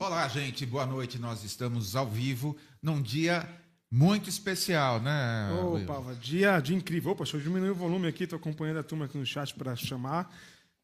Olá, 0.00 0.26
gente, 0.28 0.64
boa 0.64 0.86
noite. 0.86 1.18
Nós 1.18 1.44
estamos 1.44 1.94
ao 1.94 2.08
vivo 2.08 2.56
num 2.82 3.02
dia 3.02 3.46
muito 3.90 4.30
especial, 4.30 4.98
né? 4.98 5.52
Opa, 5.52 6.14
dia, 6.14 6.58
dia 6.58 6.74
incrível. 6.74 7.12
Opa, 7.12 7.24
deixa 7.24 7.36
eu 7.36 7.42
diminuir 7.42 7.68
o 7.68 7.74
volume 7.74 8.08
aqui, 8.08 8.24
estou 8.24 8.38
acompanhando 8.38 8.78
a 8.78 8.82
turma 8.82 9.04
aqui 9.04 9.18
no 9.18 9.26
chat 9.26 9.54
para 9.54 9.76
chamar. 9.76 10.34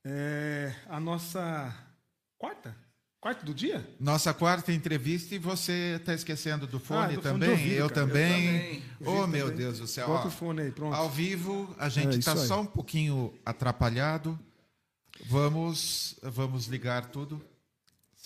É, 0.04 0.70
a 0.86 1.00
nossa 1.00 1.74
quarta? 2.36 2.76
Quarta 3.18 3.42
do 3.42 3.54
dia? 3.54 3.88
Nossa 3.98 4.34
quarta 4.34 4.70
entrevista 4.70 5.34
e 5.34 5.38
você 5.38 5.96
está 5.98 6.12
esquecendo 6.12 6.66
do 6.66 6.78
fone 6.78 7.14
ah, 7.14 7.20
também? 7.22 7.50
Ouvido, 7.52 7.74
eu, 7.74 7.88
também. 7.88 8.44
eu, 8.44 8.52
também. 8.52 8.82
Oh, 9.00 9.26
meu 9.26 9.46
também. 9.46 9.56
Deus 9.64 9.78
do 9.78 9.86
céu. 9.86 10.08
Bota 10.08 10.28
o 10.28 10.30
fone 10.30 10.60
aí, 10.60 10.70
pronto. 10.70 10.94
Ao 10.94 11.08
vivo, 11.08 11.74
a 11.78 11.88
gente 11.88 12.18
está 12.18 12.32
é 12.32 12.36
só 12.36 12.60
um 12.60 12.66
pouquinho 12.66 13.32
atrapalhado. 13.46 14.38
Vamos, 15.24 16.18
vamos 16.22 16.66
ligar 16.66 17.06
tudo. 17.06 17.42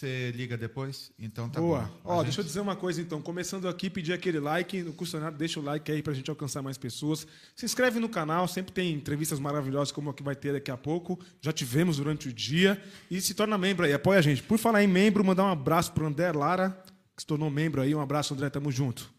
Você 0.00 0.32
liga 0.34 0.56
depois? 0.56 1.12
Então 1.18 1.46
tá 1.50 1.60
Boa. 1.60 1.82
bom. 1.82 2.00
Ó, 2.04 2.16
gente... 2.16 2.24
deixa 2.24 2.40
eu 2.40 2.44
dizer 2.44 2.60
uma 2.60 2.74
coisa 2.74 3.02
então. 3.02 3.20
Começando 3.20 3.68
aqui, 3.68 3.90
pedir 3.90 4.14
aquele 4.14 4.40
like. 4.40 4.82
Custa 4.92 5.20
nada, 5.20 5.36
deixa 5.36 5.60
o 5.60 5.62
like 5.62 5.92
aí 5.92 6.02
pra 6.02 6.14
gente 6.14 6.30
alcançar 6.30 6.62
mais 6.62 6.78
pessoas. 6.78 7.26
Se 7.54 7.66
inscreve 7.66 8.00
no 8.00 8.08
canal, 8.08 8.48
sempre 8.48 8.72
tem 8.72 8.94
entrevistas 8.94 9.38
maravilhosas 9.38 9.92
como 9.92 10.08
a 10.08 10.14
que 10.14 10.22
vai 10.22 10.34
ter 10.34 10.54
daqui 10.54 10.70
a 10.70 10.76
pouco. 10.76 11.20
Já 11.42 11.52
tivemos 11.52 11.98
durante 11.98 12.30
o 12.30 12.32
dia. 12.32 12.82
E 13.10 13.20
se 13.20 13.34
torna 13.34 13.58
membro 13.58 13.84
aí, 13.84 13.92
apoia 13.92 14.20
a 14.20 14.22
gente. 14.22 14.42
Por 14.42 14.56
falar 14.56 14.82
em 14.82 14.86
membro, 14.86 15.22
mandar 15.22 15.44
um 15.44 15.50
abraço 15.50 15.92
pro 15.92 16.06
André 16.06 16.32
Lara, 16.32 16.82
que 17.14 17.20
se 17.20 17.26
tornou 17.26 17.50
membro 17.50 17.82
aí. 17.82 17.94
Um 17.94 18.00
abraço, 18.00 18.32
André, 18.32 18.48
tamo 18.48 18.72
junto. 18.72 19.12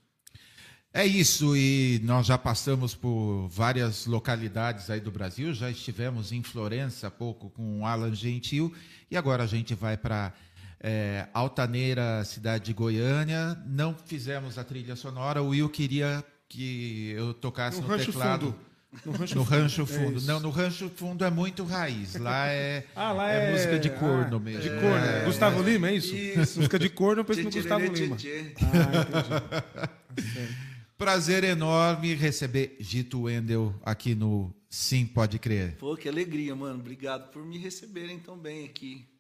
É 0.94 1.06
isso, 1.06 1.56
e 1.56 2.02
nós 2.04 2.26
já 2.26 2.38
passamos 2.38 2.94
por 2.94 3.48
várias 3.48 4.06
localidades 4.08 4.90
aí 4.90 5.00
do 5.00 5.10
Brasil, 5.10 5.54
já 5.54 5.72
estivemos 5.72 6.34
em 6.34 6.44
Florença 6.44 7.08
há 7.08 7.12
pouco 7.12 7.50
com 7.50 7.80
o 7.80 7.86
Alan 7.86 8.14
Gentil, 8.14 8.73
e 9.10 9.16
agora 9.16 9.44
a 9.44 9.48
gente 9.48 9.73
vai 9.73 9.95
para 9.95 10.34
é, 10.84 11.28
Altaneira, 11.34 12.24
cidade 12.26 12.66
de 12.66 12.74
Goiânia. 12.74 13.58
Não 13.66 13.96
fizemos 14.06 14.58
a 14.58 14.64
trilha 14.64 14.96
sonora. 14.96 15.42
O 15.42 15.50
Will 15.50 15.70
queria 15.70 16.23
que 16.50 17.12
eu 17.12 17.34
tocasse 17.34 17.80
no, 17.80 17.88
no 17.88 17.98
teclado. 17.98 18.48
Fundo. 18.48 18.72
No 19.06 19.12
rancho, 19.14 19.36
no 19.36 19.44
rancho 19.44 19.86
fundo. 19.86 20.20
É 20.20 20.23
não, 20.23 20.40
no 20.42 20.50
rancho 20.50 20.90
fundo 20.90 21.23
é 21.23 21.32
muito 21.32 21.64
raiz. 21.64 22.16
Lá 22.16 22.48
é, 22.48 22.86
ah, 22.94 23.14
lá 23.14 23.32
é, 23.32 23.48
é 23.48 23.52
música 23.54 23.80
de 23.80 23.90
corno 23.90 24.36
ah, 24.36 24.40
mesmo. 24.40 24.62
De 24.62 24.70
corno. 24.70 25.06
É, 25.06 25.23
Gustavo 25.23 25.64
Lima, 25.64 25.89
é 25.89 25.95
isso? 25.95 26.14
isso. 26.14 26.58
Música 26.58 26.78
de 26.78 26.89
corno, 26.89 27.22
eu 27.22 27.26
penso 27.26 27.44
no 27.44 27.52
Gustavo 27.52 27.86
Lima. 27.86 28.17
Ah. 28.61 29.89
Prazer 30.98 31.45
enorme 31.45 32.14
receber 32.14 32.76
Gito 32.82 33.22
Wendel 33.22 33.73
aqui 33.82 34.14
no 34.14 34.54
Sim 34.70 35.05
Pode 35.05 35.39
Crer. 35.39 35.78
Pô, 35.78 35.95
que 35.95 36.10
alegria, 36.10 36.54
mano. 36.54 36.80
Obrigado 36.80 37.32
por 37.32 37.45
me 37.45 37.58
receberem 37.58 38.20
tão 38.20 38.38
bem 38.38 38.66
aqui. 38.66 39.11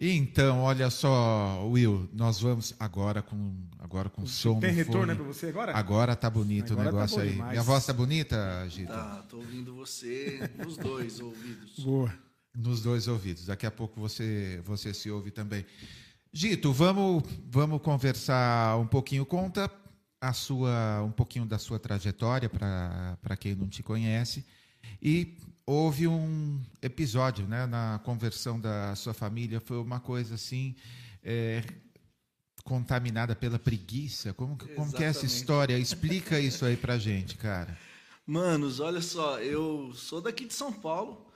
Então, 0.00 0.60
olha 0.60 0.90
só, 0.90 1.66
Will, 1.66 2.08
nós 2.12 2.40
vamos 2.40 2.72
agora 2.78 3.20
com 3.20 3.52
agora 3.80 4.08
com 4.08 4.24
som. 4.26 4.60
Tem 4.60 4.72
retorno 4.72 5.12
para 5.16 5.24
você 5.24 5.46
agora? 5.46 5.76
Agora 5.76 6.14
tá 6.14 6.30
bonito 6.30 6.72
agora 6.72 6.88
o 6.88 6.92
tá 6.92 6.96
negócio 6.96 7.16
tá 7.16 7.22
aí. 7.22 7.30
Demais. 7.32 7.50
Minha 7.50 7.62
voz 7.64 7.84
tá 7.84 7.92
bonita, 7.92 8.68
Gita? 8.68 8.92
Tá, 8.92 9.24
tô 9.28 9.38
ouvindo 9.38 9.74
você 9.74 10.48
nos 10.64 10.76
dois 10.76 11.18
ouvidos. 11.18 11.80
Boa. 11.80 12.14
Nos 12.56 12.80
dois 12.80 13.08
ouvidos. 13.08 13.46
Daqui 13.46 13.66
a 13.66 13.72
pouco 13.72 14.00
você 14.00 14.62
você 14.64 14.94
se 14.94 15.10
ouve 15.10 15.32
também. 15.32 15.66
Gito, 16.32 16.72
vamos 16.72 17.24
vamos 17.50 17.82
conversar 17.82 18.78
um 18.78 18.86
pouquinho. 18.86 19.26
Conta 19.26 19.68
a 20.20 20.32
sua 20.32 21.02
um 21.02 21.10
pouquinho 21.10 21.44
da 21.44 21.58
sua 21.58 21.80
trajetória 21.80 22.48
para 22.48 23.36
quem 23.36 23.56
não 23.56 23.68
te 23.68 23.82
conhece 23.82 24.44
e 25.02 25.36
houve 25.68 26.08
um 26.08 26.58
episódio 26.80 27.46
né, 27.46 27.66
na 27.66 28.00
conversão 28.02 28.58
da 28.58 28.94
sua 28.96 29.12
família, 29.12 29.60
foi 29.60 29.76
uma 29.76 30.00
coisa 30.00 30.34
assim. 30.34 30.74
É, 31.22 31.62
contaminada 32.64 33.34
pela 33.34 33.58
preguiça? 33.58 34.34
Como, 34.34 34.56
como 34.74 34.92
que 34.92 35.02
é 35.02 35.06
essa 35.06 35.24
história? 35.24 35.78
Explica 35.78 36.38
isso 36.38 36.66
aí 36.66 36.76
pra 36.76 36.98
gente, 36.98 37.36
cara. 37.36 37.78
Manos, 38.26 38.78
olha 38.78 39.00
só, 39.00 39.38
eu 39.40 39.92
sou 39.94 40.20
daqui 40.20 40.44
de 40.44 40.52
São 40.52 40.70
Paulo, 40.70 41.26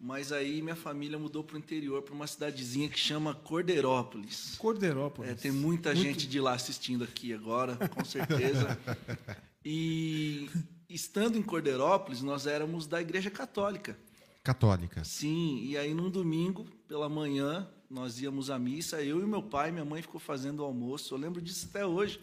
mas 0.00 0.32
aí 0.32 0.60
minha 0.62 0.74
família 0.74 1.16
mudou 1.16 1.44
para 1.44 1.54
o 1.54 1.58
interior, 1.58 2.02
para 2.02 2.14
uma 2.14 2.26
cidadezinha 2.26 2.88
que 2.88 2.98
chama 2.98 3.34
Cordeirópolis. 3.34 4.56
Cordeirópolis. 4.58 5.30
É, 5.30 5.34
tem 5.34 5.52
muita 5.52 5.94
Muito... 5.94 6.02
gente 6.02 6.26
de 6.26 6.40
lá 6.40 6.54
assistindo 6.54 7.04
aqui 7.04 7.32
agora, 7.32 7.76
com 7.88 8.04
certeza. 8.04 8.76
e 9.64 10.50
estando 10.94 11.38
em 11.38 11.42
Cordeirópolis, 11.42 12.22
nós 12.22 12.46
éramos 12.46 12.86
da 12.86 13.00
Igreja 13.00 13.30
Católica. 13.30 13.98
Católica. 14.42 15.04
Sim, 15.04 15.62
e 15.64 15.76
aí 15.76 15.94
num 15.94 16.10
domingo 16.10 16.66
pela 16.88 17.08
manhã 17.08 17.68
nós 17.88 18.20
íamos 18.20 18.50
à 18.50 18.58
missa, 18.58 19.02
eu 19.02 19.20
e 19.20 19.26
meu 19.26 19.42
pai, 19.42 19.70
minha 19.70 19.84
mãe 19.84 20.00
ficou 20.00 20.20
fazendo 20.20 20.60
o 20.60 20.64
almoço. 20.64 21.12
Eu 21.12 21.18
lembro 21.18 21.42
disso 21.42 21.66
até 21.68 21.84
hoje, 21.84 22.20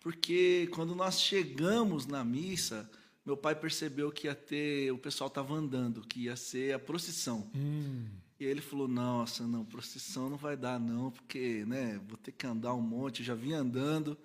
porque 0.00 0.68
quando 0.72 0.94
nós 0.94 1.20
chegamos 1.20 2.06
na 2.06 2.24
missa, 2.24 2.88
meu 3.24 3.36
pai 3.36 3.54
percebeu 3.54 4.10
que 4.10 4.26
ia 4.26 4.34
ter, 4.34 4.92
o 4.92 4.98
pessoal 4.98 5.28
estava 5.28 5.52
andando, 5.54 6.00
que 6.02 6.22
ia 6.24 6.36
ser 6.36 6.74
a 6.74 6.78
procissão. 6.78 7.50
Hum. 7.54 8.06
E 8.38 8.44
ele 8.44 8.62
falou: 8.62 8.88
Nossa, 8.88 9.46
não, 9.46 9.64
procissão 9.64 10.30
não 10.30 10.36
vai 10.38 10.56
dar, 10.56 10.80
não, 10.80 11.10
porque 11.10 11.64
né, 11.66 12.00
vou 12.08 12.16
ter 12.16 12.32
que 12.32 12.46
andar 12.46 12.72
um 12.72 12.80
monte. 12.80 13.20
Eu 13.20 13.26
já 13.26 13.34
vim 13.34 13.52
andando, 13.52 14.16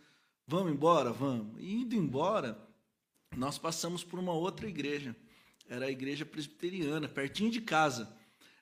vamos 0.48 0.72
embora? 0.72 1.12
Vamos. 1.12 1.58
E 1.60 1.74
indo 1.74 1.96
embora, 1.96 2.58
nós 3.36 3.58
passamos 3.58 4.04
por 4.04 4.20
uma 4.20 4.34
outra 4.34 4.68
igreja. 4.68 5.16
Era 5.70 5.86
a 5.86 5.92
igreja 5.92 6.26
presbiteriana, 6.26 7.08
pertinho 7.08 7.52
de 7.52 7.62
casa. 7.62 8.10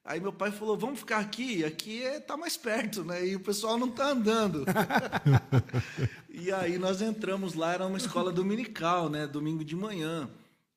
Aí 0.06 0.20
meu 0.20 0.34
pai 0.34 0.52
falou: 0.52 0.78
"Vamos 0.78 1.00
ficar 1.00 1.20
aqui, 1.20 1.64
aqui 1.64 2.00
está 2.00 2.16
é, 2.16 2.20
tá 2.20 2.38
mais 2.38 2.58
perto, 2.58 3.04
né? 3.04 3.26
E 3.26 3.36
o 3.36 3.40
pessoal 3.40 3.78
não 3.78 3.88
está 3.88 4.10
andando". 4.10 4.66
e 6.30 6.52
aí 6.52 6.78
nós 6.78 7.02
entramos 7.02 7.54
lá, 7.54 7.74
era 7.74 7.86
uma 7.86 7.98
escola 7.98 8.32
dominical, 8.32 9.10
né? 9.10 9.28
Domingo 9.28 9.64
de 9.64 9.76
manhã. 9.76 10.30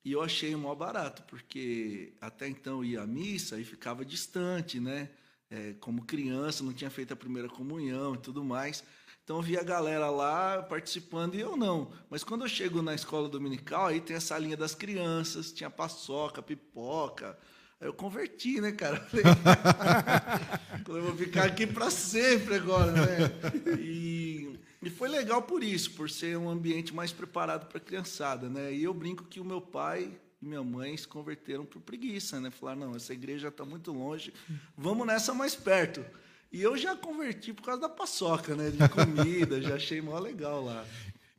E 0.03 0.13
eu 0.13 0.21
achei 0.21 0.55
o 0.55 0.59
maior 0.59 0.75
barato, 0.75 1.23
porque 1.23 2.13
até 2.21 2.47
então 2.47 2.83
ia 2.83 3.01
à 3.01 3.05
missa 3.05 3.59
e 3.59 3.65
ficava 3.65 4.05
distante, 4.05 4.79
né? 4.79 5.09
É, 5.49 5.73
como 5.79 6.05
criança, 6.05 6.63
não 6.63 6.73
tinha 6.73 6.89
feito 6.89 7.13
a 7.13 7.15
primeira 7.15 7.49
comunhão 7.49 8.15
e 8.15 8.17
tudo 8.17 8.43
mais. 8.43 8.83
Então 9.27 9.35
eu 9.35 9.41
via 9.41 9.59
a 9.59 9.63
galera 9.63 10.09
lá 10.09 10.63
participando 10.63 11.35
e 11.35 11.41
eu 11.41 11.57
não. 11.57 11.91
Mas 12.09 12.23
quando 12.23 12.45
eu 12.45 12.47
chego 12.47 12.81
na 12.81 12.95
escola 12.95 13.27
dominical, 13.27 13.87
aí 13.87 13.99
tem 13.99 14.15
a 14.15 14.21
salinha 14.21 14.55
das 14.55 14.73
crianças, 14.73 15.51
tinha 15.51 15.69
paçoca, 15.69 16.41
pipoca. 16.41 17.37
Aí 17.77 17.89
eu 17.89 17.93
converti, 17.93 18.61
né, 18.61 18.71
cara? 18.71 19.05
Eu 20.87 21.03
vou 21.03 21.15
ficar 21.17 21.43
aqui 21.43 21.67
para 21.67 21.91
sempre 21.91 22.55
agora, 22.55 22.93
né? 22.93 23.77
E, 23.77 24.57
e 24.81 24.89
foi 24.89 25.09
legal 25.09 25.41
por 25.41 25.61
isso, 25.61 25.91
por 25.91 26.09
ser 26.09 26.37
um 26.37 26.49
ambiente 26.49 26.95
mais 26.95 27.11
preparado 27.11 27.67
para 27.67 27.79
a 27.79 27.81
criançada, 27.81 28.47
né? 28.47 28.73
E 28.73 28.83
eu 28.83 28.93
brinco 28.93 29.25
que 29.25 29.41
o 29.41 29.45
meu 29.45 29.59
pai 29.59 30.09
e 30.41 30.45
minha 30.45 30.63
mãe 30.63 30.95
se 30.95 31.07
converteram 31.07 31.65
por 31.65 31.81
preguiça, 31.81 32.39
né? 32.39 32.49
Falaram, 32.49 32.79
não, 32.79 32.95
essa 32.95 33.11
igreja 33.11 33.49
está 33.49 33.65
muito 33.65 33.91
longe, 33.91 34.33
vamos 34.77 35.05
nessa 35.05 35.33
mais 35.33 35.53
perto. 35.53 36.03
E 36.51 36.61
eu 36.61 36.77
já 36.77 36.95
converti 36.95 37.53
por 37.53 37.63
causa 37.63 37.81
da 37.81 37.89
paçoca, 37.89 38.55
né? 38.55 38.71
De 38.71 38.89
comida, 38.89 39.61
já 39.61 39.75
achei 39.75 40.01
mó 40.01 40.17
legal 40.17 40.63
lá. 40.63 40.85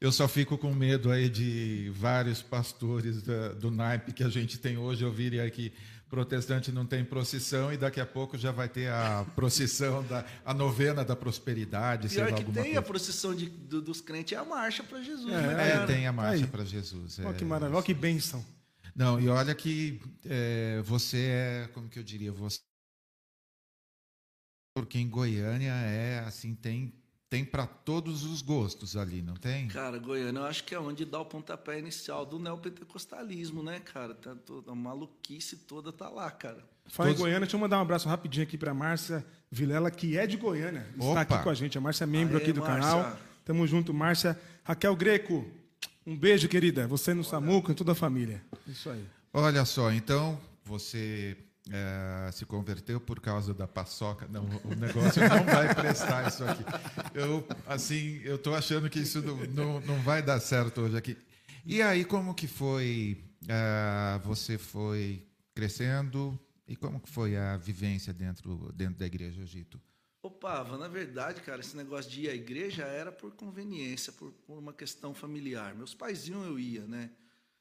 Eu 0.01 0.13
só 0.13 0.29
fico 0.29 0.57
com 0.57 0.73
medo 0.73 1.11
aí 1.11 1.29
de 1.29 1.91
vários 1.95 2.41
pastores 2.41 3.23
da, 3.23 3.49
do 3.49 3.71
naipe 3.71 4.13
que 4.13 4.23
a 4.23 4.29
gente 4.29 4.59
tem 4.59 4.79
hoje 4.79 5.05
ouvirem 5.05 5.41
aqui 5.41 5.73
protestante 6.09 6.73
não 6.73 6.87
tem 6.87 7.05
procissão 7.05 7.73
e 7.73 7.77
daqui 7.77 8.01
a 8.01 8.07
pouco 8.07 8.37
já 8.39 8.51
vai 8.51 8.69
ter 8.69 8.91
a 8.91 9.27
procissão 9.35 10.03
da 10.05 10.25
a 10.45 10.55
novena 10.55 11.05
da 11.05 11.15
prosperidade. 11.15 12.09
Pior 12.09 12.33
que 12.33 12.45
tem 12.45 12.55
coisa. 12.55 12.79
a 12.79 12.83
procissão 12.83 13.35
de, 13.35 13.47
do, 13.47 13.83
dos 13.83 14.01
crentes 14.01 14.33
é 14.33 14.41
a 14.41 14.45
marcha 14.45 14.83
para 14.83 15.03
Jesus. 15.03 15.33
É, 15.33 15.55
né, 15.55 15.71
é, 15.71 15.87
tem 15.87 16.07
a 16.07 16.13
marcha 16.13 16.47
para 16.47 16.65
Jesus. 16.65 17.19
Olha 17.21 17.35
que 17.35 17.45
maravilha, 17.45 17.77
olha 17.77 17.85
que 17.85 17.95
bênção. 17.95 18.45
Não, 18.97 19.21
e 19.21 19.29
olha 19.29 19.55
que 19.55 20.01
é, 20.25 20.83
você 20.85 21.19
é, 21.19 21.71
como 21.73 21.89
que 21.89 21.99
eu 21.99 22.03
diria, 22.03 22.33
você 22.33 22.61
porque 24.83 24.99
em 24.99 25.09
Goiânia 25.09 25.73
é 25.73 26.21
assim, 26.21 26.55
tem 26.55 26.93
tem 27.31 27.45
para 27.45 27.67
todos 27.67 28.25
os 28.25 28.41
gostos 28.41 28.97
ali, 28.97 29.21
não 29.21 29.35
tem? 29.35 29.69
Cara, 29.69 29.99
Goiânia 29.99 30.41
eu 30.41 30.45
acho 30.47 30.65
que 30.65 30.75
é 30.75 30.81
onde 30.81 31.05
dá 31.05 31.21
o 31.21 31.27
pontapé 31.27 31.79
inicial 31.79 32.25
do 32.25 32.39
neopentecostalismo, 32.39 33.63
né, 33.63 33.81
cara? 33.81 34.15
Tá 34.15 34.35
toda, 34.35 34.73
a 34.73 34.75
maluquice 34.75 35.57
toda 35.59 35.93
tá 35.93 36.09
lá, 36.09 36.31
cara. 36.31 36.65
Fala 36.87 37.11
Todos... 37.11 37.21
em 37.21 37.23
Goiânia, 37.23 37.41
deixa 37.41 37.57
eu 37.57 37.61
mandar 37.61 37.79
um 37.79 37.83
abraço 37.83 38.09
rapidinho 38.09 38.45
aqui 38.45 38.57
para 38.57 38.73
Márcia 38.73 39.25
Vilela, 39.51 39.91
que 39.91 40.17
é 40.17 40.27
de 40.27 40.39
Goiânia. 40.39 40.87
Está 40.99 41.21
aqui 41.21 41.43
com 41.43 41.51
a 41.51 41.55
gente. 41.55 41.77
A 41.77 41.81
Márcia 41.81 42.05
é 42.05 42.07
membro 42.07 42.39
Aê, 42.39 42.43
aqui 42.43 42.53
do 42.53 42.61
Márcia. 42.61 42.81
canal. 42.81 43.17
Tamo 43.45 43.67
junto, 43.67 43.93
Márcia. 43.93 44.39
Raquel 44.65 44.97
Greco, 44.97 45.47
um 46.07 46.17
beijo, 46.17 46.49
querida. 46.49 46.87
Você 46.87 47.13
no 47.13 47.21
Olha. 47.21 47.29
Samuca 47.29 47.73
e 47.73 47.75
toda 47.75 47.93
a 47.93 47.95
família. 47.95 48.43
Isso 48.67 48.89
aí. 48.89 49.05
Olha 49.35 49.67
só, 49.67 49.93
então, 49.93 50.41
você 50.65 51.37
é, 51.71 52.31
se 52.33 52.45
converteu 52.45 53.01
por 53.01 53.21
causa 53.21 53.53
da 53.53 53.67
paçoca. 53.67 54.27
Não, 54.29 54.45
o 54.65 54.75
negócio 54.75 55.23
não 55.29 55.45
vai 55.45 55.75
prestar 55.75 56.29
isso 56.29 56.45
aqui. 56.45 56.65
Eu, 57.15 57.47
assim, 57.67 58.21
eu 58.25 58.37
estou 58.37 58.55
achando 58.55 58.89
que 58.89 59.01
isso 59.01 59.23
não, 59.23 59.37
não, 59.47 59.81
não, 59.81 60.03
vai 60.03 60.23
dar 60.23 60.41
certo 60.41 60.83
hoje 60.83 60.97
aqui. 60.97 61.17
E 61.65 61.83
aí, 61.83 62.05
como 62.05 62.35
que 62.35 62.47
foi? 62.47 63.23
É, 63.47 64.21
você 64.25 64.59
foi 64.59 65.25
crescendo 65.55 66.39
e 66.67 66.77
como 66.77 67.01
que 67.01 67.09
foi 67.09 67.37
a 67.37 67.57
vivência 67.57 68.13
dentro, 68.13 68.73
dentro 68.75 68.99
da 68.99 69.07
igreja 69.07 69.43
Egito? 69.43 69.81
Opa, 70.23 70.65
na 70.77 70.89
verdade, 70.89 71.41
cara, 71.41 71.61
esse 71.61 71.77
negócio 71.77 72.11
de 72.11 72.23
ir 72.23 72.31
à 72.31 72.35
igreja 72.35 72.83
era 72.85 73.13
por 73.13 73.33
conveniência, 73.33 74.13
por, 74.13 74.33
por 74.33 74.59
uma 74.59 74.73
questão 74.73 75.15
familiar. 75.15 75.75
Meus 75.75 75.95
pais 75.95 76.27
iam, 76.29 76.45
eu 76.45 76.59
ia, 76.59 76.87
né? 76.87 77.11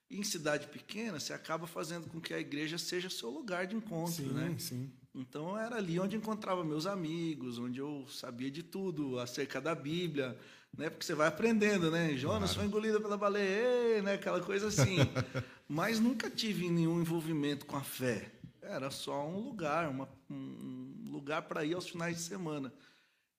E 0.09 0.17
em 0.17 0.23
cidade 0.23 0.67
pequena, 0.67 1.19
você 1.19 1.33
acaba 1.33 1.67
fazendo 1.67 2.07
com 2.07 2.21
que 2.21 2.33
a 2.33 2.39
igreja 2.39 2.77
seja 2.77 3.09
seu 3.09 3.29
lugar 3.29 3.67
de 3.67 3.75
encontro, 3.75 4.13
Sim, 4.13 4.31
né? 4.31 4.55
sim. 4.57 4.91
Então 5.13 5.57
era 5.57 5.77
ali 5.77 5.99
onde 5.99 6.15
encontrava 6.15 6.63
meus 6.63 6.85
amigos, 6.85 7.57
onde 7.57 7.79
eu 7.79 8.05
sabia 8.07 8.51
de 8.51 8.61
tudo 8.61 9.19
acerca 9.19 9.59
da 9.59 9.73
Bíblia, 9.73 10.37
né? 10.77 10.89
Porque 10.89 11.05
você 11.05 11.15
vai 11.15 11.27
aprendendo, 11.27 11.89
né? 11.89 12.15
Jonas 12.15 12.53
foi 12.53 12.65
engolido 12.65 13.01
pela 13.01 13.17
baleia, 13.17 14.01
né? 14.03 14.13
Aquela 14.13 14.39
coisa 14.39 14.67
assim. 14.67 14.97
Mas 15.67 15.99
nunca 15.99 16.29
tive 16.29 16.69
nenhum 16.69 17.01
envolvimento 17.01 17.65
com 17.65 17.75
a 17.75 17.81
fé. 17.81 18.31
Era 18.61 18.91
só 18.91 19.27
um 19.27 19.39
lugar, 19.39 19.89
uma, 19.89 20.07
um 20.29 21.09
lugar 21.11 21.41
para 21.41 21.65
ir 21.65 21.73
aos 21.73 21.89
finais 21.89 22.15
de 22.17 22.21
semana. 22.21 22.71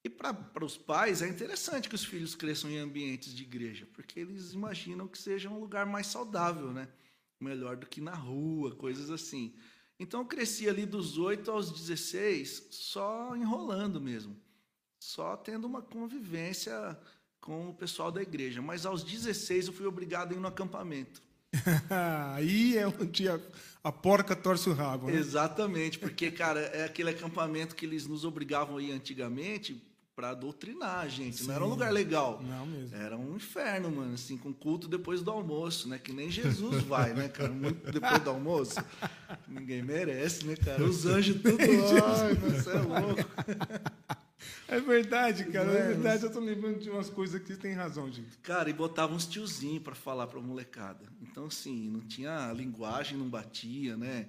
E 0.04 0.08
para 0.08 0.64
os 0.64 0.76
pais 0.76 1.22
é 1.22 1.28
interessante 1.28 1.88
que 1.88 1.94
os 1.94 2.04
filhos 2.04 2.34
cresçam 2.34 2.70
em 2.70 2.78
ambientes 2.78 3.34
de 3.34 3.42
igreja, 3.42 3.86
porque 3.92 4.20
eles 4.20 4.52
imaginam 4.52 5.08
que 5.08 5.18
seja 5.18 5.50
um 5.50 5.58
lugar 5.58 5.86
mais 5.86 6.06
saudável, 6.06 6.72
né? 6.72 6.88
Melhor 7.40 7.76
do 7.76 7.86
que 7.86 8.00
na 8.00 8.14
rua, 8.14 8.74
coisas 8.74 9.10
assim. 9.10 9.54
Então 9.98 10.20
eu 10.20 10.26
cresci 10.26 10.68
ali 10.68 10.86
dos 10.86 11.18
8 11.18 11.50
aos 11.50 11.72
16 11.72 12.68
só 12.70 13.34
enrolando 13.36 14.00
mesmo, 14.00 14.36
só 15.00 15.36
tendo 15.36 15.66
uma 15.66 15.82
convivência 15.82 16.98
com 17.40 17.70
o 17.70 17.74
pessoal 17.74 18.12
da 18.12 18.22
igreja. 18.22 18.62
Mas 18.62 18.86
aos 18.86 19.02
16 19.02 19.66
eu 19.66 19.72
fui 19.72 19.86
obrigado 19.86 20.32
a 20.32 20.36
ir 20.36 20.40
no 20.40 20.46
acampamento. 20.46 21.20
Aí 22.34 22.76
é 22.76 22.86
onde 22.86 23.28
a, 23.28 23.40
a 23.82 23.90
porca 23.90 24.36
torce 24.36 24.68
o 24.68 24.74
rabo. 24.74 25.08
Né? 25.08 25.16
Exatamente, 25.16 25.98
porque, 25.98 26.30
cara, 26.30 26.60
é 26.60 26.84
aquele 26.84 27.10
acampamento 27.10 27.74
que 27.74 27.86
eles 27.86 28.06
nos 28.06 28.24
obrigavam 28.24 28.76
a 28.76 28.82
ir 28.82 28.92
antigamente 28.92 29.87
para 30.18 30.34
doutrinar 30.34 30.98
a 30.98 31.08
gente. 31.08 31.44
Não 31.44 31.54
era 31.54 31.64
um 31.64 31.68
lugar 31.68 31.92
legal. 31.92 32.42
Não 32.42 32.66
mesmo. 32.66 32.96
Era 32.96 33.16
um 33.16 33.36
inferno, 33.36 33.88
mano, 33.88 34.14
assim, 34.14 34.36
com 34.36 34.52
culto 34.52 34.88
depois 34.88 35.22
do 35.22 35.30
almoço, 35.30 35.88
né? 35.88 35.96
Que 35.96 36.12
nem 36.12 36.28
Jesus 36.28 36.82
vai, 36.82 37.14
né, 37.14 37.28
cara? 37.28 37.50
Muito 37.50 37.88
depois 37.92 38.18
do 38.18 38.30
almoço. 38.30 38.84
Ninguém 39.46 39.80
merece, 39.80 40.44
né, 40.44 40.56
cara? 40.56 40.82
Os 40.82 41.06
anjos 41.06 41.40
tudo. 41.40 41.56
Ai, 41.62 42.34
você 42.34 42.68
é 42.68 42.80
louco. 42.80 43.24
É 44.66 44.80
verdade, 44.80 45.44
cara. 45.44 45.70
É? 45.70 45.82
É 45.82 45.86
verdade. 45.86 46.24
Eu 46.24 46.32
tô 46.32 46.40
lembrando 46.40 46.80
de 46.80 46.90
umas 46.90 47.08
coisas 47.08 47.40
que 47.40 47.54
tem 47.54 47.74
razão, 47.74 48.10
gente. 48.10 48.38
Cara, 48.38 48.68
e 48.68 48.72
botava 48.72 49.14
uns 49.14 49.24
tiozinhos 49.24 49.84
para 49.84 49.94
falar 49.94 50.26
pra 50.26 50.40
molecada. 50.40 51.04
Então, 51.22 51.46
assim, 51.46 51.88
não 51.88 52.00
tinha 52.00 52.52
linguagem, 52.52 53.16
não 53.16 53.28
batia, 53.28 53.96
né? 53.96 54.26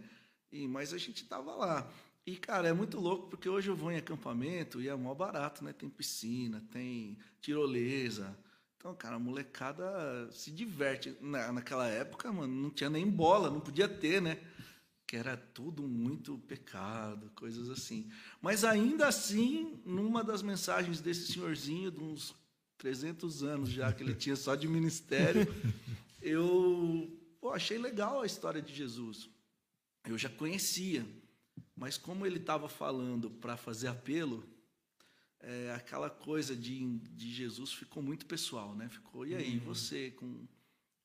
E, 0.51 0.67
mas 0.67 0.93
a 0.93 0.99
gente 0.99 1.25
tava 1.25 1.55
lá. 1.55 1.89
E, 2.25 2.35
cara, 2.37 2.67
é 2.67 2.73
muito 2.73 2.99
louco, 2.99 3.27
porque 3.29 3.49
hoje 3.49 3.69
eu 3.69 3.75
vou 3.75 3.91
em 3.91 3.97
acampamento 3.97 4.81
e 4.81 4.87
é 4.87 4.95
mó 4.95 5.13
barato, 5.15 5.63
né? 5.63 5.73
Tem 5.73 5.89
piscina, 5.89 6.63
tem 6.71 7.17
tirolesa. 7.41 8.37
Então, 8.77 8.95
cara, 8.95 9.17
a 9.17 9.19
molecada 9.19 10.29
se 10.31 10.51
diverte. 10.51 11.15
Na, 11.19 11.51
naquela 11.51 11.87
época, 11.87 12.31
mano, 12.31 12.53
não 12.53 12.69
tinha 12.69 12.89
nem 12.89 13.09
bola, 13.09 13.49
não 13.49 13.59
podia 13.59 13.89
ter, 13.89 14.21
né? 14.21 14.39
Que 15.05 15.17
era 15.17 15.35
tudo 15.35 15.83
muito 15.83 16.37
pecado, 16.47 17.29
coisas 17.35 17.69
assim. 17.69 18.09
Mas 18.41 18.63
ainda 18.63 19.07
assim, 19.07 19.81
numa 19.85 20.23
das 20.23 20.41
mensagens 20.41 21.01
desse 21.01 21.33
senhorzinho, 21.33 21.91
de 21.91 21.99
uns 21.99 22.33
300 22.77 23.43
anos 23.43 23.69
já, 23.69 23.91
que 23.91 24.01
ele 24.01 24.13
tinha 24.13 24.37
só 24.37 24.55
de 24.55 24.67
ministério, 24.67 25.45
eu 26.21 27.19
pô, 27.41 27.51
achei 27.51 27.77
legal 27.77 28.21
a 28.21 28.25
história 28.25 28.61
de 28.61 28.73
Jesus. 28.73 29.29
Eu 30.07 30.17
já 30.17 30.29
conhecia, 30.29 31.05
mas 31.79 31.97
como 31.97 32.25
ele 32.25 32.39
estava 32.39 32.67
falando 32.67 33.31
para 33.31 33.55
fazer 33.55 33.87
apelo, 33.87 34.45
é, 35.39 35.71
aquela 35.73 36.09
coisa 36.09 36.53
de, 36.53 36.97
de 36.97 37.31
Jesus 37.31 37.71
ficou 37.71 38.03
muito 38.03 38.25
pessoal, 38.25 38.75
né? 38.75 38.89
Ficou, 38.89 39.25
e 39.25 39.33
aí, 39.33 39.57
você 39.59 40.11
com, 40.11 40.45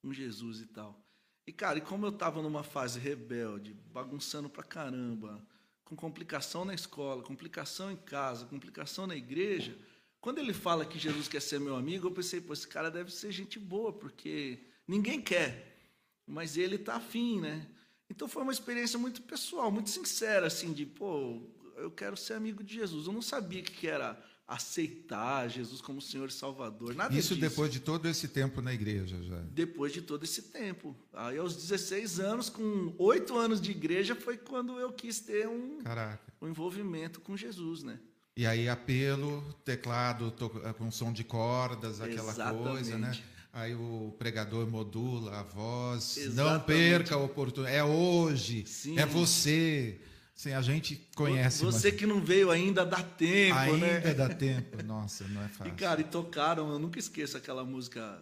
com 0.03 0.13
Jesus 0.13 0.61
e 0.61 0.67
tal. 0.67 1.01
E, 1.47 1.53
cara, 1.53 1.79
e 1.79 1.81
como 1.81 2.07
eu 2.07 2.11
estava 2.11 2.43
numa 2.43 2.65
fase 2.65 2.99
rebelde, 2.99 3.73
bagunçando 3.93 4.51
pra 4.51 4.65
caramba, 4.65 5.41
com 5.85 5.95
complicação 5.95 6.65
na 6.65 6.75
escola, 6.75 7.23
complicação 7.23 7.93
em 7.93 7.97
casa, 7.97 8.45
complicação 8.47 9.07
na 9.07 9.15
igreja, 9.15 9.79
quando 10.21 10.39
ele 10.39 10.53
fala 10.53 10.85
que 10.85 10.99
Jesus 10.99 11.29
quer 11.29 11.41
ser 11.41 11.61
meu 11.61 11.77
amigo, 11.77 12.09
eu 12.09 12.13
pensei, 12.13 12.41
pô, 12.41 12.53
esse 12.53 12.67
cara 12.67 12.91
deve 12.91 13.13
ser 13.13 13.31
gente 13.31 13.61
boa, 13.61 13.93
porque 13.93 14.59
ninguém 14.89 15.23
quer, 15.23 15.79
mas 16.27 16.57
ele 16.57 16.79
tá 16.79 16.97
afim, 16.97 17.41
né? 17.41 17.65
Então 18.11 18.29
foi 18.29 18.43
uma 18.43 18.53
experiência 18.53 18.99
muito 18.99 19.23
pessoal, 19.23 19.71
muito 19.71 19.91
sincera, 19.91 20.47
assim, 20.47 20.73
de, 20.73 20.85
pô, 20.87 21.41
eu 21.77 21.91
quero 21.91 22.17
ser 22.17 22.35
amigo 22.35 22.63
de 22.63 22.75
Jesus. 22.75 23.07
Eu 23.07 23.13
não 23.13 23.23
sabia 23.23 23.61
o 23.61 23.65
que 23.65 23.87
era 23.87 24.23
aceitar 24.47 25.49
Jesus 25.49 25.81
como 25.81 26.03
Senhor 26.03 26.29
e 26.29 26.33
Salvador, 26.33 26.95
nada 26.95 27.15
Isso 27.17 27.35
disso. 27.35 27.41
depois 27.41 27.73
de 27.73 27.81
todo 27.81 28.07
esse 28.07 28.29
tempo 28.29 28.61
na 28.61 28.75
igreja 28.75 29.21
já. 29.23 29.39
Depois 29.51 29.91
de 29.93 30.03
todo 30.03 30.23
esse 30.25 30.43
tempo. 30.43 30.95
Aí, 31.15 31.39
aos 31.39 31.57
16 31.57 32.21
anos, 32.21 32.51
com 32.51 32.95
8 32.99 33.37
anos 33.39 33.61
de 33.61 33.71
igreja, 33.71 34.15
foi 34.15 34.37
quando 34.37 34.79
eu 34.79 34.93
quis 34.93 35.19
ter 35.21 35.49
um, 35.49 35.79
Caraca. 35.79 36.21
um 36.43 36.49
envolvimento 36.49 37.21
com 37.23 37.35
Jesus, 37.37 37.83
né? 37.83 37.99
E 38.37 38.45
aí 38.47 38.69
apelo, 38.69 39.43
teclado 39.65 40.31
to- 40.33 40.51
com 40.77 40.91
som 40.91 41.13
de 41.13 41.23
cordas, 41.25 42.01
aquela 42.01 42.33
Exatamente. 42.33 42.69
coisa, 42.69 42.99
né? 42.99 43.19
Aí 43.55 43.73
o 43.73 44.13
pregador 44.19 44.67
modula 44.67 45.39
a 45.39 45.43
voz. 45.45 46.17
Não 46.17 46.25
Exatamente. 46.25 46.65
perca 46.67 47.15
a 47.15 47.19
oportunidade. 47.19 47.77
É 47.77 47.85
hoje. 47.85 48.67
Sim. 48.67 48.99
É 48.99 49.07
você. 49.07 50.01
Sim, 50.35 50.53
a 50.53 50.61
gente 50.61 50.97
conhece. 51.15 51.65
Você 51.65 51.91
mas 51.93 51.99
que 52.01 52.05
não 52.07 52.21
veio 52.21 52.51
ainda 52.51 52.85
dá 52.85 53.01
tempo, 53.01 53.57
ainda 53.57 53.77
né? 54.01 54.15
dá 54.15 54.29
tempo. 54.29 54.83
Nossa, 54.83 55.23
não 55.29 55.43
é 55.43 55.47
E, 55.47 55.49
fácil. 55.51 55.75
cara, 55.77 56.01
e 56.01 56.05
tocaram, 56.05 56.69
eu 56.73 56.79
nunca 56.81 56.99
esqueço 56.99 57.37
aquela 57.37 57.65
música 57.65 58.21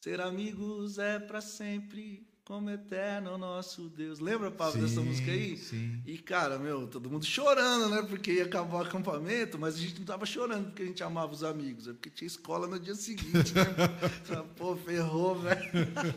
Ser 0.00 0.20
amigos 0.20 0.96
é 0.96 1.18
pra 1.18 1.40
sempre, 1.40 2.27
como 2.48 2.70
eterno 2.70 3.36
nosso 3.36 3.90
Deus. 3.90 4.18
Lembra, 4.20 4.50
Pablo, 4.50 4.80
dessa 4.80 5.02
música 5.02 5.30
aí? 5.30 5.54
sim. 5.58 6.00
E, 6.06 6.16
cara, 6.16 6.58
meu, 6.58 6.86
todo 6.86 7.10
mundo 7.10 7.26
chorando, 7.26 7.90
né? 7.90 8.02
Porque 8.08 8.32
ia 8.32 8.44
acabar 8.46 8.78
o 8.78 8.80
acampamento, 8.86 9.58
mas 9.58 9.74
a 9.74 9.78
gente 9.78 9.98
não 9.98 10.06
tava 10.06 10.24
chorando 10.24 10.64
porque 10.68 10.82
a 10.82 10.86
gente 10.86 11.02
amava 11.04 11.30
os 11.30 11.44
amigos, 11.44 11.86
é 11.86 11.92
porque 11.92 12.08
tinha 12.08 12.26
escola 12.26 12.66
no 12.66 12.80
dia 12.80 12.94
seguinte, 12.94 13.52
né? 13.54 13.66
Pô, 14.56 14.74
ferrou, 14.76 15.38
velho. 15.38 15.60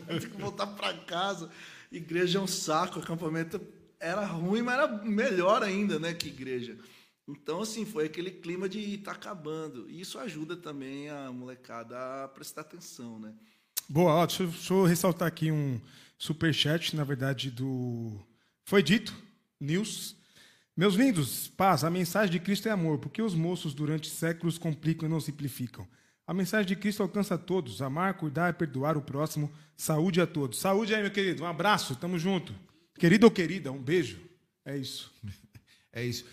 Tem 0.08 0.20
que 0.30 0.40
voltar 0.40 0.68
pra 0.68 0.94
casa. 0.94 1.50
Igreja 1.92 2.38
é 2.38 2.40
um 2.40 2.46
saco, 2.46 2.98
acampamento 2.98 3.60
era 4.00 4.24
ruim, 4.24 4.62
mas 4.62 4.74
era 4.78 4.88
melhor 4.88 5.62
ainda, 5.62 5.98
né, 5.98 6.14
que 6.14 6.28
igreja. 6.28 6.78
Então, 7.28 7.60
assim, 7.60 7.84
foi 7.84 8.06
aquele 8.06 8.30
clima 8.30 8.70
de 8.70 8.96
tá 8.98 9.12
acabando. 9.12 9.84
E 9.90 10.00
isso 10.00 10.18
ajuda 10.18 10.56
também 10.56 11.10
a 11.10 11.30
molecada 11.30 12.24
a 12.24 12.28
prestar 12.28 12.62
atenção, 12.62 13.18
né? 13.18 13.34
Boa, 13.86 14.12
ó, 14.14 14.26
deixa, 14.26 14.42
eu- 14.44 14.48
deixa 14.48 14.72
eu 14.72 14.84
ressaltar 14.84 15.28
aqui 15.28 15.52
um 15.52 15.78
superchat, 16.22 16.94
na 16.94 17.02
verdade, 17.02 17.50
do. 17.50 18.16
Foi 18.64 18.80
dito, 18.80 19.12
News. 19.60 20.16
Meus 20.76 20.94
lindos, 20.94 21.48
paz, 21.48 21.82
a 21.82 21.90
mensagem 21.90 22.30
de 22.30 22.38
Cristo 22.38 22.68
é 22.68 22.70
amor, 22.70 22.98
porque 22.98 23.20
os 23.20 23.34
moços 23.34 23.74
durante 23.74 24.08
séculos 24.08 24.56
complicam 24.56 25.08
e 25.08 25.10
não 25.10 25.20
simplificam. 25.20 25.86
A 26.24 26.32
mensagem 26.32 26.68
de 26.68 26.76
Cristo 26.76 27.02
alcança 27.02 27.34
a 27.34 27.38
todos, 27.38 27.82
amar, 27.82 28.14
cuidar 28.14 28.50
e 28.50 28.52
perdoar 28.52 28.96
o 28.96 29.02
próximo. 29.02 29.52
Saúde 29.76 30.20
a 30.20 30.26
todos. 30.26 30.60
Saúde 30.60 30.94
aí, 30.94 31.02
meu 31.02 31.10
querido. 31.10 31.42
Um 31.42 31.46
abraço, 31.46 31.96
tamo 31.96 32.16
junto. 32.16 32.54
Querido 32.94 33.26
ou 33.26 33.32
querida, 33.32 33.72
um 33.72 33.82
beijo. 33.82 34.20
É 34.64 34.76
isso. 34.76 35.12
É 35.94 36.02
isso. 36.02 36.24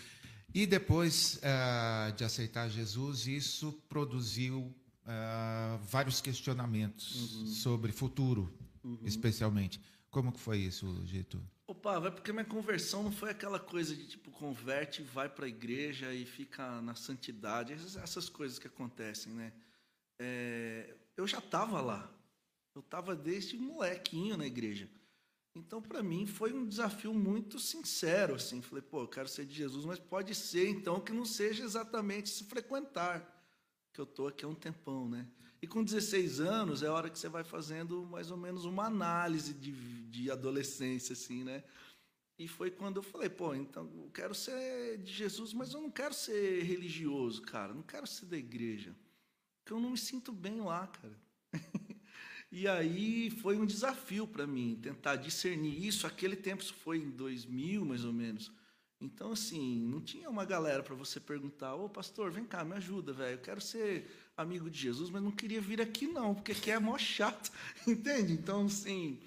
E 0.54 0.66
depois 0.66 1.38
ah, 1.44 2.14
de 2.16 2.24
aceitar 2.24 2.70
Jesus, 2.70 3.28
isso 3.28 3.74
produziu 3.90 4.74
ah, 5.06 5.78
vários 5.84 6.22
questionamentos 6.22 7.60
sobre 7.62 7.92
futuro, 7.92 8.50
especialmente. 9.04 9.80
Como 10.10 10.32
que 10.32 10.40
foi 10.40 10.58
isso, 10.58 11.06
Gito? 11.06 11.42
Opa, 11.68 12.00
vai 12.00 12.12
porque 12.12 12.32
minha 12.32 12.46
conversão 12.46 13.04
não 13.04 13.12
foi 13.12 13.30
aquela 13.30 13.60
coisa 13.60 13.96
de 13.96 14.08
tipo 14.08 14.32
converte, 14.32 15.04
vai 15.04 15.30
para 15.30 15.46
a 15.46 15.50
igreja 15.50 16.12
e 16.14 16.26
fica 16.26 16.82
na 16.82 16.96
santidade, 16.96 17.74
essas, 17.74 17.96
essas 17.96 18.30
coisas 18.30 18.58
que 18.58 18.68
acontecem, 18.68 19.34
né? 19.34 19.54
É, 20.18 20.96
eu 21.16 21.28
já 21.28 21.38
estava 21.38 21.80
lá, 21.80 22.12
eu 22.74 22.82
estava 22.82 23.16
desde 23.16 23.56
molequinho 23.58 24.36
na 24.36 24.48
igreja. 24.48 24.90
Então, 25.56 25.82
para 25.82 26.02
mim, 26.02 26.26
foi 26.26 26.54
um 26.54 26.66
desafio 26.66 27.14
muito 27.14 27.60
sincero, 27.60 28.36
assim. 28.36 28.62
Falei, 28.62 28.82
pô, 28.82 29.02
eu 29.02 29.08
quero 29.08 29.28
ser 29.28 29.46
de 29.46 29.54
Jesus, 29.54 29.86
mas 29.86 30.00
pode 30.00 30.34
ser, 30.34 30.70
então, 30.70 31.00
que 31.00 31.12
não 31.12 31.26
seja 31.26 31.64
exatamente 31.64 32.30
se 32.30 32.46
frequentar, 32.46 33.46
que 33.94 34.00
eu 34.00 34.06
tô 34.06 34.28
aqui 34.28 34.46
há 34.46 34.48
um 34.48 34.56
tempão, 34.56 35.10
né? 35.10 35.28
E 35.62 35.68
com 35.68 35.84
16 35.84 36.40
anos 36.40 36.84
é 36.84 36.88
a 36.88 36.94
hora 36.94 37.10
que 37.10 37.20
você 37.20 37.28
vai 37.28 37.44
fazendo 37.44 38.06
mais 38.06 38.32
ou 38.32 38.38
menos 38.38 38.64
uma 38.66 38.86
análise 38.86 39.54
de, 39.54 39.72
de 40.10 40.32
adolescência, 40.32 41.14
assim, 41.14 41.44
né? 41.44 41.64
E 42.38 42.48
foi 42.48 42.72
quando 42.72 42.98
eu 42.98 43.04
falei, 43.04 43.28
pô, 43.28 43.54
então 43.54 43.92
eu 43.98 44.10
quero 44.14 44.34
ser 44.34 44.98
de 45.00 45.12
Jesus, 45.12 45.54
mas 45.54 45.74
eu 45.74 45.82
não 45.82 45.92
quero 45.92 46.14
ser 46.14 46.64
religioso, 46.64 47.42
cara. 47.42 47.74
Não 47.74 47.84
quero 47.84 48.08
ser 48.08 48.28
da 48.28 48.38
igreja. 48.38 48.96
Porque 49.60 49.74
eu 49.74 49.80
não 49.80 49.90
me 49.90 49.98
sinto 49.98 50.32
bem 50.32 50.62
lá, 50.62 50.88
cara. 50.88 51.20
e 52.50 52.66
aí 52.66 53.30
foi 53.30 53.58
um 53.58 53.66
desafio 53.66 54.26
para 54.26 54.48
mim 54.48 54.80
tentar 54.82 55.18
discernir 55.18 55.86
isso. 55.86 56.08
Aquele 56.08 56.38
tempo, 56.38 56.64
isso 56.64 56.74
foi 56.76 57.00
em 57.00 57.10
2000, 57.10 57.84
mais 57.84 58.06
ou 58.06 58.14
menos. 58.14 58.50
Então, 59.02 59.34
assim, 59.34 59.86
não 59.86 60.00
tinha 60.00 60.30
uma 60.30 60.46
galera 60.46 60.82
para 60.82 60.96
você 60.96 61.20
perguntar: 61.20 61.76
Ô 61.76 61.90
pastor, 61.90 62.32
vem 62.32 62.46
cá, 62.46 62.64
me 62.64 62.76
ajuda, 62.76 63.12
velho. 63.12 63.36
Eu 63.36 63.42
quero 63.42 63.60
ser 63.60 64.10
amigo 64.42 64.70
de 64.70 64.80
Jesus, 64.80 65.10
mas 65.10 65.22
não 65.22 65.32
queria 65.32 65.60
vir 65.60 65.82
aqui, 65.82 66.08
não, 66.08 66.34
porque 66.34 66.52
aqui 66.52 66.72
é 66.72 66.80
mó 66.80 66.98
chato, 66.98 67.52
entende? 67.88 68.34
Então, 68.34 68.66
assim, 68.66 69.20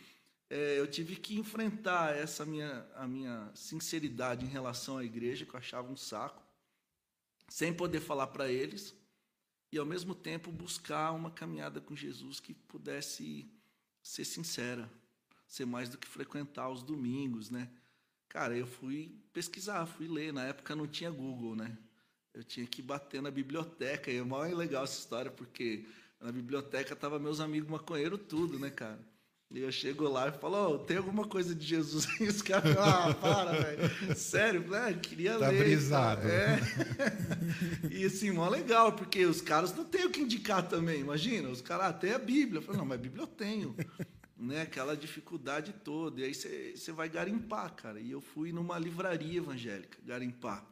é, 0.49 0.79
eu 0.79 0.87
tive 0.87 1.17
que 1.17 1.39
enfrentar 1.39 2.17
essa 2.17 2.45
minha, 2.45 2.87
a 2.95 3.07
minha 3.07 3.51
sinceridade 3.55 4.45
em 4.45 4.49
relação 4.49 4.99
à 4.99 5.05
igreja, 5.05 5.45
que 5.45 5.55
eu 5.55 5.59
achava 5.59 5.93
um 5.93 5.97
saco, 5.97 6.43
sem 7.49 7.73
poder 7.73 8.01
falar 8.01 8.29
para 8.29 8.51
eles, 8.51 8.95
e 9.71 9.79
ao 9.79 9.87
mesmo 9.87 10.15
tempo 10.15 10.51
buscar 10.51 11.13
uma 11.13 11.31
caminhada 11.31 11.81
com 11.81 11.97
Jesus 11.97 12.41
que 12.41 12.55
pudesse 12.55 13.51
ser 14.03 14.25
sincera, 14.25 14.91
ser 15.47 15.65
mais 15.67 15.89
do 15.89 15.99
que 15.99 16.07
frequentar 16.07 16.69
os 16.69 16.83
domingos, 16.83 17.51
né? 17.51 17.71
Cara, 18.29 18.57
eu 18.57 18.67
fui 18.67 19.15
pesquisar, 19.33 19.85
fui 19.85 20.09
ler. 20.09 20.33
Na 20.33 20.45
época 20.45 20.75
não 20.75 20.87
tinha 20.87 21.11
Google, 21.11 21.55
né? 21.55 21.77
Eu 22.35 22.43
tinha 22.43 22.67
que 22.67 22.81
bater 22.81 23.21
na 23.21 23.31
biblioteca. 23.31 24.11
E 24.11 24.17
é 24.19 24.23
mó 24.23 24.43
legal 24.43 24.85
essa 24.85 24.99
história, 24.99 25.31
porque 25.31 25.85
na 26.21 26.33
biblioteca 26.33 26.97
tava 26.97 27.19
meus 27.19 27.41
amigos 27.41 27.69
maconheiros 27.69 28.21
tudo, 28.29 28.59
né, 28.59 28.71
cara? 28.71 28.99
E 29.55 29.61
eu 29.61 29.71
chego 29.71 30.09
lá 30.09 30.29
e 30.29 30.33
falo, 30.33 30.77
oh, 30.77 30.79
tem 30.79 30.97
alguma 30.97 31.27
coisa 31.27 31.55
de 31.55 31.67
Jesus? 31.67 32.09
E 32.19 32.25
os 32.25 32.41
caras 32.41 32.75
falam, 32.75 33.11
ah, 33.11 33.15
para, 33.15 33.53
velho. 33.53 34.17
Sério, 34.17 34.67
né? 34.67 34.95
queria 34.95 35.39
tá 35.39 35.49
ler. 35.49 35.59
Brisado. 35.59 36.27
É. 36.27 36.59
e 37.91 38.07
assim, 38.07 38.31
mó 38.31 38.49
legal, 38.49 38.93
porque 38.93 39.27
os 39.27 39.43
caras 39.43 39.75
não 39.75 39.85
têm 39.85 40.07
o 40.07 40.11
que 40.11 40.23
indicar 40.23 40.67
também, 40.67 41.01
imagina. 41.01 41.51
Os 41.51 41.61
caras, 41.61 41.87
ah, 41.87 41.93
tem 41.93 42.13
a 42.13 42.19
Bíblia. 42.19 42.61
Eu 42.61 42.63
falo, 42.63 42.79
não, 42.79 42.87
mas 42.87 42.99
a 42.99 43.03
Bíblia 43.03 43.25
eu 43.25 43.27
tenho 43.27 43.77
né, 44.39 44.63
aquela 44.63 44.97
dificuldade 44.97 45.75
toda. 45.85 46.23
E 46.23 46.25
aí 46.25 46.35
você 46.35 46.93
vai 46.93 47.11
garimpar, 47.11 47.75
cara. 47.75 48.01
E 48.01 48.11
eu 48.11 48.23
fui 48.23 48.53
numa 48.53 48.79
livraria 48.79 49.37
evangélica, 49.37 49.99
garimpar. 50.03 50.67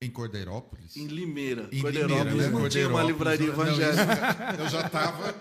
Em 0.00 0.10
Cordeirópolis? 0.10 0.96
Em 0.96 1.06
Limeira. 1.06 1.68
Em 1.72 1.80
Cordeirópolis 1.80 2.32
Limeira, 2.32 2.50
né? 2.50 2.62
não 2.62 2.68
tinha 2.68 2.88
uma 2.88 3.02
livraria 3.02 3.48
evangélica. 3.48 4.56
eu 4.58 4.68
já 4.68 4.86
estava 4.86 5.34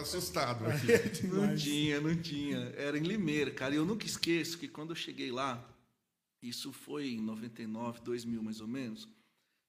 assustado 0.00 0.66
aqui. 0.68 1.26
Não 1.26 1.56
tinha, 1.56 2.00
não 2.00 2.14
tinha. 2.14 2.58
Era 2.76 2.98
em 2.98 3.02
Limeira, 3.02 3.50
cara. 3.50 3.74
E 3.74 3.78
eu 3.78 3.84
nunca 3.84 4.04
esqueço 4.04 4.58
que 4.58 4.68
quando 4.68 4.90
eu 4.90 4.96
cheguei 4.96 5.30
lá, 5.30 5.66
isso 6.42 6.72
foi 6.72 7.08
em 7.08 7.20
99, 7.20 8.00
2000 8.02 8.42
mais 8.42 8.60
ou 8.60 8.68
menos, 8.68 9.08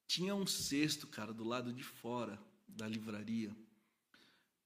tinha 0.06 0.34
um 0.34 0.46
cesto, 0.46 1.06
cara, 1.06 1.32
do 1.32 1.44
lado 1.44 1.72
de 1.72 1.82
fora 1.82 2.38
da 2.68 2.86
livraria 2.86 3.56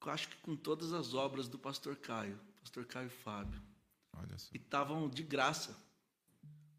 eu 0.06 0.12
acho 0.12 0.28
que 0.28 0.36
com 0.38 0.56
todas 0.56 0.92
as 0.92 1.12
obras 1.12 1.46
do 1.46 1.58
pastor 1.58 1.96
Caio, 1.96 2.40
pastor 2.60 2.86
Caio 2.86 3.10
Fábio. 3.10 3.60
E 4.52 4.56
estavam 4.56 5.08
de 5.08 5.22
graça. 5.22 5.76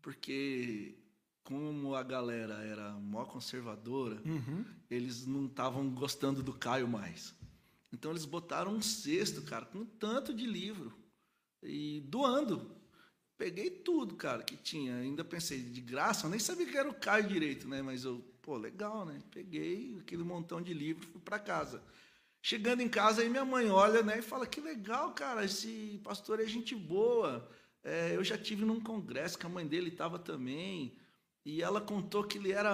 Porque 0.01 0.97
como 1.43 1.95
a 1.95 2.03
galera 2.03 2.55
era 2.63 2.91
mó 2.93 3.25
conservadora, 3.25 4.21
uhum. 4.25 4.65
eles 4.89 5.25
não 5.25 5.45
estavam 5.45 5.89
gostando 5.89 6.43
do 6.43 6.53
Caio 6.53 6.87
mais. 6.87 7.33
Então 7.93 8.11
eles 8.11 8.25
botaram 8.25 8.73
um 8.73 8.81
cesto, 8.81 9.41
cara, 9.41 9.65
com 9.65 9.85
tanto 9.85 10.33
de 10.33 10.45
livro 10.45 10.93
e 11.61 12.01
doando. 12.01 12.79
Peguei 13.37 13.69
tudo, 13.69 14.15
cara, 14.15 14.43
que 14.43 14.55
tinha. 14.55 14.95
Ainda 14.97 15.23
pensei 15.23 15.61
de 15.61 15.81
graça, 15.81 16.25
eu 16.25 16.29
nem 16.29 16.39
sabia 16.39 16.65
que 16.65 16.77
era 16.77 16.89
o 16.89 16.93
Caio 16.93 17.27
direito, 17.27 17.67
né? 17.67 17.81
Mas 17.81 18.03
eu, 18.03 18.23
pô, 18.41 18.55
legal, 18.55 19.05
né? 19.05 19.19
Peguei 19.31 19.97
aquele 19.99 20.23
montão 20.23 20.61
de 20.61 20.73
livro, 20.73 21.07
fui 21.07 21.19
para 21.21 21.39
casa. 21.39 21.83
Chegando 22.41 22.81
em 22.81 22.89
casa, 22.89 23.21
aí 23.21 23.29
minha 23.29 23.45
mãe 23.45 23.69
olha 23.69 24.01
né, 24.01 24.19
e 24.19 24.21
fala: 24.21 24.47
Que 24.47 24.61
legal, 24.61 25.13
cara, 25.13 25.43
esse 25.43 25.99
pastor 26.03 26.39
é 26.39 26.45
gente 26.45 26.75
boa. 26.75 27.47
É, 27.83 28.15
eu 28.15 28.23
já 28.23 28.37
tive 28.37 28.63
num 28.63 28.79
congresso 28.79 29.37
que 29.37 29.45
a 29.45 29.49
mãe 29.49 29.65
dele 29.67 29.89
estava 29.89 30.19
também. 30.19 30.95
E 31.43 31.61
ela 31.61 31.81
contou 31.81 32.23
que 32.23 32.37
ele 32.37 32.51
era 32.51 32.71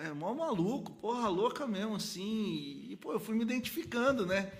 é, 0.00 0.12
mó 0.12 0.34
maluco, 0.34 0.92
porra 0.94 1.28
louca 1.28 1.66
mesmo, 1.66 1.94
assim. 1.94 2.86
E, 2.88 2.96
pô, 2.96 3.12
eu 3.12 3.20
fui 3.20 3.36
me 3.36 3.44
identificando, 3.44 4.26
né? 4.26 4.52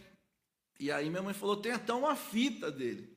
E 0.79 0.93
aí 0.93 1.11
minha 1.11 1.23
mãe 1.23 1.35
falou: 1.35 1.57
tem 1.57 1.73
até 1.73 1.93
uma 1.93 2.15
fita 2.15 2.71
dele. 2.71 3.17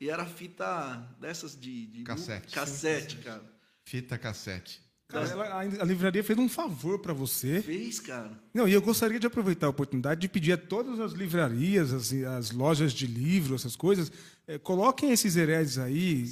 E 0.00 0.08
era 0.08 0.24
fita 0.24 0.96
dessas 1.20 1.58
de. 1.58 1.86
de 1.86 2.04
cassete. 2.04 2.54
Cassete, 2.54 3.16
cara. 3.18 3.42
Fita 3.84 4.16
cassete. 4.16 4.80
Cara, 5.08 5.28
ela, 5.28 5.44
a, 5.44 5.60
a, 5.60 5.84
livraria 5.84 6.24
fez 6.24 6.38
um 6.38 6.48
favor 6.48 6.98
para 6.98 7.12
você. 7.12 7.60
Fez, 7.60 8.00
cara. 8.00 8.32
Não, 8.54 8.66
e 8.66 8.72
eu 8.72 8.80
gostaria 8.80 9.20
de 9.20 9.26
aproveitar 9.26 9.66
a 9.66 9.70
oportunidade 9.70 10.20
de 10.22 10.28
pedir 10.28 10.52
a 10.52 10.56
todas 10.56 10.98
as 10.98 11.12
livrarias, 11.12 11.92
as, 11.92 12.12
as 12.12 12.50
lojas 12.50 12.92
de 12.92 13.06
livro, 13.06 13.54
essas 13.54 13.76
coisas, 13.76 14.10
é, 14.52 14.58
coloquem 14.58 15.12
esses 15.12 15.34
heredes 15.34 15.78
aí. 15.78 16.26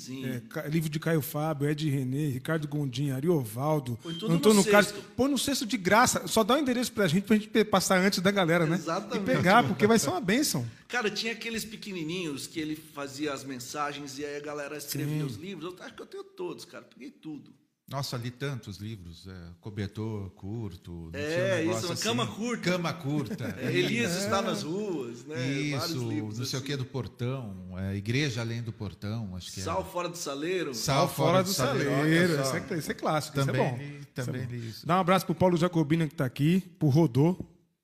É, 0.55 0.69
livro 0.69 0.91
de 0.91 1.01
Caio 1.01 1.23
Fábio, 1.23 1.69
Ed 1.69 1.89
René, 1.89 2.29
Ricardo 2.29 2.69
Gondim, 2.69 3.11
Ariovaldo, 3.11 3.99
Antônio 4.29 4.63
Carlos. 4.65 4.93
Põe 5.17 5.31
no 5.31 5.39
cesto 5.39 5.65
de 5.65 5.79
graça. 5.79 6.27
Só 6.27 6.45
dá 6.45 6.55
o 6.55 6.57
um 6.59 6.61
endereço 6.61 6.93
pra 6.93 7.09
gente, 7.09 7.25
pra 7.25 7.37
gente 7.37 7.65
passar 7.65 7.99
antes 7.99 8.21
da 8.21 8.31
galera, 8.31 8.67
né? 8.67 8.77
Exatamente. 8.77 9.31
E 9.31 9.35
pegar, 9.35 9.67
porque 9.67 9.87
vai 9.87 9.99
ser 9.99 10.11
uma 10.11 10.21
bênção. 10.21 10.67
Cara, 10.87 11.11
tinha 11.11 11.33
aqueles 11.33 11.65
pequenininhos 11.65 12.47
que 12.47 12.61
ele 12.61 12.77
fazia 12.77 13.33
as 13.33 13.43
mensagens 13.43 14.19
e 14.19 14.25
aí 14.25 14.37
a 14.37 14.41
galera 14.41 14.77
escrevia 14.77 15.21
Sim. 15.21 15.25
os 15.25 15.37
livros. 15.37 15.73
Eu 15.73 15.85
acho 15.85 15.95
que 15.95 16.03
eu 16.03 16.07
tenho 16.07 16.25
todos, 16.25 16.65
cara. 16.67 16.85
Peguei 16.85 17.11
tudo. 17.11 17.51
Nossa, 17.91 18.17
li 18.17 18.31
tantos 18.31 18.77
livros, 18.77 19.27
é, 19.27 19.33
cobertor 19.61 20.31
curto. 20.31 21.11
É, 21.13 21.65
um 21.67 21.73
isso, 21.73 21.93
assim, 21.93 22.05
cama 22.05 22.25
curta. 22.25 22.71
Cama 22.71 22.93
curta. 22.93 23.51
É, 23.61 23.73
Elias 23.73 24.13
é. 24.13 24.19
está 24.25 24.41
nas 24.41 24.63
ruas, 24.63 25.25
né? 25.25 25.45
Isso, 25.51 26.09
livros, 26.09 26.39
não 26.39 26.45
sei 26.45 26.59
assim. 26.59 26.65
o 26.65 26.67
que 26.67 26.77
do 26.77 26.85
portão, 26.85 27.77
é, 27.77 27.97
Igreja 27.97 28.43
Além 28.43 28.63
do 28.63 28.73
Portão, 28.73 29.35
acho 29.35 29.53
que 29.53 29.61
Sal 29.61 29.85
fora 29.85 30.09
do 30.09 30.17
saleiro. 30.17 30.73
Sal, 30.73 31.09
fora, 31.09 31.31
fora 31.31 31.43
do, 31.43 31.47
do, 31.47 31.53
saleiro. 31.53 31.91
saleiro. 31.91 32.41
Esse, 32.41 32.75
é, 32.75 32.79
esse 32.79 32.91
é 32.93 32.95
clássico, 32.95 33.35
também 33.35 33.61
é 33.61 33.71
bom. 33.71 33.77
Li, 33.77 34.05
também 34.15 34.45
li 34.45 34.69
isso. 34.69 34.87
Dá 34.87 34.97
um 34.97 35.01
abraço 35.01 35.27
pro 35.27 35.35
Paulo 35.35 35.57
Jacobina 35.57 36.07
que 36.07 36.15
está 36.15 36.25
aqui, 36.25 36.61
pro 36.79 36.89
Rodô. 36.89 37.37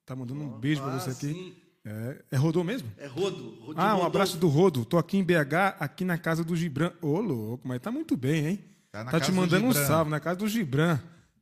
Tá 0.05 0.15
mandando 0.15 0.41
um 0.41 0.59
beijo 0.59 0.81
para 0.83 0.99
você 0.99 1.11
aqui. 1.11 1.35
Sim. 1.35 1.57
É, 1.85 2.23
é 2.33 2.37
Rodô 2.37 2.63
mesmo? 2.63 2.89
É 2.97 3.07
Rodo. 3.07 3.59
Rodo 3.61 3.81
ah, 3.81 3.95
um 3.95 3.97
Rodô. 3.97 4.07
abraço 4.07 4.37
do 4.37 4.49
Rodo. 4.49 4.85
Tô 4.85 4.99
aqui 4.99 5.19
em 5.19 5.25
BH, 5.25 5.77
aqui 5.81 6.05
na 6.05 6.17
casa 6.17 6.45
do 6.45 6.55
Gibran. 6.55 6.93
Ô, 7.03 7.21
louco, 7.21 7.67
mas 7.67 7.81
tá 7.81 7.91
muito 7.91 8.17
bem, 8.17 8.47
hein? 8.47 8.76
Tá, 9.05 9.13
tá 9.13 9.21
te 9.21 9.33
mandando 9.33 9.67
um 9.67 9.73
salve 9.73 10.11
na 10.11 10.21
casa 10.21 10.39
do 10.39 10.49
Gibran. 10.49 10.99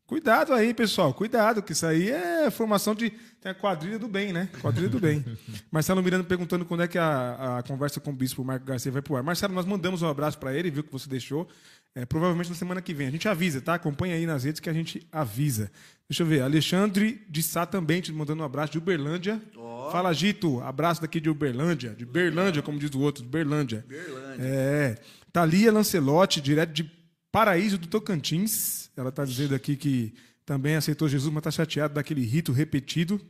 Cuidado 0.07 0.53
aí, 0.53 0.75
pessoal. 0.75 1.15
Cuidado, 1.15 1.63
que 1.63 1.73
isso 1.73 1.87
aí 1.87 2.11
é 2.11 2.51
formação 2.51 2.95
de. 2.95 3.11
Tem 3.41 3.53
a 3.53 3.55
quadrilha 3.55 3.99
do 3.99 4.07
bem, 4.07 4.33
né? 4.35 4.51
Quadrilha 4.61 4.89
do 4.89 5.01
bem. 5.01 5.25
Marcelo 5.73 6.03
Miranda 6.03 6.25
perguntando 6.25 6.65
quando 6.65 6.83
é 6.83 6.89
que 6.89 6.99
a, 6.99 7.59
a 7.59 7.63
conversa 7.63 8.01
com 8.01 8.11
o 8.11 8.15
bispo 8.15 8.45
Marco 8.45 8.67
Garcia 8.67 8.93
vai 8.93 9.01
pro 9.01 9.17
ar. 9.17 9.23
Marcelo, 9.23 9.55
nós 9.55 9.65
mandamos 9.65 10.03
um 10.03 10.09
abraço 10.09 10.39
para 10.39 10.55
ele, 10.55 10.71
viu 10.71 10.85
que 10.85 10.93
você 10.93 11.09
deixou. 11.09 11.49
É, 11.95 12.05
provavelmente 12.05 12.51
na 12.51 12.57
semana 12.57 12.83
que 12.83 12.93
vem. 12.93 13.07
A 13.07 13.11
gente 13.11 13.29
avisa, 13.29 13.63
tá? 13.63 13.75
Acompanha 13.75 14.15
aí 14.15 14.27
nas 14.27 14.45
redes 14.45 14.61
que 14.61 14.69
a 14.69 14.73
gente 14.73 15.07
avisa. 15.11 15.71
Deixa 16.09 16.23
eu 16.23 16.27
ver. 16.27 16.43
Alexandre 16.43 17.25
de 17.29 17.43
Sá 17.43 17.65
também 17.65 18.03
te 18.03 18.13
mandando 18.13 18.43
um 18.43 18.47
abraço 18.47 18.73
de 18.73 18.79
Uberlândia. 18.79 19.41
Oh. 19.57 19.91
Fala, 19.91 20.13
Gito. 20.13 20.61
Abraço 20.61 21.01
daqui 21.01 21.19
de 21.19 21.31
Uberlândia. 21.31 21.95
De 21.95 22.05
Berlândia, 22.05 22.61
como 22.61 22.79
diz 22.79 22.93
o 22.95 23.01
outro. 23.01 23.23
De 23.23 23.29
Berlândia. 23.29 23.85
Berlândia. 23.89 24.45
É. 24.45 24.99
Thalia 25.33 25.73
Lancelotti, 25.73 26.41
direto 26.41 26.73
de 26.73 27.04
Paraíso 27.35 27.77
do 27.77 27.89
Tocantins. 27.89 28.89
Ela 28.97 29.09
está 29.09 29.25
dizendo 29.25 29.57
aqui 29.57 29.75
que 29.75 30.15
também 30.47 30.77
aceitou 30.77 31.09
Jesus, 31.09 31.35
mas 31.35 31.41
está 31.41 31.51
chateado 31.51 31.95
daquele 31.95 32.25
rito 32.25 32.53
repetido. 32.53 33.21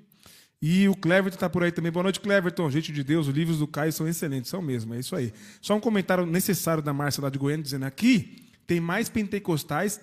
E 0.61 0.87
o 0.91 0.95
Cleverton 0.95 1.37
está 1.37 1.49
por 1.49 1.63
aí 1.63 1.73
também. 1.73 1.91
Boa 1.91 2.03
noite, 2.03 2.21
Cleverton. 2.21 2.71
Gente 2.71 2.93
de 2.93 3.03
Deus, 3.03 3.29
os 3.29 3.35
livros 3.35 3.61
do 3.61 3.67
Caio 3.67 3.95
são 3.95 4.07
excelentes, 4.07 4.51
são 4.51 4.61
mesmo, 4.61 4.93
é 4.93 4.99
isso 4.99 5.17
aí. 5.17 5.33
Só 5.59 5.75
um 5.75 5.81
comentário 5.81 6.27
necessário 6.27 6.83
da 6.83 6.93
Márcia 6.93 7.23
lá 7.23 7.31
de 7.31 7.39
Goiânia, 7.39 7.63
dizendo 7.63 7.87
aqui 7.87 8.51
tem 8.67 8.79
mais 8.79 9.09
pentecostais, 9.09 9.99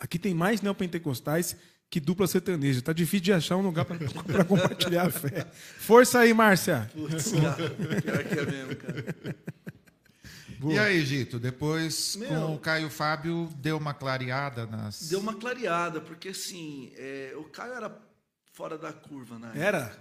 aqui 0.00 0.18
tem 0.18 0.34
mais 0.34 0.60
neopentecostais 0.60 1.56
que 1.88 2.00
dupla 2.00 2.26
sertaneja. 2.26 2.80
Está 2.80 2.92
difícil 2.92 3.20
de 3.20 3.32
achar 3.34 3.56
um 3.56 3.62
lugar 3.62 3.84
para 3.84 3.98
compartilhar 4.44 5.06
a 5.06 5.10
fé. 5.10 5.46
Força 5.78 6.18
aí, 6.18 6.34
Márcia. 6.34 6.90
Putz, 6.92 7.30
cara. 7.30 7.70
Pior 7.70 8.24
que 8.24 8.38
é 8.40 8.46
mesmo, 8.46 8.74
cara. 8.74 9.04
Boa. 10.62 10.74
E 10.74 10.78
aí, 10.78 11.04
Gito, 11.04 11.40
depois 11.40 12.14
Meu, 12.14 12.28
com 12.28 12.54
o 12.54 12.58
Caio 12.58 12.88
Fábio 12.88 13.50
deu 13.56 13.76
uma 13.76 13.92
clareada 13.92 14.64
nas. 14.64 15.08
Deu 15.08 15.18
uma 15.18 15.34
clareada, 15.34 16.00
porque 16.00 16.28
assim, 16.28 16.92
é, 16.94 17.34
o 17.36 17.42
Caio 17.42 17.72
era 17.72 18.00
fora 18.52 18.78
da 18.78 18.92
curva, 18.92 19.40
né? 19.40 19.50
Era? 19.56 19.92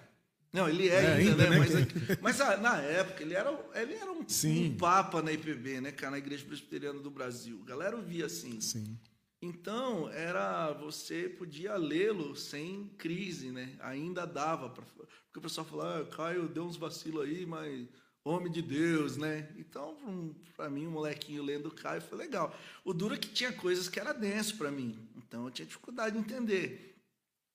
Não, 0.54 0.70
ele 0.70 0.88
é, 0.88 1.04
é 1.04 1.14
ainda, 1.14 1.50
né? 1.50 1.58
Mas, 1.58 1.76
é 1.76 1.88
mas 2.22 2.42
ah, 2.42 2.58
na 2.58 2.78
época 2.78 3.24
ele 3.24 3.34
era, 3.34 3.50
ele 3.74 3.96
era 3.96 4.12
um, 4.12 4.20
um, 4.20 4.78
papa 4.78 5.20
na 5.24 5.32
IPB, 5.32 5.82
né, 5.82 5.92
cara, 5.92 6.12
na 6.12 6.18
Igreja 6.20 6.46
Presbiteriana 6.46 7.00
do 7.00 7.10
Brasil. 7.10 7.60
A 7.64 7.68
galera 7.68 7.98
via 7.98 8.28
assim. 8.28 8.62
Sim. 8.62 9.00
Então, 9.42 10.12
era 10.12 10.72
você 10.74 11.28
podia 11.28 11.76
lê-lo 11.76 12.36
sem 12.36 12.92
crise, 13.00 13.50
né? 13.50 13.76
Ainda 13.80 14.28
dava. 14.28 14.70
Pra, 14.70 14.84
porque 14.86 15.40
o 15.40 15.42
pessoal 15.42 15.66
falava, 15.66 16.02
ah, 16.02 16.16
Caio 16.16 16.48
deu 16.48 16.66
uns 16.66 16.78
vacilos 16.78 17.24
aí, 17.24 17.48
mas 17.48 17.88
homem 18.24 18.52
de 18.52 18.62
Deus, 18.62 19.18
né? 19.18 19.52
Então, 19.58 20.36
para 20.56 20.70
mim, 20.70 20.88
um 20.88 20.92
molequinho 20.92 21.44
lendo 21.44 21.72
Caio 21.72 22.02
foi 22.02 22.18
legal. 22.18 22.56
O 22.84 22.94
duro 22.94 23.16
é 23.16 23.18
que 23.18 23.30
tinha 23.30 23.52
coisas 23.52 23.90
que 23.90 24.00
era 24.00 24.14
denso 24.14 24.58
para 24.58 24.72
mim, 24.72 24.98
então 25.16 25.46
eu 25.46 25.52
tinha 25.52 25.66
dificuldade 25.66 26.16
de 26.16 26.22
entender. 26.22 26.98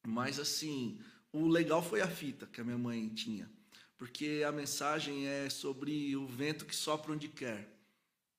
Mas 0.07 0.39
assim, 0.39 1.01
o 1.33 1.47
legal 1.49 1.83
foi 1.83 2.01
a 2.01 2.09
fita 2.09 2.47
que 2.47 2.61
a 2.61 2.65
minha 2.65 2.79
mãe 2.79 3.09
tinha, 3.09 3.51
porque 3.97 4.43
a 4.47 4.53
mensagem 4.53 5.27
é 5.27 5.49
sobre 5.51 6.17
o 6.17 6.27
vento 6.27 6.65
que 6.67 6.75
sopra 6.75 7.13
onde 7.13 7.29
quer. 7.29 7.73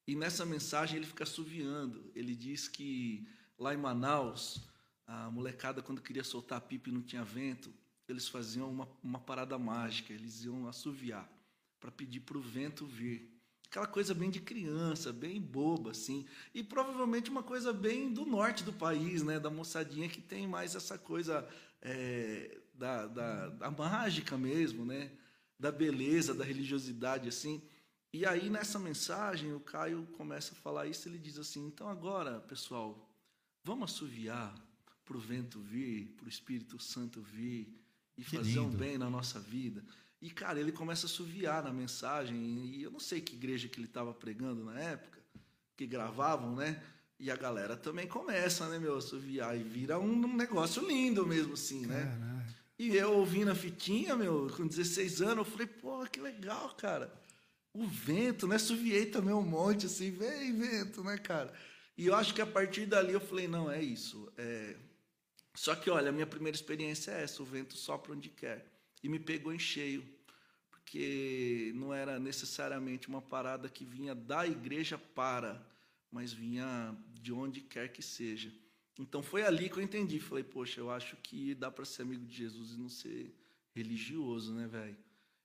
E 0.07 0.15
nessa 0.15 0.45
mensagem 0.45 0.97
ele 0.97 1.05
fica 1.05 1.23
assoviando. 1.25 2.09
Ele 2.15 2.33
diz 2.33 2.67
que 2.69 3.27
Lá 3.57 3.73
em 3.73 3.77
Manaus, 3.77 4.61
a 5.07 5.31
molecada, 5.31 5.81
quando 5.81 6.01
queria 6.01 6.23
soltar 6.23 6.61
pipa 6.61 6.89
e 6.89 6.91
não 6.91 7.01
tinha 7.01 7.23
vento, 7.23 7.73
eles 8.07 8.27
faziam 8.27 8.69
uma, 8.69 8.87
uma 9.03 9.19
parada 9.19 9.57
mágica, 9.57 10.13
eles 10.13 10.43
iam 10.43 10.67
assoviar 10.67 11.27
para 11.79 11.91
pedir 11.91 12.21
para 12.21 12.37
o 12.37 12.41
vento 12.41 12.85
vir. 12.85 13.33
Aquela 13.69 13.87
coisa 13.87 14.13
bem 14.13 14.29
de 14.29 14.39
criança, 14.39 15.11
bem 15.11 15.41
boba, 15.41 15.91
assim. 15.91 16.25
E 16.53 16.63
provavelmente 16.63 17.29
uma 17.29 17.43
coisa 17.43 17.73
bem 17.73 18.11
do 18.11 18.25
norte 18.25 18.63
do 18.63 18.71
país, 18.71 19.23
né? 19.23 19.39
Da 19.39 19.49
moçadinha 19.49 20.07
que 20.07 20.21
tem 20.21 20.47
mais 20.47 20.73
essa 20.73 20.97
coisa 20.97 21.47
é, 21.81 22.59
da, 22.73 23.07
da, 23.07 23.49
da 23.49 23.71
mágica 23.71 24.37
mesmo, 24.37 24.85
né? 24.85 25.11
Da 25.59 25.71
beleza, 25.71 26.33
da 26.33 26.45
religiosidade, 26.45 27.27
assim. 27.27 27.61
E 28.13 28.25
aí, 28.25 28.49
nessa 28.49 28.79
mensagem, 28.79 29.53
o 29.53 29.59
Caio 29.59 30.07
começa 30.13 30.53
a 30.53 30.55
falar 30.55 30.87
isso. 30.87 31.09
Ele 31.09 31.19
diz 31.19 31.37
assim: 31.37 31.67
então 31.67 31.89
agora, 31.89 32.39
pessoal, 32.39 33.07
vamos 33.63 33.91
assoviar 33.91 34.55
para 35.03 35.17
o 35.17 35.19
vento 35.19 35.59
vir, 35.59 36.07
para 36.15 36.25
o 36.25 36.29
Espírito 36.29 36.79
Santo 36.79 37.21
vir 37.21 37.73
e 38.17 38.23
Que 38.23 38.37
fazer 38.37 38.59
um 38.59 38.65
lindo. 38.65 38.77
bem 38.77 38.97
na 38.97 39.09
nossa 39.09 39.39
vida. 39.39 39.83
E, 40.21 40.29
cara, 40.31 40.59
ele 40.59 40.71
começa 40.71 41.05
a 41.05 41.09
assoviar 41.09 41.63
na 41.63 41.71
mensagem. 41.71 42.37
E 42.37 42.83
eu 42.83 42.91
não 42.91 42.99
sei 42.99 43.21
que 43.21 43.35
igreja 43.35 43.67
que 43.67 43.79
ele 43.79 43.87
estava 43.87 44.13
pregando 44.13 44.63
na 44.63 44.79
época, 44.79 45.19
que 45.75 45.85
gravavam, 45.85 46.55
né? 46.55 46.81
E 47.19 47.31
a 47.31 47.35
galera 47.35 47.75
também 47.75 48.07
começa, 48.07 48.67
né, 48.67 48.79
meu, 48.79 48.95
a 48.95 48.97
assoviar. 48.97 49.57
E 49.57 49.63
vira 49.63 49.99
um 49.99 50.35
negócio 50.35 50.87
lindo 50.87 51.25
mesmo, 51.25 51.53
assim, 51.53 51.85
né? 51.85 52.05
Caraca. 52.05 52.57
E 52.79 52.95
eu 52.95 53.13
ouvindo 53.13 53.49
a 53.49 53.55
fitinha, 53.55 54.15
meu, 54.15 54.51
com 54.55 54.67
16 54.67 55.21
anos, 55.21 55.37
eu 55.39 55.45
falei, 55.45 55.65
pô, 55.65 56.05
que 56.05 56.19
legal, 56.19 56.75
cara. 56.75 57.11
O 57.73 57.87
vento, 57.87 58.47
né? 58.47 58.59
Suviei 58.59 59.07
também 59.07 59.33
um 59.33 59.41
monte, 59.41 59.87
assim, 59.87 60.11
vem 60.11 60.53
vento, 60.53 61.03
né, 61.03 61.17
cara? 61.17 61.51
E 61.97 62.05
eu 62.05 62.15
acho 62.15 62.35
que 62.35 62.41
a 62.41 62.45
partir 62.45 62.85
dali 62.85 63.13
eu 63.13 63.19
falei, 63.19 63.47
não, 63.47 63.69
é 63.69 63.81
isso. 63.81 64.31
É... 64.37 64.75
Só 65.55 65.75
que, 65.75 65.89
olha, 65.89 66.09
a 66.09 66.11
minha 66.11 66.27
primeira 66.27 66.55
experiência 66.55 67.11
é 67.11 67.23
essa, 67.23 67.41
o 67.41 67.45
vento 67.45 67.75
sopra 67.75 68.13
onde 68.13 68.29
quer. 68.29 68.76
E 69.03 69.09
me 69.09 69.19
pegou 69.19 69.53
em 69.53 69.59
cheio, 69.59 70.03
porque 70.69 71.71
não 71.75 71.93
era 71.93 72.19
necessariamente 72.19 73.07
uma 73.07 73.21
parada 73.21 73.69
que 73.69 73.85
vinha 73.85 74.15
da 74.15 74.47
igreja 74.47 74.97
para, 74.97 75.65
mas 76.11 76.33
vinha 76.33 76.95
de 77.13 77.31
onde 77.31 77.61
quer 77.61 77.91
que 77.91 78.01
seja. 78.01 78.53
Então 78.99 79.21
foi 79.21 79.43
ali 79.43 79.69
que 79.69 79.77
eu 79.77 79.83
entendi. 79.83 80.19
Falei, 80.19 80.43
poxa, 80.43 80.79
eu 80.79 80.89
acho 80.89 81.15
que 81.17 81.53
dá 81.53 81.69
para 81.69 81.85
ser 81.85 82.01
amigo 82.01 82.25
de 82.25 82.35
Jesus 82.35 82.71
e 82.71 82.77
não 82.77 82.89
ser 82.89 83.33
religioso, 83.75 84.53
né, 84.53 84.67
velho? 84.67 84.97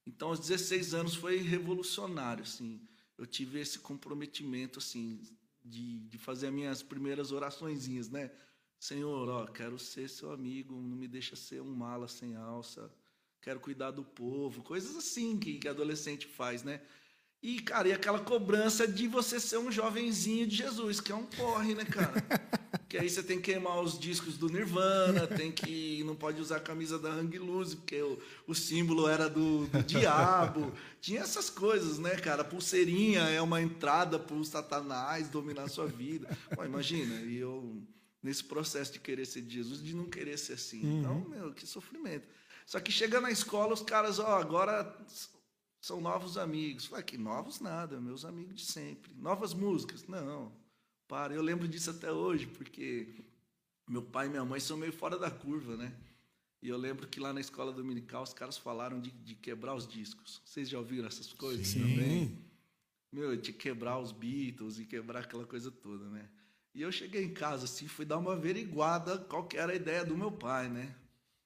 Então, 0.06 0.28
aos 0.28 0.40
16 0.40 0.94
anos 0.94 1.14
foi 1.14 1.38
revolucionário, 1.38 2.42
assim. 2.42 2.80
Eu 3.16 3.26
tive 3.26 3.60
esse 3.60 3.78
comprometimento, 3.78 4.78
assim, 4.78 5.20
de, 5.64 6.00
de 6.00 6.18
fazer 6.18 6.48
as 6.48 6.52
minhas 6.52 6.82
primeiras 6.82 7.30
oraçõezinhas, 7.30 8.08
né? 8.08 8.30
Senhor, 8.78 9.28
ó, 9.28 9.46
quero 9.46 9.78
ser 9.78 10.08
seu 10.08 10.32
amigo, 10.32 10.74
não 10.74 10.96
me 10.96 11.06
deixa 11.06 11.36
ser 11.36 11.62
um 11.62 11.72
mala 11.72 12.08
sem 12.08 12.34
alça, 12.34 12.92
quero 13.42 13.60
cuidar 13.60 13.90
do 13.90 14.04
povo, 14.04 14.62
coisas 14.62 14.96
assim 14.96 15.36
que, 15.38 15.58
que 15.58 15.68
adolescente 15.68 16.26
faz, 16.26 16.62
né? 16.62 16.80
E, 17.42 17.60
cara, 17.60 17.88
e 17.88 17.92
aquela 17.92 18.20
cobrança 18.20 18.86
de 18.86 19.08
você 19.08 19.40
ser 19.40 19.58
um 19.58 19.70
jovenzinho 19.70 20.46
de 20.46 20.54
Jesus, 20.54 21.00
que 21.00 21.10
é 21.10 21.14
um 21.14 21.26
porre, 21.26 21.74
né, 21.74 21.84
cara? 21.84 22.12
que 22.88 22.96
aí 22.96 23.10
você 23.10 23.20
tem 23.20 23.40
que 23.40 23.50
queimar 23.50 23.80
os 23.80 23.98
discos 23.98 24.38
do 24.38 24.48
Nirvana, 24.48 25.26
tem 25.26 25.50
que 25.50 26.04
não 26.04 26.14
pode 26.14 26.40
usar 26.40 26.58
a 26.58 26.60
camisa 26.60 27.00
da 27.00 27.10
Hang 27.10 27.36
Loose, 27.38 27.74
porque 27.74 28.00
o, 28.00 28.16
o 28.46 28.54
símbolo 28.54 29.08
era 29.08 29.28
do, 29.28 29.66
do 29.66 29.82
diabo. 29.82 30.72
Tinha 31.00 31.22
essas 31.22 31.50
coisas, 31.50 31.98
né, 31.98 32.14
cara? 32.14 32.44
Pulseirinha 32.44 33.22
é 33.22 33.42
uma 33.42 33.60
entrada 33.60 34.20
para 34.20 34.36
o 34.36 34.44
Satanás 34.44 35.28
dominar 35.28 35.64
a 35.64 35.68
sua 35.68 35.88
vida. 35.88 36.28
Pô, 36.54 36.64
imagina, 36.64 37.22
e 37.22 37.38
eu 37.38 37.82
nesse 38.22 38.44
processo 38.44 38.92
de 38.92 39.00
querer 39.00 39.26
ser 39.26 39.42
de 39.42 39.54
Jesus, 39.54 39.82
de 39.82 39.96
não 39.96 40.04
querer 40.04 40.38
ser 40.38 40.52
assim. 40.52 40.80
Então, 40.98 41.28
meu, 41.28 41.52
que 41.52 41.66
sofrimento. 41.66 42.28
Só 42.66 42.80
que 42.80 42.92
chega 42.92 43.20
na 43.20 43.30
escola, 43.30 43.74
os 43.74 43.82
caras, 43.82 44.18
ó, 44.18 44.38
agora 44.38 44.96
são 45.80 46.00
novos 46.00 46.38
amigos. 46.38 46.86
Falei, 46.86 47.04
que 47.04 47.18
novos 47.18 47.60
nada, 47.60 48.00
meus 48.00 48.24
amigos 48.24 48.54
de 48.54 48.64
sempre. 48.64 49.12
Novas 49.14 49.52
músicas? 49.52 50.06
Não. 50.06 50.52
Para, 51.08 51.34
eu 51.34 51.42
lembro 51.42 51.68
disso 51.68 51.90
até 51.90 52.10
hoje, 52.10 52.46
porque 52.46 53.24
meu 53.88 54.02
pai 54.02 54.26
e 54.26 54.30
minha 54.30 54.44
mãe 54.44 54.60
são 54.60 54.76
meio 54.76 54.92
fora 54.92 55.18
da 55.18 55.30
curva, 55.30 55.76
né? 55.76 55.92
E 56.62 56.68
eu 56.68 56.78
lembro 56.78 57.08
que 57.08 57.18
lá 57.18 57.32
na 57.32 57.40
escola 57.40 57.72
dominical 57.72 58.22
os 58.22 58.32
caras 58.32 58.56
falaram 58.56 59.00
de, 59.00 59.10
de 59.10 59.34
quebrar 59.34 59.74
os 59.74 59.86
discos. 59.86 60.40
Vocês 60.44 60.68
já 60.68 60.78
ouviram 60.78 61.08
essas 61.08 61.32
coisas 61.32 61.66
Sim. 61.66 61.80
também? 61.80 62.38
Meu, 63.12 63.36
de 63.36 63.52
quebrar 63.52 63.98
os 63.98 64.12
Beatles 64.12 64.78
e 64.78 64.86
quebrar 64.86 65.20
aquela 65.20 65.44
coisa 65.44 65.70
toda, 65.70 66.08
né? 66.08 66.30
E 66.74 66.80
eu 66.80 66.90
cheguei 66.90 67.24
em 67.24 67.34
casa 67.34 67.64
assim, 67.64 67.86
fui 67.86 68.04
dar 68.04 68.16
uma 68.16 68.32
averiguada 68.32 69.18
qual 69.18 69.46
que 69.46 69.58
era 69.58 69.72
a 69.72 69.76
ideia 69.76 70.04
do 70.04 70.16
meu 70.16 70.30
pai, 70.30 70.68
né? 70.68 70.94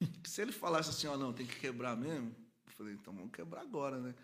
Se 0.24 0.42
ele 0.42 0.52
falasse 0.52 0.90
assim, 0.90 1.06
ó, 1.06 1.16
não, 1.16 1.32
tem 1.32 1.46
que 1.46 1.58
quebrar 1.58 1.96
mesmo, 1.96 2.34
eu 2.66 2.72
falei, 2.72 2.94
então 2.94 3.14
vamos 3.14 3.32
quebrar 3.32 3.62
agora, 3.62 3.98
né? 3.98 4.14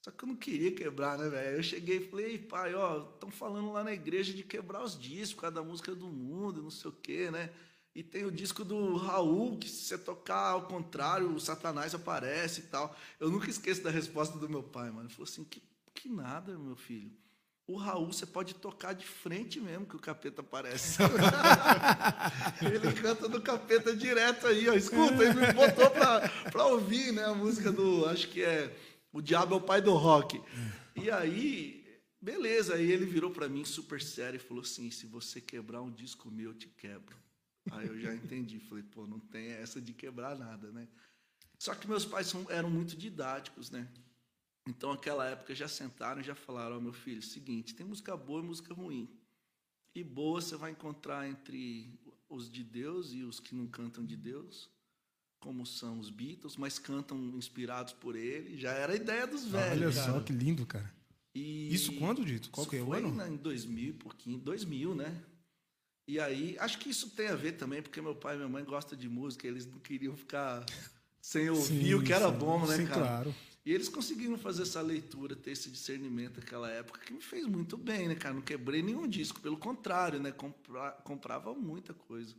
Só 0.00 0.10
que 0.10 0.24
eu 0.24 0.28
não 0.28 0.36
queria 0.36 0.72
quebrar, 0.74 1.18
né, 1.18 1.28
velho? 1.28 1.56
Eu 1.56 1.62
cheguei 1.62 1.98
e 1.98 2.08
falei, 2.08 2.26
Ei, 2.26 2.38
pai, 2.38 2.74
ó, 2.74 3.10
estão 3.14 3.30
falando 3.30 3.72
lá 3.72 3.82
na 3.82 3.92
igreja 3.92 4.32
de 4.32 4.42
quebrar 4.42 4.82
os 4.82 4.98
discos, 4.98 5.34
por 5.34 5.40
causa 5.42 5.56
da 5.56 5.62
música 5.62 5.94
do 5.94 6.06
mundo, 6.06 6.62
não 6.62 6.70
sei 6.70 6.90
o 6.90 6.94
quê, 6.94 7.30
né? 7.30 7.50
E 7.94 8.02
tem 8.02 8.24
o 8.24 8.30
disco 8.30 8.64
do 8.64 8.96
Raul, 8.96 9.58
que 9.58 9.68
se 9.68 9.84
você 9.84 9.98
tocar 9.98 10.52
ao 10.52 10.66
contrário, 10.68 11.34
o 11.34 11.40
Satanás 11.40 11.94
aparece 11.94 12.60
e 12.60 12.64
tal. 12.64 12.96
Eu 13.18 13.28
nunca 13.28 13.50
esqueço 13.50 13.82
da 13.82 13.90
resposta 13.90 14.38
do 14.38 14.48
meu 14.48 14.62
pai, 14.62 14.88
mano. 14.90 15.08
Ele 15.08 15.14
falou 15.14 15.28
assim, 15.28 15.42
que, 15.42 15.60
que 15.92 16.08
nada, 16.08 16.56
meu 16.56 16.76
filho. 16.76 17.10
O 17.68 17.76
Raul 17.76 18.10
você 18.10 18.24
pode 18.24 18.54
tocar 18.54 18.94
de 18.94 19.04
frente 19.04 19.60
mesmo 19.60 19.84
que 19.84 19.94
o 19.94 19.98
capeta 19.98 20.40
aparece. 20.40 21.02
ele 22.64 22.94
canta 22.94 23.28
do 23.28 23.42
capeta 23.42 23.94
direto 23.94 24.46
aí, 24.46 24.66
ó. 24.70 24.72
Escuta, 24.72 25.22
ele 25.22 25.34
me 25.34 25.52
botou 25.52 25.90
pra, 25.90 26.26
pra 26.50 26.64
ouvir, 26.64 27.12
né? 27.12 27.26
A 27.26 27.34
música 27.34 27.70
do. 27.70 28.06
Acho 28.06 28.26
que 28.28 28.42
é. 28.42 28.74
O 29.12 29.20
Diabo 29.20 29.54
é 29.54 29.58
o 29.58 29.60
pai 29.60 29.82
do 29.82 29.92
rock. 29.92 30.42
E 30.96 31.10
aí, 31.10 31.84
beleza. 32.18 32.74
Aí 32.74 32.90
ele 32.90 33.04
virou 33.04 33.30
pra 33.30 33.50
mim 33.50 33.66
super 33.66 34.00
sério 34.00 34.38
e 34.38 34.40
falou 34.40 34.62
assim: 34.62 34.90
se 34.90 35.04
você 35.04 35.38
quebrar 35.38 35.82
um 35.82 35.90
disco 35.90 36.30
meu, 36.30 36.52
eu 36.52 36.54
te 36.54 36.68
quebro. 36.68 37.18
Aí 37.70 37.86
eu 37.86 38.00
já 38.00 38.14
entendi. 38.14 38.58
Falei, 38.60 38.82
pô, 38.82 39.06
não 39.06 39.20
tem 39.20 39.48
essa 39.48 39.78
de 39.78 39.92
quebrar 39.92 40.38
nada, 40.38 40.72
né? 40.72 40.88
Só 41.58 41.74
que 41.74 41.86
meus 41.86 42.06
pais 42.06 42.28
são, 42.28 42.46
eram 42.48 42.70
muito 42.70 42.96
didáticos, 42.96 43.70
né? 43.70 43.86
Então, 44.68 44.90
naquela 44.92 45.26
época, 45.26 45.54
já 45.54 45.66
sentaram 45.66 46.20
e 46.20 46.24
já 46.24 46.34
falaram: 46.34 46.76
Ó, 46.76 46.80
meu 46.80 46.92
filho, 46.92 47.22
seguinte, 47.22 47.74
tem 47.74 47.86
música 47.86 48.14
boa 48.14 48.42
e 48.42 48.44
música 48.44 48.74
ruim. 48.74 49.08
E 49.94 50.04
boa 50.04 50.40
você 50.42 50.56
vai 50.56 50.72
encontrar 50.72 51.26
entre 51.26 51.98
os 52.28 52.50
de 52.50 52.62
Deus 52.62 53.12
e 53.14 53.22
os 53.22 53.40
que 53.40 53.54
não 53.54 53.66
cantam 53.66 54.04
de 54.04 54.14
Deus, 54.14 54.68
como 55.40 55.64
são 55.64 55.98
os 55.98 56.10
Beatles, 56.10 56.56
mas 56.56 56.78
cantam 56.78 57.18
inspirados 57.34 57.94
por 57.94 58.14
ele. 58.14 58.58
Já 58.58 58.72
era 58.72 58.92
a 58.92 58.96
ideia 58.96 59.26
dos 59.26 59.46
velhos. 59.46 59.72
Olha 59.72 59.92
cara. 59.92 60.12
só 60.12 60.20
que 60.20 60.32
lindo, 60.34 60.66
cara. 60.66 60.92
E 61.34 61.72
Isso 61.72 61.94
quando, 61.94 62.24
Dito? 62.24 62.50
Qual 62.50 62.66
que 62.66 62.76
é 62.76 62.82
o 62.82 62.86
foi 62.86 62.98
ano? 62.98 63.26
em 63.26 63.36
2000 63.36 63.88
e 63.88 63.92
pouquinho, 63.94 64.38
2000, 64.38 64.94
né? 64.94 65.24
E 66.06 66.20
aí, 66.20 66.56
acho 66.58 66.78
que 66.78 66.90
isso 66.90 67.10
tem 67.10 67.28
a 67.28 67.36
ver 67.36 67.52
também, 67.52 67.82
porque 67.82 68.00
meu 68.00 68.14
pai 68.14 68.34
e 68.34 68.38
minha 68.38 68.48
mãe 68.48 68.64
gostam 68.64 68.98
de 68.98 69.08
música, 69.08 69.46
eles 69.46 69.66
não 69.66 69.78
queriam 69.78 70.16
ficar 70.16 70.64
sem 71.20 71.48
ouvir 71.50 71.64
Sim, 71.66 71.94
o 71.94 72.02
que 72.02 72.12
era 72.12 72.30
sim. 72.30 72.38
bom, 72.38 72.66
né, 72.66 72.76
Sim, 72.76 72.86
cara? 72.86 73.00
claro. 73.00 73.34
E 73.64 73.72
eles 73.72 73.88
conseguiram 73.88 74.38
fazer 74.38 74.62
essa 74.62 74.80
leitura, 74.80 75.36
ter 75.36 75.50
esse 75.50 75.70
discernimento 75.70 76.38
naquela 76.38 76.70
época, 76.70 77.00
que 77.00 77.12
me 77.12 77.20
fez 77.20 77.44
muito 77.46 77.76
bem, 77.76 78.08
né, 78.08 78.14
cara? 78.14 78.34
Não 78.34 78.40
quebrei 78.42 78.82
nenhum 78.82 79.06
disco, 79.06 79.40
pelo 79.40 79.58
contrário, 79.58 80.18
né? 80.20 80.32
Compra- 80.32 80.92
comprava 81.04 81.52
muita 81.54 81.92
coisa. 81.92 82.34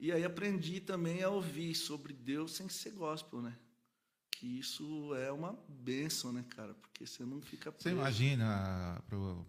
E 0.00 0.10
aí 0.10 0.24
aprendi 0.24 0.80
também 0.80 1.22
a 1.22 1.28
ouvir 1.28 1.74
sobre 1.74 2.12
Deus 2.12 2.52
sem 2.52 2.68
ser 2.68 2.92
gospel, 2.92 3.42
né? 3.42 3.56
Que 4.30 4.58
isso 4.58 5.14
é 5.14 5.30
uma 5.30 5.52
benção, 5.68 6.32
né, 6.32 6.44
cara? 6.50 6.74
Porque 6.74 7.06
você 7.06 7.24
não 7.24 7.40
fica 7.42 7.70
Você 7.70 7.84
preso. 7.90 7.96
imagina, 7.96 9.02
pro- 9.08 9.46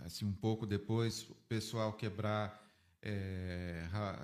assim, 0.00 0.24
um 0.24 0.32
pouco 0.32 0.66
depois, 0.66 1.22
o 1.30 1.34
pessoal 1.48 1.92
quebrar 1.94 2.64
é, 3.02 3.86
Ra- 3.90 4.18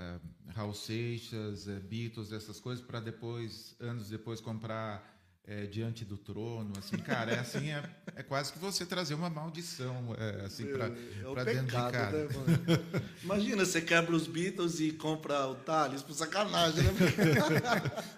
é, 0.46 0.52
Raul 0.52 0.74
Seixas, 0.74 1.68
é, 1.68 1.78
Beatles, 1.80 2.32
essas 2.32 2.60
coisas, 2.60 2.84
para 2.84 3.00
depois, 3.00 3.76
anos 3.80 4.08
depois, 4.08 4.40
comprar 4.40 5.11
é, 5.44 5.66
Diante 5.66 6.04
do 6.04 6.16
Trono. 6.16 6.72
Assim, 6.78 6.96
cara, 6.98 7.32
é 7.32 7.38
assim, 7.40 7.70
é, 7.70 7.82
é 8.14 8.22
quase 8.22 8.52
que 8.52 8.58
você 8.58 8.86
trazer 8.86 9.14
uma 9.14 9.28
maldição 9.28 10.14
é, 10.18 10.44
assim, 10.44 10.66
para 10.66 10.86
É 10.86 11.26
o 11.26 11.34
dentro 11.34 11.54
de 11.54 11.66
pecado, 11.66 11.92
casa. 11.92 12.16
né, 12.16 12.28
mano? 12.34 13.06
Imagina, 13.24 13.64
você 13.64 13.80
quebra 13.80 14.14
os 14.14 14.26
Beatles 14.26 14.78
e 14.80 14.92
compra 14.92 15.46
o 15.48 15.54
Thales 15.56 16.02
por 16.02 16.14
sacanagem, 16.14 16.84
né? 16.84 16.90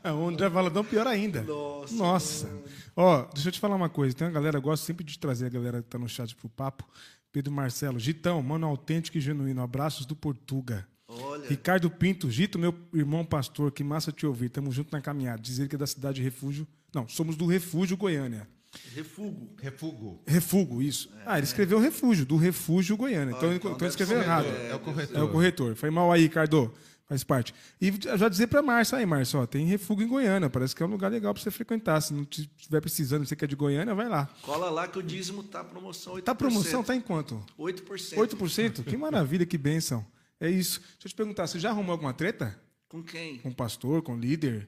É, 0.02 0.12
o 0.12 0.28
André 0.28 0.48
Valadão, 0.48 0.84
pior 0.84 1.06
ainda. 1.06 1.42
Nossa, 1.42 1.94
Nossa. 1.94 2.62
Ó, 2.96 3.22
deixa 3.32 3.48
eu 3.48 3.52
te 3.52 3.60
falar 3.60 3.74
uma 3.76 3.88
coisa. 3.88 4.14
Tem 4.14 4.26
uma 4.26 4.32
galera, 4.32 4.58
eu 4.58 4.62
gosto 4.62 4.84
sempre 4.84 5.04
de 5.04 5.18
trazer 5.18 5.46
a 5.46 5.50
galera 5.50 5.82
que 5.82 5.88
tá 5.88 5.98
no 5.98 6.08
chat 6.08 6.34
pro 6.36 6.48
papo. 6.48 6.86
Pedro 7.32 7.52
Marcelo, 7.52 7.98
Gitão, 7.98 8.40
mano 8.42 8.66
autêntico 8.66 9.18
e 9.18 9.20
genuíno. 9.20 9.60
Abraços 9.62 10.06
do 10.06 10.14
Portuga. 10.14 10.86
Olha, 11.08 11.48
Ricardo 11.48 11.90
Pinto, 11.90 12.30
Gito, 12.30 12.58
meu 12.58 12.74
irmão 12.92 13.24
pastor, 13.24 13.72
que 13.72 13.82
massa 13.82 14.12
te 14.12 14.24
ouvir. 14.26 14.50
Tamo 14.50 14.70
junto 14.70 14.92
na 14.92 15.00
caminhada. 15.00 15.40
Dizer 15.42 15.68
que 15.68 15.74
é 15.74 15.78
da 15.78 15.86
cidade 15.86 16.16
de 16.16 16.22
Refúgio. 16.22 16.66
Não, 16.94 17.08
somos 17.08 17.36
do 17.36 17.46
Refúgio 17.46 17.96
Goiânia. 17.96 18.46
Refugo. 18.94 19.50
Refugo. 19.60 20.22
Refugo, 20.26 20.82
isso. 20.82 21.08
Ah, 21.24 21.38
ele 21.38 21.44
escreveu 21.46 21.78
refúgio, 21.78 22.24
do 22.26 22.36
refúgio 22.36 22.96
Goiânia. 22.96 23.32
Então, 23.36 23.50
Ah, 23.50 23.54
então, 23.54 23.70
então 23.72 23.86
ele 23.86 23.90
escreveu 23.90 24.18
errado. 24.20 24.44
corretor. 24.46 24.66
É 24.70 24.74
o 24.74 24.78
corretor. 24.80 25.16
É 25.16 25.22
o 25.22 25.28
corretor. 25.28 25.76
Foi 25.76 25.90
mal 25.90 26.10
aí, 26.12 26.22
Ricardo. 26.22 26.72
Faz 27.06 27.22
parte. 27.22 27.54
E 27.80 27.92
já 28.16 28.28
dizer 28.30 28.46
pra 28.46 28.62
Márcia 28.62 28.96
aí, 28.98 29.04
Márcia, 29.04 29.38
ó, 29.40 29.46
tem 29.46 29.66
refúgio 29.66 30.04
em 30.04 30.08
Goiânia. 30.08 30.48
Parece 30.48 30.74
que 30.74 30.82
é 30.82 30.86
um 30.86 30.88
lugar 30.90 31.10
legal 31.12 31.34
pra 31.34 31.42
você 31.42 31.50
frequentar. 31.50 32.00
Se 32.00 32.14
não 32.14 32.22
estiver 32.22 32.80
precisando, 32.80 33.26
você 33.26 33.36
que 33.36 33.44
é 33.44 33.48
de 33.48 33.54
Goiânia, 33.54 33.94
vai 33.94 34.08
lá. 34.08 34.26
Cola 34.42 34.70
lá 34.70 34.88
que 34.88 34.98
o 34.98 35.02
dízimo 35.02 35.42
tá 35.42 35.62
promoção 35.62 36.14
8%. 36.14 36.22
Tá 36.24 36.34
promoção? 36.34 36.82
Tá 36.82 36.96
em 36.96 37.00
quanto? 37.02 37.44
8%. 37.58 38.16
8%? 38.16 38.82
Que 38.84 38.96
maravilha, 38.96 39.44
que 39.44 39.58
bênção. 39.58 40.04
É 40.40 40.48
isso. 40.48 40.80
Deixa 40.80 40.94
eu 41.04 41.08
te 41.10 41.14
perguntar, 41.14 41.46
você 41.46 41.60
já 41.60 41.68
arrumou 41.70 41.92
alguma 41.92 42.14
treta? 42.14 42.58
Com 42.88 43.02
quem? 43.02 43.38
Com 43.38 43.52
pastor, 43.52 44.00
com 44.02 44.16
líder? 44.16 44.66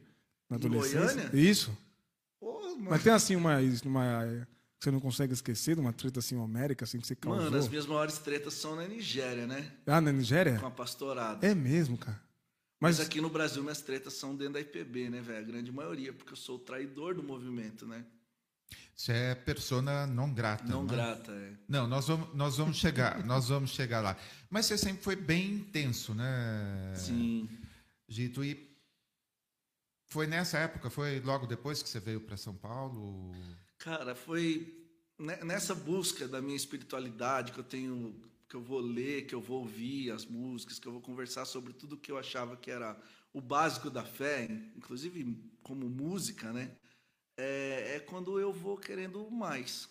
Na 0.48 0.56
Em 0.56 0.60
adolescência? 0.60 1.00
Goiânia? 1.22 1.30
Isso. 1.32 1.76
Pô. 2.40 2.76
Mas 2.78 3.02
tem 3.02 3.12
assim 3.12 3.36
uma, 3.36 3.58
uma 3.84 4.46
você 4.78 4.90
não 4.90 5.00
consegue 5.00 5.32
esquecer, 5.32 5.78
uma 5.78 5.92
treta 5.92 6.20
assim 6.20 6.36
homérica, 6.36 6.84
assim, 6.84 7.00
que 7.00 7.06
você 7.06 7.16
causou? 7.16 7.44
Mano, 7.44 7.56
as 7.56 7.68
minhas 7.68 7.86
maiores 7.86 8.18
tretas 8.18 8.54
são 8.54 8.76
na 8.76 8.86
Nigéria, 8.86 9.46
né? 9.46 9.72
Ah, 9.86 10.00
na 10.00 10.12
Nigéria? 10.12 10.58
Com 10.58 10.66
a 10.66 10.70
pastorada. 10.70 11.46
É 11.46 11.54
mesmo, 11.54 11.96
cara. 11.96 12.20
Mas 12.78 12.98
Mas, 12.98 13.06
aqui 13.06 13.20
no 13.20 13.30
Brasil 13.30 13.62
minhas 13.62 13.80
tretas 13.80 14.12
são 14.12 14.36
dentro 14.36 14.54
da 14.54 14.60
IPB, 14.60 15.08
né, 15.08 15.20
velho? 15.20 15.38
A 15.38 15.42
grande 15.42 15.72
maioria, 15.72 16.12
porque 16.12 16.34
eu 16.34 16.36
sou 16.36 16.56
o 16.56 16.58
traidor 16.58 17.14
do 17.14 17.22
movimento, 17.22 17.86
né? 17.86 18.04
Você 18.94 19.12
é 19.12 19.34
persona 19.34 20.06
não 20.06 20.32
grata. 20.32 20.64
Não 20.64 20.82
né? 20.82 20.88
grata, 20.88 21.32
é. 21.32 21.52
Não, 21.68 21.86
nós 21.86 22.08
vamos, 22.08 22.34
nós 22.34 22.56
vamos 22.56 22.76
chegar, 22.76 23.24
nós 23.24 23.48
vamos 23.48 23.70
chegar 23.70 24.00
lá. 24.00 24.16
Mas 24.50 24.66
você 24.66 24.76
sempre 24.76 25.02
foi 25.02 25.16
bem 25.16 25.52
intenso, 25.52 26.14
né? 26.14 26.92
Sim. 26.94 27.48
Gito, 28.08 28.44
e 28.44 28.54
foi 30.08 30.26
nessa 30.26 30.58
época, 30.58 30.88
foi 30.90 31.20
logo 31.20 31.46
depois 31.46 31.82
que 31.82 31.88
você 31.88 32.00
veio 32.00 32.20
para 32.20 32.36
São 32.36 32.54
Paulo? 32.54 33.32
Cara, 33.78 34.14
foi 34.14 34.86
ne- 35.18 35.44
nessa 35.44 35.74
busca 35.74 36.28
da 36.28 36.40
minha 36.40 36.56
espiritualidade 36.56 37.52
que 37.52 37.58
eu 37.58 37.64
tenho, 37.64 38.20
que 38.48 38.54
eu 38.54 38.62
vou 38.62 38.80
ler, 38.80 39.26
que 39.26 39.34
eu 39.34 39.40
vou 39.40 39.60
ouvir 39.60 40.10
as 40.10 40.24
músicas, 40.24 40.78
que 40.78 40.86
eu 40.86 40.92
vou 40.92 41.00
conversar 41.00 41.44
sobre 41.44 41.72
tudo 41.72 41.96
que 41.96 42.10
eu 42.10 42.18
achava 42.18 42.56
que 42.56 42.70
era 42.70 42.96
o 43.32 43.40
básico 43.40 43.90
da 43.90 44.04
fé, 44.04 44.48
inclusive 44.76 45.36
como 45.62 45.88
música, 45.88 46.52
né? 46.52 46.76
É, 47.36 47.96
é 47.96 48.00
quando 48.00 48.40
eu 48.40 48.52
vou 48.52 48.78
querendo 48.78 49.30
mais. 49.30 49.88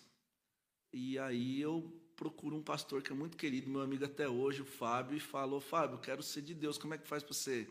E 0.92 1.18
aí 1.18 1.60
eu 1.60 1.92
procuro 2.16 2.56
um 2.56 2.62
pastor 2.62 3.02
que 3.02 3.12
é 3.12 3.14
muito 3.14 3.36
querido, 3.36 3.70
meu 3.70 3.82
amigo 3.82 4.04
até 4.04 4.28
hoje, 4.28 4.62
o 4.62 4.66
Fábio, 4.66 5.16
e 5.16 5.20
falou: 5.20 5.60
Fábio, 5.60 5.96
eu 5.96 6.00
quero 6.00 6.22
ser 6.22 6.42
de 6.42 6.54
Deus, 6.54 6.78
como 6.78 6.94
é 6.94 6.98
que 6.98 7.06
faz 7.06 7.22
para 7.22 7.34
você? 7.34 7.68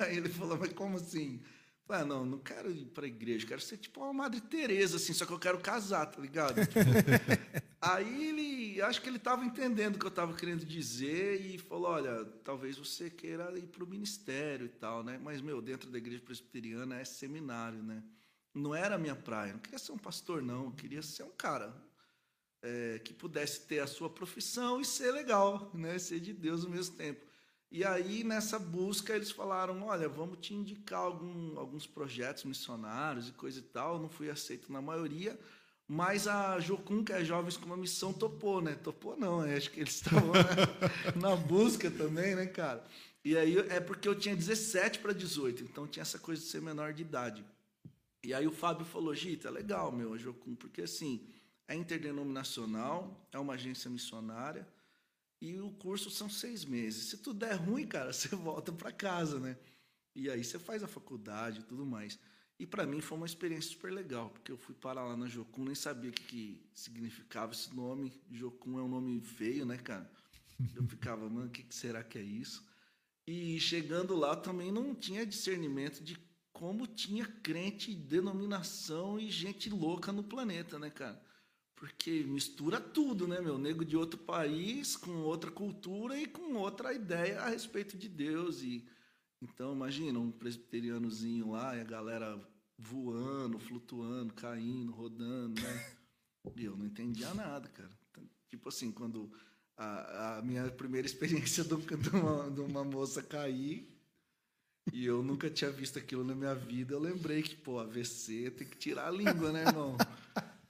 Aí 0.00 0.16
ele 0.18 0.28
falou: 0.28 0.58
Mas 0.58 0.72
como 0.72 0.96
assim? 0.96 1.40
Ah, 1.88 2.04
não, 2.04 2.24
não 2.24 2.38
quero 2.38 2.70
ir 2.70 2.86
pra 2.86 3.04
igreja, 3.04 3.44
quero 3.44 3.60
ser 3.60 3.76
tipo 3.76 4.00
uma 4.00 4.12
Madre 4.12 4.40
Teresa, 4.40 4.96
assim, 4.96 5.12
só 5.12 5.26
que 5.26 5.32
eu 5.32 5.40
quero 5.40 5.58
casar, 5.58 6.06
tá 6.06 6.20
ligado? 6.20 6.54
Aí 7.82 8.28
ele, 8.28 8.82
acho 8.82 9.02
que 9.02 9.08
ele 9.08 9.16
estava 9.16 9.44
entendendo 9.44 9.96
o 9.96 9.98
que 9.98 10.04
eu 10.04 10.10
estava 10.10 10.32
querendo 10.34 10.64
dizer 10.64 11.40
e 11.40 11.58
falou, 11.58 11.90
olha, 11.90 12.24
talvez 12.44 12.78
você 12.78 13.10
queira 13.10 13.58
ir 13.58 13.66
pro 13.66 13.86
ministério 13.86 14.66
e 14.66 14.68
tal, 14.68 15.02
né? 15.02 15.18
Mas, 15.20 15.40
meu, 15.40 15.60
dentro 15.60 15.90
da 15.90 15.98
igreja 15.98 16.22
presbiteriana 16.22 17.00
é 17.00 17.04
seminário, 17.04 17.82
né? 17.82 18.04
Não 18.54 18.72
era 18.72 18.94
a 18.94 18.98
minha 18.98 19.16
praia, 19.16 19.54
não 19.54 19.60
queria 19.60 19.78
ser 19.78 19.92
um 19.92 19.98
pastor, 19.98 20.42
não, 20.42 20.66
eu 20.66 20.72
queria 20.72 21.02
ser 21.02 21.24
um 21.24 21.30
cara 21.30 21.74
é, 22.62 23.00
que 23.00 23.12
pudesse 23.12 23.66
ter 23.66 23.80
a 23.80 23.86
sua 23.86 24.10
profissão 24.10 24.80
e 24.80 24.84
ser 24.84 25.10
legal, 25.10 25.72
né? 25.74 25.98
Ser 25.98 26.20
de 26.20 26.32
Deus 26.32 26.64
ao 26.64 26.70
mesmo 26.70 26.94
tempo. 26.96 27.29
E 27.70 27.84
aí, 27.84 28.24
nessa 28.24 28.58
busca, 28.58 29.14
eles 29.14 29.30
falaram: 29.30 29.84
olha, 29.84 30.08
vamos 30.08 30.38
te 30.40 30.54
indicar 30.54 31.00
algum, 31.00 31.58
alguns 31.58 31.86
projetos 31.86 32.44
missionários 32.44 33.28
e 33.28 33.32
coisa 33.32 33.60
e 33.60 33.62
tal. 33.62 33.94
Eu 33.94 34.00
não 34.00 34.08
fui 34.08 34.28
aceito 34.28 34.72
na 34.72 34.82
maioria, 34.82 35.38
mas 35.86 36.26
a 36.26 36.58
Jocum, 36.58 37.04
que 37.04 37.12
é 37.12 37.24
Jovens 37.24 37.56
com 37.56 37.66
uma 37.66 37.76
Missão, 37.76 38.12
topou, 38.12 38.60
né? 38.60 38.74
Topou 38.74 39.16
não, 39.16 39.46
eu 39.46 39.56
acho 39.56 39.70
que 39.70 39.80
eles 39.80 39.94
estavam 39.94 40.32
na, 40.32 41.14
na 41.30 41.36
busca 41.36 41.90
também, 41.90 42.34
né, 42.34 42.46
cara? 42.46 42.84
E 43.24 43.36
aí 43.36 43.56
é 43.58 43.78
porque 43.78 44.08
eu 44.08 44.14
tinha 44.14 44.34
17 44.34 44.98
para 44.98 45.12
18, 45.12 45.62
então 45.62 45.86
tinha 45.86 46.02
essa 46.02 46.18
coisa 46.18 46.42
de 46.42 46.48
ser 46.48 46.60
menor 46.60 46.92
de 46.92 47.02
idade. 47.02 47.44
E 48.24 48.34
aí 48.34 48.46
o 48.46 48.52
Fábio 48.52 48.84
falou: 48.84 49.14
Gita, 49.14 49.48
é 49.48 49.50
legal, 49.50 49.92
meu, 49.92 50.14
a 50.14 50.18
Jocum, 50.18 50.56
porque 50.56 50.82
assim, 50.82 51.24
é 51.68 51.74
interdenominacional, 51.76 53.28
é 53.30 53.38
uma 53.38 53.54
agência 53.54 53.88
missionária. 53.88 54.66
E 55.40 55.58
o 55.58 55.70
curso 55.72 56.10
são 56.10 56.28
seis 56.28 56.64
meses. 56.64 57.10
Se 57.10 57.18
tudo 57.18 57.40
der 57.40 57.54
ruim, 57.54 57.86
cara, 57.86 58.12
você 58.12 58.28
volta 58.28 58.72
para 58.72 58.92
casa, 58.92 59.40
né? 59.40 59.56
E 60.14 60.28
aí 60.28 60.44
você 60.44 60.58
faz 60.58 60.82
a 60.82 60.88
faculdade 60.88 61.60
e 61.60 61.62
tudo 61.62 61.86
mais. 61.86 62.18
E 62.58 62.66
para 62.66 62.86
mim 62.86 63.00
foi 63.00 63.16
uma 63.16 63.26
experiência 63.26 63.70
super 63.70 63.90
legal, 63.90 64.28
porque 64.28 64.52
eu 64.52 64.58
fui 64.58 64.74
parar 64.74 65.06
lá 65.06 65.16
na 65.16 65.26
Jocum, 65.26 65.64
nem 65.64 65.74
sabia 65.74 66.10
o 66.10 66.12
que, 66.12 66.24
que 66.24 66.70
significava 66.74 67.52
esse 67.52 67.74
nome. 67.74 68.12
Jocum 68.30 68.78
é 68.78 68.82
um 68.82 68.88
nome 68.88 69.18
feio, 69.22 69.64
né, 69.64 69.78
cara? 69.78 70.10
Eu 70.74 70.86
ficava, 70.86 71.26
mano, 71.30 71.46
o 71.46 71.50
que, 71.50 71.62
que 71.62 71.74
será 71.74 72.04
que 72.04 72.18
é 72.18 72.22
isso? 72.22 72.62
E 73.26 73.58
chegando 73.60 74.14
lá 74.14 74.36
também 74.36 74.70
não 74.70 74.94
tinha 74.94 75.24
discernimento 75.24 76.02
de 76.02 76.18
como 76.52 76.86
tinha 76.86 77.24
crente, 77.24 77.94
denominação 77.94 79.18
e 79.18 79.30
gente 79.30 79.70
louca 79.70 80.12
no 80.12 80.22
planeta, 80.22 80.78
né, 80.78 80.90
cara? 80.90 81.18
Porque 81.80 82.24
mistura 82.24 82.78
tudo, 82.78 83.26
né, 83.26 83.40
meu? 83.40 83.56
Nego 83.56 83.86
de 83.86 83.96
outro 83.96 84.18
país, 84.18 84.98
com 84.98 85.22
outra 85.22 85.50
cultura 85.50 86.14
e 86.20 86.26
com 86.26 86.56
outra 86.56 86.92
ideia 86.92 87.40
a 87.40 87.48
respeito 87.48 87.96
de 87.96 88.06
Deus. 88.06 88.62
E 88.62 88.86
Então, 89.40 89.72
imagina, 89.72 90.18
um 90.18 90.30
presbiterianozinho 90.30 91.52
lá 91.52 91.74
e 91.74 91.80
a 91.80 91.84
galera 91.84 92.38
voando, 92.78 93.58
flutuando, 93.58 94.34
caindo, 94.34 94.92
rodando, 94.92 95.58
né? 95.62 95.96
E 96.54 96.66
eu 96.66 96.76
não 96.76 96.84
entendia 96.84 97.32
nada, 97.32 97.66
cara. 97.70 97.90
Tipo 98.50 98.68
assim, 98.68 98.92
quando 98.92 99.32
a, 99.74 100.36
a 100.36 100.42
minha 100.42 100.70
primeira 100.70 101.06
experiência 101.06 101.64
de 101.64 101.72
uma, 101.74 102.50
de 102.50 102.60
uma 102.60 102.84
moça 102.84 103.22
cair 103.22 103.88
e 104.92 105.06
eu 105.06 105.22
nunca 105.22 105.48
tinha 105.48 105.70
visto 105.70 105.98
aquilo 105.98 106.24
na 106.24 106.34
minha 106.34 106.54
vida, 106.54 106.92
eu 106.92 107.00
lembrei 107.00 107.42
que, 107.42 107.56
pô, 107.56 107.78
AVC 107.78 108.50
tem 108.50 108.68
que 108.68 108.76
tirar 108.76 109.08
a 109.08 109.10
língua, 109.10 109.50
né, 109.50 109.64
irmão? 109.64 109.96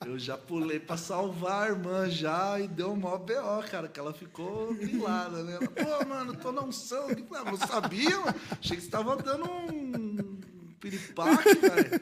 Eu 0.07 0.19
já 0.19 0.37
pulei 0.37 0.81
pra 0.81 0.97
salvar 0.97 1.65
a 1.65 1.73
irmã 1.73 2.09
já 2.09 2.59
e 2.59 2.67
deu 2.67 2.93
um 2.93 2.97
maior 2.97 3.19
B.O., 3.19 3.63
cara, 3.71 3.87
que 3.87 4.01
ela 4.01 4.15
ficou 4.15 4.73
grilada, 4.73 5.43
né? 5.43 5.59
Ela, 5.61 5.69
pô, 5.69 6.07
mano, 6.09 6.35
tô 6.35 6.51
na 6.51 6.63
unção. 6.63 7.11
Eu 7.11 7.45
não 7.45 7.57
sabia, 7.59 8.19
mano. 8.19 8.35
Achei 8.59 8.77
que 8.79 8.83
você 8.83 8.89
tava 8.89 9.17
dando 9.17 9.45
um 9.45 10.41
piripaque, 10.81 11.55
velho. 11.55 12.01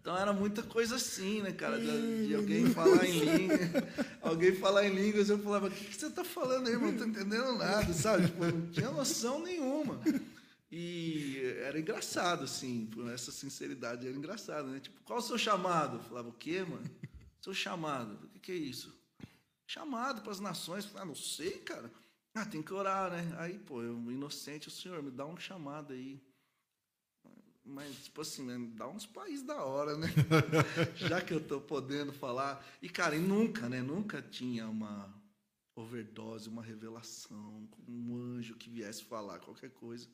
Então 0.00 0.18
era 0.18 0.32
muita 0.32 0.62
coisa 0.62 0.96
assim, 0.96 1.42
né, 1.42 1.52
cara? 1.52 1.78
De, 1.78 2.26
de 2.26 2.34
alguém 2.34 2.66
falar 2.66 3.06
em 3.06 3.20
língua, 3.20 3.58
alguém 4.20 4.54
falar 4.54 4.84
em 4.86 4.94
línguas, 4.94 5.30
eu 5.30 5.38
falava, 5.38 5.68
o 5.68 5.70
que, 5.70 5.84
que 5.86 5.96
você 5.96 6.10
tá 6.10 6.22
falando 6.22 6.66
aí, 6.66 6.74
irmão? 6.74 6.90
Não 6.90 6.98
tô 6.98 7.04
entendendo 7.04 7.56
nada, 7.56 7.90
sabe? 7.94 8.26
Tipo, 8.26 8.44
não 8.44 8.66
tinha 8.66 8.90
noção 8.90 9.42
nenhuma. 9.42 10.00
E 10.70 11.40
era 11.62 11.78
engraçado, 11.78 12.44
assim, 12.44 12.86
por 12.86 13.08
essa 13.10 13.30
sinceridade, 13.30 14.06
era 14.06 14.16
engraçado, 14.16 14.68
né? 14.68 14.80
Tipo, 14.80 15.00
qual 15.02 15.18
o 15.18 15.22
seu 15.22 15.38
chamado? 15.38 15.98
Eu 15.98 16.02
falava, 16.02 16.28
o 16.28 16.32
quê, 16.32 16.62
mano? 16.62 16.84
Seu 17.40 17.52
chamado. 17.52 18.30
O 18.34 18.40
que, 18.40 18.52
é 18.52 18.54
isso? 18.54 18.98
Chamado 19.66 20.22
para 20.22 20.32
as 20.32 20.40
nações. 20.40 20.90
Ah, 20.94 21.04
não 21.04 21.14
sei, 21.14 21.58
cara. 21.58 21.92
Ah, 22.34 22.46
tem 22.46 22.62
que 22.62 22.72
orar, 22.72 23.10
né? 23.10 23.36
Aí, 23.38 23.58
pô, 23.58 23.82
eu, 23.82 23.94
inocente, 24.10 24.68
o 24.68 24.70
senhor, 24.70 25.02
me 25.02 25.10
dá 25.10 25.26
um 25.26 25.36
chamado 25.36 25.92
aí. 25.92 26.18
Mas, 27.62 27.94
tipo 28.04 28.22
assim, 28.22 28.44
né? 28.44 28.56
dá 28.74 28.88
uns 28.88 29.06
países 29.06 29.44
da 29.44 29.62
hora, 29.62 29.96
né? 29.96 30.08
Já 30.96 31.20
que 31.20 31.34
eu 31.34 31.40
tô 31.40 31.60
podendo 31.60 32.12
falar. 32.14 32.64
E, 32.80 32.88
cara, 32.88 33.14
e 33.14 33.20
nunca, 33.20 33.68
né? 33.68 33.82
Nunca 33.82 34.22
tinha 34.22 34.66
uma 34.66 35.14
overdose, 35.76 36.48
uma 36.48 36.62
revelação, 36.62 37.68
um 37.88 38.16
anjo 38.16 38.54
que 38.54 38.70
viesse 38.70 39.04
falar 39.04 39.38
qualquer 39.38 39.70
coisa. 39.70 40.08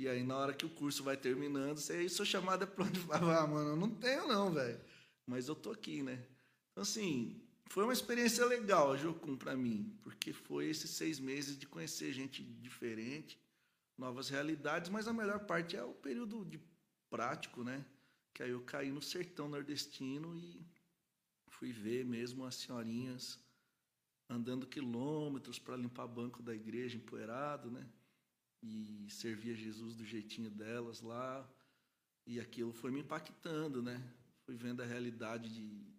E 0.00 0.08
aí, 0.08 0.24
na 0.24 0.34
hora 0.34 0.54
que 0.54 0.64
o 0.64 0.70
curso 0.70 1.04
vai 1.04 1.14
terminando, 1.14 1.76
você 1.76 1.92
aí, 1.92 2.08
sua 2.08 2.24
chamada 2.24 2.64
é 2.64 2.66
pronto. 2.66 2.98
Eu 2.98 3.02
falava, 3.02 3.38
ah, 3.38 3.46
mano, 3.46 3.68
eu 3.68 3.76
não 3.76 3.90
tenho 3.90 4.26
não, 4.26 4.50
velho. 4.50 4.80
Mas 5.26 5.46
eu 5.46 5.54
tô 5.54 5.72
aqui, 5.72 6.02
né? 6.02 6.24
Então, 6.72 6.80
assim, 6.80 7.38
foi 7.66 7.84
uma 7.84 7.92
experiência 7.92 8.46
legal 8.46 8.92
a 8.92 8.96
Jocum 8.96 9.36
para 9.36 9.54
mim, 9.54 9.94
porque 10.02 10.32
foi 10.32 10.70
esses 10.70 10.88
seis 10.92 11.20
meses 11.20 11.58
de 11.58 11.66
conhecer 11.66 12.14
gente 12.14 12.42
diferente, 12.42 13.38
novas 13.98 14.30
realidades, 14.30 14.88
mas 14.88 15.06
a 15.06 15.12
melhor 15.12 15.40
parte 15.40 15.76
é 15.76 15.84
o 15.84 15.92
período 15.92 16.46
de 16.46 16.58
prático, 17.10 17.62
né? 17.62 17.84
Que 18.32 18.42
aí 18.42 18.52
eu 18.52 18.62
caí 18.62 18.90
no 18.90 19.02
sertão 19.02 19.50
nordestino 19.50 20.34
e 20.34 20.66
fui 21.50 21.72
ver 21.72 22.06
mesmo 22.06 22.46
as 22.46 22.54
senhorinhas 22.54 23.38
andando 24.30 24.66
quilômetros 24.66 25.58
para 25.58 25.76
limpar 25.76 26.06
banco 26.06 26.42
da 26.42 26.54
igreja 26.54 26.96
empoeirado, 26.96 27.70
né? 27.70 27.86
E 28.62 29.06
servia 29.10 29.54
Jesus 29.54 29.96
do 29.96 30.04
jeitinho 30.04 30.50
delas 30.50 31.00
lá. 31.00 31.48
E 32.26 32.38
aquilo 32.38 32.72
foi 32.72 32.90
me 32.90 33.00
impactando, 33.00 33.82
né? 33.82 34.02
Fui 34.44 34.56
vendo 34.56 34.82
a 34.82 34.86
realidade 34.86 35.48
de, 35.48 35.90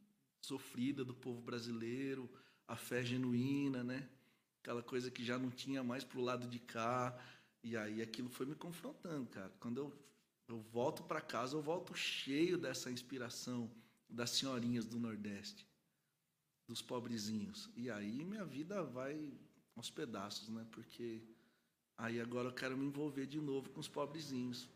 sofrida 0.41 1.05
do 1.05 1.13
povo 1.13 1.39
brasileiro, 1.41 2.29
a 2.67 2.75
fé 2.75 3.03
genuína, 3.03 3.83
né? 3.83 4.09
Aquela 4.61 4.83
coisa 4.83 5.09
que 5.09 5.23
já 5.23 5.37
não 5.37 5.49
tinha 5.49 5.83
mais 5.83 6.03
pro 6.03 6.21
lado 6.21 6.47
de 6.47 6.59
cá. 6.59 7.17
E 7.63 7.77
aí 7.77 8.01
aquilo 8.01 8.29
foi 8.29 8.45
me 8.45 8.55
confrontando, 8.55 9.29
cara. 9.29 9.53
Quando 9.59 9.77
eu, 9.77 9.93
eu 10.47 10.59
volto 10.59 11.03
para 11.03 11.21
casa, 11.21 11.55
eu 11.55 11.61
volto 11.61 11.95
cheio 11.95 12.57
dessa 12.57 12.91
inspiração 12.91 13.71
das 14.09 14.31
senhorinhas 14.31 14.85
do 14.85 14.99
Nordeste, 14.99 15.65
dos 16.67 16.81
pobrezinhos. 16.81 17.69
E 17.75 17.89
aí 17.89 18.25
minha 18.25 18.43
vida 18.43 18.83
vai 18.83 19.31
aos 19.75 19.89
pedaços, 19.89 20.49
né? 20.49 20.65
Porque 20.71 21.23
aí 21.97 22.19
agora 22.19 22.47
eu 22.49 22.53
quero 22.53 22.77
me 22.77 22.85
envolver 22.85 23.25
de 23.25 23.39
novo 23.39 23.69
com 23.69 23.79
os 23.79 23.87
pobrezinhos. 23.87 24.67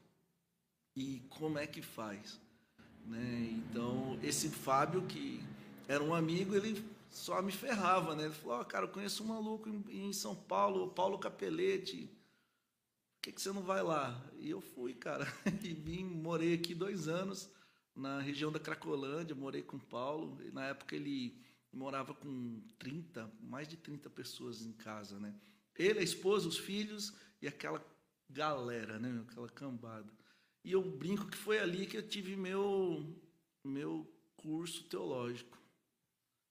E 0.96 1.22
como 1.30 1.58
é 1.58 1.68
que 1.68 1.82
faz? 1.82 2.40
Né? 3.06 3.50
Então, 3.52 4.18
esse 4.24 4.50
Fábio, 4.50 5.06
que 5.06 5.44
era 5.88 6.04
um 6.04 6.14
amigo, 6.14 6.56
ele 6.56 6.84
só 7.10 7.42
me 7.42 7.52
ferrava, 7.52 8.16
né? 8.16 8.26
Ele 8.26 8.34
falou, 8.34 8.62
oh, 8.62 8.66
cara, 8.66 8.86
eu 8.86 8.92
conheço 8.92 9.24
um 9.24 9.28
maluco 9.28 9.70
em, 9.90 10.12
São 10.12 10.36
Paulo, 10.36 10.90
Paulo 10.90 11.20
Capelete, 11.20 12.08
por 12.08 13.22
que, 13.22 13.32
que 13.32 13.42
você 13.42 13.52
não 13.52 13.62
vai 13.62 13.82
lá? 13.82 14.22
E 14.38 14.50
eu 14.50 14.62
fui, 14.62 14.94
cara, 14.94 15.26
e 15.64 15.74
vim, 15.74 16.04
morei 16.04 16.54
aqui 16.54 16.76
dois 16.76 17.08
anos, 17.08 17.50
na 17.96 18.20
região 18.20 18.52
da 18.52 18.60
Cracolândia, 18.60 19.36
morei 19.36 19.62
com 19.62 19.78
o 19.78 19.80
Paulo, 19.80 20.38
na 20.52 20.66
época 20.68 20.96
ele 20.96 21.42
morava 21.72 22.14
com 22.14 22.62
30, 22.80 23.32
mais 23.42 23.68
de 23.68 23.78
30 23.78 24.10
pessoas 24.10 24.66
em 24.66 24.72
casa, 24.72 25.20
né? 25.20 25.34
Ele, 25.78 26.00
a 26.00 26.04
esposa, 26.04 26.48
os 26.48 26.58
filhos 26.58 27.14
e 27.42 27.48
aquela 27.48 27.86
galera, 28.30 28.98
né? 29.00 29.24
Aquela 29.28 29.50
cambada. 29.50 30.12
E 30.64 30.72
eu 30.72 30.82
brinco 30.82 31.28
que 31.28 31.38
foi 31.38 31.60
ali 31.60 31.86
que 31.86 31.98
eu 31.98 32.08
tive 32.08 32.36
meu, 32.36 33.06
meu 33.64 34.12
curso 34.36 34.84
teológico. 34.86 35.58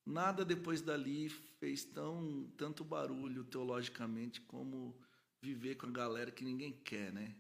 Nada 0.07 0.45
depois 0.45 0.83
dali 0.83 1.29
fez 1.29 1.85
tão, 1.85 2.47
tanto 2.57 2.85
barulho 2.85 3.43
teologicamente 3.45 4.41
como 4.43 4.95
viver 5.41 5.77
com 5.77 5.87
a 5.87 5.91
galera 5.91 6.31
que 6.31 6.45
ninguém 6.45 6.73
quer, 6.85 7.13
né? 7.13 7.35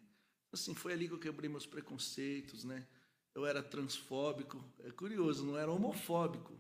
Assim, 0.52 0.74
foi 0.74 0.92
ali 0.92 1.08
que 1.08 1.14
eu 1.14 1.18
quebrei 1.18 1.48
meus 1.50 1.66
preconceitos, 1.66 2.64
né? 2.64 2.86
Eu 3.34 3.44
era 3.44 3.62
transfóbico, 3.62 4.64
é 4.80 4.90
curioso, 4.90 5.44
não 5.44 5.58
era 5.58 5.70
homofóbico, 5.70 6.58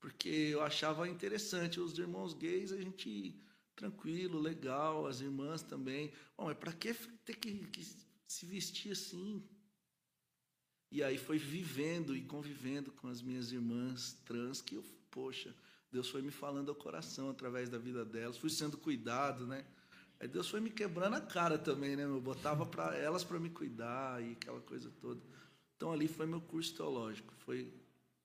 porque 0.00 0.28
eu 0.28 0.62
achava 0.62 1.08
interessante 1.08 1.78
os 1.78 1.98
irmãos 1.98 2.32
gays, 2.32 2.72
a 2.72 2.80
gente 2.80 3.38
tranquilo, 3.80 4.38
legal, 4.38 5.06
as 5.06 5.22
irmãs 5.22 5.62
também. 5.62 6.12
Bom, 6.36 6.44
mas 6.44 6.58
para 6.58 6.72
que 6.72 6.92
ter 7.24 7.34
que, 7.34 7.66
que 7.68 7.82
se 8.28 8.44
vestir 8.44 8.92
assim. 8.92 9.42
E 10.92 11.02
aí 11.02 11.16
foi 11.16 11.38
vivendo 11.38 12.14
e 12.14 12.22
convivendo 12.22 12.92
com 12.92 13.08
as 13.08 13.22
minhas 13.22 13.52
irmãs 13.52 14.20
trans 14.26 14.60
que 14.60 14.74
eu, 14.74 14.84
poxa, 15.10 15.54
Deus 15.90 16.10
foi 16.10 16.20
me 16.20 16.30
falando 16.30 16.68
ao 16.68 16.74
coração 16.74 17.30
através 17.30 17.70
da 17.70 17.78
vida 17.78 18.04
delas, 18.04 18.36
fui 18.36 18.50
sendo 18.50 18.76
cuidado, 18.76 19.46
né? 19.46 19.64
Aí 20.18 20.28
Deus 20.28 20.48
foi 20.48 20.60
me 20.60 20.70
quebrando 20.70 21.14
a 21.14 21.20
cara 21.20 21.56
também, 21.56 21.96
né? 21.96 22.04
Eu 22.04 22.20
botava 22.20 22.66
para 22.66 22.94
elas 22.96 23.24
para 23.24 23.40
me 23.40 23.48
cuidar 23.48 24.22
e 24.22 24.32
aquela 24.32 24.60
coisa 24.60 24.90
toda. 25.00 25.22
Então 25.76 25.90
ali 25.90 26.06
foi 26.06 26.26
meu 26.26 26.42
curso 26.42 26.74
teológico. 26.74 27.32
Foi 27.38 27.72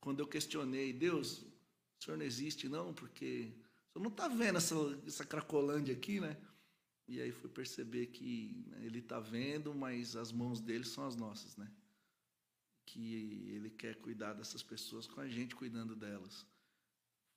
quando 0.01 0.19
eu 0.19 0.27
questionei, 0.27 0.91
Deus, 0.91 1.43
o 1.97 2.03
senhor 2.03 2.17
não 2.17 2.25
existe 2.25 2.67
não, 2.67 2.93
porque 2.93 3.53
senhor 3.95 4.03
não 4.03 4.11
está 4.11 4.27
vendo 4.27 4.57
essa, 4.57 4.75
essa 5.07 5.25
cracolândia 5.25 5.93
aqui, 5.93 6.19
né? 6.19 6.37
E 7.07 7.21
aí 7.21 7.31
fui 7.31 7.49
perceber 7.49 8.07
que 8.07 8.63
né, 8.67 8.85
ele 8.85 8.99
está 8.99 9.19
vendo, 9.19 9.73
mas 9.73 10.15
as 10.15 10.31
mãos 10.31 10.59
dele 10.59 10.83
são 10.83 11.05
as 11.05 11.15
nossas, 11.15 11.55
né? 11.55 11.71
Que 12.85 13.49
ele 13.49 13.69
quer 13.69 13.95
cuidar 13.95 14.33
dessas 14.33 14.63
pessoas 14.63 15.07
com 15.07 15.21
a 15.21 15.27
gente 15.27 15.55
cuidando 15.55 15.95
delas. 15.95 16.45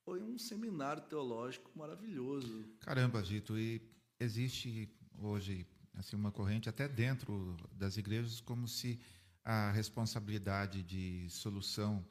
Foi 0.03 0.21
um 0.21 0.37
seminário 0.37 1.03
teológico 1.03 1.71
maravilhoso. 1.77 2.65
Caramba, 2.79 3.23
Gito, 3.23 3.57
e 3.57 3.81
existe 4.19 4.89
hoje 5.17 5.67
assim 5.93 6.15
uma 6.15 6.31
corrente 6.31 6.69
até 6.69 6.87
dentro 6.87 7.55
das 7.73 7.97
igrejas 7.97 8.39
como 8.41 8.67
se 8.67 8.99
a 9.43 9.71
responsabilidade 9.71 10.83
de 10.83 11.29
solução 11.29 12.05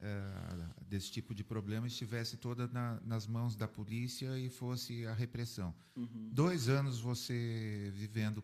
é, 0.00 0.84
desse 0.88 1.10
tipo 1.10 1.34
de 1.34 1.42
problema 1.42 1.86
estivesse 1.86 2.36
toda 2.36 2.66
na, 2.68 3.00
nas 3.00 3.26
mãos 3.26 3.56
da 3.56 3.66
polícia 3.66 4.38
e 4.38 4.48
fosse 4.48 5.06
a 5.06 5.14
repressão. 5.14 5.74
Uhum. 5.96 6.30
Dois 6.32 6.68
anos 6.68 7.00
você 7.00 7.90
vivendo, 7.94 8.42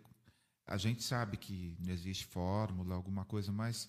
a 0.67 0.77
gente 0.77 1.03
sabe 1.03 1.37
que 1.37 1.77
não 1.81 1.93
existe 1.93 2.27
fórmula, 2.27 2.95
alguma 2.95 3.25
coisa, 3.25 3.53
mas 3.53 3.89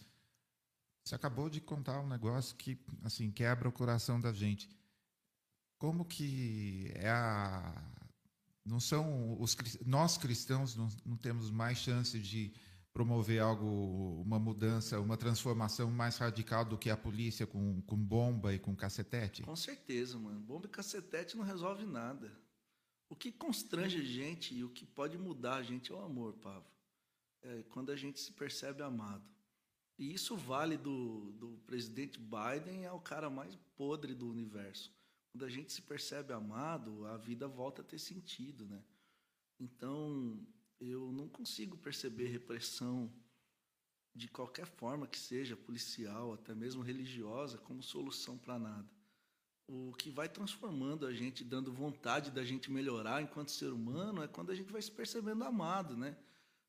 você 1.04 1.16
acabou 1.16 1.50
de 1.50 1.62
contar 1.62 2.00
um 2.00 2.08
negócio 2.08 2.56
que 2.56 2.80
assim 3.04 3.32
quebra 3.32 3.70
o 3.70 3.72
coração 3.72 4.20
da 4.20 4.32
gente. 4.32 4.70
Como 5.78 6.06
que 6.06 6.92
é 6.96 7.10
a 7.10 7.74
não 8.64 8.80
são 8.80 9.42
os 9.42 9.58
nós 9.84 10.18
cristãos 10.18 10.76
não, 10.76 10.88
não 11.04 11.18
temos 11.18 11.50
mais 11.50 11.80
chance 11.80 12.20
de 12.20 12.54
promover 12.94 13.42
algo, 13.42 14.22
uma 14.22 14.40
mudança, 14.40 15.00
uma 15.00 15.18
transformação 15.18 15.90
mais 15.90 16.18
radical 16.18 16.66
do 16.66 16.78
que 16.78 16.90
a 16.90 16.98
polícia 16.98 17.48
com, 17.48 17.82
com 17.82 17.96
bomba 17.96 18.54
e 18.54 18.60
com 18.60 18.76
cacetete? 18.76 19.44
Com 19.44 19.56
certeza, 19.56 20.18
mano. 20.18 20.40
Bomba 20.40 20.66
e 20.66 20.70
cacetete 20.70 21.38
não 21.38 21.44
resolve 21.44 21.86
nada. 21.86 22.32
O 23.10 23.16
que 23.16 23.32
constrange 23.32 24.00
a 24.00 24.04
gente 24.04 24.54
e 24.56 24.64
o 24.64 24.70
que 24.70 24.86
pode 24.86 25.18
mudar 25.18 25.56
a 25.56 25.64
gente 25.64 25.92
é 25.92 25.96
o 25.96 26.02
amor, 26.02 26.34
Pavo. 26.34 26.66
É 27.42 27.64
quando 27.70 27.92
a 27.92 27.96
gente 27.96 28.20
se 28.20 28.32
percebe 28.32 28.84
amado. 28.84 29.30
E 29.98 30.14
isso 30.14 30.36
vale 30.36 30.78
do, 30.78 31.32
do 31.34 31.60
presidente 31.68 32.20
Biden 32.20 32.86
é 32.86 32.92
o 32.92 33.00
cara 33.00 33.30
mais 33.30 33.56
podre 33.76 34.14
do 34.14 34.30
universo. 34.30 34.92
Quando 35.32 35.46
a 35.46 35.50
gente 35.50 35.72
se 35.72 35.82
percebe 35.82 36.34
amado, 36.34 37.06
a 37.06 37.18
vida 37.18 37.48
volta 37.48 37.82
a 37.82 37.86
ter 37.86 38.00
sentido, 38.00 38.66
né? 38.66 38.84
Então, 39.60 40.46
eu 40.82 41.12
não 41.12 41.30
consigo 41.30 41.78
perceber 41.78 42.28
repressão 42.28 43.12
de 44.14 44.28
qualquer 44.28 44.66
forma 44.66 45.08
que 45.08 45.18
seja, 45.18 45.56
policial, 45.56 46.34
até 46.34 46.54
mesmo 46.54 46.82
religiosa, 46.82 47.58
como 47.58 47.84
solução 47.84 48.38
para 48.38 48.60
nada. 48.60 48.90
O 49.68 49.94
que 49.94 50.10
vai 50.10 50.28
transformando 50.28 51.06
a 51.06 51.14
gente, 51.14 51.44
dando 51.44 51.72
vontade 51.72 52.32
da 52.32 52.44
gente 52.44 52.70
melhorar 52.70 53.22
enquanto 53.22 53.52
ser 53.52 53.72
humano, 53.72 54.22
é 54.22 54.28
quando 54.28 54.52
a 54.52 54.56
gente 54.56 54.72
vai 54.72 54.82
se 54.82 54.92
percebendo 54.92 55.44
amado, 55.44 55.96
né? 55.96 56.18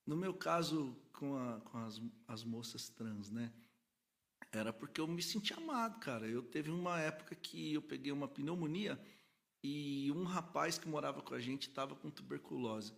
No 0.06 0.16
meu 0.16 0.34
caso, 0.34 0.96
com, 1.12 1.36
a, 1.36 1.60
com 1.60 1.78
as, 1.78 2.00
as 2.28 2.44
moças 2.44 2.88
trans, 2.88 3.30
né? 3.30 3.52
Era 4.52 4.72
porque 4.72 5.00
eu 5.00 5.08
me 5.08 5.22
senti 5.22 5.52
amado, 5.54 5.98
cara. 5.98 6.28
Eu 6.28 6.42
teve 6.42 6.70
uma 6.70 7.00
época 7.00 7.34
que 7.34 7.74
eu 7.74 7.82
peguei 7.82 8.12
uma 8.12 8.28
pneumonia 8.28 9.00
e 9.64 10.12
um 10.12 10.24
rapaz 10.24 10.78
que 10.78 10.88
morava 10.88 11.22
com 11.22 11.34
a 11.34 11.40
gente 11.40 11.68
estava 11.68 11.96
com 11.96 12.10
tuberculose. 12.10 12.92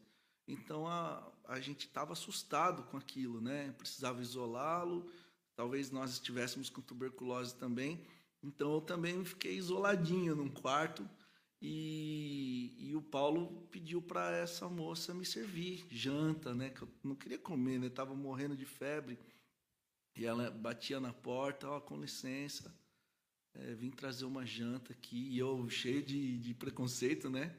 Então 0.46 0.86
a, 0.86 1.32
a 1.48 1.60
gente 1.60 1.86
estava 1.86 2.12
assustado 2.12 2.82
com 2.84 2.96
aquilo, 2.96 3.40
né? 3.40 3.72
Precisava 3.78 4.20
isolá-lo. 4.20 5.10
Talvez 5.56 5.90
nós 5.90 6.12
estivéssemos 6.12 6.68
com 6.68 6.82
tuberculose 6.82 7.54
também. 7.54 8.04
Então 8.42 8.74
eu 8.74 8.80
também 8.80 9.24
fiquei 9.24 9.56
isoladinho 9.56 10.34
num 10.34 10.50
quarto 10.50 11.08
e, 11.66 12.74
e 12.78 12.94
o 12.94 13.00
Paulo 13.00 13.66
pediu 13.70 14.02
para 14.02 14.36
essa 14.36 14.68
moça 14.68 15.14
me 15.14 15.24
servir 15.24 15.86
janta, 15.90 16.54
né? 16.54 16.68
Que 16.68 16.82
eu 16.82 16.88
não 17.02 17.14
queria 17.14 17.38
comer, 17.38 17.78
né? 17.78 17.88
Tava 17.88 18.14
morrendo 18.14 18.54
de 18.54 18.66
febre. 18.66 19.18
E 20.14 20.26
ela 20.26 20.50
batia 20.50 21.00
na 21.00 21.12
porta, 21.12 21.68
ó, 21.68 21.78
oh, 21.78 21.80
com 21.80 21.98
licença, 21.98 22.72
é, 23.54 23.74
vim 23.74 23.90
trazer 23.90 24.26
uma 24.26 24.44
janta 24.44 24.92
aqui. 24.92 25.28
E 25.30 25.38
eu 25.38 25.68
cheio 25.70 26.02
de, 26.02 26.38
de 26.38 26.52
preconceito, 26.52 27.30
né? 27.30 27.56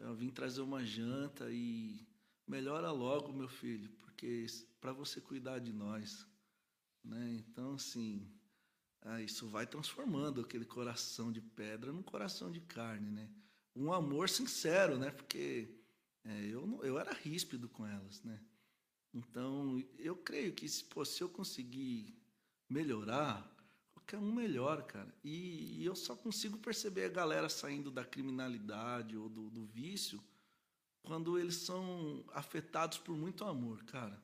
Eu 0.00 0.14
vim 0.14 0.30
trazer 0.30 0.62
uma 0.62 0.84
janta 0.84 1.50
e 1.50 2.06
melhora 2.46 2.90
logo, 2.90 3.32
meu 3.32 3.48
filho, 3.48 3.90
porque 3.98 4.46
para 4.80 4.92
você 4.92 5.20
cuidar 5.20 5.58
de 5.58 5.72
nós, 5.72 6.26
né? 7.04 7.36
Então, 7.38 7.74
assim, 7.74 8.26
ah, 9.02 9.20
isso 9.20 9.46
vai 9.46 9.66
transformando 9.66 10.40
aquele 10.40 10.64
coração 10.64 11.30
de 11.30 11.40
pedra 11.40 11.92
num 11.92 12.02
coração 12.02 12.50
de 12.50 12.60
carne, 12.60 13.10
né? 13.10 13.30
Um 13.76 13.92
amor 13.92 14.28
sincero, 14.28 14.98
né? 14.98 15.10
Porque 15.10 15.68
é, 16.24 16.46
eu, 16.46 16.66
não, 16.66 16.82
eu 16.82 16.98
era 16.98 17.12
ríspido 17.12 17.68
com 17.68 17.86
elas, 17.86 18.22
né? 18.22 18.40
Então, 19.12 19.82
eu 19.98 20.16
creio 20.16 20.52
que 20.54 20.68
se, 20.68 20.84
pô, 20.84 21.04
se 21.04 21.22
eu 21.22 21.28
conseguir 21.28 22.16
melhorar, 22.68 23.48
qualquer 24.10 24.18
um 24.18 24.32
melhor, 24.32 24.82
cara. 24.82 25.12
E, 25.22 25.80
e, 25.80 25.84
eu 25.84 25.94
só 25.94 26.16
consigo 26.16 26.58
perceber 26.58 27.04
a 27.04 27.08
galera 27.08 27.48
saindo 27.48 27.90
da 27.90 28.04
criminalidade 28.04 29.16
ou 29.16 29.28
do, 29.28 29.48
do 29.50 29.64
vício 29.64 30.20
quando 31.02 31.38
eles 31.38 31.56
são 31.56 32.24
afetados 32.34 32.98
por 32.98 33.16
muito 33.16 33.44
amor, 33.44 33.82
cara. 33.84 34.20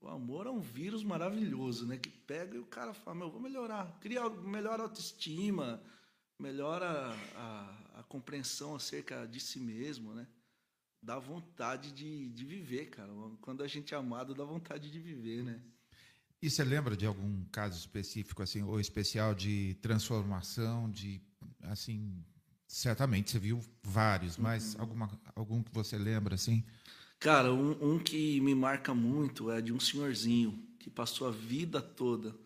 O 0.00 0.08
amor 0.08 0.46
é 0.46 0.50
um 0.50 0.60
vírus 0.60 1.02
maravilhoso, 1.02 1.86
né? 1.86 1.96
Que 1.96 2.10
pega 2.10 2.56
e 2.56 2.60
o 2.60 2.66
cara 2.66 2.92
fala, 2.92 3.16
meu, 3.16 3.30
vou 3.30 3.40
melhorar. 3.40 3.98
Cria 4.00 4.28
melhor 4.28 4.80
autoestima, 4.80 5.82
melhora 6.38 6.86
a, 7.36 8.00
a, 8.00 8.02
compreensão 8.02 8.74
acerca 8.74 9.26
de 9.26 9.40
si 9.40 9.60
mesmo, 9.60 10.12
né? 10.12 10.26
Dá 11.00 11.18
vontade 11.18 11.92
de, 11.92 12.30
de 12.30 12.44
viver, 12.44 12.86
cara. 12.86 13.12
Quando 13.40 13.62
a 13.62 13.68
gente 13.68 13.94
é 13.94 13.96
amado, 13.96 14.34
dá 14.34 14.44
vontade 14.44 14.90
de 14.90 14.98
viver, 14.98 15.42
né? 15.42 15.62
E 16.44 16.50
você 16.50 16.62
lembra 16.62 16.94
de 16.94 17.06
algum 17.06 17.42
caso 17.50 17.78
específico, 17.78 18.42
assim, 18.42 18.60
ou 18.60 18.78
especial 18.78 19.34
de 19.34 19.78
transformação, 19.80 20.90
de, 20.90 21.18
assim, 21.62 22.22
certamente 22.68 23.30
você 23.30 23.38
viu 23.38 23.60
vários, 23.82 24.36
mas 24.36 24.74
uhum. 24.74 24.82
alguma, 24.82 25.10
algum 25.34 25.62
que 25.62 25.72
você 25.72 25.96
lembra, 25.96 26.34
assim? 26.34 26.62
Cara, 27.18 27.50
um, 27.50 27.94
um, 27.94 27.98
que 27.98 28.42
me 28.42 28.54
marca 28.54 28.92
muito 28.92 29.50
é 29.50 29.62
de 29.62 29.72
um 29.72 29.80
senhorzinho 29.80 30.62
que 30.78 30.90
passou 30.90 31.26
a 31.26 31.30
vida 31.30 31.80
toda 31.80 32.36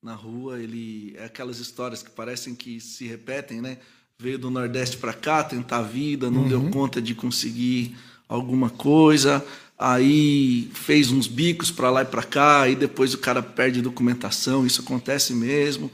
na 0.00 0.14
rua. 0.14 0.60
Ele 0.60 1.16
é 1.16 1.24
aquelas 1.24 1.58
histórias 1.58 2.00
que 2.00 2.12
parecem 2.12 2.54
que 2.54 2.80
se 2.80 3.08
repetem, 3.08 3.60
né? 3.60 3.78
Veio 4.16 4.38
do 4.38 4.50
Nordeste 4.50 4.98
para 4.98 5.12
cá 5.12 5.42
tentar 5.42 5.78
a 5.78 5.82
vida, 5.82 6.30
não 6.30 6.42
uhum. 6.42 6.48
deu 6.48 6.70
conta 6.70 7.02
de 7.02 7.12
conseguir 7.12 7.96
alguma 8.28 8.70
coisa, 8.70 9.44
aí 9.78 10.68
fez 10.74 11.10
uns 11.10 11.28
bicos 11.28 11.70
para 11.70 11.90
lá 11.90 12.02
e 12.02 12.06
para 12.06 12.22
cá, 12.22 12.62
aí 12.62 12.74
depois 12.74 13.14
o 13.14 13.18
cara 13.18 13.42
perde 13.42 13.80
documentação, 13.80 14.66
isso 14.66 14.82
acontece 14.82 15.32
mesmo. 15.32 15.90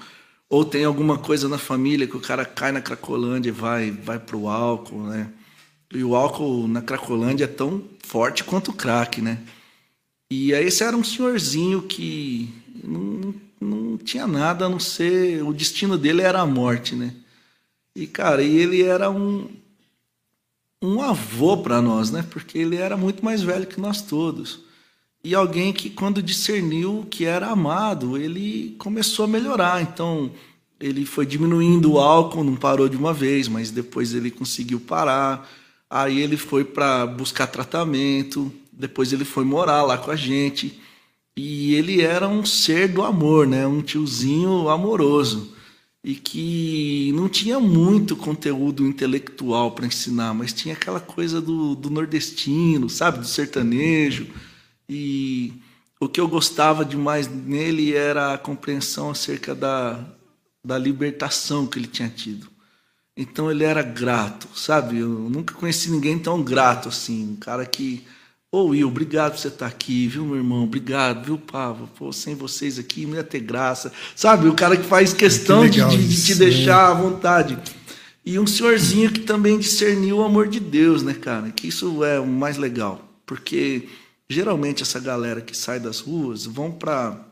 Ou 0.49 0.65
tem 0.65 0.85
alguma 0.85 1.19
coisa 1.19 1.49
na 1.49 1.59
família 1.59 2.07
que 2.07 2.17
o 2.17 2.21
cara 2.21 2.45
cai 2.45 2.73
na 2.73 2.81
Cracolândia 2.81 3.51
e 3.51 3.53
vai, 3.53 3.91
vai 3.91 4.19
para 4.19 4.37
o 4.37 4.49
álcool, 4.49 5.03
né? 5.03 5.31
E 5.93 6.03
o 6.03 6.17
álcool 6.17 6.67
na 6.67 6.83
Cracolândia 6.83 7.45
é 7.45 7.49
tão 7.49 7.83
forte 8.01 8.43
quanto 8.45 8.71
o 8.71 8.75
crack, 8.75 9.21
né? 9.21 9.39
E 10.31 10.55
aí 10.55 10.67
esse 10.67 10.83
era 10.83 10.97
um 10.97 11.05
senhorzinho 11.05 11.83
que 11.83 12.53
não, 12.83 13.35
não 13.61 13.99
tinha 13.99 14.27
nada 14.27 14.67
a 14.67 14.69
não 14.69 14.81
ser. 14.81 15.43
O 15.43 15.53
destino 15.53 15.99
dele 15.99 16.23
era 16.23 16.41
a 16.41 16.47
morte, 16.47 16.95
né? 16.95 17.15
E, 17.95 18.07
cara, 18.07 18.43
e 18.43 18.57
ele 18.57 18.83
era 18.83 19.11
um, 19.11 19.49
um 20.85 21.01
avô 21.01 21.57
para 21.57 21.81
nós, 21.81 22.11
né? 22.11 22.25
Porque 22.31 22.59
ele 22.59 22.77
era 22.77 22.97
muito 22.97 23.25
mais 23.25 23.43
velho 23.43 23.67
que 23.67 23.81
nós 23.81 24.03
todos. 24.03 24.61
E 25.23 25.35
alguém 25.35 25.73
que, 25.73 25.89
quando 25.89 26.23
discerniu 26.23 27.07
que 27.11 27.25
era 27.25 27.49
amado, 27.49 28.19
ele 28.19 28.75
começou 28.79 29.25
a 29.25 29.29
melhorar. 29.29 29.81
Então, 29.81 30.31
ele 30.79 31.07
foi 31.07 31.25
diminuindo 31.25 31.93
o 31.93 31.99
álcool, 31.99 32.45
não 32.45 32.57
parou 32.57 32.89
de 32.89 32.97
uma 32.97 33.15
vez, 33.15 33.49
mas 33.49 33.71
depois 33.71 34.13
ele 34.13 34.31
conseguiu 34.31 34.79
parar. 34.79 35.49
Aí 35.89 36.21
ele 36.21 36.37
foi 36.37 36.65
para 36.65 37.07
buscar 37.07 37.47
tratamento, 37.47 38.53
depois 38.71 39.13
ele 39.13 39.25
foi 39.25 39.45
morar 39.45 39.83
lá 39.83 39.97
com 39.97 40.11
a 40.11 40.17
gente. 40.17 40.79
E 41.37 41.75
ele 41.75 42.03
era 42.03 42.29
um 42.29 42.45
ser 42.45 42.89
do 42.89 43.03
amor, 43.03 43.47
né? 43.47 43.67
Um 43.67 43.81
tiozinho 43.81 44.69
amoroso 44.69 45.54
e 46.05 46.15
que 46.15 47.11
não 47.15 47.31
tinha 47.31 47.59
muito 47.59 48.15
conteúdo 48.15 48.87
intelectual 48.87 49.73
para 49.73 49.87
ensinar, 49.87 50.35
mas 50.35 50.53
tinha 50.53 50.75
aquela 50.75 51.01
coisa 51.01 51.41
do, 51.41 51.75
do 51.75 51.89
nordestino, 51.89 52.91
sabe, 52.91 53.21
do 53.21 53.27
sertanejo. 53.27 54.27
E 54.87 55.55
o 55.99 56.07
que 56.07 56.21
eu 56.21 56.29
gostava 56.29 56.85
demais 56.85 57.27
nele 57.27 57.95
era 57.95 58.35
a 58.35 58.39
compreensão 58.39 59.11
acerca 59.11 59.55
da, 59.55 60.05
da 60.63 60.77
libertação 60.77 61.67
que 61.67 61.79
ele 61.79 61.89
tinha 61.89 62.11
tido. 62.11 62.49
Então 63.17 63.51
ele 63.51 63.65
era 63.65 63.83
grato, 63.83 64.47
sabe? 64.55 64.99
Eu 64.99 65.09
nunca 65.09 65.55
conheci 65.55 65.91
ninguém 65.91 66.19
tão 66.19 66.43
grato 66.43 66.91
assim, 66.91 67.31
um 67.33 67.37
cara 67.37 67.65
que 67.65 68.07
Ô, 68.55 68.67
Will, 68.67 68.87
obrigado 68.87 69.33
por 69.33 69.41
você 69.41 69.49
estar 69.49 69.67
aqui, 69.67 70.07
viu, 70.07 70.25
meu 70.25 70.37
irmão? 70.37 70.63
Obrigado, 70.63 71.25
viu, 71.25 71.37
Pavo? 71.37 71.91
Pô, 71.99 72.13
sem 72.13 72.37
vocês 72.37 72.79
aqui 72.79 73.05
não 73.05 73.17
ia 73.17 73.25
ter 73.25 73.41
graça. 73.41 73.93
Sabe, 74.15 74.47
o 74.47 74.55
cara 74.55 74.77
que 74.77 74.85
faz 74.85 75.13
questão 75.13 75.69
que 75.69 75.71
de, 75.71 76.07
de, 76.07 76.25
te 76.25 76.37
deixar 76.37 76.89
à 76.89 76.95
vontade. 76.95 77.59
E 78.25 78.39
um 78.39 78.47
senhorzinho 78.47 79.11
que 79.11 79.23
também 79.23 79.59
discerniu 79.59 80.19
o 80.19 80.23
amor 80.23 80.47
de 80.47 80.61
Deus, 80.61 81.03
né, 81.03 81.15
cara? 81.15 81.51
Que 81.51 81.67
isso 81.67 82.05
é 82.05 82.21
o 82.21 82.27
mais 82.29 82.57
legal. 82.57 83.03
Porque 83.27 83.89
geralmente 84.31 84.85
essa 84.85 85.01
galera 85.01 85.41
que 85.41 85.57
sai 85.57 85.81
das 85.81 85.99
ruas 85.99 86.47
vão 86.47 86.71
para 86.71 87.27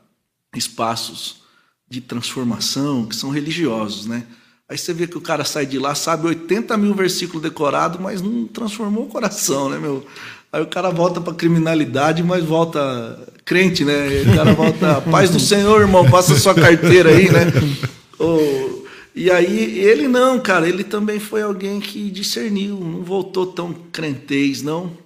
espaços 0.57 1.43
de 1.89 2.01
transformação 2.01 3.07
que 3.07 3.15
são 3.15 3.31
religiosos, 3.31 4.07
né? 4.07 4.27
Aí 4.69 4.77
você 4.77 4.93
vê 4.93 5.07
que 5.07 5.19
o 5.19 5.21
cara 5.21 5.45
sai 5.45 5.67
de 5.67 5.79
lá, 5.79 5.95
sabe 5.95 6.27
80 6.27 6.77
mil 6.79 6.95
versículos 6.95 7.43
decorados, 7.43 8.01
mas 8.01 8.21
não 8.21 8.49
transformou 8.49 9.05
o 9.05 9.09
coração, 9.09 9.69
né, 9.69 9.79
meu? 9.79 10.05
Aí 10.53 10.63
o 10.63 10.67
cara 10.67 10.91
volta 10.91 11.19
para 11.19 11.33
criminalidade, 11.33 12.23
mas 12.23 12.45
volta 12.45 13.19
crente, 13.43 13.87
né? 13.87 14.21
O 14.21 14.37
cara 14.37 14.53
volta, 14.53 15.01
paz 15.11 15.31
do 15.31 15.41
Senhor, 15.41 15.81
irmão, 15.81 16.09
passa 16.11 16.39
sua 16.39 16.55
carteira 16.55 17.11
aí, 17.11 17.31
né? 17.31 17.47
Oh, 18.25 18.85
e 19.17 19.33
aí 19.33 19.81
ele 19.81 20.07
não, 20.07 20.39
cara, 20.39 20.69
ele 20.69 20.85
também 20.85 21.19
foi 21.19 21.43
alguém 21.43 21.81
que 21.81 22.09
discerniu, 22.09 22.79
não 22.79 23.03
voltou 23.03 23.47
tão 23.47 23.73
crentez, 23.73 24.63
não, 24.63 24.97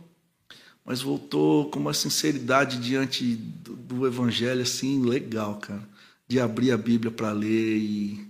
mas 0.84 1.00
voltou 1.00 1.70
com 1.70 1.78
uma 1.78 1.94
sinceridade 1.94 2.76
diante 2.76 3.24
do, 3.34 3.74
do 3.74 4.06
evangelho, 4.06 4.60
assim, 4.60 5.02
legal, 5.02 5.54
cara, 5.54 5.82
de 6.28 6.38
abrir 6.38 6.72
a 6.72 6.76
Bíblia 6.76 7.10
para 7.10 7.32
ler 7.32 7.78
e, 7.78 8.20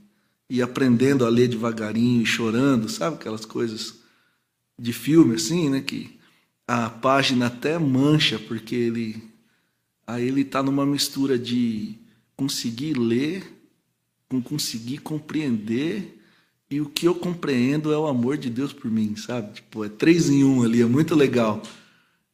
e 0.48 0.62
aprendendo 0.62 1.26
a 1.26 1.29
ler 1.29 1.48
devagarinho 1.48 2.22
e 2.22 2.26
chorando, 2.26 2.88
sabe 2.88 3.16
aquelas 3.16 3.44
coisas 3.44 3.94
de 4.79 4.92
filme, 4.92 5.35
assim, 5.35 5.68
né? 5.68 5.81
Que 5.81 6.15
a 6.66 6.90
página 6.90 7.46
até 7.46 7.79
mancha, 7.79 8.38
porque 8.38 8.74
ele 8.74 9.22
aí 10.07 10.26
ele 10.26 10.42
está 10.42 10.62
numa 10.62 10.87
mistura 10.87 11.38
de 11.38 11.94
conseguir 12.37 12.94
ler 12.94 13.52
com 14.29 14.42
conseguir 14.42 14.98
compreender 14.98 16.20
e 16.68 16.81
o 16.81 16.87
que 16.87 17.07
eu 17.07 17.14
compreendo 17.14 17.92
é 17.92 17.98
o 17.98 18.07
amor 18.07 18.37
de 18.37 18.50
Deus 18.50 18.72
por 18.72 18.90
mim, 18.90 19.14
sabe? 19.14 19.55
Tipo, 19.55 19.85
é 19.85 19.88
três 19.88 20.29
em 20.29 20.42
um 20.42 20.64
ali, 20.64 20.83
é 20.83 20.87
muito 20.87 21.14
legal. 21.14 21.62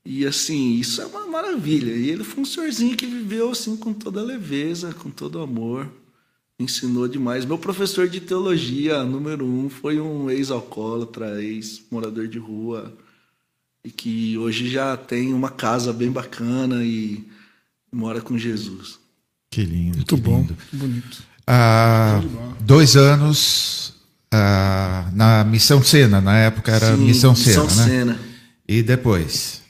E 0.05 0.27
assim, 0.27 0.77
isso 0.77 1.03
é 1.03 1.07
uma 1.07 1.27
maravilha. 1.27 1.92
E 1.92 2.09
ele 2.09 2.25
foi 2.25 2.42
um 2.42 2.47
senhorzinho 2.47 2.97
que 2.97 3.07
viveu 3.07 3.51
assim 3.51 3.77
com 3.77 3.92
toda 3.92 4.23
leveza, 4.23 4.95
com 4.95 5.11
todo 5.11 5.40
amor. 5.40 5.90
Ensinou 6.59 7.07
demais. 7.07 7.45
Meu 7.45 7.59
professor 7.59 8.09
de 8.09 8.21
teologia, 8.21 9.05
número 9.05 9.45
um, 9.45 9.68
foi 9.68 10.01
um 10.01 10.31
ex-alcoólatra, 10.31 11.42
ex-morador 11.42 12.27
de 12.27 12.38
rua 12.38 12.97
e 13.85 13.90
que 13.90 14.38
hoje 14.38 14.71
já 14.71 14.97
tem 14.97 15.35
uma 15.35 15.51
casa 15.51 15.92
bem 15.92 16.11
bacana 16.11 16.85
e 16.85 17.25
mora 17.92 18.21
com 18.21 18.38
Jesus. 18.38 18.99
Que 19.51 19.64
lindo. 19.64 19.97
Muito 19.97 20.16
que 20.16 20.21
bom, 20.21 20.40
lindo. 20.40 20.57
bonito. 20.73 21.23
Ah, 21.47 22.23
dois 22.61 22.97
anos 22.97 23.95
ah, 24.33 25.11
na 25.12 25.45
Missão 25.45 25.83
Sena, 25.83 26.21
na 26.21 26.38
época 26.38 26.73
era 26.73 26.97
Sim, 26.97 27.05
Missão 27.05 27.35
Sena, 27.35 27.62
Missão 27.62 27.85
né? 27.85 27.90
Sena. 27.90 28.18
E 28.66 28.83
depois? 28.83 29.61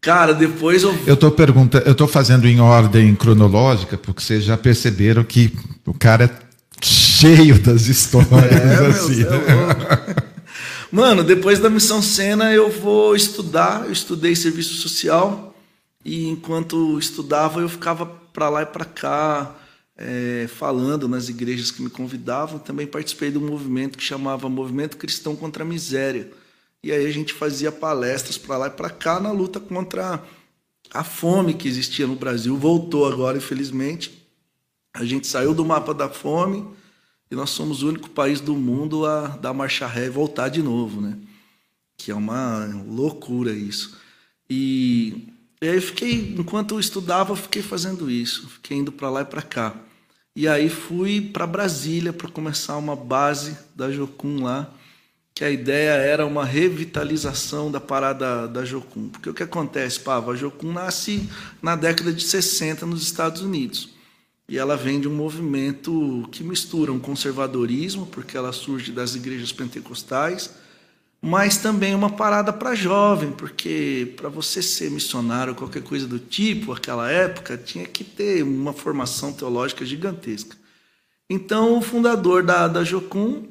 Cara, 0.00 0.32
depois 0.32 0.82
eu. 0.82 0.96
Eu 1.06 1.14
estou 1.14 1.30
perguntando, 1.30 1.84
eu 1.84 1.94
tô 1.94 2.06
fazendo 2.06 2.46
em 2.46 2.60
ordem 2.60 3.14
cronológica, 3.16 3.96
porque 3.98 4.22
vocês 4.22 4.44
já 4.44 4.56
perceberam 4.56 5.24
que 5.24 5.52
o 5.84 5.92
cara 5.92 6.24
é 6.26 6.30
cheio 6.80 7.58
das 7.58 7.86
histórias, 7.88 8.52
é, 8.52 8.86
assim. 8.86 9.16
Meu, 9.16 9.30
né? 9.30 10.28
Mano, 10.90 11.22
depois 11.22 11.58
da 11.58 11.68
missão 11.68 12.00
Sena 12.00 12.50
eu 12.50 12.70
vou 12.70 13.14
estudar. 13.14 13.84
Eu 13.84 13.92
estudei 13.92 14.34
serviço 14.34 14.74
social 14.74 15.54
e 16.02 16.26
enquanto 16.28 16.98
estudava 16.98 17.60
eu 17.60 17.68
ficava 17.68 18.06
para 18.06 18.48
lá 18.48 18.62
e 18.62 18.66
para 18.66 18.86
cá 18.86 19.54
é, 19.94 20.46
falando 20.48 21.06
nas 21.06 21.28
igrejas 21.28 21.70
que 21.70 21.82
me 21.82 21.90
convidavam. 21.90 22.58
Também 22.58 22.86
participei 22.86 23.30
de 23.30 23.36
um 23.36 23.46
movimento 23.46 23.98
que 23.98 24.04
chamava 24.04 24.48
Movimento 24.48 24.96
Cristão 24.96 25.36
contra 25.36 25.62
a 25.62 25.66
Miséria. 25.66 26.32
E 26.82 26.90
aí 26.90 27.04
a 27.04 27.12
gente 27.12 27.34
fazia 27.34 27.70
palestras 27.70 28.38
para 28.38 28.56
lá 28.56 28.68
e 28.68 28.70
para 28.70 28.88
cá 28.88 29.20
na 29.20 29.30
luta 29.30 29.60
contra 29.60 30.24
a 30.90 31.04
fome 31.04 31.52
que 31.52 31.68
existia 31.68 32.06
no 32.06 32.16
Brasil. 32.16 32.56
Voltou 32.56 33.06
agora, 33.06 33.36
infelizmente. 33.36 34.26
A 34.94 35.04
gente 35.04 35.26
saiu 35.26 35.52
do 35.52 35.66
mapa 35.66 35.92
da 35.92 36.08
fome 36.08 36.77
e 37.30 37.34
nós 37.34 37.50
somos 37.50 37.82
o 37.82 37.88
único 37.88 38.10
país 38.10 38.40
do 38.40 38.54
mundo 38.54 39.04
a 39.04 39.28
dar 39.28 39.52
marcha 39.52 39.86
ré 39.86 40.06
e 40.06 40.10
voltar 40.10 40.48
de 40.48 40.62
novo, 40.62 41.00
né? 41.00 41.16
Que 41.96 42.10
é 42.10 42.14
uma 42.14 42.64
loucura 42.86 43.52
isso. 43.52 43.98
E, 44.48 45.28
e 45.60 45.68
aí 45.68 45.76
eu 45.76 45.82
fiquei, 45.82 46.34
enquanto 46.38 46.74
eu 46.74 46.80
estudava, 46.80 47.32
eu 47.32 47.36
fiquei 47.36 47.62
fazendo 47.62 48.10
isso, 48.10 48.48
fiquei 48.48 48.78
indo 48.78 48.90
para 48.90 49.10
lá 49.10 49.20
e 49.22 49.26
para 49.26 49.42
cá. 49.42 49.74
E 50.34 50.46
aí 50.46 50.68
fui 50.68 51.20
para 51.20 51.46
Brasília 51.46 52.12
para 52.12 52.28
começar 52.28 52.76
uma 52.76 52.94
base 52.94 53.58
da 53.74 53.90
Jocum 53.90 54.44
lá, 54.44 54.72
que 55.34 55.44
a 55.44 55.50
ideia 55.50 55.90
era 55.90 56.24
uma 56.24 56.44
revitalização 56.44 57.70
da 57.70 57.80
parada 57.80 58.48
da 58.48 58.64
Jocum. 58.64 59.08
Porque 59.08 59.28
o 59.28 59.34
que 59.34 59.42
acontece, 59.42 60.00
Pava? 60.00 60.32
A 60.32 60.36
Jocum 60.36 60.72
nasce 60.72 61.28
na 61.60 61.76
década 61.76 62.12
de 62.12 62.22
60 62.22 62.86
nos 62.86 63.02
Estados 63.02 63.42
Unidos. 63.42 63.97
E 64.48 64.56
ela 64.56 64.76
vem 64.76 64.98
de 64.98 65.06
um 65.06 65.14
movimento 65.14 66.26
que 66.32 66.42
mistura 66.42 66.90
um 66.90 66.98
conservadorismo, 66.98 68.06
porque 68.06 68.36
ela 68.36 68.52
surge 68.52 68.90
das 68.90 69.14
igrejas 69.14 69.52
pentecostais, 69.52 70.54
mas 71.20 71.58
também 71.58 71.94
uma 71.94 72.10
parada 72.10 72.52
para 72.52 72.74
jovem, 72.74 73.30
porque 73.32 74.14
para 74.16 74.30
você 74.30 74.62
ser 74.62 74.90
missionário 74.90 75.54
qualquer 75.54 75.82
coisa 75.82 76.06
do 76.06 76.18
tipo, 76.18 76.72
naquela 76.72 77.10
época, 77.10 77.58
tinha 77.58 77.84
que 77.86 78.02
ter 78.02 78.42
uma 78.42 78.72
formação 78.72 79.32
teológica 79.32 79.84
gigantesca. 79.84 80.56
Então, 81.28 81.76
o 81.76 81.82
fundador 81.82 82.42
da, 82.42 82.66
da 82.68 82.82
Jocum, 82.82 83.48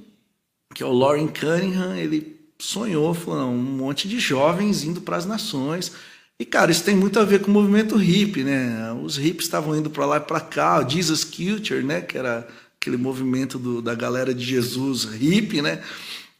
que 0.73 0.81
é 0.81 0.85
o 0.85 0.91
Lauren 0.91 1.27
Cunningham, 1.27 1.95
ele 1.95 2.39
sonhou, 2.57 3.13
falou, 3.13 3.51
um 3.51 3.57
monte 3.57 4.07
de 4.07 4.19
jovens 4.19 4.83
indo 4.83 5.01
para 5.01 5.17
as 5.17 5.25
nações, 5.27 5.91
e, 6.39 6.45
cara, 6.45 6.71
isso 6.71 6.83
tem 6.83 6.95
muito 6.95 7.19
a 7.19 7.23
ver 7.23 7.41
com 7.41 7.49
o 7.49 7.53
movimento 7.53 7.95
hippie, 7.95 8.43
né? 8.43 8.93
Os 9.01 9.17
hippies 9.17 9.45
estavam 9.45 9.75
indo 9.75 9.89
para 9.89 10.05
lá 10.05 10.17
e 10.17 10.21
para 10.21 10.39
cá, 10.39 10.85
o 10.85 10.89
Jesus 10.89 11.23
Culture, 11.23 11.83
né? 11.83 12.01
Que 12.01 12.17
era 12.17 12.47
aquele 12.79 12.97
movimento 12.97 13.57
do, 13.57 13.81
da 13.81 13.95
galera 13.95 14.33
de 14.33 14.45
Jesus 14.45 15.03
hippie, 15.05 15.63
né? 15.63 15.81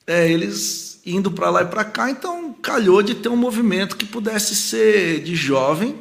É, 0.05 0.31
eles 0.31 1.01
indo 1.03 1.31
para 1.31 1.49
lá 1.49 1.63
e 1.63 1.65
para 1.65 1.83
cá, 1.83 2.11
então 2.11 2.53
calhou 2.53 3.01
de 3.01 3.15
ter 3.15 3.29
um 3.29 3.35
movimento 3.35 3.97
que 3.97 4.05
pudesse 4.05 4.55
ser 4.55 5.23
de 5.23 5.35
jovem 5.35 5.95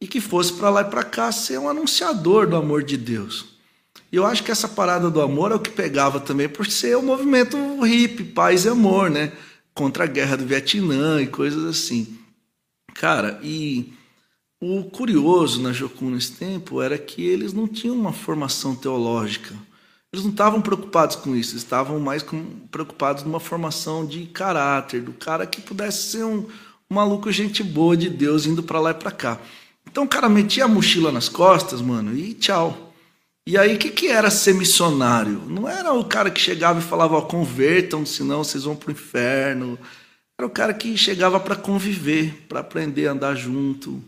e 0.00 0.06
que 0.06 0.20
fosse 0.20 0.52
para 0.54 0.70
lá 0.70 0.80
e 0.80 0.86
para 0.86 1.04
cá 1.04 1.30
ser 1.30 1.58
um 1.58 1.68
anunciador 1.68 2.48
do 2.48 2.56
amor 2.56 2.82
de 2.82 2.96
Deus. 2.96 3.56
E 4.10 4.16
eu 4.16 4.26
acho 4.26 4.42
que 4.42 4.50
essa 4.50 4.68
parada 4.68 5.10
do 5.10 5.20
amor 5.20 5.52
é 5.52 5.54
o 5.54 5.60
que 5.60 5.70
pegava 5.70 6.18
também 6.18 6.48
por 6.48 6.66
ser 6.66 6.96
o 6.96 7.02
movimento 7.02 7.56
hippie, 7.82 8.24
paz 8.24 8.64
e 8.64 8.68
amor, 8.68 9.10
né? 9.10 9.32
Contra 9.74 10.04
a 10.04 10.06
guerra 10.06 10.36
do 10.36 10.46
Vietnã 10.46 11.20
e 11.20 11.26
coisas 11.26 11.64
assim. 11.64 12.18
Cara, 12.98 13.38
e 13.42 13.92
o 14.60 14.84
curioso 14.84 15.60
na 15.60 15.72
Jocum 15.72 16.10
nesse 16.10 16.32
tempo 16.32 16.80
era 16.80 16.96
que 16.96 17.22
eles 17.22 17.52
não 17.52 17.68
tinham 17.68 17.94
uma 17.94 18.12
formação 18.12 18.74
teológica. 18.74 19.54
Eles 20.12 20.24
não 20.24 20.32
estavam 20.32 20.62
preocupados 20.62 21.16
com 21.16 21.36
isso, 21.36 21.52
eles 21.52 21.62
estavam 21.62 22.00
mais 22.00 22.22
com, 22.22 22.42
preocupados 22.70 23.22
numa 23.22 23.38
formação 23.38 24.06
de 24.06 24.24
caráter, 24.26 25.02
do 25.02 25.12
cara 25.12 25.46
que 25.46 25.60
pudesse 25.60 26.10
ser 26.10 26.24
um, 26.24 26.46
maluco 26.88 27.30
gente 27.30 27.62
boa 27.62 27.96
de 27.96 28.08
Deus 28.08 28.46
indo 28.46 28.62
para 28.62 28.80
lá 28.80 28.92
e 28.92 28.94
para 28.94 29.10
cá. 29.10 29.38
Então 29.86 30.04
o 30.04 30.08
cara 30.08 30.28
metia 30.28 30.64
a 30.64 30.68
mochila 30.68 31.12
nas 31.12 31.28
costas, 31.28 31.82
mano, 31.82 32.16
e 32.16 32.32
tchau. 32.32 32.94
E 33.46 33.58
aí, 33.58 33.76
o 33.76 33.78
que, 33.78 33.90
que 33.90 34.08
era 34.08 34.30
ser 34.30 34.54
missionário? 34.54 35.42
Não 35.46 35.68
era 35.68 35.92
o 35.92 36.04
cara 36.04 36.30
que 36.30 36.40
chegava 36.40 36.80
e 36.80 36.82
falava, 36.82 37.14
ó, 37.16 37.20
convertam, 37.20 38.04
senão 38.04 38.42
vocês 38.42 38.64
vão 38.64 38.74
pro 38.74 38.90
inferno. 38.90 39.78
Era 40.38 40.46
o 40.46 40.50
cara 40.50 40.74
que 40.74 40.94
chegava 40.98 41.40
para 41.40 41.56
conviver, 41.56 42.44
para 42.46 42.60
aprender 42.60 43.08
a 43.08 43.12
andar 43.12 43.34
junto, 43.34 44.02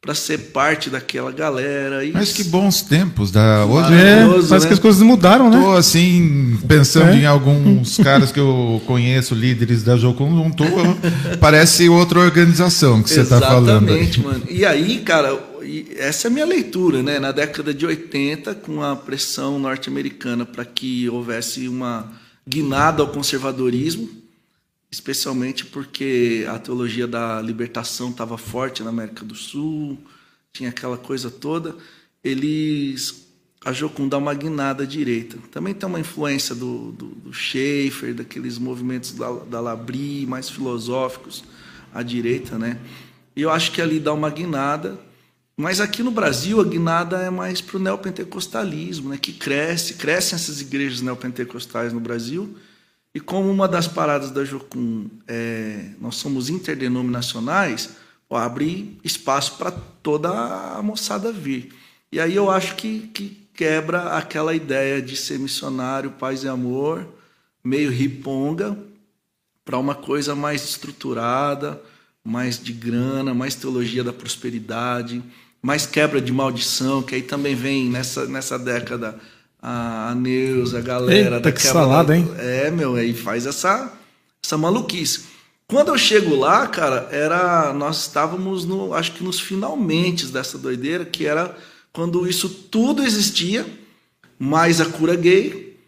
para 0.00 0.14
ser 0.14 0.38
parte 0.52 0.88
daquela 0.88 1.32
galera. 1.32 2.04
E... 2.04 2.12
Mas 2.12 2.32
que 2.32 2.44
bons 2.44 2.82
tempos 2.82 3.32
da 3.32 3.66
hoje. 3.66 3.92
É, 3.92 4.24
parece 4.24 4.52
né? 4.52 4.66
que 4.68 4.74
as 4.74 4.78
coisas 4.78 5.02
mudaram, 5.02 5.50
né? 5.50 5.60
Tô 5.60 5.72
assim 5.72 6.56
pensando 6.68 7.10
é. 7.10 7.16
em 7.16 7.26
alguns 7.26 7.96
caras 8.02 8.30
que 8.30 8.38
eu 8.38 8.80
conheço, 8.86 9.34
líderes 9.34 9.82
da 9.82 9.96
Jocum, 9.96 10.30
não 10.30 10.52
tô, 10.52 10.64
parece 11.40 11.88
outra 11.88 12.20
organização 12.20 13.02
que 13.02 13.10
você 13.10 13.22
está 13.22 13.40
falando. 13.40 13.88
Exatamente, 13.88 14.20
mano. 14.20 14.44
E 14.48 14.64
aí, 14.64 15.00
cara, 15.00 15.36
essa 15.96 16.28
é 16.28 16.30
a 16.30 16.32
minha 16.32 16.46
leitura, 16.46 17.02
né? 17.02 17.18
Na 17.18 17.32
década 17.32 17.74
de 17.74 17.84
80, 17.84 18.54
com 18.54 18.84
a 18.84 18.94
pressão 18.94 19.58
norte-americana 19.58 20.46
para 20.46 20.64
que 20.64 21.08
houvesse 21.08 21.66
uma 21.66 22.08
guinada 22.48 23.02
ao 23.02 23.08
conservadorismo, 23.08 24.21
especialmente 24.92 25.64
porque 25.64 26.46
a 26.46 26.58
teologia 26.58 27.06
da 27.06 27.40
libertação 27.40 28.10
estava 28.10 28.36
forte 28.36 28.82
na 28.82 28.90
América 28.90 29.24
do 29.24 29.34
Sul, 29.34 29.98
tinha 30.52 30.68
aquela 30.68 30.98
coisa 30.98 31.30
toda, 31.30 31.74
eles 32.22 33.26
a 33.64 33.72
Jocum 33.72 34.08
dá 34.08 34.18
uma 34.18 34.34
guinada 34.34 34.84
direita. 34.86 35.38
Também 35.50 35.72
tem 35.72 35.88
uma 35.88 36.00
influência 36.00 36.54
do, 36.54 36.90
do, 36.92 37.06
do 37.06 37.32
Schaefer, 37.32 38.12
daqueles 38.12 38.58
movimentos 38.58 39.12
da, 39.12 39.30
da 39.30 39.60
Labrie, 39.60 40.26
mais 40.26 40.50
filosóficos 40.50 41.44
à 41.94 42.02
direita, 42.02 42.58
né? 42.58 42.78
E 43.36 43.42
eu 43.42 43.50
acho 43.50 43.70
que 43.70 43.80
ali 43.80 44.00
dá 44.00 44.12
uma 44.12 44.28
guinada, 44.28 44.98
mas 45.56 45.80
aqui 45.80 46.02
no 46.02 46.10
Brasil 46.10 46.60
a 46.60 46.64
guinada 46.64 47.18
é 47.18 47.30
mais 47.30 47.60
para 47.60 47.76
o 47.76 47.80
neopentecostalismo, 47.80 49.10
né? 49.10 49.16
que 49.16 49.32
cresce, 49.32 49.94
crescem 49.94 50.34
essas 50.34 50.60
igrejas 50.60 51.00
neopentecostais 51.00 51.92
no 51.92 52.00
Brasil, 52.00 52.56
e 53.14 53.20
como 53.20 53.50
uma 53.50 53.68
das 53.68 53.86
paradas 53.86 54.30
da 54.30 54.44
Jocum, 54.44 55.08
é, 55.28 55.90
nós 56.00 56.16
somos 56.16 56.48
interdenominacionais, 56.48 57.90
ó, 58.28 58.36
abre 58.38 58.98
espaço 59.04 59.58
para 59.58 59.70
toda 59.70 60.30
a 60.30 60.82
moçada 60.82 61.30
vir. 61.30 61.74
E 62.10 62.18
aí 62.18 62.34
eu 62.34 62.50
acho 62.50 62.74
que, 62.76 63.10
que 63.12 63.46
quebra 63.54 64.16
aquela 64.16 64.54
ideia 64.54 65.02
de 65.02 65.14
ser 65.14 65.38
missionário, 65.38 66.12
paz 66.12 66.42
e 66.42 66.48
amor, 66.48 67.06
meio 67.62 67.90
riponga, 67.90 68.76
para 69.64 69.78
uma 69.78 69.94
coisa 69.94 70.34
mais 70.34 70.64
estruturada, 70.64 71.80
mais 72.24 72.58
de 72.58 72.72
grana, 72.72 73.34
mais 73.34 73.54
teologia 73.54 74.02
da 74.02 74.12
prosperidade, 74.12 75.22
mais 75.60 75.86
quebra 75.86 76.20
de 76.20 76.32
maldição, 76.32 77.02
que 77.02 77.14
aí 77.14 77.22
também 77.22 77.54
vem 77.54 77.88
nessa, 77.88 78.26
nessa 78.26 78.58
década 78.58 79.20
a 79.62 80.12
Neuza, 80.16 80.78
a 80.78 80.82
galera 80.82 81.36
Eita, 81.36 81.52
que 81.52 81.62
salada, 81.62 82.16
hein? 82.16 82.28
É, 82.36 82.68
meu, 82.70 82.96
aí 82.96 83.14
faz 83.14 83.46
essa, 83.46 83.92
essa 84.44 84.58
maluquice. 84.58 85.30
Quando 85.68 85.88
eu 85.88 85.96
chego 85.96 86.34
lá, 86.34 86.66
cara, 86.66 87.08
era 87.12 87.72
nós 87.72 88.00
estávamos 88.00 88.64
no, 88.64 88.92
acho 88.92 89.12
que 89.12 89.22
nos 89.22 89.38
finalmente 89.38 90.26
dessa 90.26 90.58
doideira, 90.58 91.04
que 91.04 91.24
era 91.26 91.56
quando 91.92 92.28
isso 92.28 92.48
tudo 92.48 93.04
existia, 93.04 93.64
mais 94.38 94.80
a 94.80 94.86
cura 94.86 95.14
gay, 95.14 95.78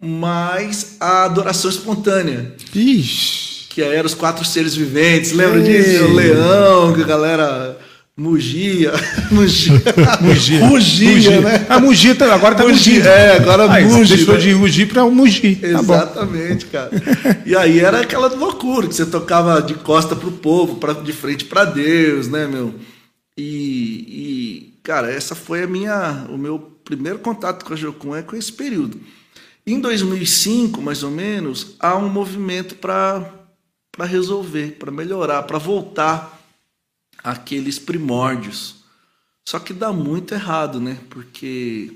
mais 0.00 0.96
a 1.00 1.24
adoração 1.24 1.68
espontânea. 1.68 2.54
Ixi. 2.72 3.66
Que 3.68 3.82
era 3.82 4.06
os 4.06 4.14
quatro 4.14 4.44
seres 4.44 4.74
viventes, 4.74 5.32
lembra 5.32 5.60
disso? 5.60 6.04
O 6.04 6.14
leão, 6.14 6.94
que 6.94 7.02
a 7.02 7.06
galera 7.06 7.78
Mugia. 8.20 8.92
Mugia. 9.30 9.80
Mugia. 10.20 10.66
Mugia, 10.66 11.40
né? 11.40 11.66
A 11.68 11.78
Mugia 11.78 12.16
tá, 12.16 12.34
agora 12.34 12.56
tá 12.56 12.66
Mugia. 12.66 13.04
É, 13.04 13.36
agora 13.36 13.64
ah, 13.66 13.80
Mugia. 13.80 14.16
Deixou 14.16 14.34
né? 14.34 14.40
de 14.40 14.52
rugir 14.52 14.86
para 14.86 15.04
o 15.04 15.10
Mugi. 15.12 15.54
Tá 15.54 15.68
Exatamente, 15.68 16.66
tá 16.66 16.88
cara. 16.88 17.42
E 17.46 17.54
aí 17.54 17.78
era 17.78 18.00
aquela 18.00 18.26
loucura 18.26 18.88
que 18.88 18.94
você 18.94 19.06
tocava 19.06 19.62
de 19.62 19.74
costa 19.74 20.16
pro 20.16 20.32
povo, 20.32 20.76
pra, 20.76 20.94
de 20.94 21.12
frente 21.12 21.44
para 21.44 21.64
Deus, 21.64 22.26
né, 22.26 22.48
meu? 22.48 22.74
E, 23.36 23.44
e, 23.44 24.80
cara, 24.82 25.12
essa 25.12 25.36
foi 25.36 25.62
a 25.62 25.68
minha, 25.68 26.26
o 26.28 26.36
meu 26.36 26.58
primeiro 26.84 27.20
contato 27.20 27.64
com 27.64 27.72
a 27.72 27.76
Jocum 27.76 28.16
é 28.16 28.22
com 28.22 28.34
esse 28.34 28.52
período. 28.52 28.98
Em 29.64 29.78
2005, 29.78 30.82
mais 30.82 31.04
ou 31.04 31.10
menos, 31.12 31.76
há 31.78 31.96
um 31.96 32.08
movimento 32.08 32.74
para 32.74 33.30
resolver, 34.00 34.76
para 34.76 34.90
melhorar, 34.90 35.44
para 35.44 35.58
voltar 35.58 36.37
aqueles 37.30 37.78
primórdios. 37.78 38.76
Só 39.44 39.58
que 39.58 39.72
dá 39.72 39.92
muito 39.92 40.34
errado, 40.34 40.80
né? 40.80 40.98
Porque 41.10 41.92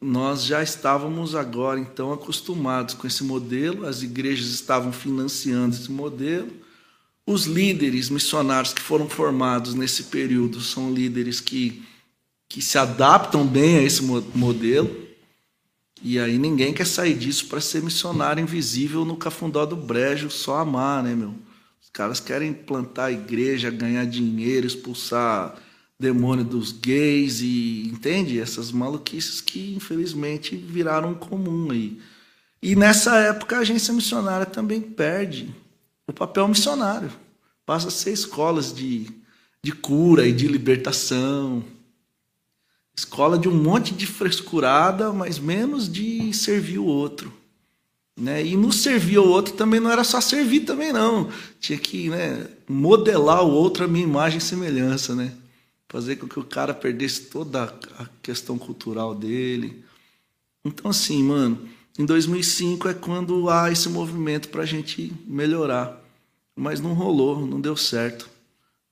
nós 0.00 0.44
já 0.44 0.62
estávamos 0.62 1.34
agora 1.34 1.80
então 1.80 2.12
acostumados 2.12 2.94
com 2.94 3.06
esse 3.06 3.24
modelo, 3.24 3.86
as 3.86 4.02
igrejas 4.02 4.48
estavam 4.48 4.92
financiando 4.92 5.74
esse 5.74 5.90
modelo. 5.90 6.50
Os 7.26 7.44
líderes 7.44 8.10
missionários 8.10 8.72
que 8.72 8.80
foram 8.80 9.08
formados 9.08 9.74
nesse 9.74 10.04
período 10.04 10.60
são 10.60 10.92
líderes 10.92 11.40
que, 11.40 11.82
que 12.48 12.62
se 12.62 12.78
adaptam 12.78 13.46
bem 13.46 13.78
a 13.78 13.82
esse 13.82 14.02
modelo. 14.02 15.06
E 16.02 16.18
aí 16.18 16.38
ninguém 16.38 16.72
quer 16.74 16.86
sair 16.86 17.14
disso 17.14 17.46
para 17.46 17.60
ser 17.60 17.82
missionário 17.82 18.42
invisível 18.42 19.04
no 19.04 19.16
cafundó 19.16 19.64
do 19.64 19.74
brejo, 19.74 20.30
só 20.30 20.58
amar, 20.58 21.02
né, 21.02 21.14
meu? 21.14 21.34
Caras 21.92 22.20
querem 22.20 22.52
plantar 22.52 23.06
a 23.06 23.12
igreja, 23.12 23.70
ganhar 23.70 24.04
dinheiro, 24.06 24.66
expulsar 24.66 25.56
demônio 25.98 26.44
dos 26.44 26.72
gays 26.72 27.40
e 27.40 27.88
entende 27.88 28.38
essas 28.38 28.70
maluquices 28.70 29.40
que 29.40 29.74
infelizmente 29.74 30.54
viraram 30.54 31.14
comum 31.14 31.70
aí. 31.70 32.00
E 32.62 32.76
nessa 32.76 33.16
época 33.18 33.56
a 33.56 33.60
agência 33.60 33.94
missionária 33.94 34.46
também 34.46 34.80
perde 34.80 35.54
o 36.06 36.12
papel 36.12 36.48
missionário. 36.48 37.10
Passa 37.64 37.88
a 37.88 37.90
ser 37.90 38.12
escolas 38.12 38.74
de, 38.74 39.08
de 39.62 39.72
cura 39.72 40.26
e 40.26 40.32
de 40.32 40.46
libertação. 40.46 41.64
Escola 42.96 43.38
de 43.38 43.48
um 43.48 43.54
monte 43.54 43.92
de 43.92 44.06
frescurada, 44.06 45.12
mas 45.12 45.38
menos 45.38 45.90
de 45.90 46.32
servir 46.32 46.78
o 46.78 46.84
outro. 46.84 47.32
Né? 48.16 48.46
E 48.46 48.56
no 48.56 48.72
servir 48.72 49.18
ao 49.18 49.28
outro 49.28 49.52
também 49.52 49.78
não 49.78 49.90
era 49.90 50.02
só 50.02 50.20
servir 50.22 50.60
também 50.60 50.90
não. 50.90 51.30
Tinha 51.60 51.78
que 51.78 52.08
né, 52.08 52.48
modelar 52.66 53.44
o 53.44 53.50
outro 53.50 53.84
a 53.84 53.88
minha 53.88 54.04
imagem 54.04 54.38
e 54.38 54.40
semelhança, 54.40 55.14
né? 55.14 55.34
Fazer 55.88 56.16
com 56.16 56.26
que 56.26 56.40
o 56.40 56.44
cara 56.44 56.72
perdesse 56.72 57.26
toda 57.26 57.64
a 57.98 58.06
questão 58.22 58.58
cultural 58.58 59.14
dele. 59.14 59.84
Então 60.64 60.90
assim, 60.90 61.22
mano, 61.22 61.68
em 61.98 62.06
2005 62.06 62.88
é 62.88 62.94
quando 62.94 63.50
há 63.50 63.70
esse 63.70 63.88
movimento 63.90 64.48
para 64.48 64.62
a 64.62 64.66
gente 64.66 65.12
melhorar. 65.26 66.02
Mas 66.56 66.80
não 66.80 66.94
rolou, 66.94 67.46
não 67.46 67.60
deu 67.60 67.76
certo. 67.76 68.30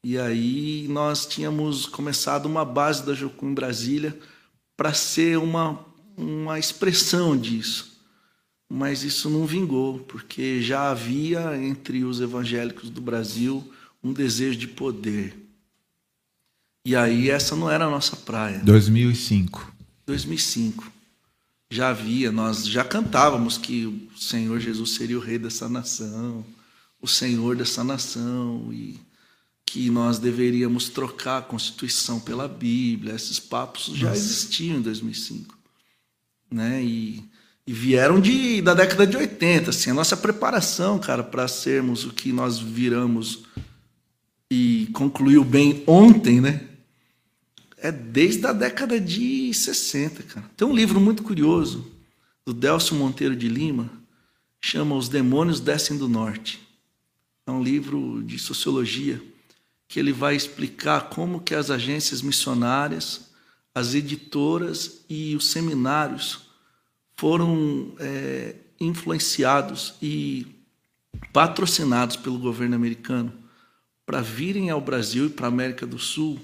E 0.04 0.18
aí 0.18 0.86
nós 0.90 1.24
tínhamos 1.24 1.86
começado 1.86 2.44
uma 2.44 2.62
base 2.62 3.02
da 3.06 3.14
Jocum 3.14 3.50
em 3.50 3.54
Brasília 3.54 4.18
para 4.76 4.92
ser 4.92 5.38
uma, 5.38 5.80
uma 6.14 6.58
expressão 6.58 7.34
disso 7.34 7.93
mas 8.74 9.04
isso 9.04 9.30
não 9.30 9.46
vingou, 9.46 10.00
porque 10.00 10.60
já 10.60 10.90
havia 10.90 11.56
entre 11.56 12.02
os 12.02 12.20
evangélicos 12.20 12.90
do 12.90 13.00
Brasil 13.00 13.72
um 14.02 14.12
desejo 14.12 14.58
de 14.58 14.66
poder. 14.66 15.32
E 16.84 16.96
aí 16.96 17.30
essa 17.30 17.54
não 17.54 17.70
era 17.70 17.84
a 17.84 17.90
nossa 17.90 18.16
praia. 18.16 18.58
2005. 18.64 19.72
2005. 20.04 20.90
Já 21.70 21.90
havia, 21.90 22.32
nós 22.32 22.66
já 22.66 22.82
cantávamos 22.82 23.56
que 23.56 23.86
o 23.86 24.18
Senhor 24.18 24.58
Jesus 24.58 24.90
seria 24.90 25.18
o 25.18 25.22
rei 25.22 25.38
dessa 25.38 25.68
nação, 25.68 26.44
o 27.00 27.06
Senhor 27.06 27.54
dessa 27.54 27.84
nação 27.84 28.70
e 28.72 28.98
que 29.64 29.88
nós 29.88 30.18
deveríamos 30.18 30.88
trocar 30.88 31.38
a 31.38 31.42
Constituição 31.42 32.18
pela 32.18 32.48
Bíblia. 32.48 33.14
Esses 33.14 33.38
papos 33.38 33.92
já 33.94 34.12
existiam 34.12 34.78
em 34.78 34.82
2005, 34.82 35.56
né? 36.50 36.82
E 36.82 37.33
e 37.66 37.72
vieram 37.72 38.20
de, 38.20 38.60
da 38.60 38.74
década 38.74 39.06
de 39.06 39.16
80. 39.16 39.70
Assim, 39.70 39.90
a 39.90 39.94
nossa 39.94 40.16
preparação, 40.16 40.98
cara, 40.98 41.22
para 41.22 41.48
sermos 41.48 42.04
o 42.04 42.10
que 42.10 42.32
nós 42.32 42.58
viramos 42.58 43.44
e 44.50 44.88
concluiu 44.92 45.44
bem 45.44 45.82
ontem, 45.86 46.40
né? 46.40 46.68
é 47.84 47.92
desde 47.92 48.46
a 48.46 48.52
década 48.54 48.98
de 48.98 49.52
60, 49.52 50.22
cara. 50.22 50.50
Tem 50.56 50.66
um 50.66 50.74
livro 50.74 50.98
muito 50.98 51.22
curioso 51.22 51.92
do 52.42 52.54
Delcio 52.54 52.96
Monteiro 52.96 53.36
de 53.36 53.46
Lima, 53.46 53.90
chama 54.58 54.96
Os 54.96 55.06
Demônios 55.10 55.60
Descem 55.60 55.98
do 55.98 56.08
Norte. 56.08 56.66
É 57.46 57.50
um 57.50 57.62
livro 57.62 58.22
de 58.22 58.38
sociologia 58.38 59.22
que 59.86 60.00
ele 60.00 60.14
vai 60.14 60.34
explicar 60.34 61.10
como 61.10 61.42
que 61.42 61.54
as 61.54 61.70
agências 61.70 62.22
missionárias, 62.22 63.28
as 63.74 63.92
editoras 63.92 65.04
e 65.06 65.36
os 65.36 65.48
seminários 65.48 66.43
foram 67.16 67.92
é, 67.98 68.54
influenciados 68.80 69.94
e 70.02 70.46
patrocinados 71.32 72.16
pelo 72.16 72.38
governo 72.38 72.74
americano 72.74 73.32
para 74.04 74.20
virem 74.20 74.70
ao 74.70 74.80
Brasil 74.80 75.26
e 75.26 75.30
para 75.30 75.46
a 75.46 75.48
América 75.48 75.86
do 75.86 75.98
Sul 75.98 76.40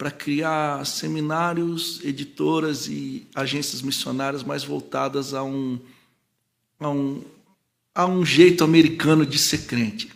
para 0.00 0.10
criar 0.10 0.86
seminários, 0.86 2.00
editoras 2.02 2.88
e 2.88 3.26
agências 3.34 3.82
missionárias 3.82 4.42
mais 4.42 4.64
voltadas 4.64 5.34
a 5.34 5.42
um, 5.42 5.78
a 6.78 6.88
um, 6.88 7.22
a 7.94 8.06
um 8.06 8.24
jeito 8.24 8.64
americano 8.64 9.26
de 9.26 9.36
ser 9.36 9.66
crente. 9.66 10.10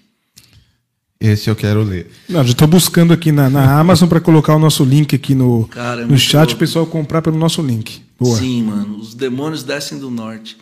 Esse 1.20 1.48
eu 1.48 1.56
quero 1.56 1.82
ler. 1.82 2.10
Não, 2.28 2.44
já 2.44 2.52
estou 2.52 2.68
buscando 2.68 3.12
aqui 3.12 3.32
na, 3.32 3.48
na 3.48 3.78
Amazon 3.78 4.08
para 4.08 4.20
colocar 4.20 4.54
o 4.54 4.58
nosso 4.58 4.84
link 4.84 5.14
aqui 5.14 5.34
no, 5.34 5.66
Cara, 5.68 6.02
é 6.02 6.04
no 6.04 6.18
chat, 6.18 6.54
o 6.54 6.56
pessoal 6.56 6.86
comprar 6.86 7.22
pelo 7.22 7.38
nosso 7.38 7.62
link. 7.62 8.02
Boa. 8.18 8.36
Sim, 8.38 8.64
mano. 8.64 8.98
Os 8.98 9.14
demônios 9.14 9.62
descem 9.62 9.98
do 9.98 10.10
norte. 10.10 10.56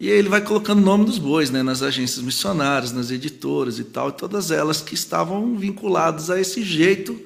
E 0.00 0.08
aí 0.10 0.16
ele 0.16 0.28
vai 0.28 0.40
colocando 0.40 0.78
o 0.78 0.84
nome 0.84 1.04
dos 1.04 1.18
bois, 1.18 1.50
né, 1.50 1.60
nas 1.60 1.82
agências 1.82 2.24
missionárias, 2.24 2.92
nas 2.92 3.10
editoras 3.10 3.80
e 3.80 3.84
tal, 3.84 4.10
e 4.10 4.12
todas 4.12 4.52
elas 4.52 4.80
que 4.80 4.94
estavam 4.94 5.56
vinculadas 5.56 6.30
a 6.30 6.40
esse 6.40 6.62
jeito 6.62 7.20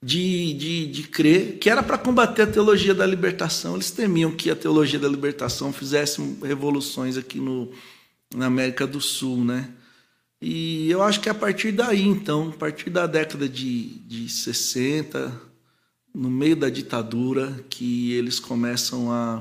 de, 0.00 0.54
de, 0.54 0.86
de 0.86 1.02
crer, 1.02 1.58
que 1.58 1.68
era 1.68 1.82
para 1.82 1.98
combater 1.98 2.42
a 2.42 2.46
teologia 2.46 2.94
da 2.94 3.04
libertação. 3.04 3.74
Eles 3.74 3.90
temiam 3.90 4.30
que 4.30 4.50
a 4.50 4.56
teologia 4.56 5.00
da 5.00 5.08
libertação 5.08 5.72
fizesse 5.72 6.22
revoluções 6.42 7.16
aqui 7.16 7.38
no, 7.38 7.70
na 8.34 8.46
América 8.46 8.86
do 8.86 9.00
Sul, 9.00 9.44
né? 9.44 9.68
E 10.44 10.90
eu 10.90 11.00
acho 11.00 11.20
que 11.20 11.28
é 11.28 11.32
a 11.32 11.36
partir 11.36 11.70
daí, 11.70 12.02
então, 12.02 12.48
a 12.48 12.58
partir 12.58 12.90
da 12.90 13.06
década 13.06 13.48
de, 13.48 14.00
de 14.00 14.28
60, 14.28 15.32
no 16.12 16.28
meio 16.28 16.56
da 16.56 16.68
ditadura, 16.68 17.64
que 17.70 18.12
eles 18.14 18.40
começam 18.40 19.12
a, 19.12 19.40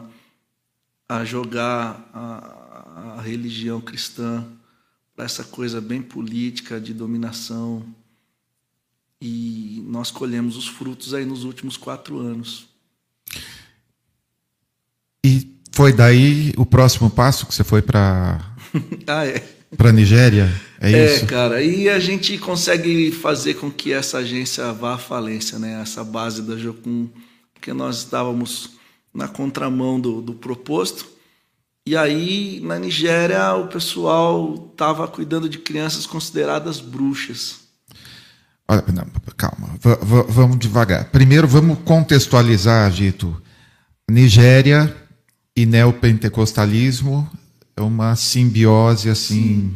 a 1.09 1.25
jogar 1.25 2.07
a, 2.13 3.15
a 3.17 3.21
religião 3.21 3.81
cristã 3.81 4.45
para 5.15 5.25
essa 5.25 5.43
coisa 5.43 5.81
bem 5.81 6.03
política 6.03 6.79
de 6.79 6.93
dominação. 6.93 7.83
E 9.19 9.83
nós 9.87 10.11
colhemos 10.11 10.55
os 10.55 10.67
frutos 10.67 11.15
aí 11.15 11.25
nos 11.25 11.43
últimos 11.43 11.77
quatro 11.77 12.19
anos. 12.19 12.67
E 15.25 15.49
foi 15.71 15.91
daí 15.91 16.53
o 16.57 16.65
próximo 16.65 17.09
passo 17.09 17.47
que 17.47 17.55
você 17.55 17.63
foi 17.63 17.81
para 17.81 18.39
ah, 19.07 19.25
é. 19.25 19.39
para 19.75 19.91
Nigéria? 19.91 20.47
É, 20.81 20.91
é 20.91 21.15
isso? 21.15 21.25
cara. 21.27 21.61
E 21.61 21.87
a 21.87 21.99
gente 21.99 22.37
consegue 22.37 23.11
fazer 23.11 23.53
com 23.53 23.71
que 23.71 23.93
essa 23.93 24.17
agência 24.17 24.73
vá 24.73 24.95
à 24.95 24.97
falência, 24.97 25.57
né? 25.57 25.81
Essa 25.81 26.03
base 26.03 26.41
da 26.41 26.57
Jocum, 26.57 27.07
porque 27.53 27.71
nós 27.71 27.99
estávamos 27.99 28.71
na 29.13 29.27
contramão 29.27 29.99
do, 29.99 30.21
do 30.21 30.33
proposto 30.33 31.11
e 31.87 31.97
aí, 31.97 32.61
na 32.63 32.77
Nigéria, 32.77 33.55
o 33.55 33.67
pessoal 33.67 34.69
estava 34.71 35.07
cuidando 35.07 35.49
de 35.49 35.57
crianças 35.57 36.05
consideradas 36.05 36.79
bruxas. 36.79 37.61
Olha, 38.67 38.83
não, 38.93 39.07
calma, 39.35 39.67
v 39.79 39.97
vamos 40.29 40.59
devagar. 40.59 41.05
Primeiro, 41.05 41.47
vamos 41.47 41.79
contextualizar, 41.83 42.89
Gito. 42.91 43.41
Nigéria 44.09 44.95
e 45.55 45.65
neopentecostalismo 45.65 47.27
é 47.75 47.81
uma 47.81 48.15
simbiose 48.15 49.09
assim, 49.09 49.73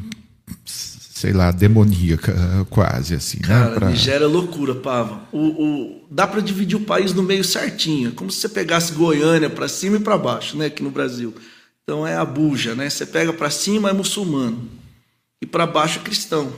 Sim. 0.64 0.95
Sei 1.16 1.32
lá, 1.32 1.50
demoníaca, 1.50 2.36
quase 2.70 3.16
assim. 3.16 3.38
Né, 3.38 3.48
Cara, 3.48 3.70
né? 3.70 3.76
Pra... 3.76 3.90
Nigéria 3.90 4.26
é 4.26 4.28
loucura, 4.28 4.76
Pava. 4.76 5.22
O, 5.32 5.40
o, 5.40 6.08
dá 6.12 6.28
para 6.28 6.42
dividir 6.42 6.76
o 6.76 6.82
país 6.82 7.14
no 7.14 7.24
meio 7.24 7.44
certinho, 7.44 8.12
como 8.12 8.30
se 8.30 8.42
você 8.42 8.50
pegasse 8.50 8.92
Goiânia 8.92 9.50
para 9.50 9.70
cima 9.70 9.96
e 9.96 10.02
para 10.02 10.18
baixo, 10.18 10.58
né, 10.58 10.66
aqui 10.66 10.84
no 10.84 10.92
Brasil. 10.92 11.34
Então 11.84 12.06
é 12.06 12.18
a 12.18 12.26
buja, 12.26 12.76
né? 12.76 12.90
Você 12.90 13.06
pega 13.06 13.32
para 13.32 13.50
cima 13.50 13.90
é 13.90 13.94
muçulmano 13.94 14.68
e 15.42 15.46
para 15.46 15.66
baixo 15.66 16.00
é 16.00 16.02
cristão. 16.02 16.52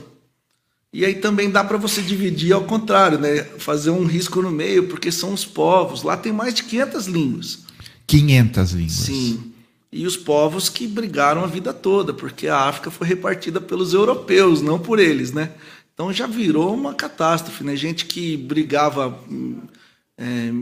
E 0.92 1.04
aí 1.04 1.14
também 1.14 1.50
dá 1.50 1.62
para 1.62 1.76
você 1.76 2.02
dividir 2.02 2.52
ao 2.52 2.64
contrário, 2.64 3.18
né? 3.18 3.44
Fazer 3.58 3.90
um 3.90 4.06
risco 4.06 4.42
no 4.42 4.50
meio, 4.50 4.88
porque 4.88 5.12
são 5.12 5.32
os 5.34 5.44
povos. 5.44 6.02
Lá 6.02 6.16
tem 6.16 6.32
mais 6.32 6.52
de 6.52 6.64
500 6.64 7.06
línguas. 7.06 7.58
500 8.06 8.72
línguas. 8.72 8.92
Sim. 8.92 9.47
E 9.90 10.06
os 10.06 10.16
povos 10.16 10.68
que 10.68 10.86
brigaram 10.86 11.42
a 11.42 11.46
vida 11.46 11.72
toda, 11.72 12.12
porque 12.12 12.46
a 12.46 12.58
África 12.58 12.90
foi 12.90 13.06
repartida 13.06 13.60
pelos 13.60 13.94
europeus, 13.94 14.60
não 14.60 14.78
por 14.78 14.98
eles, 14.98 15.32
né? 15.32 15.52
Então 15.94 16.12
já 16.12 16.26
virou 16.26 16.74
uma 16.74 16.94
catástrofe, 16.94 17.64
né? 17.64 17.74
Gente 17.74 18.04
que 18.04 18.36
brigava 18.36 19.18
é, 20.16 20.52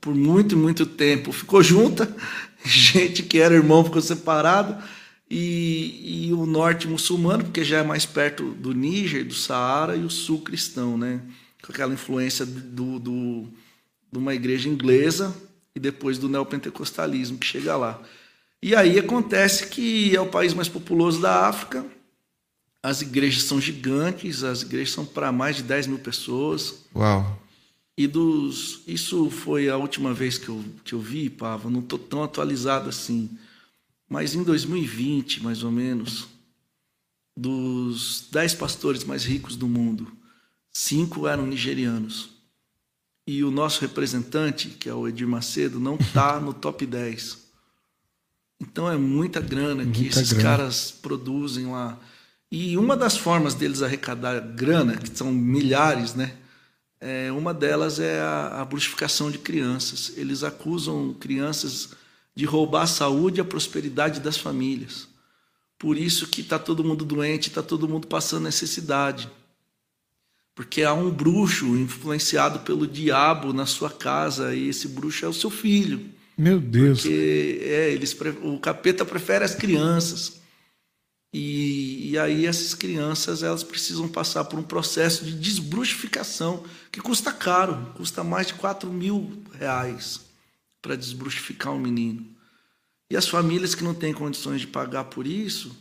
por 0.00 0.14
muito 0.14 0.56
muito 0.56 0.84
tempo 0.84 1.32
ficou 1.32 1.62
junta, 1.62 2.14
gente 2.64 3.22
que 3.22 3.38
era 3.38 3.54
irmão 3.54 3.84
ficou 3.84 4.02
separado, 4.02 4.82
e, 5.30 6.26
e, 6.28 6.32
o 6.34 6.44
norte 6.44 6.86
muçulmano, 6.86 7.44
porque 7.44 7.64
já 7.64 7.78
é 7.78 7.82
mais 7.82 8.04
perto 8.04 8.50
do 8.50 8.74
Níger, 8.74 9.24
do 9.24 9.32
Saara, 9.32 9.96
e 9.96 10.04
o 10.04 10.10
sul 10.10 10.42
cristão, 10.42 10.98
né? 10.98 11.22
com 11.62 11.72
aquela 11.72 11.94
influência 11.94 12.44
do, 12.44 12.98
do, 12.98 13.48
de 14.10 14.18
uma 14.18 14.34
igreja 14.34 14.68
inglesa 14.68 15.34
e 15.74 15.80
depois 15.80 16.18
do 16.18 16.28
neopentecostalismo 16.28 17.38
que 17.38 17.46
chega 17.46 17.76
lá. 17.76 18.02
E 18.62 18.76
aí 18.76 18.98
acontece 18.98 19.66
que 19.66 20.14
é 20.14 20.20
o 20.20 20.28
país 20.28 20.54
mais 20.54 20.68
populoso 20.68 21.20
da 21.20 21.48
África, 21.48 21.84
as 22.82 23.00
igrejas 23.00 23.44
são 23.44 23.60
gigantes, 23.60 24.42
as 24.42 24.62
igrejas 24.62 24.92
são 24.92 25.04
para 25.04 25.32
mais 25.32 25.56
de 25.56 25.62
10 25.62 25.86
mil 25.88 25.98
pessoas. 25.98 26.84
Uau! 26.94 27.40
E 27.96 28.06
dos. 28.06 28.82
Isso 28.86 29.30
foi 29.30 29.68
a 29.68 29.76
última 29.76 30.14
vez 30.14 30.38
que 30.38 30.48
eu, 30.48 30.64
que 30.84 30.92
eu 30.92 31.00
vi, 31.00 31.28
Pava, 31.28 31.70
não 31.70 31.80
estou 31.80 31.98
tão 31.98 32.22
atualizado 32.22 32.88
assim. 32.88 33.30
Mas 34.08 34.34
em 34.34 34.42
2020, 34.42 35.42
mais 35.42 35.62
ou 35.62 35.70
menos, 35.70 36.28
dos 37.36 38.28
dez 38.30 38.54
pastores 38.54 39.04
mais 39.04 39.24
ricos 39.24 39.56
do 39.56 39.68
mundo, 39.68 40.10
cinco 40.72 41.26
eram 41.26 41.46
nigerianos. 41.46 42.30
E 43.26 43.44
o 43.44 43.50
nosso 43.50 43.80
representante, 43.80 44.68
que 44.68 44.88
é 44.88 44.94
o 44.94 45.06
Edir 45.06 45.28
Macedo, 45.28 45.78
não 45.78 45.94
está 45.96 46.40
no 46.40 46.52
top 46.52 46.84
10. 46.84 47.41
Então 48.62 48.88
é 48.88 48.96
muita 48.96 49.40
grana 49.40 49.82
muita 49.82 49.90
que 49.90 50.06
esses 50.06 50.32
grana. 50.32 50.56
caras 50.56 50.92
produzem 50.92 51.66
lá. 51.66 51.98
E 52.50 52.78
uma 52.78 52.96
das 52.96 53.16
formas 53.16 53.54
deles 53.54 53.82
arrecadar 53.82 54.38
grana, 54.38 54.96
que 54.96 55.10
são 55.16 55.32
milhares, 55.32 56.14
né? 56.14 56.36
É, 57.00 57.32
uma 57.32 57.52
delas 57.52 57.98
é 57.98 58.20
a, 58.20 58.60
a 58.60 58.64
bruxificação 58.64 59.30
de 59.32 59.38
crianças. 59.38 60.12
Eles 60.16 60.44
acusam 60.44 61.12
crianças 61.18 61.90
de 62.36 62.44
roubar 62.44 62.82
a 62.82 62.86
saúde 62.86 63.38
e 63.38 63.40
a 63.40 63.44
prosperidade 63.44 64.20
das 64.20 64.36
famílias. 64.36 65.08
Por 65.76 65.98
isso 65.98 66.28
que 66.28 66.42
está 66.42 66.60
todo 66.60 66.84
mundo 66.84 67.04
doente, 67.04 67.48
está 67.48 67.62
todo 67.62 67.88
mundo 67.88 68.06
passando 68.06 68.44
necessidade. 68.44 69.28
Porque 70.54 70.84
há 70.84 70.94
um 70.94 71.10
bruxo 71.10 71.66
influenciado 71.76 72.60
pelo 72.60 72.86
diabo 72.86 73.52
na 73.52 73.66
sua 73.66 73.90
casa 73.90 74.54
e 74.54 74.68
esse 74.68 74.86
bruxo 74.86 75.24
é 75.24 75.28
o 75.28 75.32
seu 75.32 75.50
filho. 75.50 76.11
Meu 76.36 76.60
Deus. 76.60 77.02
Porque 77.02 77.60
é, 77.62 77.90
eles, 77.90 78.16
o 78.42 78.58
capeta 78.58 79.04
prefere 79.04 79.44
as 79.44 79.54
crianças. 79.54 80.40
E, 81.34 82.10
e, 82.10 82.18
aí 82.18 82.44
essas 82.44 82.74
crianças 82.74 83.42
elas 83.42 83.62
precisam 83.62 84.06
passar 84.06 84.44
por 84.44 84.58
um 84.58 84.62
processo 84.62 85.24
de 85.24 85.32
desbruxificação 85.32 86.62
que 86.90 87.00
custa 87.00 87.32
caro, 87.32 87.90
custa 87.94 88.22
mais 88.22 88.48
de 88.48 88.54
4 88.54 88.92
mil 88.92 89.42
reais 89.58 90.20
para 90.82 90.94
desbruxificar 90.94 91.72
um 91.72 91.78
menino. 91.78 92.26
E 93.10 93.16
as 93.16 93.26
famílias 93.26 93.74
que 93.74 93.82
não 93.82 93.94
têm 93.94 94.12
condições 94.12 94.60
de 94.60 94.66
pagar 94.66 95.04
por 95.04 95.26
isso 95.26 95.74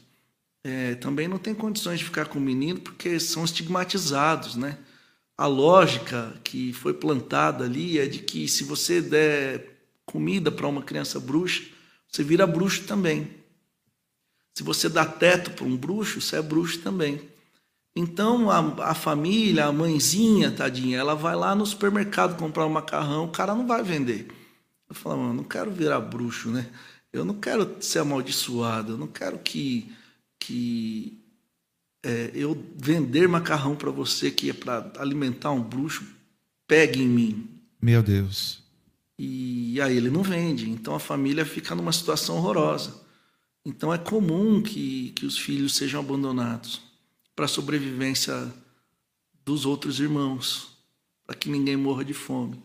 é, 0.64 0.96
também 0.96 1.28
não 1.28 1.38
têm 1.38 1.54
condições 1.54 2.00
de 2.00 2.06
ficar 2.06 2.28
com 2.28 2.40
o 2.40 2.42
menino 2.42 2.80
porque 2.80 3.20
são 3.20 3.44
estigmatizados, 3.44 4.56
né? 4.56 4.78
A 5.38 5.48
lógica 5.48 6.34
que 6.44 6.72
foi 6.72 6.94
plantada 6.94 7.66
ali 7.66 7.98
é 7.98 8.06
de 8.06 8.20
que 8.20 8.48
se 8.48 8.64
você 8.64 9.02
der 9.02 9.81
comida 10.06 10.52
para 10.52 10.68
uma 10.68 10.82
criança 10.82 11.20
bruxa, 11.20 11.64
você 12.08 12.24
vira 12.24 12.46
bruxo 12.46 12.84
também. 12.84 13.30
Se 14.54 14.64
você 14.64 14.90
dá 14.90 15.06
teto 15.06 15.52
para 15.52 15.66
um 15.66 15.78
bruxo, 15.78 16.20
você 16.20 16.38
é 16.38 16.42
bruxo 16.42 16.80
também. 16.80 17.22
Então 17.96 18.50
a, 18.50 18.92
a, 18.92 18.94
família, 18.94 19.66
a 19.66 19.72
mãezinha, 19.72 20.52
tadinha, 20.52 20.98
ela 20.98 21.16
vai 21.16 21.36
lá 21.36 21.54
no 21.56 21.66
supermercado 21.66 22.38
comprar 22.38 22.66
um 22.66 22.70
macarrão, 22.70 23.26
o 23.26 23.32
cara 23.32 23.54
não 23.54 23.68
vai 23.68 23.84
vender. 23.84 24.28
Eu 24.90 24.96
falo, 24.96 25.18
mano, 25.18 25.34
não 25.34 25.44
quero 25.44 25.72
virar 25.72 26.00
bruxo, 26.00 26.50
né? 26.50 26.70
Eu 27.12 27.26
não 27.26 27.36
quero 27.36 27.78
ser 27.82 28.00
amaldiçoado, 28.00 28.94
eu 28.94 28.98
não 28.98 29.08
quero 29.08 29.38
que, 29.40 29.94
que 30.40 31.22
é, 32.04 32.32
eu 32.34 32.58
vender 32.78 33.28
macarrão 33.28 33.76
para 33.76 33.92
você 33.92 34.32
que 34.32 34.50
é 34.50 34.54
para 34.54 34.92
alimentar 34.98 35.52
um 35.52 35.62
bruxo, 35.62 36.06
pegue 36.66 37.02
em 37.02 37.08
mim. 37.08 37.50
Meu 37.82 38.02
Deus. 38.02 38.61
E 39.24 39.80
aí 39.80 39.96
ele 39.96 40.10
não 40.10 40.24
vende. 40.24 40.68
Então 40.68 40.96
a 40.96 41.00
família 41.00 41.46
fica 41.46 41.76
numa 41.76 41.92
situação 41.92 42.38
horrorosa. 42.38 43.00
Então 43.64 43.94
é 43.94 43.98
comum 44.00 44.64
que, 44.64 45.12
que 45.12 45.28
os 45.28 45.38
filhos 45.38 45.76
sejam 45.76 46.00
abandonados 46.00 46.82
para 47.36 47.46
a 47.46 47.48
sobrevivência 47.48 48.52
dos 49.46 49.64
outros 49.64 50.00
irmãos, 50.00 50.76
para 51.24 51.36
que 51.36 51.52
ninguém 51.52 51.78
morra 51.78 52.04
de 52.04 52.16
fome. 52.16 52.60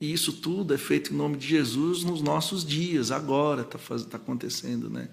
E 0.00 0.12
isso 0.12 0.34
tudo 0.34 0.72
é 0.72 0.78
feito 0.78 1.12
em 1.12 1.16
nome 1.16 1.36
de 1.36 1.48
Jesus 1.48 2.04
nos 2.04 2.22
nossos 2.22 2.64
dias, 2.64 3.10
agora 3.10 3.62
está 3.62 3.76
tá 4.08 4.18
acontecendo, 4.18 4.88
né? 4.88 5.08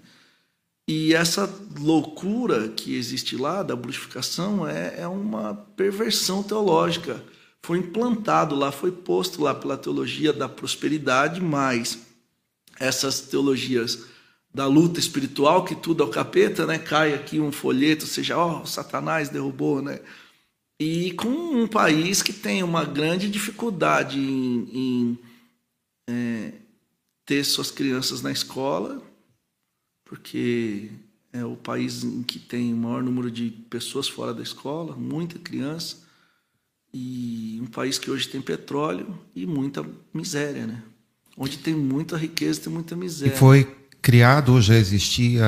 E 0.86 1.14
essa 1.14 1.52
loucura 1.80 2.68
que 2.68 2.94
existe 2.94 3.36
lá 3.36 3.64
da 3.64 3.74
bruxificação 3.74 4.68
é, 4.68 5.00
é 5.00 5.08
uma 5.08 5.54
perversão 5.54 6.44
teológica. 6.44 7.24
Foi 7.64 7.78
implantado 7.78 8.54
lá, 8.54 8.70
foi 8.70 8.92
posto 8.92 9.40
lá 9.40 9.54
pela 9.54 9.78
teologia 9.78 10.34
da 10.34 10.46
prosperidade, 10.46 11.40
mas 11.40 11.98
essas 12.78 13.22
teologias 13.22 14.04
da 14.52 14.66
luta 14.66 15.00
espiritual, 15.00 15.64
que 15.64 15.74
tudo 15.74 16.02
é 16.02 16.06
o 16.06 16.10
capeta, 16.10 16.66
né? 16.66 16.78
Cai 16.78 17.14
aqui 17.14 17.40
um 17.40 17.50
folheto, 17.50 18.04
seja, 18.04 18.36
ó, 18.36 18.60
oh, 18.60 18.66
Satanás 18.66 19.30
derrubou, 19.30 19.80
né? 19.80 19.98
E 20.78 21.12
com 21.12 21.26
um 21.26 21.66
país 21.66 22.20
que 22.22 22.34
tem 22.34 22.62
uma 22.62 22.84
grande 22.84 23.30
dificuldade 23.30 24.20
em, 24.20 24.68
em 24.74 25.18
é, 26.06 26.52
ter 27.24 27.42
suas 27.44 27.70
crianças 27.70 28.20
na 28.20 28.30
escola, 28.30 29.02
porque 30.04 30.90
é 31.32 31.42
o 31.46 31.56
país 31.56 32.04
em 32.04 32.22
que 32.22 32.38
tem 32.38 32.74
o 32.74 32.76
maior 32.76 33.02
número 33.02 33.30
de 33.30 33.48
pessoas 33.70 34.06
fora 34.06 34.34
da 34.34 34.42
escola, 34.42 34.94
muita 34.94 35.38
criança, 35.38 36.03
e 36.96 37.58
um 37.60 37.66
país 37.66 37.98
que 37.98 38.08
hoje 38.08 38.28
tem 38.28 38.40
petróleo 38.40 39.18
e 39.34 39.44
muita 39.44 39.84
miséria, 40.12 40.64
né? 40.64 40.80
Onde 41.36 41.58
tem 41.58 41.74
muita 41.74 42.16
riqueza, 42.16 42.60
tem 42.60 42.72
muita 42.72 42.94
miséria. 42.94 43.34
E 43.34 43.36
foi 43.36 43.68
criado 44.00 44.52
ou 44.52 44.60
já 44.60 44.76
existia 44.76 45.42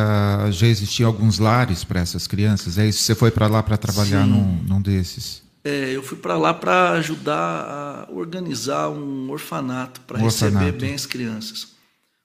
já 0.50 0.66
existia 0.66 1.06
alguns 1.06 1.38
lares 1.38 1.84
para 1.84 2.00
essas 2.00 2.26
crianças? 2.26 2.78
É 2.78 2.88
isso? 2.88 2.98
Você 2.98 3.14
foi 3.14 3.30
para 3.30 3.46
lá 3.46 3.62
para 3.62 3.76
trabalhar 3.76 4.26
num, 4.26 4.60
num, 4.64 4.82
desses? 4.82 5.40
É, 5.62 5.92
eu 5.94 6.02
fui 6.02 6.18
para 6.18 6.36
lá 6.36 6.52
para 6.52 6.90
ajudar 6.92 7.36
a 7.38 8.08
organizar 8.12 8.88
um 8.88 9.30
orfanato 9.30 10.00
para 10.00 10.18
um 10.18 10.24
receber 10.24 10.56
orfanato. 10.56 10.78
bem 10.78 10.94
as 10.94 11.06
crianças. 11.06 11.68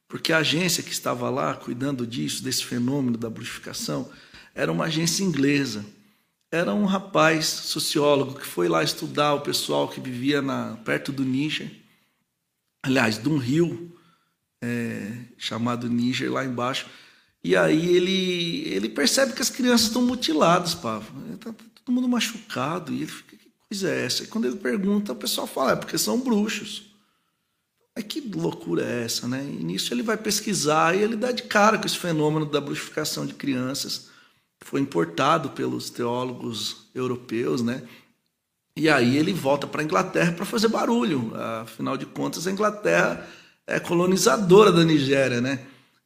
Porque 0.08 0.34
a 0.34 0.40
agência 0.40 0.82
que 0.82 0.92
estava 0.92 1.30
lá 1.30 1.54
cuidando 1.54 2.08
disso, 2.08 2.44
desse 2.44 2.66
fenômeno 2.66 3.18
da 3.18 3.30
bruxificação, 3.30 4.10
era 4.56 4.72
uma 4.72 4.86
agência 4.86 5.24
inglesa. 5.24 5.86
Era 6.52 6.74
um 6.74 6.84
rapaz 6.84 7.46
sociólogo 7.46 8.38
que 8.38 8.46
foi 8.46 8.68
lá 8.68 8.84
estudar 8.84 9.36
o 9.36 9.42
pessoal 9.42 9.88
que 9.88 10.02
vivia 10.02 10.42
na, 10.42 10.76
perto 10.84 11.12
do 11.12 11.24
Níger, 11.24 11.72
aliás, 12.84 13.18
de 13.18 13.30
um 13.30 13.38
rio 13.38 13.98
é, 14.62 15.14
chamado 15.38 15.90
Níger, 15.90 16.32
lá 16.32 16.44
embaixo. 16.44 16.88
E 17.44 17.56
aí 17.56 17.96
ele, 17.96 18.68
ele 18.68 18.90
percebe 18.90 19.34
que 19.34 19.42
as 19.42 19.50
crianças 19.50 19.88
estão 19.88 20.02
mutiladas, 20.02 20.76
Pavo. 20.76 21.12
Está 21.34 21.54
todo 21.54 21.94
mundo 21.94 22.08
machucado. 22.08 22.94
E 22.94 22.98
ele 22.98 23.08
fica, 23.08 23.36
que 23.36 23.50
coisa 23.70 23.90
é 23.90 24.06
essa? 24.06 24.24
E 24.24 24.28
quando 24.28 24.46
ele 24.46 24.58
pergunta, 24.58 25.14
o 25.14 25.16
pessoal 25.16 25.48
fala, 25.48 25.72
é 25.72 25.76
porque 25.76 25.98
são 25.98 26.20
bruxos. 26.20 26.92
Mas 27.96 28.06
que 28.06 28.22
loucura 28.22 28.86
é 28.86 29.04
essa, 29.06 29.28
né? 29.28 29.44
E 29.44 29.64
nisso 29.64 29.94
ele 29.94 30.04
vai 30.04 30.18
pesquisar 30.18 30.96
e 30.96 31.02
ele 31.02 31.16
dá 31.16 31.32
de 31.32 31.44
cara 31.44 31.78
com 31.78 31.86
esse 31.86 31.98
fenômeno 31.98 32.46
da 32.46 32.62
bruxificação 32.62 33.26
de 33.26 33.34
crianças, 33.34 34.11
foi 34.62 34.82
importado 34.82 35.50
pelos 35.50 35.90
teólogos 35.90 36.88
europeus, 36.94 37.62
né? 37.62 37.84
E 38.76 38.90
aí 38.90 39.18
ele 39.18 39.34
volta 39.34 39.68
para 39.68 39.82
a 39.82 39.84
Inglaterra 39.84 40.32
para 40.32 40.46
fazer 40.46 40.70
barulho. 40.70 41.34
Afinal 41.62 41.98
de 41.98 42.06
contas, 42.06 42.48
a 42.48 42.52
Inglaterra 42.52 43.28
é 43.68 43.80
colonizadora 43.80 44.72
da 44.72 44.84
Nigéria, 44.84 45.42
né? 45.42 45.60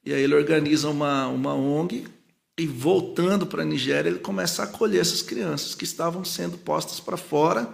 E 0.03 0.13
aí 0.13 0.21
ele 0.21 0.35
organiza 0.35 0.89
uma, 0.89 1.27
uma 1.27 1.53
ONG 1.53 2.07
e 2.57 2.65
voltando 2.65 3.45
para 3.45 3.63
a 3.63 3.65
Nigéria, 3.65 4.09
ele 4.09 4.19
começa 4.19 4.61
a 4.61 4.65
acolher 4.65 5.01
essas 5.01 5.21
crianças 5.21 5.75
que 5.75 5.83
estavam 5.83 6.23
sendo 6.23 6.57
postas 6.57 6.99
para 6.99 7.17
fora 7.17 7.69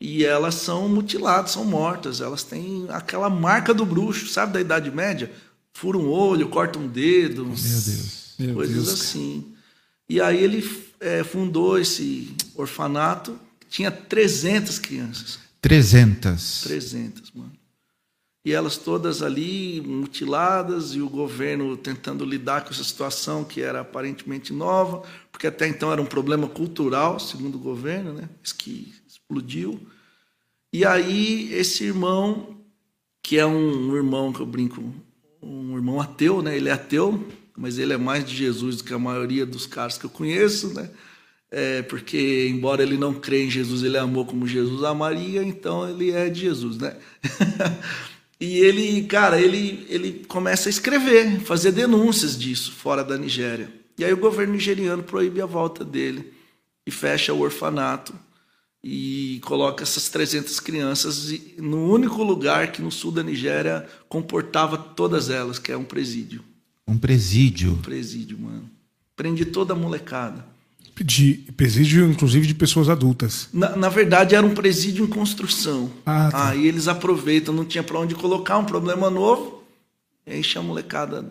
e 0.00 0.24
elas 0.24 0.54
são 0.54 0.88
mutiladas, 0.88 1.52
são 1.52 1.64
mortas. 1.64 2.20
Elas 2.20 2.42
têm 2.42 2.86
aquela 2.88 3.30
marca 3.30 3.72
do 3.72 3.86
bruxo, 3.86 4.26
sabe, 4.26 4.54
da 4.54 4.60
Idade 4.60 4.90
Média? 4.90 5.30
Fura 5.72 5.98
um 5.98 6.08
olho, 6.10 6.48
corta 6.48 6.78
um 6.78 6.88
dedo. 6.88 7.44
Meu 7.44 7.54
Deus. 7.54 8.34
Meu 8.38 8.54
coisas 8.54 8.86
Deus. 8.86 9.00
assim. 9.00 9.54
E 10.10 10.20
aí 10.20 10.42
ele 10.42 10.68
é, 10.98 11.22
fundou 11.22 11.78
esse 11.78 12.34
orfanato, 12.56 13.38
tinha 13.68 13.92
300 13.92 14.76
crianças. 14.80 15.38
300? 15.62 16.62
300, 16.62 17.30
mano. 17.30 17.52
E 18.44 18.52
elas 18.52 18.76
todas 18.76 19.22
ali 19.22 19.80
mutiladas 19.80 20.96
e 20.96 21.00
o 21.00 21.08
governo 21.08 21.76
tentando 21.76 22.24
lidar 22.24 22.64
com 22.64 22.70
essa 22.70 22.82
situação 22.82 23.44
que 23.44 23.62
era 23.62 23.82
aparentemente 23.82 24.52
nova, 24.52 25.04
porque 25.30 25.46
até 25.46 25.68
então 25.68 25.92
era 25.92 26.02
um 26.02 26.06
problema 26.06 26.48
cultural, 26.48 27.20
segundo 27.20 27.54
o 27.54 27.60
governo, 27.60 28.12
né? 28.12 28.28
Isso 28.42 28.56
que 28.56 28.92
explodiu. 29.06 29.80
E 30.72 30.84
aí 30.84 31.54
esse 31.54 31.84
irmão, 31.84 32.56
que 33.22 33.38
é 33.38 33.46
um 33.46 33.94
irmão 33.94 34.32
que 34.32 34.40
eu 34.40 34.46
brinco, 34.46 34.92
um 35.40 35.76
irmão 35.76 36.00
ateu, 36.00 36.42
né? 36.42 36.56
Ele 36.56 36.68
é 36.68 36.72
ateu, 36.72 37.24
mas 37.56 37.78
ele 37.78 37.92
é 37.92 37.96
mais 37.96 38.24
de 38.24 38.34
Jesus 38.34 38.76
do 38.76 38.84
que 38.84 38.94
a 38.94 38.98
maioria 38.98 39.44
dos 39.44 39.66
caras 39.66 39.98
que 39.98 40.04
eu 40.04 40.10
conheço, 40.10 40.72
né? 40.74 40.90
É, 41.50 41.82
porque 41.82 42.48
embora 42.48 42.82
ele 42.82 42.96
não 42.96 43.12
crê 43.12 43.44
em 43.44 43.50
Jesus, 43.50 43.82
ele 43.82 43.98
amou 43.98 44.24
como 44.24 44.46
Jesus 44.46 44.84
amaria, 44.84 45.42
então 45.42 45.88
ele 45.88 46.12
é 46.12 46.28
de 46.28 46.40
Jesus, 46.40 46.78
né? 46.78 46.96
e 48.40 48.58
ele, 48.58 49.02
cara, 49.04 49.40
ele, 49.40 49.84
ele 49.88 50.24
começa 50.28 50.68
a 50.68 50.70
escrever, 50.70 51.40
fazer 51.40 51.72
denúncias 51.72 52.38
disso 52.38 52.72
fora 52.72 53.02
da 53.02 53.18
Nigéria. 53.18 53.80
E 53.98 54.04
aí 54.04 54.12
o 54.14 54.16
governo 54.16 54.54
nigeriano 54.54 55.02
proíbe 55.02 55.42
a 55.42 55.46
volta 55.46 55.84
dele 55.84 56.32
e 56.86 56.90
fecha 56.90 57.34
o 57.34 57.40
orfanato 57.40 58.14
e 58.82 59.40
coloca 59.44 59.82
essas 59.82 60.08
300 60.08 60.58
crianças 60.58 61.30
no 61.58 61.92
único 61.92 62.22
lugar 62.22 62.72
que 62.72 62.80
no 62.80 62.90
sul 62.90 63.12
da 63.12 63.22
Nigéria 63.22 63.86
comportava 64.08 64.78
todas 64.78 65.28
elas, 65.28 65.58
que 65.58 65.70
é 65.70 65.76
um 65.76 65.84
presídio. 65.84 66.42
Um 66.90 66.98
presídio? 66.98 67.72
Um 67.72 67.76
presídio, 67.76 68.36
mano. 68.36 68.68
Prende 69.14 69.44
toda 69.44 69.74
a 69.74 69.76
molecada. 69.76 70.44
De 71.02 71.34
presídio, 71.56 72.10
inclusive, 72.10 72.46
de 72.46 72.54
pessoas 72.54 72.88
adultas. 72.88 73.48
Na, 73.52 73.76
na 73.76 73.88
verdade, 73.88 74.34
era 74.34 74.44
um 74.44 74.54
presídio 74.54 75.04
em 75.04 75.08
construção. 75.08 75.90
Ah, 76.04 76.28
tá. 76.30 76.48
Aí 76.48 76.66
eles 76.66 76.88
aproveitam, 76.88 77.54
não 77.54 77.64
tinha 77.64 77.82
para 77.82 77.98
onde 77.98 78.14
colocar, 78.16 78.58
um 78.58 78.64
problema 78.64 79.08
novo, 79.08 79.62
enche 80.26 80.58
a 80.58 80.62
molecada, 80.62 81.24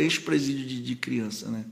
enche 0.00 0.20
o 0.20 0.22
presídio 0.22 0.64
de, 0.64 0.80
de 0.80 0.94
criança, 0.94 1.50
né? 1.50 1.64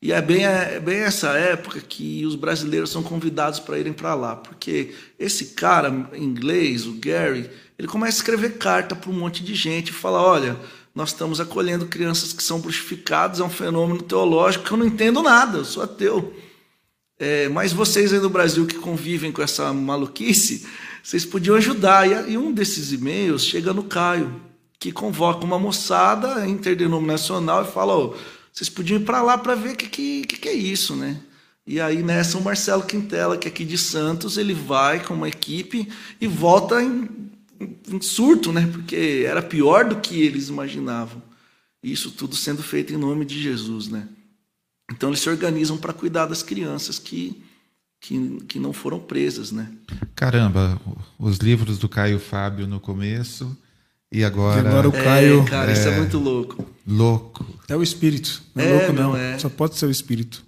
E 0.00 0.12
é 0.12 0.20
bem, 0.20 0.44
é 0.44 0.78
bem 0.78 0.98
essa 0.98 1.30
época 1.30 1.80
que 1.80 2.24
os 2.26 2.36
brasileiros 2.36 2.90
são 2.90 3.02
convidados 3.02 3.58
para 3.58 3.78
irem 3.78 3.94
para 3.94 4.14
lá, 4.14 4.36
porque 4.36 4.94
esse 5.18 5.46
cara 5.46 6.10
inglês, 6.14 6.86
o 6.86 6.92
Gary, 6.92 7.50
ele 7.78 7.88
começa 7.88 8.18
a 8.18 8.20
escrever 8.20 8.58
carta 8.58 8.94
para 8.94 9.10
um 9.10 9.18
monte 9.18 9.42
de 9.42 9.54
gente 9.54 9.88
e 9.88 9.94
fala: 9.94 10.22
olha, 10.22 10.56
nós 10.96 11.10
estamos 11.10 11.40
acolhendo 11.40 11.84
crianças 11.86 12.32
que 12.32 12.42
são 12.42 12.58
bruxificadas, 12.58 13.38
é 13.38 13.44
um 13.44 13.50
fenômeno 13.50 14.00
teológico 14.00 14.64
que 14.64 14.70
eu 14.72 14.78
não 14.78 14.86
entendo 14.86 15.22
nada, 15.22 15.58
eu 15.58 15.64
sou 15.66 15.82
ateu. 15.82 16.34
É, 17.18 17.50
mas 17.50 17.70
vocês 17.70 18.14
aí 18.14 18.18
do 18.18 18.30
Brasil 18.30 18.64
que 18.64 18.76
convivem 18.76 19.30
com 19.30 19.42
essa 19.42 19.74
maluquice, 19.74 20.66
vocês 21.02 21.26
podiam 21.26 21.54
ajudar. 21.56 22.08
E 22.26 22.38
um 22.38 22.50
desses 22.50 22.92
e-mails 22.92 23.44
chega 23.44 23.74
no 23.74 23.84
Caio, 23.84 24.40
que 24.78 24.90
convoca 24.90 25.44
uma 25.44 25.58
moçada 25.58 26.48
interdenominacional 26.48 27.64
e 27.64 27.70
fala: 27.70 27.94
oh, 27.94 28.14
vocês 28.50 28.70
podiam 28.70 28.98
ir 28.98 29.04
para 29.04 29.20
lá 29.20 29.36
para 29.36 29.54
ver 29.54 29.74
o 29.74 29.76
que, 29.76 29.88
que, 29.88 30.24
que, 30.24 30.48
é 30.48 30.54
isso, 30.54 30.96
né? 30.96 31.20
E 31.66 31.78
aí 31.78 32.02
nessa 32.02 32.38
o 32.38 32.42
Marcelo 32.42 32.84
Quintela, 32.84 33.36
que 33.36 33.46
é 33.46 33.50
aqui 33.50 33.66
de 33.66 33.76
Santos, 33.76 34.38
ele 34.38 34.54
vai 34.54 35.04
com 35.04 35.12
uma 35.12 35.28
equipe 35.28 35.86
e 36.18 36.26
volta 36.26 36.82
em, 36.82 37.25
em 37.60 38.00
surto, 38.00 38.52
né? 38.52 38.68
Porque 38.72 39.24
era 39.26 39.42
pior 39.42 39.88
do 39.88 39.96
que 39.96 40.20
eles 40.20 40.48
imaginavam. 40.48 41.22
Isso 41.82 42.10
tudo 42.10 42.34
sendo 42.34 42.62
feito 42.62 42.92
em 42.92 42.96
nome 42.96 43.24
de 43.24 43.40
Jesus, 43.40 43.88
né? 43.88 44.08
Então 44.90 45.10
eles 45.10 45.20
se 45.20 45.28
organizam 45.28 45.76
para 45.76 45.92
cuidar 45.92 46.26
das 46.26 46.42
crianças 46.42 46.98
que, 46.98 47.42
que, 48.00 48.38
que 48.48 48.58
não 48.58 48.72
foram 48.72 48.98
presas, 48.98 49.52
né? 49.52 49.70
Caramba, 50.14 50.80
os 51.18 51.38
livros 51.38 51.78
do 51.78 51.88
Caio 51.88 52.18
Fábio 52.18 52.66
no 52.66 52.80
começo 52.80 53.56
e 54.10 54.24
agora. 54.24 54.62
E 54.62 54.66
agora 54.66 54.88
o 54.88 54.92
Caio. 54.92 55.42
É, 55.42 55.44
cara, 55.44 55.70
é... 55.70 55.74
isso 55.74 55.88
é 55.88 55.96
muito 55.98 56.18
louco. 56.18 56.64
Louco. 56.86 57.46
É 57.68 57.76
o 57.76 57.82
espírito. 57.82 58.42
Não 58.54 58.64
é, 58.64 58.68
é 58.68 58.78
louco, 58.78 58.92
não. 58.92 59.16
É. 59.16 59.38
Só 59.38 59.48
pode 59.48 59.76
ser 59.76 59.86
o 59.86 59.90
espírito. 59.90 60.44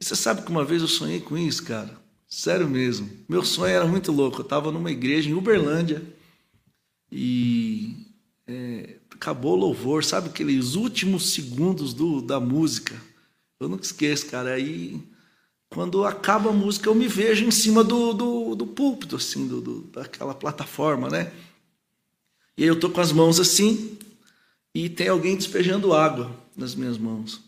E 0.00 0.04
você 0.04 0.16
sabe 0.16 0.42
que 0.42 0.50
uma 0.50 0.64
vez 0.64 0.82
eu 0.82 0.88
sonhei 0.88 1.20
com 1.20 1.36
isso, 1.36 1.62
cara? 1.64 1.90
Sério 2.28 2.68
mesmo. 2.68 3.08
Meu 3.28 3.44
sonho 3.44 3.74
era 3.74 3.86
muito 3.86 4.10
louco. 4.12 4.40
Eu 4.40 4.42
estava 4.42 4.72
numa 4.72 4.90
igreja 4.90 5.30
em 5.30 5.34
Uberlândia 5.34 6.02
e 7.10 7.94
é, 8.46 8.96
acabou 9.10 9.52
o 9.52 9.60
louvor, 9.60 10.04
sabe 10.04 10.28
aqueles 10.28 10.74
últimos 10.74 11.30
segundos 11.32 11.94
do, 11.94 12.20
da 12.20 12.38
música? 12.38 12.94
Eu 13.58 13.68
nunca 13.68 13.84
esqueço, 13.84 14.26
cara. 14.26 14.54
Aí, 14.54 15.00
quando 15.70 16.04
acaba 16.04 16.50
a 16.50 16.52
música, 16.52 16.88
eu 16.88 16.94
me 16.94 17.08
vejo 17.08 17.44
em 17.44 17.50
cima 17.50 17.82
do, 17.82 18.12
do, 18.12 18.54
do 18.54 18.66
púlpito, 18.66 19.16
assim, 19.16 19.46
do, 19.46 19.60
do, 19.60 19.80
daquela 19.92 20.34
plataforma, 20.34 21.08
né? 21.08 21.32
E 22.56 22.62
aí 22.62 22.68
eu 22.68 22.78
tô 22.78 22.88
com 22.88 23.00
as 23.00 23.12
mãos 23.12 23.38
assim 23.38 23.98
e 24.74 24.88
tem 24.88 25.08
alguém 25.08 25.36
despejando 25.36 25.92
água 25.92 26.34
nas 26.56 26.74
minhas 26.74 26.96
mãos. 26.96 27.40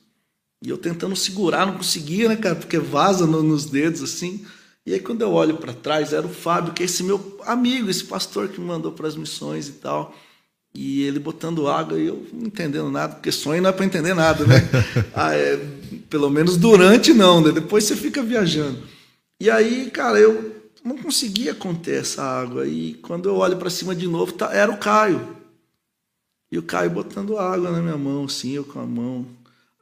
E 0.62 0.68
eu 0.68 0.76
tentando 0.76 1.14
segurar, 1.14 1.66
não 1.66 1.76
conseguia, 1.76 2.28
né, 2.28 2.36
cara? 2.36 2.56
Porque 2.56 2.78
vaza 2.78 3.26
no, 3.26 3.42
nos 3.42 3.66
dedos 3.66 4.02
assim. 4.02 4.44
E 4.88 4.94
aí 4.94 5.00
quando 5.00 5.20
eu 5.20 5.30
olho 5.32 5.58
para 5.58 5.74
trás, 5.74 6.14
era 6.14 6.26
o 6.26 6.32
Fábio, 6.32 6.72
que 6.72 6.82
é 6.82 6.86
esse 6.86 7.02
meu 7.02 7.38
amigo, 7.44 7.90
esse 7.90 8.04
pastor 8.04 8.48
que 8.48 8.58
me 8.58 8.66
mandou 8.66 8.90
para 8.90 9.06
as 9.06 9.16
missões 9.16 9.68
e 9.68 9.72
tal. 9.72 10.16
E 10.74 11.02
ele 11.02 11.18
botando 11.18 11.68
água 11.68 11.98
e 11.98 12.06
eu 12.06 12.26
não 12.32 12.46
entendendo 12.46 12.90
nada, 12.90 13.14
porque 13.14 13.30
sonho 13.30 13.60
não 13.60 13.68
é 13.68 13.72
para 13.72 13.84
entender 13.84 14.14
nada, 14.14 14.46
né? 14.46 14.66
ah, 15.14 15.34
é, 15.34 15.58
pelo 16.08 16.30
menos 16.30 16.56
durante 16.56 17.12
não, 17.12 17.42
né? 17.42 17.52
Depois 17.52 17.84
você 17.84 17.94
fica 17.94 18.22
viajando. 18.22 18.82
E 19.38 19.50
aí, 19.50 19.90
cara, 19.90 20.18
eu 20.18 20.56
não 20.82 20.96
conseguia 20.96 21.54
conter 21.54 22.00
essa 22.00 22.22
água. 22.22 22.66
E 22.66 22.94
quando 22.94 23.28
eu 23.28 23.36
olho 23.36 23.58
para 23.58 23.68
cima 23.68 23.94
de 23.94 24.08
novo, 24.08 24.32
tá, 24.32 24.54
era 24.54 24.72
o 24.72 24.78
Caio. 24.78 25.36
E 26.50 26.56
o 26.56 26.62
Caio 26.62 26.88
botando 26.88 27.36
água 27.36 27.70
na 27.70 27.82
minha 27.82 27.98
mão, 27.98 28.24
assim, 28.24 28.52
eu 28.52 28.64
com 28.64 28.80
a 28.80 28.86
mão. 28.86 29.26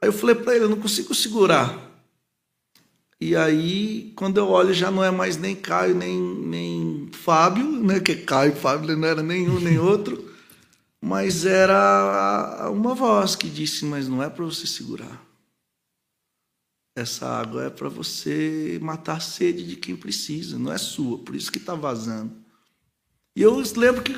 Aí 0.01 0.09
eu 0.09 0.13
falei 0.13 0.35
para 0.35 0.53
ele, 0.53 0.65
eu 0.65 0.69
não 0.69 0.81
consigo 0.81 1.15
segurar. 1.15 1.86
E 3.19 3.35
aí, 3.35 4.13
quando 4.15 4.37
eu 4.37 4.47
olho, 4.47 4.73
já 4.73 4.91
não 4.91 5.03
é 5.03 5.09
mais 5.09 5.37
nem 5.37 5.55
Caio, 5.55 5.95
nem, 5.95 6.21
nem 6.21 7.09
Fábio, 7.11 7.65
né? 7.65 7.99
Que 7.99 8.15
Caio 8.15 8.53
e 8.53 8.55
Fábio 8.55 8.95
não 8.95 9.07
era 9.07 9.23
nenhum 9.23 9.59
nem 9.59 9.79
outro. 9.79 10.31
Mas 11.01 11.45
era 11.45 12.69
uma 12.71 12.93
voz 12.93 13.35
que 13.35 13.47
disse, 13.47 13.85
mas 13.85 14.07
não 14.07 14.21
é 14.21 14.29
para 14.29 14.43
você 14.43 14.65
segurar. 14.65 15.23
Essa 16.97 17.27
água 17.27 17.65
é 17.65 17.69
para 17.69 17.87
você 17.87 18.79
matar 18.81 19.17
a 19.17 19.19
sede 19.19 19.63
de 19.63 19.75
quem 19.75 19.95
precisa, 19.95 20.57
não 20.57 20.73
é 20.73 20.77
sua, 20.79 21.19
por 21.19 21.35
isso 21.35 21.51
que 21.51 21.59
está 21.59 21.75
vazando. 21.75 22.35
E 23.35 23.43
eu 23.43 23.61
lembro 23.75 24.01
que, 24.01 24.11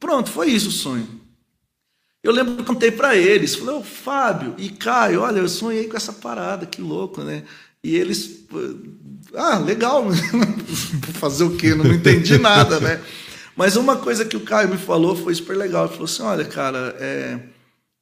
pronto, 0.00 0.30
foi 0.30 0.50
isso 0.50 0.70
o 0.70 0.72
sonho. 0.72 1.20
Eu 2.22 2.32
lembro 2.32 2.54
que 2.54 2.62
eu 2.62 2.66
contei 2.66 2.90
para 2.90 3.14
eles, 3.14 3.54
falei, 3.54 3.74
ô 3.74 3.84
Fábio 3.84 4.54
e 4.56 4.70
Caio, 4.70 5.20
olha, 5.20 5.40
eu 5.40 5.48
sonhei 5.48 5.86
com 5.86 5.98
essa 5.98 6.14
parada, 6.14 6.64
que 6.64 6.80
louco, 6.80 7.22
né? 7.22 7.44
E 7.84 7.94
eles, 7.94 8.46
ah, 9.34 9.58
legal, 9.58 10.06
fazer 11.20 11.44
o 11.44 11.56
quê? 11.56 11.74
Não 11.74 11.86
entendi 11.92 12.38
nada, 12.38 12.80
né? 12.80 13.00
Mas 13.54 13.76
uma 13.76 13.98
coisa 13.98 14.24
que 14.24 14.36
o 14.36 14.44
Caio 14.44 14.70
me 14.70 14.78
falou 14.78 15.14
foi 15.14 15.34
super 15.34 15.56
legal. 15.56 15.84
Ele 15.84 15.92
falou 15.92 16.06
assim: 16.06 16.22
olha, 16.22 16.44
cara, 16.44 16.96
é, 16.98 17.38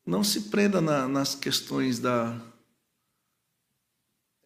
não 0.07 0.25
se 0.25 0.43
prenda 0.43 0.81
na, 0.81 1.07
nas 1.07 1.35
questões 1.35 1.99
da, 1.99 2.35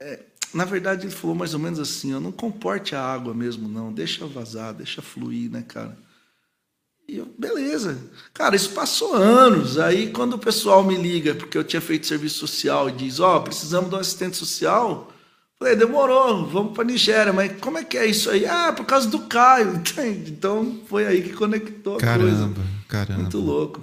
é, 0.00 0.20
na 0.52 0.64
verdade, 0.64 1.06
ele 1.06 1.14
falou 1.14 1.34
mais 1.34 1.54
ou 1.54 1.60
menos 1.60 1.78
assim: 1.78 2.14
ó, 2.14 2.20
não 2.20 2.32
comporte 2.32 2.94
a 2.94 3.02
água 3.02 3.34
mesmo, 3.34 3.68
não. 3.68 3.92
Deixa 3.92 4.26
vazar, 4.26 4.74
deixa 4.74 5.02
fluir, 5.02 5.50
né, 5.50 5.64
cara? 5.66 5.96
E 7.08 7.18
eu, 7.18 7.26
beleza. 7.38 7.98
Cara, 8.34 8.56
isso 8.56 8.70
passou 8.70 9.14
anos. 9.14 9.78
Aí, 9.78 10.10
quando 10.10 10.34
o 10.34 10.38
pessoal 10.38 10.82
me 10.82 10.96
liga, 10.96 11.34
porque 11.34 11.56
eu 11.56 11.64
tinha 11.64 11.80
feito 11.80 12.06
serviço 12.06 12.38
social, 12.38 12.88
e 12.88 12.92
diz: 12.92 13.20
Ó, 13.20 13.36
oh, 13.36 13.42
precisamos 13.42 13.90
de 13.90 13.96
um 13.96 13.98
assistente 13.98 14.36
social. 14.36 15.12
Falei, 15.58 15.74
demorou, 15.74 16.46
vamos 16.46 16.74
para 16.74 16.84
Nigéria, 16.84 17.32
mas 17.32 17.58
como 17.60 17.78
é 17.78 17.84
que 17.84 17.96
é 17.96 18.06
isso 18.06 18.30
aí? 18.30 18.44
Ah, 18.44 18.72
por 18.74 18.84
causa 18.84 19.08
do 19.08 19.20
Caio. 19.20 19.82
Então 20.26 20.80
foi 20.86 21.06
aí 21.06 21.22
que 21.22 21.32
conectou 21.32 21.96
a 21.96 21.98
caramba, 21.98 22.28
coisa. 22.28 22.54
Caramba, 22.88 23.22
Muito 23.22 23.38
louco. 23.38 23.82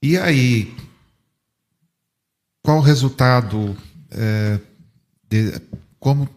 E 0.00 0.16
aí, 0.16 0.72
qual 2.62 2.78
o 2.78 2.80
resultado 2.80 3.76
é, 4.10 4.60
de, 5.28 5.60
como, 5.98 6.28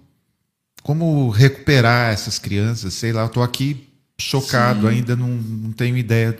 como 0.82 1.30
recuperar 1.30 2.11
essas 2.11 2.39
crianças? 2.39 2.93
Sei 2.95 3.13
lá, 3.13 3.24
eu 3.24 3.30
tô 3.30 3.43
aqui 3.43 3.88
chocado, 4.20 4.82
Sim. 4.82 4.88
ainda 4.88 5.16
não, 5.16 5.28
não 5.28 5.72
tenho 5.72 5.97
ideia. 5.97 6.38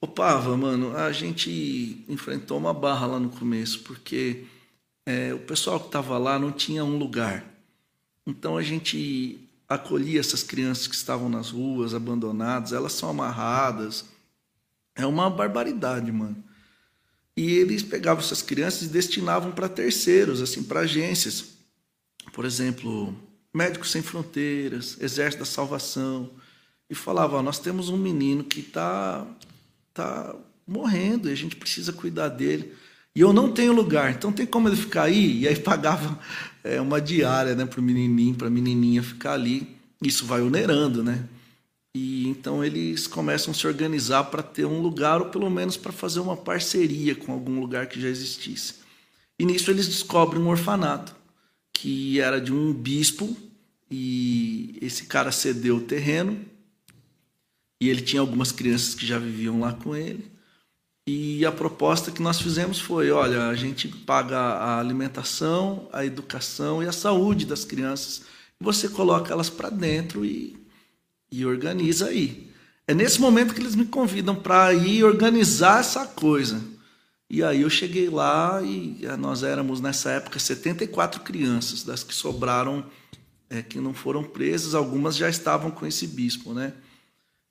Opava, 0.00 0.54
mano, 0.56 0.94
a 0.94 1.10
gente 1.12 2.04
enfrentou 2.08 2.58
uma 2.58 2.74
barra 2.74 3.06
lá 3.06 3.18
no 3.18 3.30
começo, 3.30 3.80
porque 3.80 4.44
é, 5.06 5.34
o 5.34 5.38
pessoal 5.40 5.78
que 5.78 5.86
estava 5.86 6.16
lá 6.18 6.38
não 6.38 6.52
tinha 6.52 6.84
um 6.84 6.96
lugar. 6.96 7.44
Então 8.26 8.56
a 8.56 8.62
gente 8.62 9.38
acolhia 9.68 10.20
essas 10.20 10.42
crianças 10.42 10.86
que 10.86 10.94
estavam 10.94 11.28
nas 11.28 11.50
ruas, 11.50 11.94
abandonadas, 11.94 12.72
elas 12.72 12.92
são 12.92 13.10
amarradas. 13.10 14.04
É 14.94 15.04
uma 15.06 15.28
barbaridade, 15.28 16.10
mano. 16.10 16.42
E 17.36 17.52
eles 17.54 17.82
pegavam 17.82 18.22
essas 18.22 18.42
crianças 18.42 18.82
e 18.82 18.88
destinavam 18.88 19.50
para 19.50 19.68
terceiros, 19.68 20.40
assim, 20.40 20.62
para 20.62 20.80
agências. 20.80 21.54
Por 22.32 22.44
exemplo, 22.44 23.14
Médicos 23.52 23.90
Sem 23.90 24.02
Fronteiras, 24.02 24.96
Exército 25.00 25.40
da 25.40 25.44
Salvação. 25.44 26.30
E 26.88 26.94
falava: 26.94 27.42
nós 27.42 27.58
temos 27.58 27.88
um 27.88 27.96
menino 27.96 28.44
que 28.44 28.60
está 28.60 29.26
tá 29.92 30.34
morrendo 30.66 31.28
e 31.28 31.32
a 31.32 31.36
gente 31.36 31.56
precisa 31.56 31.92
cuidar 31.92 32.28
dele. 32.28 32.72
E 33.16 33.20
eu 33.20 33.32
não 33.32 33.52
tenho 33.52 33.72
lugar, 33.72 34.10
então 34.10 34.32
tem 34.32 34.44
como 34.44 34.68
ele 34.68 34.76
ficar 34.76 35.04
aí? 35.04 35.42
E 35.42 35.48
aí 35.48 35.56
pagava 35.56 36.18
é, 36.64 36.80
uma 36.80 37.00
diária 37.00 37.54
né, 37.54 37.64
para 37.64 37.78
o 37.78 37.82
menininho, 37.82 38.34
para 38.34 38.48
a 38.48 38.50
menininha 38.50 39.02
ficar 39.02 39.34
ali. 39.34 39.76
Isso 40.02 40.26
vai 40.26 40.40
onerando, 40.40 41.02
né? 41.04 41.24
E 41.94 42.26
então 42.26 42.64
eles 42.64 43.06
começam 43.06 43.52
a 43.52 43.54
se 43.54 43.66
organizar 43.68 44.24
para 44.24 44.42
ter 44.42 44.64
um 44.64 44.80
lugar, 44.80 45.20
ou 45.20 45.28
pelo 45.28 45.48
menos 45.48 45.76
para 45.76 45.92
fazer 45.92 46.18
uma 46.18 46.36
parceria 46.36 47.14
com 47.14 47.32
algum 47.32 47.60
lugar 47.60 47.86
que 47.86 48.00
já 48.00 48.08
existisse. 48.08 48.74
E 49.38 49.44
nisso 49.44 49.70
eles 49.70 49.86
descobrem 49.86 50.42
um 50.42 50.48
orfanato, 50.48 51.14
que 51.72 52.20
era 52.20 52.40
de 52.40 52.52
um 52.52 52.72
bispo, 52.72 53.36
e 53.88 54.76
esse 54.82 55.04
cara 55.04 55.30
cedeu 55.30 55.76
o 55.76 55.82
terreno, 55.82 56.44
e 57.80 57.88
ele 57.88 58.02
tinha 58.02 58.20
algumas 58.20 58.50
crianças 58.50 58.94
que 58.94 59.06
já 59.06 59.18
viviam 59.18 59.60
lá 59.60 59.72
com 59.72 59.94
ele. 59.94 60.33
E 61.06 61.44
a 61.44 61.52
proposta 61.52 62.10
que 62.10 62.22
nós 62.22 62.40
fizemos 62.40 62.80
foi: 62.80 63.10
olha, 63.10 63.48
a 63.48 63.54
gente 63.54 63.88
paga 63.88 64.38
a 64.38 64.78
alimentação, 64.78 65.88
a 65.92 66.04
educação 66.04 66.82
e 66.82 66.86
a 66.86 66.92
saúde 66.92 67.44
das 67.44 67.64
crianças, 67.64 68.22
você 68.58 68.88
coloca 68.88 69.32
elas 69.32 69.50
para 69.50 69.70
dentro 69.70 70.24
e 70.24 70.64
e 71.34 71.44
organiza 71.44 72.06
aí. 72.06 72.48
É 72.86 72.94
nesse 72.94 73.20
momento 73.20 73.54
que 73.54 73.60
eles 73.60 73.74
me 73.74 73.86
convidam 73.86 74.36
para 74.36 74.72
ir 74.72 75.02
organizar 75.02 75.80
essa 75.80 76.06
coisa. 76.06 76.62
E 77.28 77.42
aí 77.42 77.62
eu 77.62 77.70
cheguei 77.70 78.08
lá 78.08 78.62
e 78.62 79.00
eh, 79.02 79.16
nós 79.16 79.42
éramos 79.42 79.80
nessa 79.80 80.10
época 80.10 80.38
74 80.38 81.22
crianças, 81.22 81.82
das 81.82 82.04
que 82.04 82.14
sobraram, 82.14 82.86
é, 83.50 83.62
que 83.62 83.80
não 83.80 83.92
foram 83.92 84.22
presas, 84.22 84.74
algumas 84.74 85.16
já 85.16 85.28
estavam 85.28 85.72
com 85.72 85.84
esse 85.84 86.06
bispo, 86.06 86.52
né? 86.52 86.74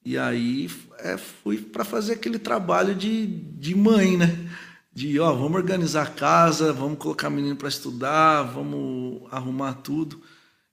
E 0.05 0.17
aí 0.17 0.69
é, 0.99 1.17
fui 1.17 1.57
para 1.57 1.85
fazer 1.85 2.13
aquele 2.13 2.37
trabalho 2.37 2.93
de, 2.93 3.25
de 3.25 3.75
mãe, 3.75 4.17
né? 4.17 4.49
De, 4.93 5.19
ó, 5.19 5.33
vamos 5.33 5.55
organizar 5.55 6.03
a 6.03 6.11
casa, 6.11 6.73
vamos 6.73 6.99
colocar 6.99 7.29
menino 7.29 7.55
para 7.55 7.69
estudar, 7.69 8.43
vamos 8.43 9.21
arrumar 9.31 9.73
tudo. 9.75 10.21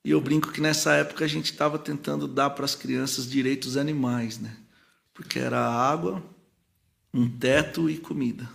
E 0.04 0.10
eu 0.10 0.20
brinco 0.20 0.50
que 0.50 0.60
nessa 0.60 0.92
época 0.94 1.24
a 1.24 1.28
gente 1.28 1.52
estava 1.52 1.78
tentando 1.78 2.26
dar 2.26 2.50
para 2.50 2.64
as 2.64 2.74
crianças 2.74 3.28
direitos 3.28 3.76
animais, 3.76 4.38
né? 4.38 4.56
Porque 5.14 5.38
era 5.38 5.60
água, 5.60 6.22
um 7.12 7.28
teto 7.28 7.88
e 7.88 7.98
comida. 7.98 8.48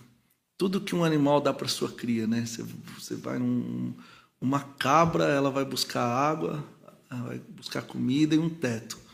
Tudo 0.57 0.81
que 0.81 0.95
um 0.95 1.03
animal 1.03 1.41
dá 1.41 1.53
para 1.53 1.67
sua 1.67 1.91
cria, 1.91 2.27
né? 2.27 2.45
Você, 2.45 2.63
você 2.97 3.15
vai 3.15 3.39
num 3.39 3.93
uma 4.39 4.59
cabra, 4.59 5.25
ela 5.25 5.49
vai 5.49 5.65
buscar 5.65 6.05
água, 6.05 6.63
vai 7.09 7.39
buscar 7.49 7.81
comida 7.81 8.35
e 8.35 8.37
um 8.37 8.49
teto. 8.49 9.04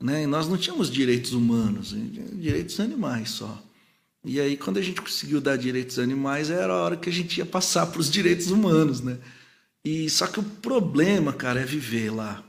Né? 0.00 0.24
E 0.24 0.26
nós 0.26 0.48
não 0.48 0.56
tínhamos 0.56 0.90
direitos 0.90 1.32
humanos, 1.32 1.94
direitos 2.34 2.78
animais 2.80 3.30
só. 3.30 3.62
E 4.24 4.40
aí, 4.40 4.56
quando 4.56 4.78
a 4.78 4.82
gente 4.82 5.00
conseguiu 5.00 5.40
dar 5.40 5.56
direitos 5.56 5.98
animais, 5.98 6.50
era 6.50 6.72
a 6.72 6.82
hora 6.82 6.96
que 6.96 7.08
a 7.08 7.12
gente 7.12 7.38
ia 7.38 7.46
passar 7.46 7.86
para 7.86 8.00
os 8.00 8.10
direitos 8.10 8.50
humanos, 8.50 9.00
né? 9.00 9.18
E 9.84 10.10
só 10.10 10.26
que 10.26 10.40
o 10.40 10.42
problema, 10.42 11.32
cara, 11.32 11.60
é 11.60 11.64
viver 11.64 12.10
lá. 12.10 12.44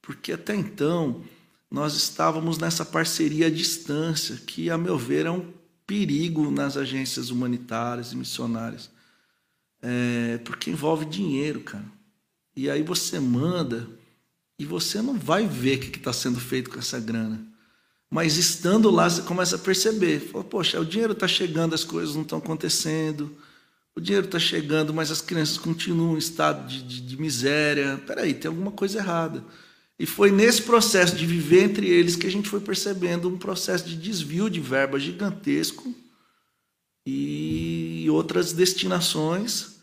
Porque 0.00 0.32
até 0.32 0.54
então 0.54 1.22
nós 1.70 1.94
estávamos 1.94 2.56
nessa 2.56 2.82
parceria 2.82 3.48
à 3.48 3.50
distância, 3.50 4.36
que 4.46 4.70
a 4.70 4.78
meu 4.78 4.96
ver 4.96 5.26
é 5.26 5.30
um 5.30 5.52
perigo 5.86 6.50
nas 6.50 6.78
agências 6.78 7.28
humanitárias 7.28 8.12
e 8.12 8.16
missionárias. 8.16 8.90
É, 9.82 10.38
porque 10.38 10.70
envolve 10.70 11.04
dinheiro, 11.04 11.60
cara. 11.60 11.84
E 12.56 12.70
aí 12.70 12.82
você 12.82 13.20
manda 13.20 13.86
e 14.58 14.64
você 14.64 15.00
não 15.00 15.18
vai 15.18 15.46
ver 15.46 15.76
o 15.76 15.80
que 15.80 15.98
está 15.98 16.12
sendo 16.12 16.40
feito 16.40 16.70
com 16.70 16.78
essa 16.78 16.98
grana. 16.98 17.40
Mas 18.10 18.36
estando 18.36 18.90
lá, 18.90 19.08
você 19.08 19.22
começa 19.22 19.56
a 19.56 19.58
perceber. 19.58 20.20
Fala, 20.20 20.44
Poxa, 20.44 20.80
o 20.80 20.84
dinheiro 20.84 21.12
está 21.12 21.28
chegando, 21.28 21.74
as 21.74 21.84
coisas 21.84 22.14
não 22.14 22.22
estão 22.22 22.38
acontecendo 22.38 23.36
o 23.98 24.00
dinheiro 24.00 24.26
está 24.26 24.38
chegando, 24.38 24.94
mas 24.94 25.10
as 25.10 25.20
crianças 25.20 25.58
continuam 25.58 26.14
em 26.14 26.18
estado 26.18 26.68
de, 26.68 26.84
de, 26.84 27.00
de 27.00 27.20
miséria. 27.20 28.00
Peraí, 28.06 28.32
tem 28.32 28.48
alguma 28.48 28.70
coisa 28.70 28.98
errada. 28.98 29.44
E 29.98 30.06
foi 30.06 30.30
nesse 30.30 30.62
processo 30.62 31.16
de 31.16 31.26
viver 31.26 31.64
entre 31.64 31.88
eles 31.88 32.14
que 32.14 32.28
a 32.28 32.30
gente 32.30 32.48
foi 32.48 32.60
percebendo 32.60 33.28
um 33.28 33.36
processo 33.36 33.84
de 33.84 33.96
desvio 33.96 34.48
de 34.48 34.60
verba 34.60 35.00
gigantesco 35.00 35.92
e 37.04 38.06
outras 38.08 38.52
destinações. 38.52 39.77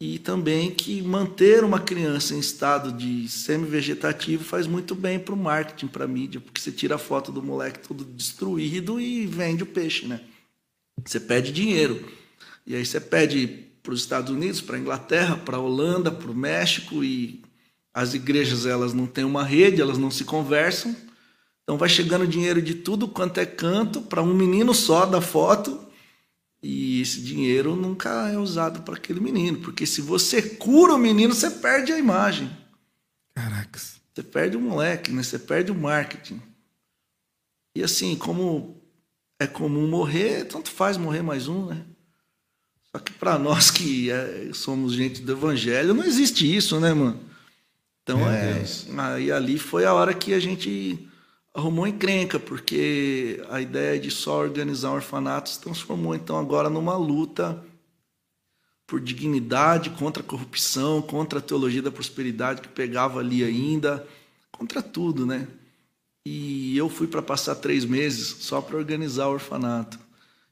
E 0.00 0.18
também 0.18 0.70
que 0.70 1.02
manter 1.02 1.64
uma 1.64 1.80
criança 1.80 2.34
em 2.34 2.38
estado 2.38 2.92
de 2.92 3.28
semi-vegetativo 3.28 4.44
faz 4.44 4.66
muito 4.66 4.94
bem 4.94 5.18
para 5.18 5.34
o 5.34 5.36
marketing, 5.36 5.88
para 5.88 6.04
a 6.04 6.08
mídia, 6.08 6.40
porque 6.40 6.60
você 6.60 6.70
tira 6.70 6.94
a 6.94 6.98
foto 6.98 7.32
do 7.32 7.42
moleque 7.42 7.86
todo 7.86 8.04
destruído 8.04 9.00
e 9.00 9.26
vende 9.26 9.64
o 9.64 9.66
peixe, 9.66 10.06
né? 10.06 10.20
Você 11.04 11.18
pede 11.18 11.50
dinheiro. 11.50 12.08
E 12.64 12.76
aí 12.76 12.86
você 12.86 13.00
pede 13.00 13.66
para 13.82 13.92
os 13.92 14.00
Estados 14.00 14.30
Unidos, 14.30 14.60
para 14.60 14.76
a 14.76 14.78
Inglaterra, 14.78 15.36
para 15.36 15.56
a 15.56 15.60
Holanda, 15.60 16.12
para 16.12 16.30
o 16.30 16.34
México 16.34 17.02
e 17.02 17.42
as 17.92 18.14
igrejas 18.14 18.66
elas 18.66 18.94
não 18.94 19.06
têm 19.06 19.24
uma 19.24 19.42
rede, 19.42 19.80
elas 19.80 19.98
não 19.98 20.12
se 20.12 20.24
conversam. 20.24 20.94
Então 21.64 21.76
vai 21.76 21.88
chegando 21.88 22.26
dinheiro 22.26 22.62
de 22.62 22.74
tudo 22.74 23.08
quanto 23.08 23.40
é 23.40 23.46
canto 23.46 24.02
para 24.02 24.22
um 24.22 24.32
menino 24.32 24.72
só 24.72 25.06
da 25.06 25.20
foto 25.20 25.87
e 26.62 27.00
esse 27.00 27.20
dinheiro 27.20 27.76
nunca 27.76 28.28
é 28.28 28.36
usado 28.36 28.82
para 28.82 28.94
aquele 28.94 29.20
menino, 29.20 29.58
porque 29.58 29.86
se 29.86 30.00
você 30.00 30.42
cura 30.42 30.94
o 30.94 30.98
menino, 30.98 31.34
você 31.34 31.50
perde 31.50 31.92
a 31.92 31.98
imagem. 31.98 32.50
Caracas. 33.34 34.00
Você 34.12 34.22
perde 34.22 34.56
o 34.56 34.60
moleque, 34.60 35.12
né? 35.12 35.22
Você 35.22 35.38
perde 35.38 35.70
o 35.70 35.74
marketing. 35.74 36.42
E 37.76 37.82
assim, 37.84 38.16
como 38.16 38.82
é 39.38 39.46
comum 39.46 39.86
morrer, 39.86 40.44
tanto 40.46 40.70
faz 40.70 40.96
morrer 40.96 41.22
mais 41.22 41.46
um, 41.46 41.66
né? 41.66 41.84
Só 42.90 42.98
que 42.98 43.12
para 43.12 43.38
nós 43.38 43.70
que 43.70 44.10
é, 44.10 44.50
somos 44.52 44.94
gente 44.94 45.22
do 45.22 45.32
evangelho, 45.32 45.94
não 45.94 46.04
existe 46.04 46.52
isso, 46.56 46.80
né, 46.80 46.92
mano? 46.92 47.20
Então 48.02 48.28
é, 48.28 48.64
aí 48.96 49.30
ali 49.30 49.58
foi 49.58 49.84
a 49.84 49.92
hora 49.92 50.14
que 50.14 50.34
a 50.34 50.40
gente 50.40 51.07
arrumou 51.58 51.86
encrenca, 51.86 52.38
porque 52.38 53.42
a 53.50 53.60
ideia 53.60 53.98
de 53.98 54.10
só 54.10 54.38
organizar 54.38 54.90
um 54.90 54.94
orfanato 54.94 55.50
se 55.50 55.60
transformou 55.60 56.14
então 56.14 56.38
agora 56.38 56.70
numa 56.70 56.96
luta 56.96 57.62
por 58.86 59.00
dignidade, 59.00 59.90
contra 59.90 60.22
a 60.22 60.26
corrupção, 60.26 61.02
contra 61.02 61.40
a 61.40 61.42
teologia 61.42 61.82
da 61.82 61.90
prosperidade 61.90 62.62
que 62.62 62.68
pegava 62.68 63.20
ali 63.20 63.44
ainda, 63.44 64.06
contra 64.50 64.80
tudo, 64.80 65.26
né? 65.26 65.46
E 66.24 66.76
eu 66.76 66.88
fui 66.88 67.06
para 67.06 67.20
passar 67.20 67.56
três 67.56 67.84
meses 67.84 68.36
só 68.40 68.60
para 68.62 68.76
organizar 68.76 69.26
o 69.26 69.32
orfanato. 69.32 69.98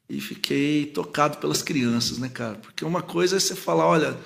E 0.08 0.20
fiquei 0.20 0.86
tocado 0.86 1.38
pelas 1.38 1.62
crianças, 1.62 2.18
né, 2.18 2.28
cara? 2.28 2.56
Porque 2.56 2.84
uma 2.84 3.00
coisa 3.00 3.36
é 3.36 3.40
você 3.40 3.54
falar, 3.54 3.86
olha, 3.86 4.18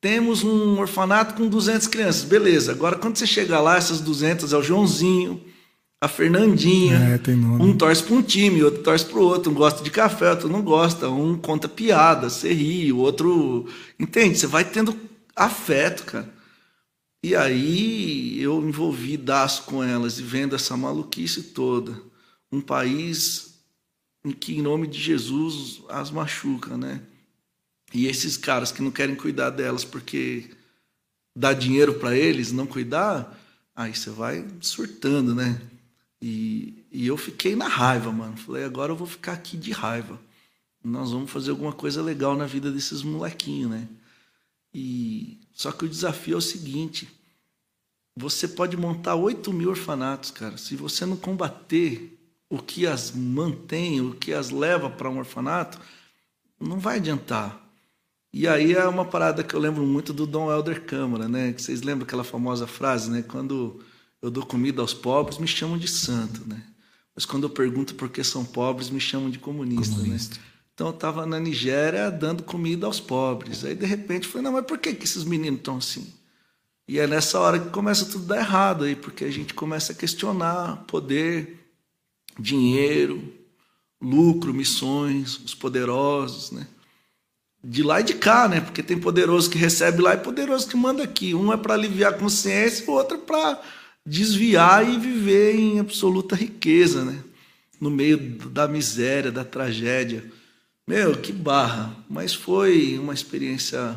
temos 0.00 0.42
um 0.42 0.80
orfanato 0.80 1.34
com 1.34 1.46
200 1.48 1.86
crianças, 1.86 2.24
beleza. 2.24 2.72
Agora, 2.72 2.96
quando 2.96 3.16
você 3.16 3.26
chega 3.26 3.60
lá, 3.60 3.76
essas 3.76 4.00
200 4.00 4.52
é 4.52 4.56
o 4.56 4.62
Joãozinho, 4.62 5.51
a 6.02 6.08
Fernandinha. 6.08 6.96
É, 6.96 7.30
um 7.62 7.76
torce 7.76 8.02
para 8.02 8.14
um 8.16 8.22
time, 8.22 8.64
outro 8.64 8.82
torce 8.82 9.06
para 9.06 9.20
o 9.20 9.22
outro. 9.22 9.52
Um 9.52 9.54
gosta 9.54 9.84
de 9.84 9.90
café, 9.90 10.30
outro 10.30 10.48
não 10.48 10.60
gosta. 10.60 11.08
Um 11.08 11.38
conta 11.38 11.68
piada, 11.68 12.28
você 12.28 12.52
ri, 12.52 12.92
o 12.92 12.98
outro. 12.98 13.68
Entende? 14.00 14.36
Você 14.36 14.48
vai 14.48 14.64
tendo 14.64 14.98
afeto, 15.36 16.04
cara. 16.04 16.28
E 17.22 17.36
aí 17.36 18.42
eu 18.42 18.60
envolvi 18.68 19.16
daço 19.16 19.62
com 19.62 19.80
elas 19.80 20.18
e 20.18 20.22
vendo 20.22 20.56
essa 20.56 20.76
maluquice 20.76 21.40
toda. 21.40 21.96
Um 22.50 22.60
país 22.60 23.54
em 24.24 24.32
que, 24.32 24.58
em 24.58 24.62
nome 24.62 24.88
de 24.88 25.00
Jesus, 25.00 25.82
as 25.88 26.10
machuca, 26.10 26.76
né? 26.76 27.00
E 27.94 28.08
esses 28.08 28.36
caras 28.36 28.72
que 28.72 28.82
não 28.82 28.90
querem 28.90 29.14
cuidar 29.14 29.50
delas 29.50 29.84
porque 29.84 30.50
dá 31.36 31.52
dinheiro 31.52 31.94
para 31.94 32.16
eles, 32.16 32.50
não 32.50 32.66
cuidar, 32.66 33.38
aí 33.72 33.94
você 33.94 34.10
vai 34.10 34.44
surtando, 34.60 35.32
né? 35.32 35.60
E, 36.22 36.86
e 36.92 37.04
eu 37.08 37.16
fiquei 37.16 37.56
na 37.56 37.66
raiva, 37.66 38.12
mano. 38.12 38.36
Falei, 38.36 38.62
agora 38.62 38.92
eu 38.92 38.96
vou 38.96 39.08
ficar 39.08 39.32
aqui 39.32 39.56
de 39.56 39.72
raiva. 39.72 40.20
Nós 40.82 41.10
vamos 41.10 41.28
fazer 41.28 41.50
alguma 41.50 41.72
coisa 41.72 42.00
legal 42.00 42.36
na 42.36 42.46
vida 42.46 42.70
desses 42.70 43.02
molequinhos, 43.02 43.72
né? 43.72 43.88
E 44.72 45.40
só 45.52 45.72
que 45.72 45.84
o 45.84 45.88
desafio 45.88 46.34
é 46.34 46.38
o 46.38 46.40
seguinte: 46.40 47.08
você 48.16 48.46
pode 48.46 48.76
montar 48.76 49.16
8 49.16 49.52
mil 49.52 49.70
orfanatos, 49.70 50.30
cara. 50.30 50.56
Se 50.56 50.76
você 50.76 51.04
não 51.04 51.16
combater 51.16 52.18
o 52.48 52.58
que 52.58 52.86
as 52.86 53.10
mantém, 53.10 54.00
o 54.00 54.14
que 54.14 54.32
as 54.32 54.50
leva 54.50 54.88
para 54.88 55.10
um 55.10 55.18
orfanato, 55.18 55.80
não 56.60 56.78
vai 56.78 56.96
adiantar. 56.96 57.60
E 58.32 58.46
aí 58.46 58.74
é 58.74 58.86
uma 58.86 59.04
parada 59.04 59.42
que 59.42 59.54
eu 59.54 59.60
lembro 59.60 59.84
muito 59.84 60.12
do 60.12 60.26
Dom 60.26 60.50
Helder 60.50 60.84
Câmara, 60.84 61.28
né? 61.28 61.52
Que 61.52 61.62
vocês 61.62 61.82
lembram 61.82 62.04
aquela 62.04 62.24
famosa 62.24 62.66
frase, 62.66 63.10
né? 63.10 63.22
Quando 63.22 63.82
eu 64.22 64.30
dou 64.30 64.46
comida 64.46 64.80
aos 64.80 64.94
pobres, 64.94 65.38
me 65.38 65.48
chamam 65.48 65.76
de 65.76 65.88
santo, 65.88 66.48
né? 66.48 66.62
Mas 67.14 67.26
quando 67.26 67.42
eu 67.42 67.50
pergunto 67.50 67.96
por 67.96 68.08
que 68.08 68.22
são 68.22 68.44
pobres, 68.44 68.88
me 68.88 69.00
chamam 69.00 69.28
de 69.28 69.38
comunista, 69.38 69.96
né? 69.96 70.02
comunista. 70.02 70.36
né? 70.36 70.42
Então 70.72 70.86
eu 70.86 70.94
estava 70.94 71.26
na 71.26 71.38
Nigéria 71.38 72.10
dando 72.10 72.42
comida 72.42 72.86
aos 72.86 73.00
pobres. 73.00 73.64
Aí 73.64 73.74
de 73.74 73.84
repente 73.84 74.24
eu 74.24 74.30
falei, 74.30 74.44
não, 74.44 74.52
mas 74.52 74.64
por 74.64 74.78
que, 74.78 74.94
que 74.94 75.04
esses 75.04 75.24
meninos 75.24 75.58
estão 75.58 75.76
assim? 75.76 76.10
E 76.88 76.98
é 76.98 77.06
nessa 77.06 77.38
hora 77.38 77.58
que 77.58 77.70
começa 77.70 78.06
tudo 78.06 78.24
a 78.24 78.36
dar 78.36 78.42
errado 78.42 78.84
aí, 78.84 78.96
porque 78.96 79.24
a 79.24 79.30
gente 79.30 79.54
começa 79.54 79.92
a 79.92 79.94
questionar 79.94 80.84
poder, 80.86 81.60
dinheiro, 82.38 83.22
lucro, 84.00 84.54
missões, 84.54 85.38
os 85.38 85.54
poderosos, 85.54 86.50
né? 86.52 86.66
De 87.62 87.82
lá 87.82 88.00
e 88.00 88.04
de 88.04 88.14
cá, 88.14 88.48
né? 88.48 88.60
Porque 88.60 88.82
tem 88.82 88.98
poderoso 88.98 89.48
que 89.50 89.58
recebe 89.58 90.02
lá 90.02 90.14
e 90.14 90.18
poderoso 90.18 90.66
que 90.66 90.76
manda 90.76 91.02
aqui. 91.02 91.34
Um 91.34 91.52
é 91.52 91.56
para 91.56 91.74
aliviar 91.74 92.12
a 92.12 92.18
consciência, 92.18 92.84
o 92.88 92.94
outro 92.94 93.16
é 93.16 93.20
para 93.20 93.60
desviar 94.06 94.88
e 94.88 94.98
viver 94.98 95.54
em 95.54 95.78
absoluta 95.78 96.34
riqueza, 96.34 97.04
né? 97.04 97.22
No 97.80 97.90
meio 97.90 98.18
da 98.48 98.68
miséria, 98.68 99.32
da 99.32 99.44
tragédia. 99.44 100.24
Meu, 100.86 101.16
que 101.16 101.32
barra! 101.32 101.96
Mas 102.08 102.34
foi 102.34 102.98
uma 102.98 103.14
experiência 103.14 103.96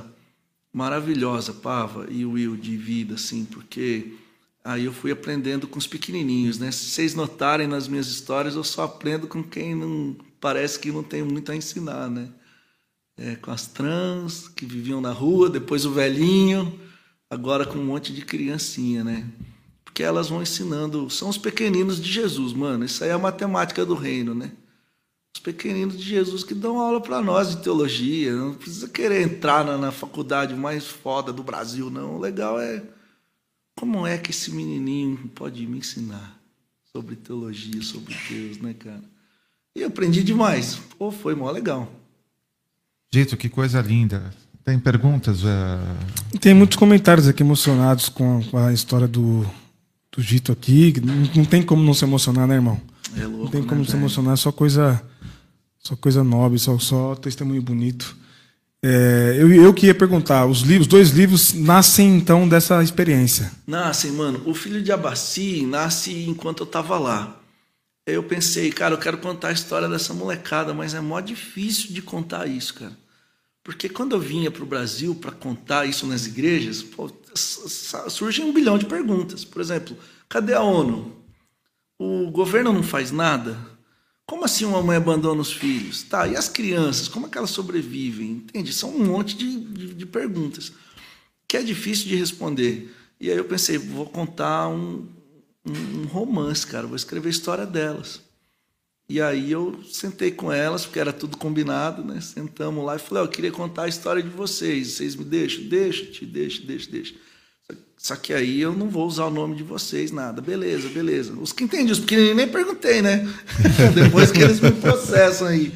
maravilhosa, 0.71 1.53
Pava 1.53 2.07
e 2.09 2.25
Will, 2.25 2.55
de 2.55 2.75
vida, 2.75 3.15
assim, 3.15 3.45
porque 3.45 4.13
aí 4.63 4.85
eu 4.85 4.93
fui 4.93 5.11
aprendendo 5.11 5.67
com 5.67 5.79
os 5.79 5.87
pequenininhos, 5.87 6.59
né? 6.59 6.71
Se 6.71 6.85
vocês 6.85 7.15
notarem 7.15 7.67
nas 7.67 7.87
minhas 7.87 8.07
histórias, 8.07 8.55
eu 8.55 8.63
só 8.63 8.83
aprendo 8.83 9.27
com 9.27 9.41
quem 9.43 9.73
não 9.73 10.15
parece 10.39 10.77
que 10.77 10.91
não 10.91 11.01
tem 11.01 11.23
muito 11.23 11.51
a 11.51 11.55
ensinar, 11.55 12.09
né? 12.09 12.29
É, 13.17 13.35
com 13.37 13.51
as 13.51 13.67
trans 13.67 14.49
que 14.49 14.65
viviam 14.65 14.99
na 14.99 15.11
rua, 15.11 15.49
depois 15.49 15.85
o 15.85 15.91
velhinho, 15.91 16.77
agora 17.29 17.65
com 17.65 17.79
um 17.79 17.85
monte 17.85 18.11
de 18.11 18.23
criancinha, 18.23 19.03
né? 19.03 19.27
Porque 19.95 20.03
elas 20.03 20.27
vão 20.27 20.41
ensinando. 20.41 21.09
São 21.09 21.29
os 21.29 21.37
pequeninos 21.37 22.01
de 22.01 22.11
Jesus, 22.11 22.51
mano. 22.51 22.83
Isso 22.83 23.01
aí 23.01 23.11
é 23.11 23.13
a 23.13 23.17
matemática 23.17 23.85
do 23.85 23.95
reino, 23.95 24.35
né? 24.35 24.51
Os 25.33 25.41
pequeninos 25.41 25.97
de 25.97 26.03
Jesus 26.03 26.43
que 26.43 26.53
dão 26.53 26.81
aula 26.81 26.99
para 26.99 27.21
nós 27.21 27.51
de 27.51 27.63
teologia. 27.63 28.35
Não 28.35 28.55
precisa 28.55 28.89
querer 28.89 29.21
entrar 29.21 29.63
na, 29.63 29.77
na 29.77 29.93
faculdade 29.93 30.53
mais 30.53 30.85
foda 30.85 31.31
do 31.31 31.41
Brasil, 31.41 31.89
não. 31.89 32.17
O 32.17 32.19
legal 32.19 32.59
é 32.59 32.83
como 33.73 34.05
é 34.05 34.17
que 34.17 34.31
esse 34.31 34.51
menininho 34.51 35.31
pode 35.33 35.65
me 35.65 35.77
ensinar 35.77 36.37
sobre 36.91 37.15
teologia, 37.15 37.81
sobre 37.81 38.13
Deus, 38.29 38.57
né, 38.57 38.73
cara? 38.73 39.03
E 39.73 39.81
aprendi 39.81 40.25
demais. 40.25 40.75
Pô, 40.99 41.09
foi 41.09 41.35
mó 41.35 41.49
legal. 41.49 41.89
Dito, 43.09 43.37
que 43.37 43.47
coisa 43.47 43.79
linda. 43.79 44.29
Tem 44.61 44.77
perguntas? 44.77 45.41
Uh... 45.43 46.37
Tem 46.41 46.53
muitos 46.53 46.75
comentários 46.75 47.29
aqui 47.29 47.43
emocionados 47.43 48.09
com 48.09 48.41
a 48.57 48.73
história 48.73 49.07
do, 49.07 49.45
do 50.15 50.21
Gito 50.21 50.51
aqui. 50.51 50.93
Não, 51.03 51.13
não, 51.35 51.45
tem 51.45 51.61
como 51.61 51.83
não 51.83 51.93
se 51.93 52.05
emocionar, 52.05 52.47
né, 52.47 52.55
irmão? 52.55 52.79
É 53.17 53.25
louco, 53.25 53.43
não 53.45 53.51
tem 53.51 53.63
como 53.63 53.81
né, 53.81 53.87
se 53.87 53.95
emocionar, 53.95 54.37
só 54.37 54.51
coisa, 54.51 55.01
só 55.79 55.95
coisa 55.95 56.23
nobre, 56.23 56.57
só, 56.57 56.77
só 56.79 57.15
testemunho 57.15 57.61
bonito. 57.61 58.15
É, 58.83 59.35
eu, 59.39 59.51
eu 59.51 59.73
que 59.73 59.87
ia 59.87 59.95
perguntar, 59.95 60.45
os 60.45 60.61
livros, 60.61 60.87
dois 60.87 61.09
livros 61.09 61.53
nascem 61.53 62.17
então 62.17 62.47
dessa 62.47 62.83
experiência? 62.83 63.51
Nascem, 63.65 64.11
mano. 64.11 64.41
O 64.45 64.53
Filho 64.53 64.81
de 64.81 64.91
Abaci 64.91 65.65
nasce 65.65 66.25
enquanto 66.27 66.61
eu 66.61 66.67
tava 66.67 66.97
lá. 66.99 67.39
Eu 68.05 68.21
pensei, 68.21 68.71
cara, 68.71 68.93
eu 68.93 68.99
quero 68.99 69.17
contar 69.17 69.47
a 69.47 69.53
história 69.53 69.89
dessa 69.89 70.13
molecada, 70.13 70.73
mas 70.73 70.93
é 70.93 71.01
mó 71.01 71.19
difícil 71.19 71.91
de 71.91 72.01
contar 72.03 72.45
isso, 72.45 72.75
cara. 72.75 72.95
Porque 73.65 73.89
quando 73.89 74.11
eu 74.15 74.19
vinha 74.19 74.51
para 74.51 74.61
o 74.61 74.67
Brasil 74.67 75.15
para 75.15 75.31
contar 75.31 75.87
isso 75.87 76.05
nas 76.05 76.27
igrejas, 76.27 76.83
pô, 76.83 77.11
surge 77.33 78.43
um 78.43 78.53
bilhão 78.53 78.77
de 78.77 78.85
perguntas. 78.85 79.43
Por 79.43 79.59
exemplo, 79.59 79.97
cadê 80.29 80.53
a 80.53 80.61
ONU? 80.61 81.11
O 81.97 82.29
governo 82.29 82.71
não 82.71 82.83
faz 82.83 83.11
nada? 83.11 83.57
Como 84.23 84.45
assim 84.45 84.65
uma 84.65 84.83
mãe 84.83 84.97
abandona 84.97 85.41
os 85.41 85.51
filhos? 85.51 86.03
Tá, 86.03 86.27
e 86.27 86.37
as 86.37 86.47
crianças? 86.47 87.07
Como 87.07 87.25
é 87.25 87.29
que 87.29 87.39
elas 87.39 87.49
sobrevivem? 87.49 88.33
Entende? 88.33 88.71
São 88.71 88.95
um 88.95 89.03
monte 89.03 89.35
de, 89.35 89.59
de, 89.59 89.93
de 89.95 90.05
perguntas 90.05 90.71
que 91.47 91.57
é 91.57 91.63
difícil 91.63 92.07
de 92.07 92.15
responder. 92.15 92.93
E 93.19 93.31
aí 93.31 93.37
eu 93.37 93.45
pensei, 93.45 93.79
vou 93.79 94.05
contar 94.05 94.67
um, 94.67 95.07
um, 95.65 96.05
romance, 96.05 96.67
cara, 96.67 96.85
vou 96.85 96.95
escrever 96.95 97.29
a 97.29 97.31
história 97.31 97.65
delas. 97.65 98.21
E 99.07 99.21
aí 99.21 99.51
eu 99.51 99.79
sentei 99.83 100.31
com 100.31 100.51
elas, 100.51 100.85
porque 100.85 100.99
era 100.99 101.13
tudo 101.13 101.37
combinado, 101.37 102.03
né? 102.03 102.19
Sentamos 102.21 102.83
lá 102.83 102.95
e 102.95 102.99
falei, 102.99 103.23
oh, 103.23 103.25
eu 103.27 103.29
queria 103.29 103.51
contar 103.51 103.83
a 103.83 103.87
história 103.87 104.21
de 104.21 104.29
vocês. 104.29 104.93
Vocês 104.93 105.15
me 105.15 105.23
deixam? 105.23 105.65
Deixa, 105.65 106.05
te 106.05 106.25
deixa, 106.25 106.63
deixa, 106.63 106.89
deixa. 106.89 107.15
Só 107.97 108.15
que 108.15 108.33
aí 108.33 108.61
eu 108.61 108.73
não 108.73 108.89
vou 108.89 109.07
usar 109.07 109.25
o 109.25 109.31
nome 109.31 109.55
de 109.55 109.63
vocês, 109.63 110.11
nada. 110.11 110.41
Beleza, 110.41 110.89
beleza. 110.89 111.33
Os 111.33 111.51
que 111.51 111.63
entendem, 111.63 111.91
os 111.91 111.99
pequenininhos 111.99 112.37
nem 112.37 112.47
perguntei, 112.47 113.01
né? 113.01 113.27
Depois 113.93 114.31
que 114.31 114.41
eles 114.41 114.59
me 114.59 114.71
processam 114.71 115.47
aí. 115.47 115.73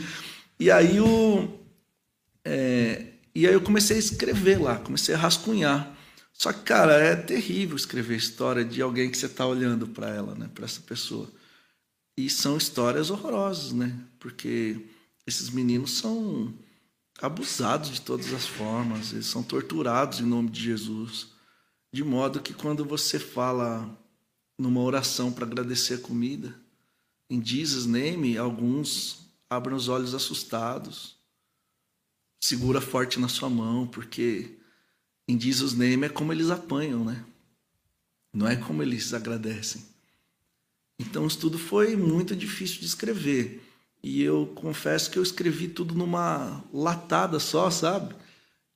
E 0.59 0.69
aí 0.69 0.99
o... 0.99 1.47
É, 2.43 3.05
E 3.33 3.47
aí 3.47 3.53
eu 3.53 3.61
comecei 3.61 3.95
a 3.95 3.99
escrever 3.99 4.59
lá, 4.59 4.75
comecei 4.77 5.13
a 5.13 5.17
rascunhar. 5.17 5.95
Só 6.33 6.51
que, 6.51 6.61
cara, 6.61 6.93
é 6.93 7.15
terrível 7.15 7.75
escrever 7.75 8.15
história 8.15 8.65
de 8.65 8.81
alguém 8.81 9.09
que 9.09 9.17
você 9.17 9.25
está 9.27 9.45
olhando 9.45 9.87
para 9.87 10.09
ela, 10.09 10.35
né? 10.35 10.49
Para 10.53 10.65
essa 10.65 10.81
pessoa. 10.81 11.27
E 12.19 12.29
são 12.29 12.57
histórias 12.57 13.09
horrorosas, 13.09 13.71
né? 13.71 13.97
Porque 14.19 14.89
esses 15.25 15.49
meninos 15.49 15.91
são 15.91 16.53
abusados 17.21 17.91
de 17.91 18.01
todas 18.01 18.33
as 18.33 18.45
formas, 18.45 19.13
eles 19.13 19.25
são 19.25 19.41
torturados 19.41 20.19
em 20.19 20.25
nome 20.25 20.49
de 20.49 20.61
Jesus. 20.61 21.27
De 21.93 22.03
modo 22.03 22.41
que 22.41 22.53
quando 22.53 22.83
você 22.83 23.17
fala 23.17 23.97
numa 24.57 24.81
oração 24.81 25.31
para 25.31 25.45
agradecer 25.45 25.93
a 25.93 25.99
comida, 25.99 26.53
em 27.29 27.41
Jesus' 27.41 27.85
name, 27.85 28.37
alguns 28.37 29.25
abrem 29.49 29.77
os 29.77 29.87
olhos 29.87 30.13
assustados, 30.13 31.15
segura 32.41 32.81
forte 32.81 33.17
na 33.17 33.29
sua 33.29 33.49
mão, 33.49 33.87
porque 33.87 34.57
em 35.25 35.39
Jesus' 35.39 35.73
name 35.73 36.07
é 36.07 36.09
como 36.09 36.33
eles 36.33 36.49
apanham, 36.49 37.05
né? 37.05 37.25
Não 38.33 38.45
é 38.45 38.57
como 38.57 38.83
eles 38.83 39.13
agradecem. 39.13 39.88
Então, 40.99 41.25
isso 41.25 41.39
tudo 41.39 41.57
foi 41.57 41.95
muito 41.95 42.35
difícil 42.35 42.79
de 42.79 42.85
escrever. 42.85 43.65
E 44.03 44.21
eu 44.21 44.51
confesso 44.55 45.09
que 45.09 45.17
eu 45.17 45.23
escrevi 45.23 45.67
tudo 45.67 45.95
numa 45.95 46.63
latada 46.73 47.39
só, 47.39 47.71
sabe? 47.71 48.13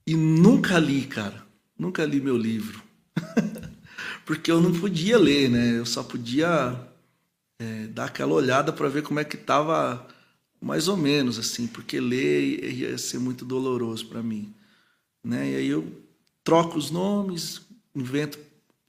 E 0.08 0.16
nunca 0.16 0.80
li, 0.80 1.06
cara. 1.06 1.46
Nunca 1.78 2.06
li 2.06 2.22
meu 2.22 2.38
livro. 2.38 2.82
Porque 4.26 4.50
eu 4.50 4.62
não 4.62 4.74
podia 4.74 5.18
ler, 5.18 5.50
né? 5.50 5.78
Eu 5.78 5.86
só 5.86 6.02
podia 6.02 6.80
é, 7.60 7.88
dar 7.88 8.06
aquela 8.06 8.34
olhada 8.34 8.72
para 8.72 8.90
ver 8.90 9.04
como 9.04 9.20
é 9.20 9.24
que 9.24 9.36
estava 9.36 10.08
mais 10.64 10.88
ou 10.88 10.96
menos 10.96 11.38
assim, 11.38 11.68
porque 11.68 12.00
ler 12.00 12.64
ia 12.74 12.98
ser 12.98 13.20
muito 13.20 13.44
doloroso 13.44 14.08
para 14.08 14.24
mim, 14.24 14.54
né? 15.22 15.52
E 15.52 15.56
aí 15.58 15.68
eu 15.68 15.86
troco 16.42 16.78
os 16.78 16.90
nomes, 16.90 17.62
invento 17.94 18.40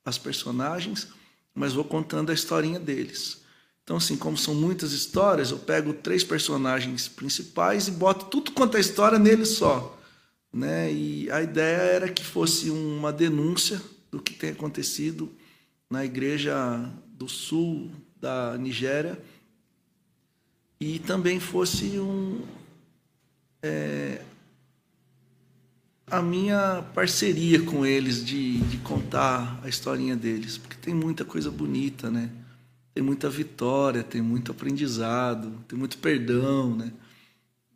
as 0.04 0.16
personagens, 0.16 1.08
mas 1.54 1.72
vou 1.72 1.84
contando 1.84 2.30
a 2.30 2.34
historinha 2.34 2.80
deles. 2.80 3.42
Então, 3.82 3.98
assim, 3.98 4.16
como 4.16 4.36
são 4.36 4.54
muitas 4.54 4.92
histórias, 4.92 5.50
eu 5.50 5.58
pego 5.58 5.92
três 5.92 6.24
personagens 6.24 7.06
principais 7.06 7.86
e 7.86 7.90
boto 7.90 8.26
tudo 8.26 8.50
quanto 8.52 8.76
é 8.76 8.80
história 8.80 9.18
neles 9.18 9.50
só. 9.50 9.98
Né? 10.52 10.92
E 10.92 11.30
a 11.30 11.42
ideia 11.42 11.82
era 11.82 12.08
que 12.08 12.24
fosse 12.24 12.70
uma 12.70 13.12
denúncia 13.12 13.80
do 14.10 14.22
que 14.22 14.32
tem 14.32 14.50
acontecido 14.50 15.30
na 15.90 16.04
igreja 16.04 16.56
do 17.08 17.28
sul 17.28 17.90
da 18.20 18.56
Nigéria 18.56 19.20
e 20.80 20.98
também 20.98 21.38
fosse 21.38 21.98
um, 21.98 22.42
é, 23.62 24.22
a 26.10 26.20
minha 26.20 26.84
parceria 26.94 27.62
com 27.62 27.84
eles 27.84 28.24
de, 28.24 28.58
de 28.58 28.76
contar 28.78 29.60
a 29.62 29.68
historinha 29.68 30.14
deles, 30.14 30.58
porque 30.58 30.76
tem 30.76 30.94
muita 30.94 31.24
coisa 31.24 31.50
bonita, 31.50 32.10
né? 32.10 32.30
Tem 32.94 33.02
muita 33.02 33.28
vitória, 33.28 34.02
tem 34.02 34.22
muito 34.22 34.52
aprendizado, 34.52 35.50
tem 35.66 35.78
muito 35.78 35.98
perdão, 35.98 36.76
né? 36.76 36.92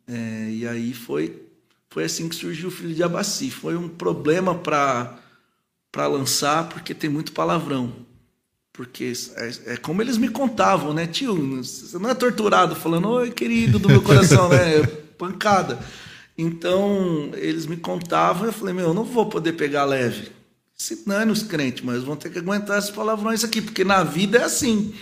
É, 0.07 0.49
e 0.51 0.67
aí 0.67 0.93
foi 0.93 1.43
foi 1.89 2.03
assim 2.03 2.29
que 2.29 2.35
surgiu 2.35 2.67
o 2.69 2.71
Filho 2.71 2.93
de 2.93 3.03
Abaci. 3.03 3.49
Foi 3.49 3.75
um 3.75 3.89
problema 3.89 4.55
para 4.55 5.17
para 5.91 6.07
lançar 6.07 6.69
porque 6.69 6.93
tem 6.93 7.09
muito 7.09 7.31
palavrão. 7.31 7.91
Porque 8.71 9.11
é, 9.35 9.73
é, 9.73 9.77
como 9.77 10.01
eles 10.01 10.17
me 10.17 10.29
contavam, 10.29 10.93
né, 10.93 11.07
tio? 11.07 11.35
Você 11.63 11.97
não 11.97 12.09
é 12.09 12.13
torturado 12.13 12.75
falando, 12.75 13.09
oi, 13.09 13.31
querido 13.31 13.79
do 13.79 13.89
meu 13.89 14.01
coração, 14.01 14.47
né? 14.49 14.83
Pancada. 15.17 15.79
Então, 16.41 17.31
eles 17.33 17.65
me 17.65 17.75
contavam, 17.75 18.45
eu 18.45 18.53
falei, 18.53 18.73
meu, 18.73 18.87
eu 18.87 18.93
não 18.93 19.03
vou 19.03 19.25
poder 19.25 19.51
pegar 19.57 19.83
leve. 19.83 20.31
Se 20.73 21.05
dane 21.05 21.33
os 21.33 21.43
crentes, 21.43 21.83
mas 21.83 22.01
vão 22.01 22.15
ter 22.15 22.29
que 22.29 22.39
aguentar 22.39 22.79
esses 22.79 22.91
palavrões 22.91 23.43
aqui, 23.43 23.61
porque 23.61 23.83
na 23.83 24.05
vida 24.05 24.37
é 24.37 24.43
assim, 24.43 24.93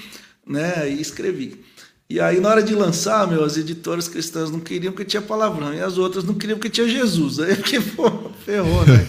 né? 0.48 0.90
E 0.90 1.00
escrevi. 1.00 1.64
E 2.10 2.20
aí, 2.20 2.40
na 2.40 2.50
hora 2.50 2.64
de 2.64 2.74
lançar, 2.74 3.28
meu, 3.28 3.44
as 3.44 3.56
editoras 3.56 4.08
cristãs 4.08 4.50
não 4.50 4.60
queriam 4.60 4.92
porque 4.92 5.06
tinha 5.06 5.22
palavrão, 5.22 5.76
e 5.76 5.80
as 5.80 6.00
outras 6.00 6.24
não 6.24 6.34
queriam 6.34 6.58
porque 6.58 6.72
tinha 6.72 6.90
Jesus. 6.90 7.38
Aí 7.40 7.56
que 7.56 7.80
pô, 7.82 8.32
ferrou, 8.44 8.84
né? 8.88 9.08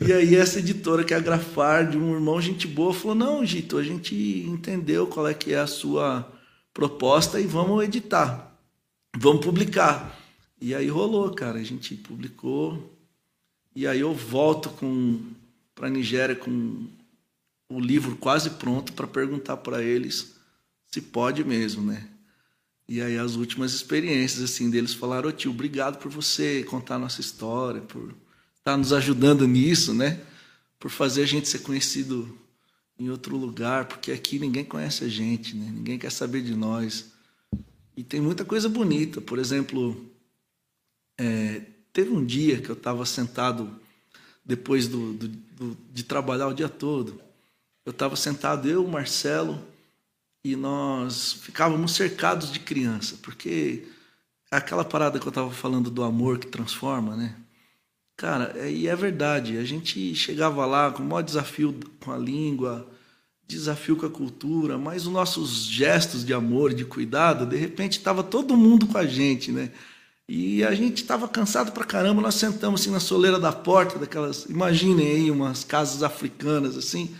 e 0.00 0.14
aí, 0.14 0.34
essa 0.34 0.60
editora, 0.60 1.04
que 1.04 1.12
é 1.12 1.18
a 1.18 1.20
Grafar, 1.20 1.90
de 1.90 1.98
um 1.98 2.14
irmão 2.14 2.40
gente 2.40 2.66
boa, 2.66 2.94
falou: 2.94 3.14
não, 3.14 3.44
Gito, 3.44 3.76
a 3.76 3.82
gente 3.82 4.14
entendeu 4.48 5.06
qual 5.06 5.28
é 5.28 5.34
que 5.34 5.52
é 5.52 5.58
a 5.58 5.66
sua 5.66 6.26
proposta 6.72 7.38
e 7.38 7.46
vamos 7.46 7.84
editar, 7.84 8.56
vamos 9.14 9.44
publicar. 9.44 10.24
E 10.60 10.74
aí 10.74 10.88
rolou, 10.88 11.30
cara. 11.34 11.58
A 11.58 11.64
gente 11.64 11.94
publicou. 11.94 12.92
E 13.74 13.86
aí 13.86 14.00
eu 14.00 14.14
volto 14.14 14.70
com 14.70 15.20
para 15.74 15.90
Nigéria 15.90 16.34
com 16.34 16.86
o 17.68 17.78
livro 17.78 18.16
quase 18.16 18.50
pronto 18.50 18.94
para 18.94 19.06
perguntar 19.06 19.58
para 19.58 19.82
eles 19.82 20.34
se 20.90 21.02
pode 21.02 21.44
mesmo, 21.44 21.82
né? 21.82 22.08
E 22.88 23.02
aí 23.02 23.18
as 23.18 23.34
últimas 23.34 23.74
experiências 23.74 24.42
assim 24.42 24.70
deles 24.70 24.94
falaram: 24.94 25.28
oh, 25.28 25.32
"Tio, 25.32 25.50
obrigado 25.50 25.98
por 25.98 26.10
você 26.10 26.62
contar 26.64 26.94
a 26.94 26.98
nossa 26.98 27.20
história, 27.20 27.82
por 27.82 28.14
estar 28.56 28.76
nos 28.76 28.92
ajudando 28.92 29.46
nisso, 29.46 29.92
né? 29.92 30.20
Por 30.78 30.90
fazer 30.90 31.22
a 31.22 31.26
gente 31.26 31.48
ser 31.48 31.58
conhecido 31.58 32.38
em 32.98 33.10
outro 33.10 33.36
lugar, 33.36 33.86
porque 33.86 34.10
aqui 34.10 34.38
ninguém 34.38 34.64
conhece 34.64 35.04
a 35.04 35.08
gente, 35.08 35.54
né? 35.54 35.70
Ninguém 35.70 35.98
quer 35.98 36.10
saber 36.10 36.42
de 36.42 36.54
nós. 36.54 37.12
E 37.96 38.02
tem 38.02 38.20
muita 38.20 38.44
coisa 38.44 38.68
bonita, 38.68 39.20
por 39.20 39.38
exemplo, 39.38 40.10
é, 41.18 41.62
teve 41.92 42.10
um 42.10 42.24
dia 42.24 42.60
que 42.60 42.68
eu 42.68 42.74
estava 42.74 43.04
sentado, 43.06 43.70
depois 44.44 44.86
do, 44.88 45.12
do, 45.14 45.28
do, 45.28 45.78
de 45.92 46.04
trabalhar 46.04 46.48
o 46.48 46.54
dia 46.54 46.68
todo, 46.68 47.20
eu 47.84 47.90
estava 47.90 48.16
sentado, 48.16 48.68
eu, 48.68 48.84
o 48.84 48.90
Marcelo, 48.90 49.58
e 50.44 50.54
nós 50.54 51.32
ficávamos 51.32 51.92
cercados 51.92 52.52
de 52.52 52.60
criança, 52.60 53.16
porque 53.22 53.86
aquela 54.50 54.84
parada 54.84 55.18
que 55.18 55.26
eu 55.26 55.30
estava 55.30 55.50
falando 55.50 55.90
do 55.90 56.04
amor 56.04 56.38
que 56.38 56.46
transforma, 56.46 57.16
né? 57.16 57.34
Cara, 58.16 58.52
é, 58.56 58.70
e 58.70 58.88
é 58.88 58.96
verdade, 58.96 59.58
a 59.58 59.64
gente 59.64 60.14
chegava 60.14 60.64
lá 60.64 60.90
com 60.90 61.02
o 61.02 61.06
maior 61.06 61.22
desafio 61.22 61.78
com 62.00 62.12
a 62.12 62.16
língua, 62.16 62.88
desafio 63.46 63.96
com 63.96 64.06
a 64.06 64.10
cultura, 64.10 64.78
mas 64.78 65.06
os 65.06 65.12
nossos 65.12 65.66
gestos 65.66 66.24
de 66.24 66.32
amor, 66.32 66.74
de 66.74 66.84
cuidado, 66.84 67.46
de 67.46 67.56
repente 67.56 67.98
estava 67.98 68.22
todo 68.22 68.56
mundo 68.56 68.86
com 68.86 68.98
a 68.98 69.06
gente, 69.06 69.52
né? 69.52 69.70
E 70.28 70.64
a 70.64 70.74
gente 70.74 71.02
estava 71.02 71.28
cansado 71.28 71.70
pra 71.70 71.84
caramba, 71.84 72.20
nós 72.20 72.34
sentamos 72.34 72.80
assim 72.80 72.90
na 72.90 72.98
soleira 72.98 73.38
da 73.38 73.52
porta, 73.52 73.98
daquelas, 73.98 74.44
imaginem 74.46 75.06
aí, 75.06 75.30
umas 75.30 75.62
casas 75.62 76.02
africanas 76.02 76.76
assim. 76.76 77.14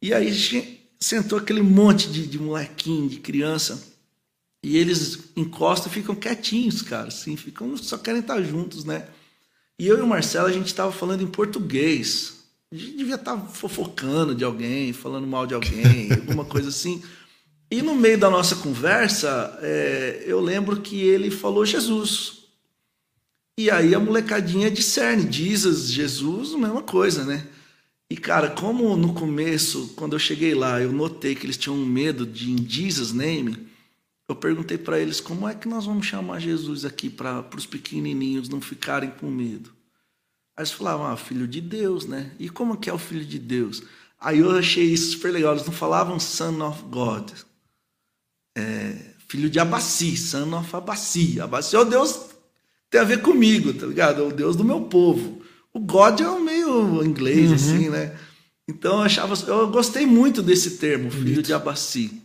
E 0.00 0.14
aí 0.14 0.80
sentou 0.98 1.38
aquele 1.38 1.62
monte 1.62 2.08
de, 2.08 2.26
de 2.26 2.38
molequinho, 2.38 3.08
de 3.08 3.18
criança, 3.18 3.82
e 4.62 4.76
eles 4.76 5.30
encostam 5.36 5.90
e 5.90 5.94
ficam 5.94 6.14
quietinhos, 6.14 6.82
cara, 6.82 7.08
assim, 7.08 7.36
ficam, 7.36 7.76
só 7.76 7.98
querem 7.98 8.20
estar 8.20 8.42
juntos, 8.42 8.84
né? 8.84 9.06
E 9.78 9.86
eu 9.86 9.98
e 9.98 10.00
o 10.00 10.06
Marcelo, 10.06 10.48
a 10.48 10.52
gente 10.52 10.66
estava 10.66 10.90
falando 10.90 11.22
em 11.22 11.26
português. 11.26 12.38
A 12.72 12.76
gente 12.76 12.96
devia 12.96 13.14
estar 13.14 13.36
tá 13.36 13.46
fofocando 13.46 14.34
de 14.34 14.42
alguém, 14.44 14.92
falando 14.92 15.26
mal 15.26 15.46
de 15.46 15.54
alguém, 15.54 16.12
alguma 16.26 16.44
coisa 16.44 16.70
assim. 16.70 17.02
E 17.70 17.80
no 17.82 17.94
meio 17.94 18.18
da 18.18 18.28
nossa 18.28 18.56
conversa, 18.56 19.58
é, 19.62 20.24
eu 20.26 20.40
lembro 20.40 20.80
que 20.80 21.00
ele 21.00 21.30
falou 21.30 21.64
Jesus. 21.64 22.37
E 23.58 23.72
aí 23.72 23.92
a 23.92 23.98
molecadinha 23.98 24.70
discerne, 24.70 25.32
Jesus, 25.32 25.90
Jesus, 25.90 26.52
mesma 26.52 26.80
coisa, 26.80 27.24
né? 27.24 27.44
E 28.08 28.16
cara, 28.16 28.50
como 28.50 28.96
no 28.96 29.12
começo, 29.12 29.94
quando 29.96 30.12
eu 30.12 30.18
cheguei 30.20 30.54
lá, 30.54 30.80
eu 30.80 30.92
notei 30.92 31.34
que 31.34 31.44
eles 31.44 31.56
tinham 31.56 31.76
medo 31.76 32.24
de 32.24 32.56
Jesus 32.68 33.12
name, 33.12 33.66
eu 34.28 34.36
perguntei 34.36 34.78
para 34.78 35.00
eles 35.00 35.20
como 35.20 35.48
é 35.48 35.56
que 35.56 35.66
nós 35.66 35.86
vamos 35.86 36.06
chamar 36.06 36.38
Jesus 36.38 36.84
aqui 36.84 37.10
para 37.10 37.44
os 37.56 37.66
pequenininhos 37.66 38.48
não 38.48 38.60
ficarem 38.60 39.10
com 39.10 39.28
medo. 39.28 39.70
Aí 40.56 40.62
eles 40.62 40.70
falavam, 40.70 41.06
ah, 41.08 41.16
filho 41.16 41.48
de 41.48 41.60
Deus, 41.60 42.06
né? 42.06 42.30
E 42.38 42.48
como 42.48 42.76
que 42.76 42.88
é 42.88 42.92
o 42.92 42.98
filho 42.98 43.24
de 43.24 43.40
Deus? 43.40 43.82
Aí 44.20 44.38
eu 44.38 44.56
achei 44.56 44.84
isso 44.84 45.10
super 45.10 45.32
legal. 45.32 45.54
Eles 45.54 45.66
não 45.66 45.74
falavam 45.74 46.20
son 46.20 46.62
of 46.64 46.80
God. 46.84 47.32
É, 48.56 49.14
filho 49.26 49.50
de 49.50 49.58
Abaci, 49.58 50.16
son 50.16 50.56
of 50.56 50.76
Abaci. 50.76 51.40
Abaci 51.40 51.74
é 51.74 51.80
o 51.80 51.84
Deus 51.84 52.37
tem 52.90 53.00
a 53.00 53.04
ver 53.04 53.20
comigo, 53.20 53.72
tá 53.72 53.86
ligado? 53.86 54.22
É 54.22 54.26
o 54.26 54.32
Deus 54.32 54.56
do 54.56 54.64
meu 54.64 54.82
povo. 54.82 55.42
O 55.72 55.80
God 55.80 56.20
é 56.20 56.28
um 56.28 56.40
meio 56.40 57.04
inglês, 57.04 57.48
uhum. 57.48 57.54
assim, 57.54 57.88
né? 57.88 58.16
Então 58.68 58.98
eu 58.98 59.02
achava. 59.02 59.34
Eu 59.46 59.68
gostei 59.68 60.06
muito 60.06 60.42
desse 60.42 60.78
termo, 60.78 61.10
filho 61.10 61.24
Bonito. 61.24 61.42
de 61.42 61.52
Abaci. 61.52 62.22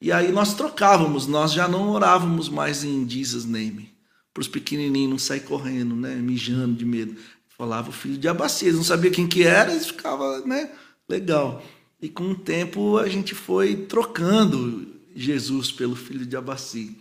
E 0.00 0.12
aí 0.12 0.30
nós 0.30 0.54
trocávamos, 0.54 1.26
nós 1.26 1.52
já 1.52 1.66
não 1.66 1.90
orávamos 1.90 2.48
mais 2.48 2.84
em 2.84 3.08
Jesus 3.08 3.44
name. 3.44 3.92
Para 4.32 4.42
os 4.42 4.48
pequenininhos 4.48 5.10
não 5.10 5.18
sair 5.18 5.40
correndo, 5.40 5.94
né? 5.94 6.16
Mijando 6.16 6.74
de 6.74 6.84
medo. 6.84 7.16
Falava 7.56 7.90
o 7.90 7.92
filho 7.92 8.18
de 8.18 8.28
Abaci. 8.28 8.66
Eles 8.66 8.76
não 8.76 8.84
sabiam 8.84 9.12
quem 9.12 9.26
que 9.26 9.44
era, 9.44 9.70
eles 9.70 9.86
ficavam, 9.86 10.44
né? 10.46 10.70
Legal. 11.08 11.64
E 12.02 12.08
com 12.08 12.30
o 12.30 12.34
tempo 12.34 12.98
a 12.98 13.08
gente 13.08 13.34
foi 13.34 13.76
trocando 13.76 14.86
Jesus 15.14 15.70
pelo 15.70 15.94
filho 15.94 16.26
de 16.26 16.36
Abaci. 16.36 16.96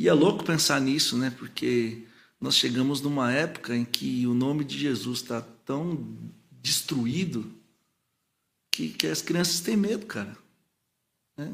E 0.00 0.08
é 0.08 0.14
louco 0.14 0.42
pensar 0.42 0.80
nisso, 0.80 1.18
né? 1.18 1.28
Porque 1.28 2.06
nós 2.40 2.54
chegamos 2.54 3.02
numa 3.02 3.30
época 3.30 3.76
em 3.76 3.84
que 3.84 4.26
o 4.26 4.32
nome 4.32 4.64
de 4.64 4.78
Jesus 4.78 5.18
está 5.18 5.42
tão 5.42 6.16
destruído 6.52 7.52
que, 8.72 8.88
que 8.88 9.06
as 9.06 9.20
crianças 9.20 9.60
têm 9.60 9.76
medo, 9.76 10.06
cara. 10.06 10.34
Né? 11.36 11.52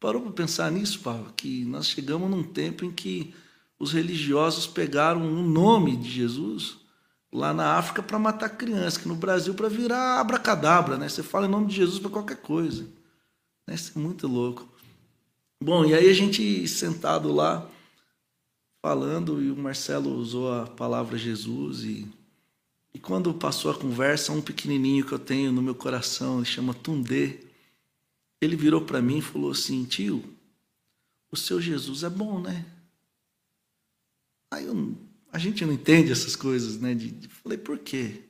Parou 0.00 0.20
para 0.20 0.32
pensar 0.32 0.68
nisso, 0.72 0.98
Paulo? 0.98 1.32
Que 1.36 1.64
nós 1.64 1.86
chegamos 1.86 2.28
num 2.28 2.42
tempo 2.42 2.84
em 2.84 2.90
que 2.90 3.32
os 3.78 3.92
religiosos 3.92 4.66
pegaram 4.66 5.22
o 5.22 5.42
nome 5.44 5.96
de 5.96 6.10
Jesus 6.10 6.78
lá 7.32 7.54
na 7.54 7.74
África 7.74 8.02
para 8.02 8.18
matar 8.18 8.48
criança, 8.48 8.98
que 8.98 9.06
no 9.06 9.14
Brasil 9.14 9.54
para 9.54 9.68
virar 9.68 10.18
abracadabra, 10.18 10.96
né? 10.98 11.08
Você 11.08 11.22
fala 11.22 11.46
em 11.46 11.50
nome 11.50 11.68
de 11.68 11.76
Jesus 11.76 12.00
para 12.00 12.10
qualquer 12.10 12.38
coisa. 12.38 12.82
Né? 13.64 13.76
Isso 13.76 13.92
é 13.94 14.00
muito 14.00 14.26
louco. 14.26 14.68
Bom, 15.62 15.84
e 15.84 15.94
aí 15.94 16.10
a 16.10 16.14
gente 16.14 16.66
sentado 16.66 17.32
lá 17.32 17.70
falando 18.86 19.42
e 19.42 19.50
o 19.50 19.56
Marcelo 19.56 20.14
usou 20.14 20.52
a 20.52 20.64
palavra 20.64 21.18
Jesus 21.18 21.82
e 21.82 22.06
e 22.94 23.00
quando 23.00 23.34
passou 23.34 23.72
a 23.72 23.74
conversa, 23.74 24.32
um 24.32 24.40
pequenininho 24.40 25.04
que 25.04 25.12
eu 25.12 25.18
tenho 25.18 25.50
no 25.50 25.60
meu 25.60 25.74
coração, 25.74 26.36
ele 26.36 26.46
chama 26.46 26.72
Tundê, 26.72 27.40
ele 28.40 28.54
virou 28.54 28.80
para 28.80 29.02
mim 29.02 29.18
e 29.18 29.22
falou 29.22 29.50
assim: 29.50 29.84
"Tio, 29.84 30.24
o 31.32 31.36
seu 31.36 31.60
Jesus 31.60 32.04
é 32.04 32.08
bom, 32.08 32.40
né?" 32.40 32.64
Aí 34.52 34.64
eu, 34.64 34.96
a 35.32 35.38
gente 35.38 35.66
não 35.66 35.72
entende 35.72 36.12
essas 36.12 36.36
coisas, 36.36 36.78
né? 36.78 36.94
De, 36.94 37.10
de, 37.10 37.26
falei, 37.26 37.58
por 37.58 37.80
quê? 37.80 38.22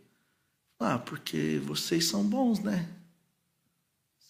Ah, 0.80 0.98
porque 0.98 1.60
vocês 1.62 2.06
são 2.06 2.24
bons, 2.24 2.60
né? 2.60 2.88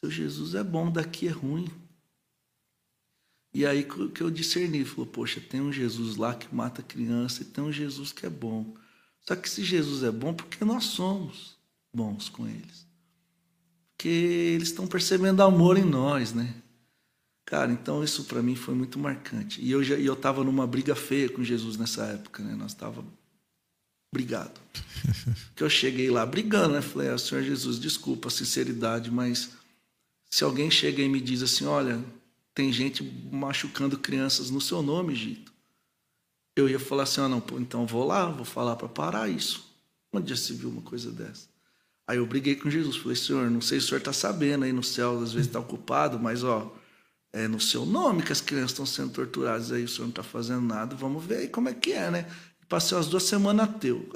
Seu 0.00 0.10
Jesus 0.10 0.56
é 0.56 0.64
bom, 0.64 0.90
daqui 0.90 1.28
é 1.28 1.30
ruim. 1.30 1.70
E 3.56 3.64
aí 3.64 3.88
que 4.14 4.20
eu 4.20 4.30
discerni, 4.30 4.84
falou, 4.84 5.06
poxa, 5.06 5.40
tem 5.40 5.62
um 5.62 5.72
Jesus 5.72 6.16
lá 6.16 6.34
que 6.34 6.54
mata 6.54 6.82
criança 6.82 7.40
e 7.40 7.46
tem 7.46 7.64
um 7.64 7.72
Jesus 7.72 8.12
que 8.12 8.26
é 8.26 8.28
bom. 8.28 8.74
Só 9.22 9.34
que 9.34 9.48
se 9.48 9.64
Jesus 9.64 10.02
é 10.02 10.10
bom, 10.10 10.34
porque 10.34 10.62
nós 10.62 10.84
somos 10.84 11.56
bons 11.90 12.28
com 12.28 12.46
eles. 12.46 12.86
Porque 13.94 14.10
eles 14.10 14.68
estão 14.68 14.86
percebendo 14.86 15.42
amor 15.42 15.78
em 15.78 15.86
nós, 15.86 16.34
né? 16.34 16.54
Cara, 17.46 17.72
então 17.72 18.04
isso 18.04 18.24
para 18.24 18.42
mim 18.42 18.54
foi 18.54 18.74
muito 18.74 18.98
marcante. 18.98 19.58
E 19.62 19.70
eu 19.70 19.82
já 19.82 19.94
eu 19.94 20.14
tava 20.14 20.44
numa 20.44 20.66
briga 20.66 20.94
feia 20.94 21.30
com 21.30 21.42
Jesus 21.42 21.78
nessa 21.78 22.04
época, 22.04 22.42
né? 22.42 22.54
Nós 22.54 22.74
tava 22.74 23.02
brigado. 24.12 24.60
que 25.56 25.64
eu 25.64 25.70
cheguei 25.70 26.10
lá 26.10 26.26
brigando, 26.26 26.74
né? 26.74 26.82
Falei: 26.82 27.08
ah, 27.08 27.16
"Senhor 27.16 27.42
Jesus, 27.42 27.80
desculpa 27.80 28.28
a 28.28 28.30
sinceridade, 28.30 29.10
mas 29.10 29.52
se 30.28 30.44
alguém 30.44 30.70
chega 30.70 31.00
e 31.00 31.08
me 31.08 31.22
diz 31.22 31.40
assim: 31.40 31.64
"Olha, 31.64 32.04
tem 32.56 32.72
gente 32.72 33.04
machucando 33.30 33.98
crianças 33.98 34.50
no 34.50 34.60
seu 34.60 34.82
nome, 34.82 35.14
Gito". 35.14 35.52
Eu 36.56 36.68
ia 36.68 36.80
falar 36.80 37.04
assim: 37.04 37.20
"Ah, 37.20 37.28
não, 37.28 37.40
pô, 37.40 37.60
então 37.60 37.86
vou 37.86 38.04
lá, 38.04 38.28
vou 38.30 38.44
falar 38.44 38.74
para 38.76 38.88
parar 38.88 39.28
isso". 39.28 39.64
Onde 40.12 40.30
já 40.30 40.36
se 40.36 40.54
viu 40.54 40.70
uma 40.70 40.82
coisa 40.82 41.12
dessa? 41.12 41.48
Aí 42.08 42.16
eu 42.16 42.26
briguei 42.26 42.56
com 42.56 42.70
Jesus, 42.70 42.96
falei: 42.96 43.16
"Senhor, 43.16 43.50
não 43.50 43.60
sei 43.60 43.78
se 43.78 43.86
o 43.86 43.88
senhor 43.90 43.98
está 43.98 44.12
sabendo 44.12 44.64
aí 44.64 44.72
no 44.72 44.82
céu, 44.82 45.20
às 45.20 45.32
vezes 45.32 45.48
está 45.48 45.60
ocupado, 45.60 46.18
mas 46.18 46.42
ó, 46.42 46.74
é 47.32 47.46
no 47.46 47.60
seu 47.60 47.84
nome 47.84 48.22
que 48.22 48.32
as 48.32 48.40
crianças 48.40 48.70
estão 48.70 48.86
sendo 48.86 49.10
torturadas, 49.10 49.70
aí 49.70 49.84
o 49.84 49.88
senhor 49.88 50.04
não 50.04 50.10
está 50.10 50.22
fazendo 50.22 50.62
nada, 50.62 50.96
vamos 50.96 51.22
ver 51.22 51.36
aí 51.36 51.48
como 51.48 51.68
é 51.68 51.74
que 51.74 51.92
é, 51.92 52.10
né? 52.10 52.26
Passei 52.68 52.96
umas 52.96 53.06
duas 53.06 53.24
semanas 53.24 53.68
ateu. 53.68 54.08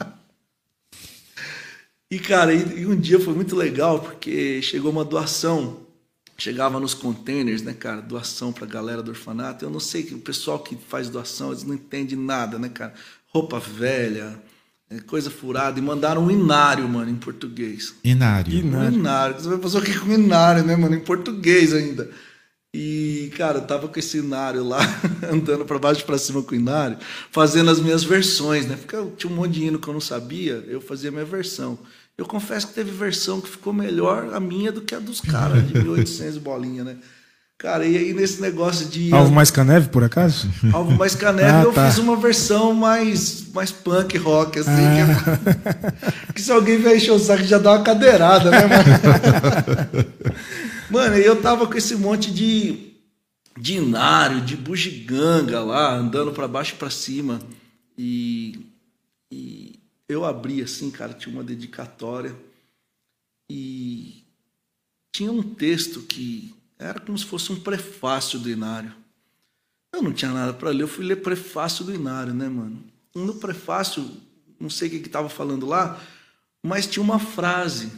e, 2.10 2.18
cara, 2.18 2.52
e, 2.52 2.80
e, 2.80 2.86
um 2.86 2.98
dia 2.98 3.20
foi 3.20 3.34
muito 3.34 3.54
legal, 3.54 4.00
porque 4.00 4.60
chegou 4.62 4.90
uma 4.90 5.04
doação, 5.04 5.81
chegava 6.42 6.80
nos 6.80 6.92
containers, 6.92 7.62
né, 7.62 7.72
cara, 7.72 8.00
doação 8.00 8.52
para 8.52 8.64
a 8.64 8.68
galera 8.68 9.00
do 9.00 9.12
orfanato. 9.12 9.64
Eu 9.64 9.70
não 9.70 9.78
sei, 9.78 10.02
que 10.02 10.12
o 10.12 10.18
pessoal 10.18 10.58
que 10.58 10.76
faz 10.76 11.08
doação, 11.08 11.50
eles 11.50 11.62
não 11.62 11.74
entendem 11.74 12.18
nada, 12.18 12.58
né, 12.58 12.68
cara? 12.68 12.92
Roupa 13.28 13.60
velha, 13.60 14.42
é 14.90 14.98
coisa 14.98 15.30
furada, 15.30 15.78
e 15.78 15.82
mandaram 15.82 16.24
um 16.24 16.30
inário, 16.32 16.88
mano, 16.88 17.08
em 17.08 17.14
português. 17.14 17.94
Inário. 18.02 18.52
Inário. 18.52 18.98
inário. 18.98 19.34
Você 19.36 19.48
vai 19.48 19.58
fazer 19.58 19.78
o 19.78 19.82
que 19.82 19.96
com 19.96 20.10
inário, 20.10 20.64
né, 20.64 20.74
mano? 20.74 20.96
Em 20.96 21.00
português 21.00 21.72
ainda. 21.72 22.10
E, 22.74 23.30
cara, 23.36 23.58
eu 23.58 23.66
tava 23.66 23.86
com 23.86 23.98
esse 24.00 24.18
inário 24.18 24.64
lá, 24.64 24.80
andando 25.30 25.64
para 25.64 25.78
baixo 25.78 26.04
para 26.04 26.18
cima 26.18 26.42
com 26.42 26.52
o 26.52 26.58
inário, 26.58 26.98
fazendo 27.30 27.70
as 27.70 27.78
minhas 27.78 28.02
versões, 28.02 28.66
né? 28.66 28.74
Porque 28.74 28.96
eu 28.96 29.12
tinha 29.16 29.32
um 29.32 29.36
monte 29.36 29.52
de 29.52 29.64
hino 29.64 29.78
que 29.78 29.86
eu 29.86 29.94
não 29.94 30.00
sabia, 30.00 30.64
eu 30.66 30.80
fazia 30.80 31.12
minha 31.12 31.24
versão. 31.24 31.78
Eu 32.16 32.26
confesso 32.26 32.68
que 32.68 32.74
teve 32.74 32.90
versão 32.90 33.40
que 33.40 33.48
ficou 33.48 33.72
melhor 33.72 34.34
a 34.34 34.40
minha 34.40 34.70
do 34.70 34.82
que 34.82 34.94
a 34.94 34.98
dos 34.98 35.20
caras, 35.20 35.66
de 35.66 35.74
1800 35.74 36.38
bolinha, 36.42 36.84
né? 36.84 36.96
Cara, 37.62 37.86
e 37.86 37.96
aí 37.96 38.12
nesse 38.12 38.42
negócio 38.42 38.86
de. 38.86 39.14
Alvo 39.14 39.30
mais 39.30 39.48
caneve, 39.48 39.88
por 39.88 40.02
acaso? 40.02 40.50
Alvo 40.72 40.90
mais 40.96 41.14
caneve, 41.14 41.48
ah, 41.58 41.62
eu 41.62 41.72
tá. 41.72 41.88
fiz 41.88 41.98
uma 41.98 42.16
versão 42.16 42.74
mais, 42.74 43.52
mais 43.54 43.70
punk 43.70 44.18
rock, 44.18 44.58
assim. 44.58 44.70
Ah. 44.72 45.38
Que, 46.26 46.32
que, 46.34 46.42
se 46.42 46.50
alguém 46.50 46.76
vier 46.76 46.96
encher 46.96 47.12
o 47.12 47.20
saco 47.20 47.44
já 47.44 47.58
dá 47.58 47.74
uma 47.74 47.84
cadeirada, 47.84 48.50
né, 48.50 48.66
mano? 48.66 50.06
mano, 50.90 51.16
eu 51.16 51.40
tava 51.40 51.68
com 51.68 51.78
esse 51.78 51.94
monte 51.94 52.32
de, 52.32 52.94
de 53.56 53.74
inário, 53.74 54.40
de 54.40 54.56
bugiganga 54.56 55.60
lá, 55.60 55.94
andando 55.94 56.32
para 56.32 56.48
baixo 56.48 56.74
e 56.74 56.78
pra 56.78 56.90
cima. 56.90 57.40
E, 57.96 58.66
e 59.30 59.81
eu 60.12 60.24
abri 60.24 60.62
assim, 60.62 60.90
cara, 60.90 61.12
tinha 61.12 61.34
uma 61.34 61.44
dedicatória. 61.44 62.34
E 63.50 64.24
tinha 65.12 65.30
um 65.30 65.42
texto 65.42 66.02
que 66.02 66.54
era 66.78 66.98
como 66.98 67.16
se 67.16 67.24
fosse 67.24 67.52
um 67.52 67.60
prefácio 67.60 68.38
do 68.38 68.50
Inário. 68.50 68.94
Eu 69.92 70.02
não 70.02 70.12
tinha 70.12 70.30
nada 70.30 70.54
para 70.54 70.70
ler, 70.70 70.84
eu 70.84 70.88
fui 70.88 71.04
ler 71.04 71.16
prefácio 71.16 71.84
do 71.84 71.94
Inário, 71.94 72.32
né, 72.32 72.48
mano? 72.48 72.82
No 73.14 73.34
prefácio, 73.34 74.10
não 74.58 74.70
sei 74.70 74.88
o 74.88 74.90
que 74.90 74.96
estava 74.96 75.28
falando 75.28 75.66
lá, 75.66 76.00
mas 76.62 76.86
tinha 76.86 77.02
uma 77.02 77.18
frase 77.18 77.92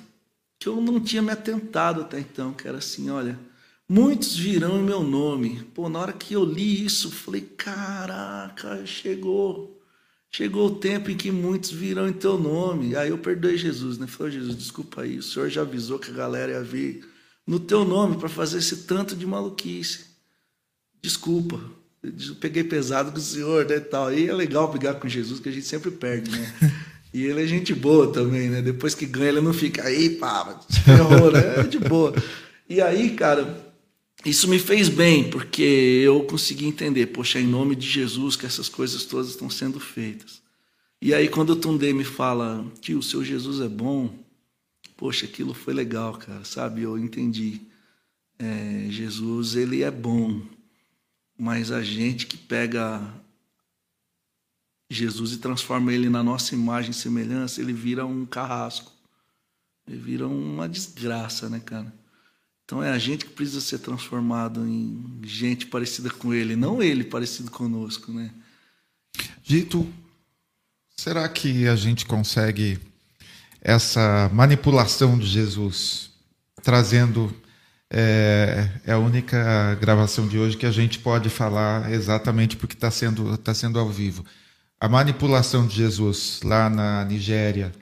que 0.59 0.69
eu 0.69 0.81
não 0.81 0.99
tinha 0.99 1.23
me 1.23 1.31
atentado 1.31 2.01
até 2.01 2.19
então, 2.19 2.53
que 2.53 2.67
era 2.67 2.79
assim, 2.79 3.11
olha, 3.11 3.39
muitos 3.89 4.37
virão 4.37 4.81
em 4.81 4.83
meu 4.83 5.03
nome. 5.03 5.63
Pô, 5.75 5.89
na 5.89 6.01
hora 6.01 6.13
que 6.13 6.35
eu 6.35 6.45
li 6.45 6.85
isso, 6.85 7.11
falei, 7.11 7.43
caraca, 7.43 8.85
chegou. 8.85 9.74
Chegou 10.37 10.67
o 10.67 10.75
tempo 10.75 11.13
em 11.13 11.17
que 11.17 11.31
muitos 11.31 11.71
virão 11.71 12.09
em 12.09 12.13
teu 12.13 12.37
nome. 12.37 12.97
Aí 12.97 13.11
eu 13.11 13.19
perdoei 13.19 13.57
Jesus, 13.57 13.99
né? 13.99 14.09
Falei, 14.09 14.33
Jesus, 14.33 14.57
desculpa 14.57 15.03
aí, 15.03 15.19
o 15.19 15.23
senhor 15.23 15.49
já 15.49 15.63
avisou 15.63 15.97
que 15.97 16.11
a 16.11 16.13
galera 16.15 16.51
ia 16.51 16.61
vir 16.61 17.07
no 17.47 17.61
teu 17.61 17.85
nome 17.85 18.17
para 18.17 18.29
fazer 18.29 18.59
esse 18.59 18.79
tanto 18.79 19.15
de 19.15 19.25
maluquice. 19.25 20.07
Desculpa, 21.01 21.61
eu 22.03 22.35
peguei 22.41 22.65
pesado 22.65 23.13
com 23.13 23.19
o 23.19 23.21
senhor, 23.21 23.65
né, 23.67 23.79
tal. 23.79 24.13
E 24.13 24.29
é 24.29 24.35
legal 24.35 24.69
brigar 24.69 24.97
com 24.97 25.09
Jesus, 25.09 25.39
que 25.39 25.49
a 25.49 25.53
gente 25.53 25.67
sempre 25.67 25.93
perde, 25.93 26.33
né? 26.33 26.53
E 27.15 27.27
ele 27.27 27.41
é 27.41 27.47
gente 27.47 27.73
boa 27.73 28.13
também, 28.13 28.51
né? 28.51 28.61
Depois 28.61 28.93
que 28.93 29.07
ganha, 29.07 29.29
ele 29.29 29.41
não 29.41 29.55
fica 29.55 29.85
aí, 29.85 30.17
pá, 30.17 30.61
ferrou, 30.85 31.31
né? 31.31 31.61
É 31.61 31.63
de 31.63 31.79
boa. 31.79 32.13
E 32.69 32.81
aí, 32.81 33.11
cara, 33.11 33.64
isso 34.25 34.49
me 34.49 34.59
fez 34.59 34.89
bem, 34.89 35.29
porque 35.29 35.63
eu 35.63 36.25
consegui 36.25 36.67
entender, 36.67 37.09
poxa, 37.09 37.39
é 37.39 37.43
em 37.43 37.47
nome 37.47 37.77
de 37.77 37.89
Jesus 37.89 38.37
que 38.37 38.47
essas 38.47 38.69
coisas 38.69 39.05
todas 39.05 39.31
estão 39.31 39.51
sendo 39.51 39.79
feitas. 39.79 40.43
E 41.01 41.13
aí, 41.13 41.29
quando 41.29 41.51
o 41.51 41.57
Tundê 41.57 41.93
me 41.93 42.05
fala, 42.05 42.65
tio, 42.81 42.99
o 42.99 43.03
seu 43.03 43.23
Jesus 43.23 43.61
é 43.61 43.69
bom, 43.69 44.19
poxa, 44.97 45.27
aquilo 45.27 45.53
foi 45.53 45.75
legal, 45.75 46.17
cara, 46.17 46.45
sabe? 46.45 46.83
Eu 46.83 46.99
entendi. 46.99 47.61
É, 48.39 48.87
Jesus, 48.89 49.55
ele 49.55 49.83
é 49.83 49.91
bom, 49.91 50.41
mas 51.39 51.71
a 51.71 51.83
gente 51.83 52.27
que 52.27 52.39
pega 52.39 53.03
Jesus 54.89 55.33
e 55.33 55.39
transforma 55.39 55.93
ele 55.93 56.09
na 56.09 56.23
nossa 56.23 56.55
imagem 56.55 56.93
e 56.93 56.95
semelhança, 56.95 57.61
ele 57.61 57.73
vira 57.73 58.07
um 58.07 58.25
carrasco. 58.25 58.93
Ele 59.87 59.99
vira 59.99 60.27
uma 60.27 60.67
desgraça, 60.67 61.49
né, 61.49 61.61
cara? 61.61 61.93
Então 62.65 62.83
é 62.83 62.91
a 62.91 62.99
gente 62.99 63.27
que 63.27 63.33
precisa 63.33 63.61
ser 63.61 63.79
transformado 63.79 64.67
em 64.67 65.21
gente 65.23 65.67
parecida 65.67 66.11
com 66.11 66.33
ele, 66.33 66.57
não 66.57 66.83
ele 66.83 67.05
parecido 67.05 67.51
conosco, 67.51 68.11
né? 68.13 68.31
Dito, 69.43 69.87
será 70.97 71.29
que 71.29 71.69
a 71.69 71.77
gente 71.77 72.07
consegue 72.07 72.81
essa 73.65 74.31
manipulação 74.33 75.19
de 75.19 75.27
Jesus, 75.27 76.11
trazendo. 76.63 77.35
É, 77.97 78.71
é, 78.87 78.93
a 78.93 78.99
única 78.99 79.77
gravação 79.77 80.27
de 80.27 80.37
hoje 80.37 80.57
que 80.57 80.67
a 80.67 80.71
gente 80.71 80.99
pode 80.99 81.29
falar 81.29 81.93
exatamente 81.93 82.57
porque 82.57 82.75
está 82.75 82.91
sendo, 82.91 83.37
tá 83.39 83.55
sendo 83.55 83.79
ao 83.79 83.89
vivo. 83.89 84.25
A 84.81 84.89
manipulação 84.89 85.67
de 85.67 85.77
Jesus 85.77 86.41
lá 86.43 86.69
na 86.69 87.05
Nigéria, 87.05 87.73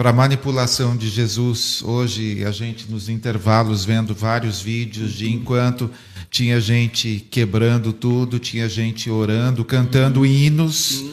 para 0.00 0.08
a 0.08 0.14
manipulação 0.14 0.96
de 0.96 1.10
Jesus, 1.10 1.82
hoje 1.82 2.42
a 2.46 2.50
gente 2.50 2.90
nos 2.90 3.10
intervalos 3.10 3.84
vendo 3.84 4.14
vários 4.14 4.58
vídeos 4.58 5.12
de 5.12 5.30
enquanto 5.30 5.90
tinha 6.30 6.58
gente 6.58 7.20
quebrando 7.30 7.92
tudo, 7.92 8.38
tinha 8.38 8.66
gente 8.66 9.10
orando, 9.10 9.62
cantando 9.62 10.24
hinos. 10.24 11.04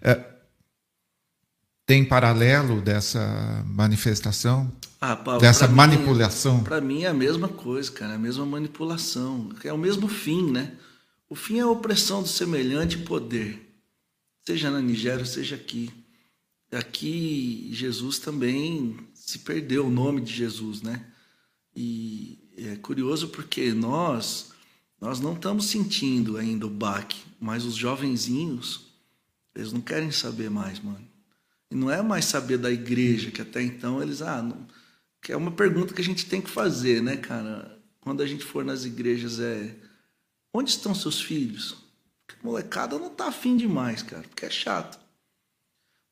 É, 0.00 0.24
tem 1.84 2.02
paralelo 2.02 2.80
dessa 2.80 3.62
manifestação? 3.66 4.72
Ah, 4.98 5.14
Paulo, 5.14 5.42
dessa 5.42 5.68
manipulação? 5.68 6.64
Para 6.64 6.80
mim 6.80 7.02
é 7.02 7.08
a 7.08 7.12
mesma 7.12 7.46
coisa, 7.46 7.92
cara, 7.92 8.12
é 8.12 8.16
a 8.16 8.18
mesma 8.18 8.46
manipulação. 8.46 9.50
É 9.62 9.70
o 9.70 9.76
mesmo 9.76 10.08
fim, 10.08 10.50
né? 10.50 10.72
O 11.28 11.34
fim 11.34 11.58
é 11.58 11.60
a 11.60 11.68
opressão 11.68 12.22
do 12.22 12.28
semelhante 12.28 12.96
poder. 12.96 13.70
seja 14.46 14.70
na 14.70 14.80
Nigéria, 14.80 15.26
seja 15.26 15.56
aqui. 15.56 15.99
Aqui, 16.72 17.68
Jesus 17.72 18.18
também 18.18 18.96
se 19.12 19.40
perdeu 19.40 19.86
o 19.86 19.90
nome 19.90 20.20
de 20.20 20.32
Jesus, 20.32 20.82
né? 20.82 21.04
E 21.74 22.38
é 22.56 22.76
curioso 22.76 23.28
porque 23.28 23.72
nós, 23.72 24.52
nós 25.00 25.18
não 25.18 25.34
estamos 25.34 25.66
sentindo 25.66 26.36
ainda 26.36 26.66
o 26.66 26.70
baque, 26.70 27.22
mas 27.40 27.64
os 27.64 27.74
jovenzinhos, 27.74 28.86
eles 29.54 29.72
não 29.72 29.80
querem 29.80 30.12
saber 30.12 30.50
mais, 30.50 30.78
mano. 30.78 31.08
E 31.70 31.74
não 31.74 31.90
é 31.90 32.02
mais 32.02 32.24
saber 32.24 32.58
da 32.58 32.70
igreja, 32.70 33.30
que 33.30 33.40
até 33.40 33.62
então 33.62 34.02
eles, 34.02 34.22
ah, 34.22 34.42
não, 34.42 34.66
que 35.22 35.32
é 35.32 35.36
uma 35.36 35.50
pergunta 35.50 35.94
que 35.94 36.00
a 36.00 36.04
gente 36.04 36.26
tem 36.26 36.40
que 36.40 36.50
fazer, 36.50 37.02
né, 37.02 37.16
cara? 37.16 37.80
Quando 38.00 38.22
a 38.22 38.26
gente 38.26 38.44
for 38.44 38.64
nas 38.64 38.84
igrejas 38.84 39.40
é, 39.40 39.76
onde 40.52 40.70
estão 40.70 40.94
seus 40.94 41.20
filhos? 41.20 41.76
Porque 42.26 42.44
molecada 42.44 42.98
não 42.98 43.10
tá 43.10 43.28
afim 43.28 43.56
demais, 43.56 44.02
cara, 44.02 44.22
porque 44.22 44.46
é 44.46 44.50
chato. 44.50 44.99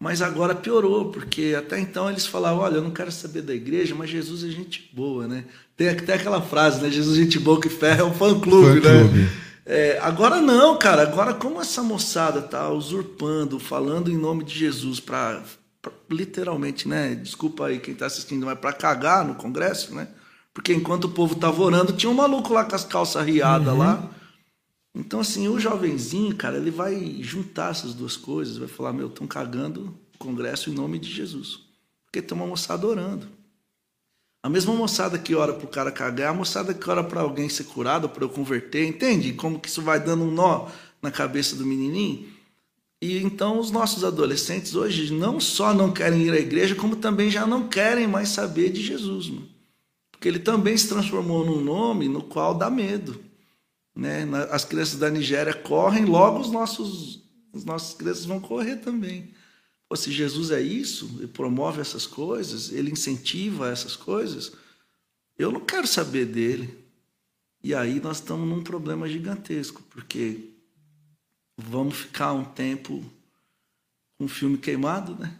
Mas 0.00 0.22
agora 0.22 0.54
piorou, 0.54 1.10
porque 1.10 1.56
até 1.58 1.78
então 1.78 2.08
eles 2.08 2.24
falavam: 2.24 2.62
olha, 2.62 2.76
eu 2.76 2.82
não 2.82 2.92
quero 2.92 3.10
saber 3.10 3.42
da 3.42 3.54
igreja, 3.54 3.94
mas 3.96 4.08
Jesus 4.08 4.44
é 4.44 4.48
gente 4.48 4.88
boa, 4.92 5.26
né? 5.26 5.44
Tem 5.76 5.88
até 5.88 6.14
aquela 6.14 6.40
frase, 6.40 6.80
né? 6.80 6.88
Jesus 6.88 7.18
é 7.18 7.22
gente 7.22 7.38
boa 7.40 7.60
que 7.60 7.68
ferra 7.68 8.02
é 8.02 8.04
um 8.04 8.14
fã-clube, 8.14 8.80
fã 8.80 9.04
né? 9.04 9.30
É, 9.66 9.98
agora 10.00 10.40
não, 10.40 10.78
cara. 10.78 11.02
Agora, 11.02 11.34
como 11.34 11.60
essa 11.60 11.82
moçada 11.82 12.40
tá 12.40 12.70
usurpando, 12.70 13.58
falando 13.58 14.10
em 14.10 14.16
nome 14.16 14.44
de 14.44 14.56
Jesus 14.56 15.00
para 15.00 15.42
literalmente, 16.08 16.88
né? 16.88 17.16
Desculpa 17.16 17.66
aí 17.66 17.78
quem 17.78 17.94
tá 17.94 18.06
assistindo, 18.06 18.46
mas 18.46 18.58
para 18.58 18.72
cagar 18.72 19.26
no 19.26 19.34
Congresso, 19.34 19.94
né? 19.94 20.08
Porque 20.54 20.72
enquanto 20.72 21.04
o 21.04 21.10
povo 21.10 21.34
tava 21.34 21.60
orando, 21.60 21.92
tinha 21.92 22.10
um 22.10 22.14
maluco 22.14 22.52
lá 22.52 22.64
com 22.64 22.74
as 22.74 22.84
calças 22.84 23.26
riadas 23.26 23.68
uhum. 23.68 23.78
lá 23.78 24.10
então, 24.98 25.20
assim, 25.20 25.46
o 25.46 25.60
jovenzinho, 25.60 26.34
cara, 26.34 26.56
ele 26.56 26.72
vai 26.72 27.22
juntar 27.22 27.70
essas 27.70 27.94
duas 27.94 28.16
coisas, 28.16 28.56
vai 28.56 28.66
falar: 28.66 28.92
meu, 28.92 29.06
estão 29.06 29.28
cagando 29.28 29.96
o 30.16 30.18
Congresso 30.18 30.70
em 30.70 30.74
nome 30.74 30.98
de 30.98 31.08
Jesus. 31.08 31.60
Porque 32.04 32.20
tem 32.20 32.36
uma 32.36 32.46
moçada 32.46 32.84
orando. 32.84 33.28
A 34.42 34.48
mesma 34.48 34.74
moçada 34.74 35.16
que 35.16 35.36
ora 35.36 35.52
para 35.52 35.64
o 35.64 35.70
cara 35.70 35.92
cagar 35.92 36.26
é 36.26 36.30
a 36.30 36.34
moçada 36.34 36.74
que 36.74 36.90
ora 36.90 37.04
para 37.04 37.20
alguém 37.20 37.48
ser 37.48 37.64
curado, 37.64 38.08
para 38.08 38.24
eu 38.24 38.28
converter, 38.28 38.86
entende? 38.86 39.32
Como 39.32 39.60
que 39.60 39.68
isso 39.68 39.82
vai 39.82 40.00
dando 40.00 40.24
um 40.24 40.32
nó 40.32 40.68
na 41.00 41.12
cabeça 41.12 41.54
do 41.54 41.64
menininho? 41.64 42.26
E 43.00 43.18
então 43.18 43.60
os 43.60 43.70
nossos 43.70 44.02
adolescentes 44.02 44.74
hoje 44.74 45.12
não 45.12 45.38
só 45.38 45.72
não 45.72 45.92
querem 45.92 46.22
ir 46.22 46.32
à 46.32 46.40
igreja, 46.40 46.74
como 46.74 46.96
também 46.96 47.30
já 47.30 47.46
não 47.46 47.68
querem 47.68 48.08
mais 48.08 48.30
saber 48.30 48.70
de 48.70 48.82
Jesus, 48.82 49.28
mano. 49.28 49.48
Porque 50.10 50.26
ele 50.26 50.40
também 50.40 50.76
se 50.76 50.88
transformou 50.88 51.44
num 51.44 51.60
nome 51.60 52.08
no 52.08 52.22
qual 52.22 52.54
dá 52.54 52.68
medo. 52.68 53.27
Né? 53.98 54.22
As 54.52 54.64
crianças 54.64 54.96
da 54.96 55.10
Nigéria 55.10 55.52
correm, 55.52 56.04
logo 56.04 56.38
os 56.38 56.52
nossos, 56.52 57.20
os 57.52 57.64
nossos 57.64 57.96
crianças 57.96 58.24
vão 58.24 58.38
correr 58.38 58.76
também. 58.76 59.34
Pô, 59.88 59.96
se 59.96 60.12
Jesus 60.12 60.52
é 60.52 60.60
isso, 60.60 61.16
ele 61.18 61.26
promove 61.26 61.80
essas 61.80 62.06
coisas, 62.06 62.70
ele 62.70 62.92
incentiva 62.92 63.68
essas 63.68 63.96
coisas, 63.96 64.52
eu 65.36 65.50
não 65.50 65.60
quero 65.60 65.88
saber 65.88 66.26
dele. 66.26 66.78
E 67.60 67.74
aí 67.74 67.98
nós 67.98 68.18
estamos 68.18 68.48
num 68.48 68.62
problema 68.62 69.08
gigantesco, 69.08 69.82
porque 69.90 70.50
vamos 71.56 71.96
ficar 71.96 72.32
um 72.34 72.44
tempo 72.44 73.04
com 74.16 74.26
o 74.26 74.28
filme 74.28 74.58
queimado, 74.58 75.16
né? 75.16 75.36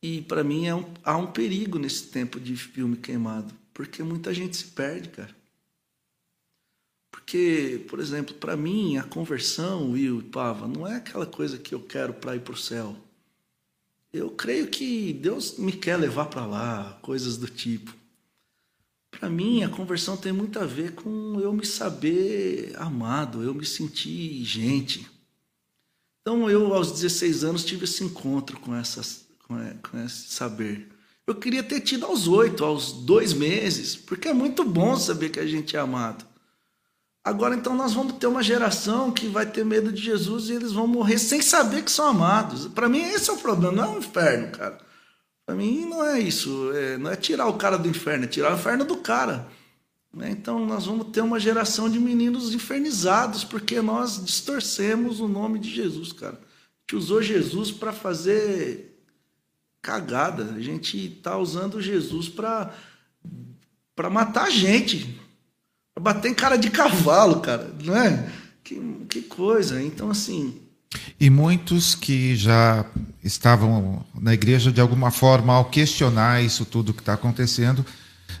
E 0.00 0.22
para 0.22 0.44
mim 0.44 0.66
é 0.66 0.74
um, 0.76 0.84
há 1.02 1.16
um 1.16 1.32
perigo 1.32 1.80
nesse 1.80 2.04
tempo 2.10 2.38
de 2.38 2.54
filme 2.56 2.96
queimado, 2.96 3.52
porque 3.74 4.04
muita 4.04 4.32
gente 4.32 4.56
se 4.56 4.66
perde, 4.66 5.08
cara. 5.08 5.37
Porque, 7.28 7.84
por 7.86 8.00
exemplo, 8.00 8.34
para 8.34 8.56
mim, 8.56 8.96
a 8.96 9.02
conversão, 9.02 9.90
Will 9.90 10.20
e 10.20 10.22
Pava, 10.22 10.66
não 10.66 10.86
é 10.86 10.96
aquela 10.96 11.26
coisa 11.26 11.58
que 11.58 11.74
eu 11.74 11.80
quero 11.80 12.14
para 12.14 12.34
ir 12.34 12.40
para 12.40 12.54
o 12.54 12.56
céu. 12.56 12.96
Eu 14.10 14.30
creio 14.30 14.68
que 14.68 15.12
Deus 15.12 15.58
me 15.58 15.72
quer 15.72 15.98
levar 15.98 16.24
para 16.24 16.46
lá, 16.46 16.98
coisas 17.02 17.36
do 17.36 17.46
tipo. 17.46 17.94
Para 19.10 19.28
mim, 19.28 19.62
a 19.62 19.68
conversão 19.68 20.16
tem 20.16 20.32
muito 20.32 20.58
a 20.58 20.64
ver 20.64 20.94
com 20.94 21.38
eu 21.38 21.52
me 21.52 21.66
saber 21.66 22.72
amado, 22.76 23.42
eu 23.42 23.52
me 23.52 23.66
sentir 23.66 24.42
gente. 24.42 25.06
Então, 26.22 26.48
eu, 26.48 26.72
aos 26.72 26.92
16 26.92 27.44
anos, 27.44 27.62
tive 27.62 27.84
esse 27.84 28.02
encontro 28.02 28.58
com, 28.58 28.74
essas, 28.74 29.26
com 29.46 29.98
esse 30.02 30.32
saber. 30.32 30.88
Eu 31.26 31.34
queria 31.34 31.62
ter 31.62 31.82
tido 31.82 32.06
aos 32.06 32.26
oito, 32.26 32.64
aos 32.64 32.90
dois 32.90 33.34
meses, 33.34 33.94
porque 33.94 34.28
é 34.28 34.32
muito 34.32 34.64
bom 34.64 34.96
saber 34.96 35.28
que 35.28 35.38
a 35.38 35.46
gente 35.46 35.76
é 35.76 35.78
amado. 35.78 36.26
Agora, 37.24 37.54
então, 37.54 37.74
nós 37.74 37.92
vamos 37.92 38.14
ter 38.14 38.26
uma 38.26 38.42
geração 38.42 39.10
que 39.10 39.26
vai 39.26 39.44
ter 39.44 39.64
medo 39.64 39.92
de 39.92 40.02
Jesus 40.02 40.48
e 40.48 40.54
eles 40.54 40.72
vão 40.72 40.86
morrer 40.86 41.18
sem 41.18 41.42
saber 41.42 41.82
que 41.82 41.90
são 41.90 42.06
amados. 42.06 42.68
Para 42.68 42.88
mim, 42.88 43.02
esse 43.02 43.28
é 43.28 43.32
o 43.32 43.38
problema, 43.38 43.74
não 43.74 43.84
é 43.84 43.96
o 43.96 43.98
inferno, 43.98 44.50
cara. 44.52 44.78
Para 45.44 45.54
mim, 45.54 45.86
não 45.86 46.04
é 46.04 46.20
isso. 46.20 46.72
É, 46.72 46.96
não 46.98 47.10
é 47.10 47.16
tirar 47.16 47.46
o 47.46 47.58
cara 47.58 47.76
do 47.76 47.88
inferno, 47.88 48.24
é 48.24 48.28
tirar 48.28 48.52
o 48.52 48.56
inferno 48.56 48.84
do 48.84 48.96
cara. 48.96 49.48
Né? 50.12 50.30
Então, 50.30 50.64
nós 50.64 50.86
vamos 50.86 51.08
ter 51.08 51.20
uma 51.20 51.38
geração 51.38 51.88
de 51.88 51.98
meninos 51.98 52.54
infernizados 52.54 53.44
porque 53.44 53.80
nós 53.80 54.24
distorcemos 54.24 55.20
o 55.20 55.28
nome 55.28 55.58
de 55.58 55.70
Jesus, 55.70 56.12
cara. 56.12 56.40
Gente 56.80 56.96
usou 56.96 57.20
Jesus 57.20 57.70
para 57.70 57.92
fazer 57.92 58.98
cagada. 59.82 60.54
A 60.54 60.60
gente 60.60 60.96
está 61.18 61.36
usando 61.36 61.80
Jesus 61.80 62.28
para 62.28 62.72
matar 64.10 64.46
a 64.46 64.50
gente. 64.50 65.17
Bater 66.00 66.30
em 66.30 66.34
cara 66.34 66.56
de 66.56 66.70
cavalo, 66.70 67.40
cara, 67.40 67.70
não 67.82 67.96
é? 67.96 68.26
Que, 68.62 68.80
que 69.08 69.22
coisa. 69.22 69.82
Então, 69.82 70.10
assim. 70.10 70.54
E 71.20 71.28
muitos 71.28 71.94
que 71.94 72.34
já 72.36 72.84
estavam 73.22 74.04
na 74.18 74.32
igreja, 74.32 74.72
de 74.72 74.80
alguma 74.80 75.10
forma, 75.10 75.52
ao 75.52 75.66
questionar 75.66 76.42
isso 76.42 76.64
tudo 76.64 76.94
que 76.94 77.00
está 77.00 77.14
acontecendo, 77.14 77.84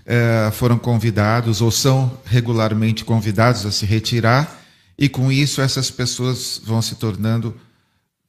é, 0.06 0.50
foram 0.52 0.78
convidados 0.78 1.60
ou 1.60 1.70
são 1.70 2.18
regularmente 2.24 3.04
convidados 3.04 3.66
a 3.66 3.70
se 3.70 3.84
retirar, 3.84 4.62
e 4.96 5.08
com 5.08 5.30
isso 5.30 5.60
essas 5.60 5.90
pessoas 5.90 6.60
vão 6.64 6.80
se 6.80 6.94
tornando 6.96 7.54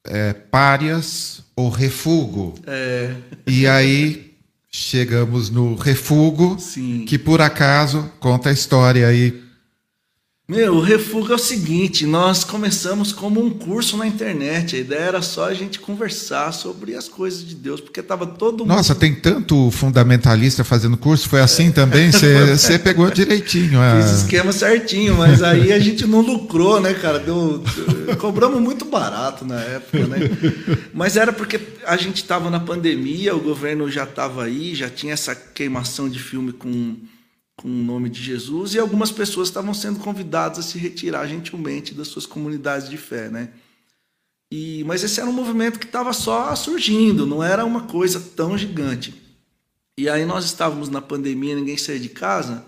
é, 0.06 0.34
párias 0.34 1.42
ou 1.56 1.70
refúgio. 1.70 2.54
É. 2.68 3.16
E 3.48 3.66
aí 3.68 4.29
chegamos 4.72 5.50
no 5.50 5.76
refúgio, 5.76 6.58
que 7.08 7.18
por 7.18 7.42
acaso 7.42 8.12
conta 8.20 8.50
a 8.50 8.54
história 8.54 9.08
aí 9.08 9.49
meu, 10.50 10.78
o 10.78 10.82
refúgio 10.82 11.34
é 11.34 11.36
o 11.36 11.38
seguinte: 11.38 12.08
nós 12.08 12.44
começamos 12.44 13.14
como 13.14 13.40
um 13.40 13.52
curso 13.52 13.96
na 13.96 14.08
internet. 14.08 14.76
A 14.76 14.80
ideia 14.80 15.02
era 15.02 15.22
só 15.22 15.46
a 15.46 15.54
gente 15.54 15.80
conversar 15.80 16.52
sobre 16.52 16.96
as 16.96 17.08
coisas 17.08 17.46
de 17.46 17.54
Deus, 17.54 17.80
porque 17.80 18.00
estava 18.00 18.26
todo 18.26 18.66
mundo. 18.66 18.76
Nossa, 18.76 18.96
tem 18.96 19.14
tanto 19.14 19.70
fundamentalista 19.70 20.64
fazendo 20.64 20.98
curso, 20.98 21.30
foi 21.30 21.40
assim 21.40 21.68
é. 21.68 21.72
também? 21.72 22.10
Você 22.58 22.80
pegou 22.80 23.12
direitinho. 23.12 23.80
É. 23.80 24.02
Fiz 24.02 24.22
esquema 24.22 24.52
certinho, 24.52 25.16
mas 25.20 25.44
aí 25.44 25.72
a 25.72 25.78
gente 25.78 26.08
não 26.08 26.22
lucrou, 26.22 26.82
né, 26.82 26.96
cara? 26.96 27.20
Deu, 27.20 27.64
cobramos 28.18 28.60
muito 28.60 28.86
barato 28.86 29.46
na 29.46 29.62
época, 29.62 30.08
né? 30.08 30.18
Mas 30.92 31.16
era 31.16 31.32
porque 31.32 31.60
a 31.86 31.96
gente 31.96 32.16
estava 32.16 32.50
na 32.50 32.60
pandemia, 32.60 33.36
o 33.36 33.40
governo 33.40 33.88
já 33.88 34.04
estava 34.04 34.46
aí, 34.46 34.74
já 34.74 34.90
tinha 34.90 35.14
essa 35.14 35.36
queimação 35.36 36.10
de 36.10 36.18
filme 36.18 36.52
com 36.52 36.96
com 37.62 37.68
o 37.68 37.84
nome 37.84 38.10
de 38.10 38.24
Jesus 38.24 38.74
e 38.74 38.80
algumas 38.80 39.12
pessoas 39.12 39.50
estavam 39.50 39.74
sendo 39.74 40.00
convidadas 40.00 40.60
a 40.60 40.62
se 40.62 40.78
retirar 40.78 41.28
gentilmente 41.28 41.94
das 41.94 42.08
suas 42.08 42.26
comunidades 42.26 42.90
de 42.90 42.98
fé, 42.98 43.30
né? 43.30 43.50
E, 44.52 44.84
mas 44.86 45.04
esse 45.04 45.20
era 45.20 45.30
um 45.30 45.34
movimento 45.34 45.78
que 45.78 45.86
estava 45.86 46.14
só 46.14 46.56
surgindo, 46.56 47.28
não 47.28 47.44
era 47.44 47.66
uma 47.66 47.82
coisa 47.82 48.20
tão 48.20 48.58
gigante. 48.58 49.14
E 49.98 50.08
aí 50.08 50.26
nós 50.26 50.46
estávamos 50.46 50.88
na 50.88 51.02
pandemia, 51.02 51.54
ninguém 51.54 51.78
saía 51.78 52.00
de 52.00 52.08
casa. 52.08 52.66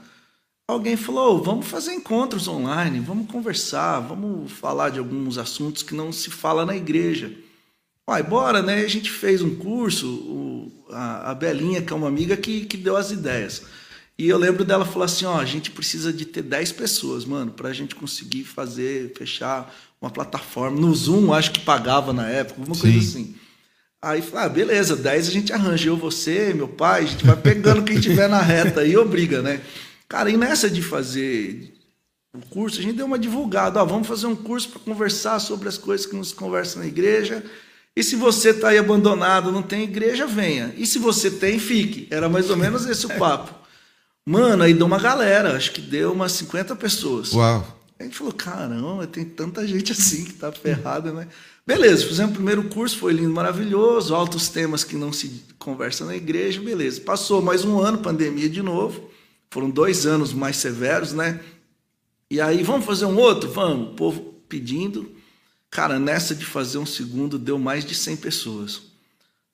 Alguém 0.67 0.97
falou: 0.97 1.41
vamos 1.41 1.67
fazer 1.67 1.93
encontros 1.93 2.49
online, 2.49 2.99
vamos 2.99 3.31
conversar, 3.31 4.01
vamos 4.01 4.51
falar 4.51 4.89
de 4.89 4.99
alguns 4.99 5.37
assuntos 5.37 5.83
que 5.83 5.95
não 5.95 6.11
se 6.11 6.29
fala 6.29 6.65
na 6.65 6.75
igreja. 6.75 7.33
Vai, 8.05 8.21
bora, 8.21 8.61
né? 8.61 8.81
A 8.81 8.87
gente 8.89 9.09
fez 9.09 9.41
um 9.41 9.55
curso, 9.55 10.07
o, 10.07 10.85
a, 10.89 11.31
a 11.31 11.33
Belinha, 11.33 11.81
que 11.81 11.93
é 11.93 11.95
uma 11.95 12.09
amiga, 12.09 12.35
que, 12.35 12.65
que 12.65 12.75
deu 12.75 12.97
as 12.97 13.09
ideias. 13.09 13.63
E 14.21 14.29
eu 14.29 14.37
lembro 14.37 14.63
dela 14.63 14.85
falar 14.85 15.05
assim: 15.05 15.25
ó, 15.25 15.39
a 15.39 15.45
gente 15.45 15.71
precisa 15.71 16.13
de 16.13 16.25
ter 16.25 16.43
10 16.43 16.73
pessoas, 16.73 17.25
mano, 17.25 17.51
para 17.51 17.69
a 17.69 17.73
gente 17.73 17.95
conseguir 17.95 18.43
fazer, 18.43 19.11
fechar 19.17 19.73
uma 19.99 20.11
plataforma. 20.11 20.79
No 20.79 20.93
Zoom, 20.93 21.33
acho 21.33 21.51
que 21.51 21.59
pagava 21.61 22.13
na 22.13 22.29
época, 22.29 22.61
alguma 22.61 22.79
coisa 22.79 22.99
assim. 22.99 23.35
Aí 23.99 24.21
falei, 24.21 24.45
ah, 24.45 24.49
beleza, 24.49 24.95
10 24.95 25.27
a 25.27 25.31
gente 25.31 25.51
arranja. 25.51 25.89
Eu, 25.89 25.97
você, 25.97 26.53
meu 26.53 26.67
pai, 26.67 27.01
a 27.01 27.05
gente 27.07 27.25
vai 27.25 27.35
pegando 27.35 27.83
quem 27.83 27.99
tiver 27.99 28.29
na 28.29 28.39
reta 28.43 28.81
aí, 28.81 28.95
obriga, 28.95 29.41
né? 29.41 29.59
Cara, 30.07 30.29
e 30.29 30.37
nessa 30.37 30.69
de 30.69 30.83
fazer 30.83 31.73
o 32.31 32.45
curso, 32.45 32.79
a 32.79 32.83
gente 32.83 32.97
deu 32.97 33.07
uma 33.07 33.17
divulgada, 33.17 33.81
ó, 33.81 33.85
vamos 33.85 34.07
fazer 34.07 34.27
um 34.27 34.35
curso 34.35 34.69
para 34.69 34.81
conversar 34.81 35.39
sobre 35.39 35.67
as 35.67 35.79
coisas 35.79 36.05
que 36.05 36.15
nos 36.15 36.31
conversam 36.31 36.83
na 36.83 36.87
igreja. 36.87 37.43
E 37.95 38.03
se 38.03 38.15
você 38.15 38.51
está 38.51 38.69
aí 38.69 38.77
abandonado, 38.77 39.51
não 39.51 39.63
tem 39.63 39.81
igreja, 39.81 40.27
venha. 40.27 40.75
E 40.77 40.85
se 40.85 40.99
você 40.99 41.31
tem, 41.31 41.57
fique. 41.57 42.07
Era 42.11 42.29
mais 42.29 42.51
ou 42.51 42.55
menos 42.55 42.85
esse 42.85 43.07
o 43.07 43.17
papo. 43.17 43.60
Mano, 44.25 44.63
aí 44.63 44.73
deu 44.73 44.85
uma 44.85 44.99
galera, 44.99 45.55
acho 45.55 45.71
que 45.71 45.81
deu 45.81 46.11
umas 46.13 46.31
50 46.33 46.75
pessoas. 46.75 47.33
Uau. 47.33 47.79
A 47.99 48.03
gente 48.03 48.17
falou, 48.17 48.33
caramba, 48.33 49.05
tem 49.05 49.23
tanta 49.23 49.65
gente 49.67 49.91
assim 49.91 50.25
que 50.25 50.33
tá 50.33 50.51
ferrada, 50.51 51.11
né? 51.11 51.27
Beleza, 51.65 52.05
fizemos 52.05 52.31
o 52.31 52.35
primeiro 52.35 52.63
curso, 52.65 52.97
foi 52.97 53.13
lindo, 53.13 53.31
maravilhoso, 53.31 54.15
altos 54.15 54.49
temas 54.49 54.83
que 54.83 54.95
não 54.95 55.13
se 55.13 55.43
conversa 55.59 56.05
na 56.05 56.15
igreja, 56.15 56.59
beleza. 56.61 57.01
Passou 57.01 57.41
mais 57.41 57.63
um 57.63 57.79
ano, 57.79 57.99
pandemia 57.99 58.49
de 58.49 58.61
novo, 58.61 59.09
foram 59.51 59.69
dois 59.69 60.05
anos 60.05 60.33
mais 60.33 60.57
severos, 60.57 61.13
né? 61.13 61.39
E 62.29 62.41
aí, 62.41 62.63
vamos 62.63 62.85
fazer 62.85 63.05
um 63.05 63.17
outro? 63.17 63.51
Vamos, 63.51 63.91
o 63.91 63.95
povo 63.95 64.21
pedindo. 64.47 65.11
Cara, 65.69 65.99
nessa 65.99 66.33
de 66.33 66.45
fazer 66.45 66.77
um 66.77 66.85
segundo, 66.85 67.37
deu 67.37 67.59
mais 67.59 67.85
de 67.85 67.93
100 67.93 68.17
pessoas. 68.17 68.90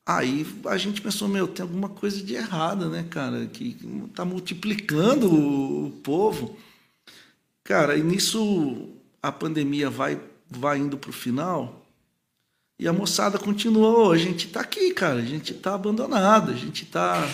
Aí 0.08 0.48
a 0.68 0.78
gente 0.78 1.02
pensou, 1.02 1.28
meu, 1.28 1.50
tem 1.50 1.64
alguma 1.64 1.90
coisa 1.90 2.24
de 2.24 2.34
errada, 2.34 2.88
né, 2.88 3.06
cara? 3.10 3.46
Que 3.46 3.76
tá 4.16 4.24
multiplicando 4.24 5.30
o, 5.30 5.92
povo. 6.02 6.58
Cara, 7.62 7.98
e 7.98 8.02
nisso 8.02 8.88
a 9.22 9.34
pandemia 9.34 9.90
vai, 9.90 10.18
vai 10.50 10.78
indo 10.78 10.98
para 10.98 11.10
o 11.10 11.14
final 11.14 11.86
e 12.80 12.88
a 12.88 12.94
moçada 12.94 13.38
continuou. 13.38 14.14
A 14.14 14.18
gente 14.18 14.48
está 14.48 14.62
aqui, 14.62 14.94
cara. 14.94 15.20
A 15.20 15.26
gente 15.26 15.52
está 15.52 15.74
abandonado. 15.74 16.52
A 16.52 16.56
gente 16.56 16.86
está 16.86 17.30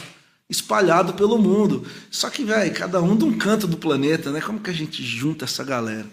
espalhado 0.49 1.13
pelo 1.13 1.37
mundo. 1.37 1.85
Só 2.09 2.27
que, 2.31 2.43
velho, 2.43 2.73
cada 2.73 2.99
um 3.03 3.15
de 3.15 3.23
um 3.23 3.37
canto 3.37 3.67
do 3.67 3.77
planeta, 3.77 4.31
né? 4.31 4.41
Como 4.41 4.59
que 4.59 4.71
a 4.71 4.73
gente 4.73 5.03
junta 5.03 5.45
essa 5.45 5.63
galera? 5.63 6.07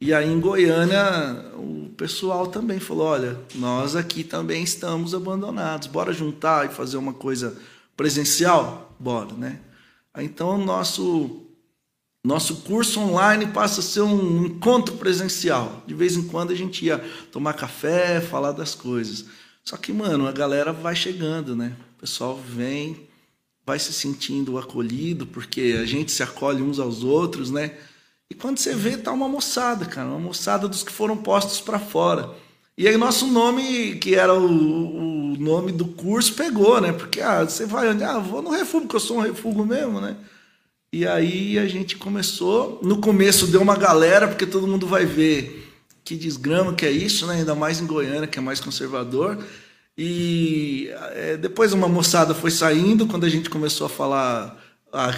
E 0.00 0.14
aí 0.14 0.30
em 0.30 0.38
Goiânia, 0.38 1.52
pessoal 1.96 2.46
também 2.46 2.78
falou: 2.78 3.06
olha, 3.06 3.38
nós 3.54 3.96
aqui 3.96 4.22
também 4.22 4.62
estamos 4.62 5.14
abandonados. 5.14 5.88
Bora 5.88 6.12
juntar 6.12 6.66
e 6.66 6.74
fazer 6.74 6.96
uma 6.96 7.14
coisa 7.14 7.56
presencial? 7.96 8.94
Bora, 8.98 9.32
né? 9.34 9.60
Então, 10.18 10.58
nosso 10.58 11.42
nosso 12.24 12.56
curso 12.56 12.98
online 12.98 13.46
passa 13.46 13.78
a 13.78 13.82
ser 13.84 14.00
um 14.00 14.46
encontro 14.46 14.96
presencial. 14.96 15.84
De 15.86 15.94
vez 15.94 16.16
em 16.16 16.26
quando 16.26 16.50
a 16.50 16.56
gente 16.56 16.84
ia 16.84 16.98
tomar 17.30 17.52
café, 17.52 18.20
falar 18.20 18.50
das 18.50 18.74
coisas. 18.74 19.26
Só 19.64 19.76
que, 19.76 19.92
mano, 19.92 20.26
a 20.26 20.32
galera 20.32 20.72
vai 20.72 20.96
chegando, 20.96 21.54
né? 21.54 21.76
O 21.96 22.00
pessoal 22.00 22.36
vem, 22.36 23.08
vai 23.64 23.78
se 23.78 23.92
sentindo 23.92 24.58
acolhido, 24.58 25.24
porque 25.24 25.76
a 25.80 25.84
gente 25.84 26.10
se 26.10 26.22
acolhe 26.22 26.62
uns 26.62 26.80
aos 26.80 27.04
outros, 27.04 27.50
né? 27.52 27.76
E 28.30 28.34
quando 28.34 28.58
você 28.58 28.74
vê, 28.74 28.96
tá 28.96 29.12
uma 29.12 29.28
moçada, 29.28 29.84
cara, 29.86 30.08
uma 30.08 30.18
moçada 30.18 30.66
dos 30.66 30.82
que 30.82 30.92
foram 30.92 31.16
postos 31.16 31.60
para 31.60 31.78
fora. 31.78 32.30
E 32.76 32.86
aí 32.86 32.96
nosso 32.96 33.26
nome, 33.26 33.96
que 33.96 34.14
era 34.14 34.34
o, 34.34 35.32
o, 35.32 35.36
nome 35.38 35.72
do 35.72 35.86
curso, 35.86 36.34
pegou, 36.34 36.80
né? 36.80 36.92
Porque 36.92 37.20
ah, 37.20 37.44
você 37.44 37.64
vai? 37.64 37.88
Ah, 38.02 38.18
vou 38.18 38.42
no 38.42 38.50
refúgio, 38.50 38.82
porque 38.82 38.96
eu 38.96 39.00
sou 39.00 39.18
um 39.18 39.22
refúgio 39.22 39.64
mesmo, 39.64 40.00
né? 40.00 40.16
E 40.92 41.06
aí 41.06 41.58
a 41.58 41.66
gente 41.66 41.96
começou. 41.96 42.80
No 42.82 42.98
começo 42.98 43.46
deu 43.46 43.62
uma 43.62 43.76
galera, 43.76 44.28
porque 44.28 44.46
todo 44.46 44.66
mundo 44.66 44.86
vai 44.86 45.06
ver 45.06 45.64
que 46.04 46.16
desgrama 46.16 46.74
que 46.74 46.84
é 46.86 46.90
isso, 46.90 47.26
né? 47.26 47.36
Ainda 47.36 47.54
mais 47.54 47.80
em 47.80 47.86
Goiânia, 47.86 48.26
que 48.26 48.38
é 48.38 48.42
mais 48.42 48.60
conservador. 48.60 49.38
E 49.96 50.88
é, 51.14 51.36
depois 51.36 51.72
uma 51.72 51.88
moçada 51.88 52.34
foi 52.34 52.50
saindo, 52.50 53.06
quando 53.06 53.24
a 53.24 53.28
gente 53.28 53.48
começou 53.48 53.86
a 53.86 53.90
falar 53.90 54.62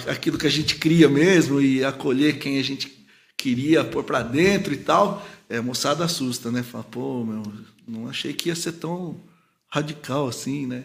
aquilo 0.07 0.37
que 0.37 0.47
a 0.47 0.51
gente 0.51 0.75
cria 0.75 1.07
mesmo 1.07 1.61
e 1.61 1.83
acolher 1.83 2.39
quem 2.39 2.59
a 2.59 2.63
gente 2.63 2.98
queria 3.39 3.85
pôr 3.85 4.03
para 4.03 4.21
dentro 4.21 4.73
e 4.73 4.77
tal. 4.77 5.25
É, 5.47 5.61
moçada 5.61 6.03
assusta, 6.03 6.51
né? 6.51 6.61
Fala, 6.61 6.83
pô, 6.83 7.23
meu, 7.23 7.41
não 7.87 8.09
achei 8.09 8.33
que 8.33 8.49
ia 8.49 8.55
ser 8.55 8.73
tão 8.73 9.19
radical 9.69 10.27
assim, 10.27 10.67
né? 10.67 10.83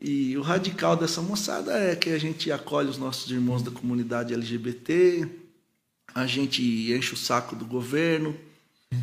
E 0.00 0.36
o 0.36 0.42
radical 0.42 0.96
dessa 0.96 1.20
moçada 1.20 1.72
é 1.72 1.94
que 1.94 2.10
a 2.10 2.18
gente 2.18 2.50
acolhe 2.50 2.88
os 2.88 2.98
nossos 2.98 3.30
irmãos 3.30 3.62
da 3.62 3.70
comunidade 3.70 4.34
LGBT, 4.34 5.28
a 6.14 6.26
gente 6.26 6.62
enche 6.92 7.14
o 7.14 7.16
saco 7.16 7.54
do 7.54 7.64
governo, 7.64 8.36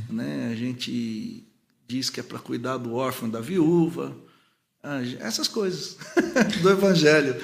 né? 0.09 0.49
a 0.51 0.55
gente 0.55 1.43
diz 1.87 2.09
que 2.09 2.19
é 2.19 2.23
para 2.23 2.39
cuidar 2.39 2.77
do 2.77 2.93
órfão 2.93 3.29
da 3.29 3.41
viúva, 3.41 4.15
essas 5.19 5.47
coisas 5.47 5.97
do 6.61 6.69
evangelho. 6.69 7.35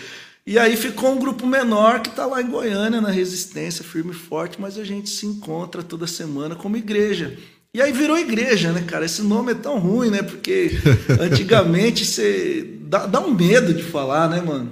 E 0.47 0.57
aí 0.57 0.77
ficou 0.77 1.11
um 1.11 1.19
grupo 1.19 1.45
menor 1.45 1.99
que 1.99 2.07
está 2.07 2.25
lá 2.25 2.41
em 2.41 2.49
Goiânia, 2.49 3.01
na 3.01 3.11
resistência, 3.11 3.83
firme 3.83 4.11
e 4.11 4.13
forte, 4.13 4.61
mas 4.61 4.77
a 4.77 4.85
gente 4.85 5.09
se 5.09 5.25
encontra 5.25 5.83
toda 5.83 6.07
semana 6.07 6.55
como 6.55 6.77
igreja. 6.77 7.37
E 7.73 7.81
aí 7.81 7.91
virou 7.91 8.17
igreja, 8.17 8.71
né, 8.71 8.81
cara? 8.83 9.03
Esse 9.03 9.21
nome 9.21 9.51
é 9.51 9.55
tão 9.55 9.77
ruim, 9.77 10.09
né? 10.09 10.23
Porque 10.23 10.71
antigamente 11.19 12.05
você. 12.05 12.79
Dá, 12.83 13.05
dá 13.05 13.19
um 13.19 13.33
medo 13.33 13.73
de 13.73 13.83
falar, 13.83 14.29
né, 14.29 14.39
mano? 14.39 14.71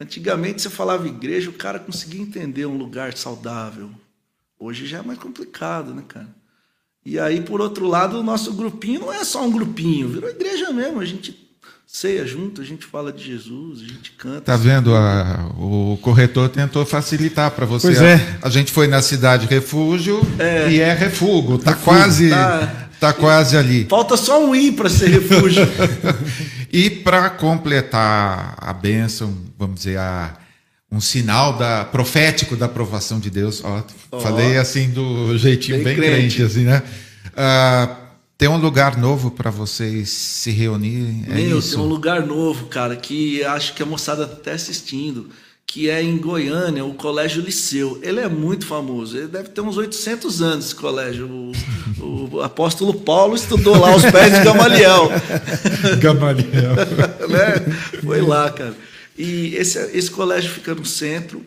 Antigamente 0.00 0.60
você 0.60 0.68
falava 0.68 1.06
igreja, 1.06 1.50
o 1.50 1.54
cara 1.54 1.78
conseguia 1.78 2.20
entender 2.20 2.66
um 2.66 2.76
lugar 2.76 3.16
saudável. 3.16 3.92
Hoje 4.58 4.88
já 4.88 4.98
é 4.98 5.02
mais 5.02 5.20
complicado, 5.20 5.94
né, 5.94 6.02
cara? 6.08 6.34
E 7.06 7.16
aí, 7.16 7.40
por 7.40 7.60
outro 7.60 7.86
lado, 7.86 8.18
o 8.18 8.24
nosso 8.24 8.52
grupinho 8.54 9.02
não 9.02 9.12
é 9.12 9.22
só 9.22 9.46
um 9.46 9.52
grupinho, 9.52 10.08
virou 10.08 10.28
igreja 10.28 10.72
mesmo. 10.72 10.98
A 10.98 11.04
gente 11.04 11.49
ceia 11.92 12.24
junto, 12.24 12.60
a 12.60 12.64
gente 12.64 12.86
fala 12.86 13.12
de 13.12 13.24
Jesus, 13.24 13.80
a 13.80 13.84
gente 13.84 14.12
canta. 14.12 14.42
Tá 14.42 14.56
vendo? 14.56 14.94
A, 14.94 15.50
o 15.58 15.98
corretor 16.00 16.48
tentou 16.48 16.86
facilitar 16.86 17.50
para 17.50 17.66
você. 17.66 17.88
Pois 17.88 18.00
é. 18.00 18.14
A, 18.40 18.46
a, 18.46 18.50
gente 18.50 18.70
foi 18.70 18.86
na 18.86 19.02
cidade 19.02 19.46
refúgio 19.46 20.20
é. 20.38 20.70
e 20.70 20.80
é 20.80 20.94
refúgio. 20.94 21.58
Tá 21.58 21.72
refúgio, 21.72 21.84
quase. 21.84 22.30
Tá, 22.30 22.88
tá 23.00 23.12
quase 23.12 23.56
ali. 23.56 23.86
Falta 23.88 24.16
só 24.16 24.42
um 24.44 24.54
i 24.54 24.70
para 24.70 24.88
ser 24.88 25.08
refúgio. 25.08 25.66
e 26.72 26.88
para 26.88 27.28
completar 27.28 28.54
a 28.56 28.72
bênção, 28.72 29.36
vamos 29.58 29.80
dizer, 29.80 29.98
a, 29.98 30.36
um 30.92 31.00
sinal 31.00 31.58
da 31.58 31.84
profético 31.84 32.56
da 32.56 32.66
aprovação 32.66 33.18
de 33.18 33.30
Deus. 33.30 33.62
Ó, 33.64 33.82
oh. 34.12 34.20
Falei 34.20 34.56
assim 34.56 34.90
do 34.90 35.36
jeitinho 35.36 35.78
bem, 35.78 35.86
bem 35.86 35.96
crente. 35.96 36.36
crente, 36.36 36.42
assim, 36.44 36.64
né? 36.64 36.82
Uh, 37.30 38.09
tem 38.40 38.48
um 38.48 38.56
lugar 38.56 38.96
novo 38.96 39.30
para 39.30 39.50
vocês 39.50 40.08
se 40.08 40.50
reunirem? 40.50 41.26
É 41.28 41.34
Meu, 41.34 41.58
isso? 41.58 41.74
tem 41.76 41.84
um 41.84 41.86
lugar 41.86 42.24
novo, 42.26 42.68
cara, 42.68 42.96
que 42.96 43.44
acho 43.44 43.74
que 43.74 43.82
a 43.82 43.86
moçada 43.86 44.22
está 44.22 44.34
até 44.34 44.52
assistindo, 44.52 45.28
que 45.66 45.90
é 45.90 46.02
em 46.02 46.16
Goiânia, 46.16 46.82
o 46.82 46.94
Colégio 46.94 47.42
Liceu. 47.42 48.00
Ele 48.02 48.18
é 48.18 48.30
muito 48.30 48.64
famoso, 48.64 49.14
ele 49.14 49.28
deve 49.28 49.50
ter 49.50 49.60
uns 49.60 49.76
800 49.76 50.40
anos 50.40 50.64
esse 50.64 50.74
colégio. 50.74 51.52
O, 52.00 52.36
o 52.36 52.40
apóstolo 52.40 52.94
Paulo 52.94 53.36
estudou 53.36 53.78
lá 53.78 53.90
aos 53.90 54.06
pés 54.06 54.32
de 54.32 54.42
Gamaliel. 54.42 55.10
Gamaliel. 56.00 56.76
né? 57.28 58.00
Foi 58.02 58.22
lá, 58.22 58.50
cara. 58.50 58.74
E 59.18 59.54
esse, 59.54 59.78
esse 59.94 60.10
colégio 60.10 60.50
fica 60.50 60.74
no 60.74 60.86
centro, 60.86 61.44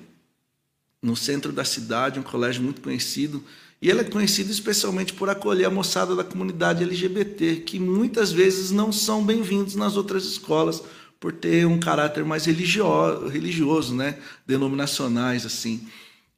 no 1.01 1.15
centro 1.15 1.51
da 1.51 1.65
cidade, 1.65 2.19
um 2.19 2.23
colégio 2.23 2.61
muito 2.61 2.81
conhecido. 2.81 3.43
E 3.83 3.89
ele 3.89 3.99
é 3.99 4.03
conhecido 4.05 4.49
especialmente 4.49 5.11
por 5.11 5.29
acolher 5.29 5.65
a 5.65 5.69
moçada 5.69 6.15
da 6.15 6.23
comunidade 6.23 6.85
LGBT, 6.85 7.57
que 7.65 7.77
muitas 7.77 8.31
vezes 8.31 8.71
não 8.71 8.93
são 8.93 9.21
bem-vindos 9.21 9.75
nas 9.75 9.97
outras 9.97 10.23
escolas 10.23 10.81
por 11.19 11.33
ter 11.33 11.67
um 11.67 11.77
caráter 11.77 12.23
mais 12.23 12.45
religioso, 12.45 13.27
religioso, 13.27 13.93
né, 13.93 14.17
denominacionais 14.47 15.45
assim. 15.45 15.85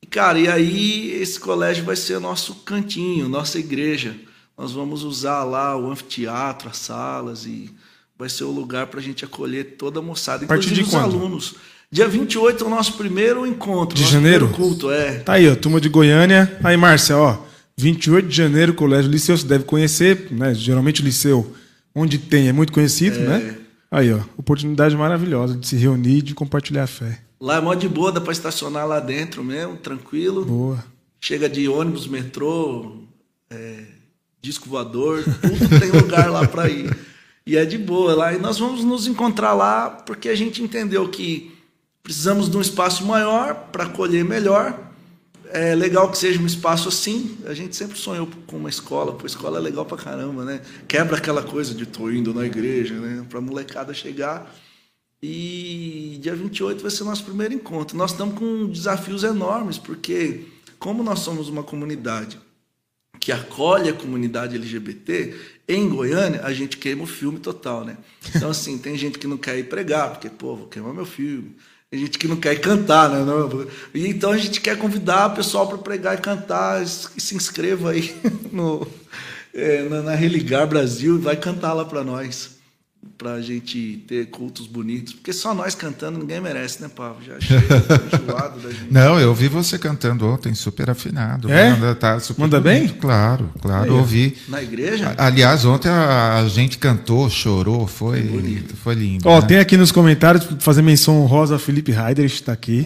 E 0.02 0.08
cara, 0.08 0.40
e 0.40 0.48
aí 0.48 1.12
esse 1.22 1.40
colégio 1.40 1.86
vai 1.86 1.96
ser 1.96 2.20
nosso 2.20 2.56
cantinho, 2.66 3.30
nossa 3.30 3.60
igreja. 3.60 4.20
Nós 4.58 4.72
vamos 4.72 5.04
usar 5.04 5.44
lá 5.44 5.78
o 5.78 5.92
anfiteatro, 5.92 6.70
as 6.70 6.78
salas 6.78 7.46
e 7.46 7.72
vai 8.18 8.28
ser 8.28 8.46
o 8.46 8.52
lugar 8.52 8.88
para 8.88 9.00
a 9.00 9.04
gente 9.04 9.24
acolher 9.24 9.76
toda 9.78 10.00
a 10.00 10.02
moçada, 10.02 10.46
inclusive 10.46 10.82
os 10.82 10.90
quando? 10.90 11.16
alunos. 11.16 11.54
Dia 11.92 12.08
28 12.08 12.64
é 12.64 12.68
o 12.68 12.70
nosso 12.70 12.94
primeiro 12.94 13.46
encontro. 13.46 13.96
De 13.96 14.04
janeiro? 14.04 14.50
culto, 14.50 14.92
é. 14.92 15.20
Tá 15.20 15.34
aí, 15.34 15.50
ó, 15.50 15.56
turma 15.56 15.80
de 15.80 15.90
Goiânia. 15.90 16.58
Aí, 16.64 16.76
Márcia, 16.76 17.18
ó. 17.18 17.38
28 17.78 18.28
de 18.28 18.36
janeiro, 18.36 18.74
Colégio 18.74 19.12
Liceu, 19.12 19.38
você 19.38 19.46
deve 19.46 19.66
conhecer, 19.66 20.28
né? 20.32 20.54
Geralmente 20.54 21.02
o 21.02 21.06
Liceu, 21.06 21.54
onde 21.94 22.18
tem, 22.18 22.48
é 22.48 22.54
muito 22.54 22.72
conhecido, 22.72 23.18
é. 23.18 23.22
né? 23.22 23.58
Aí, 23.92 24.12
ó, 24.12 24.20
oportunidade 24.38 24.96
maravilhosa 24.96 25.56
de 25.58 25.68
se 25.68 25.76
reunir 25.76 26.18
e 26.18 26.22
de 26.22 26.34
compartilhar 26.34 26.84
a 26.84 26.88
fé. 26.88 27.20
Lá 27.40 27.58
é 27.58 27.62
mó 27.62 27.74
de 27.74 27.88
boa, 27.88 28.12
dá 28.12 28.22
para 28.22 28.32
estacionar 28.32 28.88
lá 28.88 29.00
dentro 29.00 29.44
mesmo, 29.44 29.78
tranquilo. 29.78 30.46
Boa. 30.46 30.84
Chega 31.20 31.50
de 31.50 31.68
ônibus, 31.68 32.08
metrô, 32.08 33.04
é, 33.50 33.84
disco 34.42 34.70
voador, 34.70 35.24
tudo 35.24 35.80
tem 35.80 35.92
lugar 35.96 36.32
lá 36.32 36.48
para 36.48 36.70
ir. 36.70 36.96
E 37.46 37.58
é 37.58 37.66
de 37.66 37.78
boa 37.78 38.16
lá. 38.16 38.34
E 38.34 38.40
nós 38.40 38.58
vamos 38.58 38.84
nos 38.84 39.06
encontrar 39.06 39.54
lá 39.54 39.90
porque 39.90 40.30
a 40.30 40.36
gente 40.36 40.64
entendeu 40.64 41.08
que 41.10 41.55
Precisamos 42.06 42.48
de 42.52 42.56
um 42.56 42.62
espaço 42.62 43.04
maior 43.04 43.56
para 43.72 43.86
acolher 43.86 44.24
melhor. 44.24 44.80
É 45.52 45.74
legal 45.74 46.12
que 46.12 46.20
seja 46.20 46.40
um 46.40 46.46
espaço 46.46 46.88
assim. 46.88 47.36
A 47.48 47.54
gente 47.56 47.76
sempre 47.76 47.98
sonhou 47.98 48.30
com 48.46 48.58
uma 48.58 48.70
escola, 48.70 49.12
porque 49.12 49.26
escola 49.26 49.58
é 49.58 49.62
legal 49.62 49.88
para 49.88 49.98
caramba, 49.98 50.46
né? 50.46 50.62
Quebra 50.88 51.18
aquela 51.18 51.42
coisa 51.42 51.74
de 51.74 51.88
tô 51.88 52.12
indo 52.12 52.32
na 52.32 52.46
igreja, 52.46 52.94
né? 52.94 53.26
Para 53.28 53.42
molecada 53.42 53.92
chegar. 53.92 54.56
E 55.20 56.20
dia 56.22 56.36
28 56.36 56.80
vai 56.80 56.92
ser 56.92 57.06
nosso 57.06 57.24
primeiro 57.24 57.56
encontro. 57.56 57.98
Nós 57.98 58.12
estamos 58.12 58.38
com 58.38 58.68
desafios 58.68 59.24
enormes, 59.24 59.80
porque 59.80 60.46
como 60.78 61.02
nós 61.02 61.22
somos 61.22 61.50
uma 61.50 61.64
comunidade 61.64 62.40
que 63.20 63.32
acolhe 63.32 63.90
a 63.90 63.94
comunidade 63.94 64.56
LGBT, 64.56 65.36
em 65.68 65.90
Goiânia, 65.90 66.42
a 66.44 66.54
gente 66.54 66.78
queima 66.78 67.02
o 67.02 67.08
filme 67.08 67.40
total, 67.40 67.84
né? 67.84 67.98
Então, 68.36 68.52
assim, 68.52 68.78
tem 68.78 68.96
gente 68.96 69.18
que 69.18 69.26
não 69.26 69.38
quer 69.38 69.58
ir 69.58 69.64
pregar, 69.64 70.12
porque, 70.12 70.30
pô, 70.30 70.56
vou 70.56 70.68
queimar 70.68 70.94
meu 70.94 71.08
filme. 71.08 71.56
Tem 71.96 72.02
gente 72.02 72.20
que 72.20 72.28
não 72.28 72.36
quer 72.36 72.60
cantar, 72.60 73.10
né? 73.10 73.20
E 73.94 74.06
então 74.06 74.32
a 74.34 74.38
gente 74.38 74.60
quer 74.60 74.78
convidar 74.78 75.28
o 75.28 75.36
pessoal 75.36 75.66
para 75.66 75.78
pregar 75.78 76.18
e 76.18 76.20
cantar. 76.20 76.84
E 76.84 76.88
se 76.88 77.36
inscreva 77.36 77.92
aí 77.92 78.14
no. 78.52 78.86
é, 79.54 79.84
na, 79.84 80.02
na 80.02 80.14
Religar 80.14 80.68
Brasil 80.68 81.16
e 81.16 81.22
vai 81.22 81.38
cantar 81.38 81.72
lá 81.72 81.86
para 81.86 82.04
nós. 82.04 82.55
Pra 83.18 83.40
gente 83.40 84.04
ter 84.08 84.26
cultos 84.26 84.68
bonitos. 84.68 85.14
Porque 85.14 85.32
só 85.32 85.54
nós 85.54 85.74
cantando 85.74 86.20
ninguém 86.20 86.42
merece, 86.42 86.82
né, 86.82 86.90
Pablo? 86.94 87.24
Já 87.26 87.40
chega 87.40 87.64
enjoado 88.22 88.60
da 88.60 88.70
gente. 88.70 88.92
Não, 88.92 89.18
eu 89.18 89.30
ouvi 89.30 89.48
você 89.48 89.80
cantando 89.80 90.28
ontem, 90.28 90.54
super 90.54 90.90
afinado. 90.90 91.50
É? 91.50 91.70
Manda, 91.70 91.96
tá 91.96 92.20
super 92.20 92.42
Manda 92.42 92.60
bem? 92.60 92.90
Claro, 92.90 93.50
claro, 93.62 93.86
Aí, 93.86 93.90
ouvi. 93.90 94.36
Na 94.50 94.62
igreja? 94.62 95.16
A- 95.18 95.28
Aliás, 95.28 95.64
ontem 95.64 95.88
a, 95.88 96.40
a 96.40 96.48
gente 96.50 96.78
cantou, 96.78 97.30
chorou, 97.30 97.88
foi, 97.88 98.22
Bonito. 98.22 98.76
foi 98.76 98.96
lindo. 98.96 99.28
Ó, 99.30 99.40
né? 99.40 99.48
tem 99.48 99.58
aqui 99.60 99.78
nos 99.78 99.94
comentários, 99.94 100.46
fazer 100.60 100.82
menção 100.82 101.22
honrosa 101.22 101.56
a 101.56 101.60
Felipe 101.60 101.94
Heider, 101.94 102.26
está 102.26 102.52
aqui. 102.52 102.86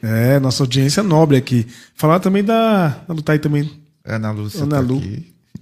É, 0.00 0.38
nossa 0.38 0.62
audiência 0.62 1.02
nobre 1.02 1.36
aqui. 1.36 1.66
Falar 1.96 2.20
também 2.20 2.44
da. 2.44 2.88
Da 3.08 3.12
Lutai 3.12 3.34
aí 3.36 3.40
também. 3.40 3.68
Ana 4.04 4.30
Lúcia 4.30 4.62
Ana 4.62 4.76
tá 4.76 4.80
Lu. 4.80 5.02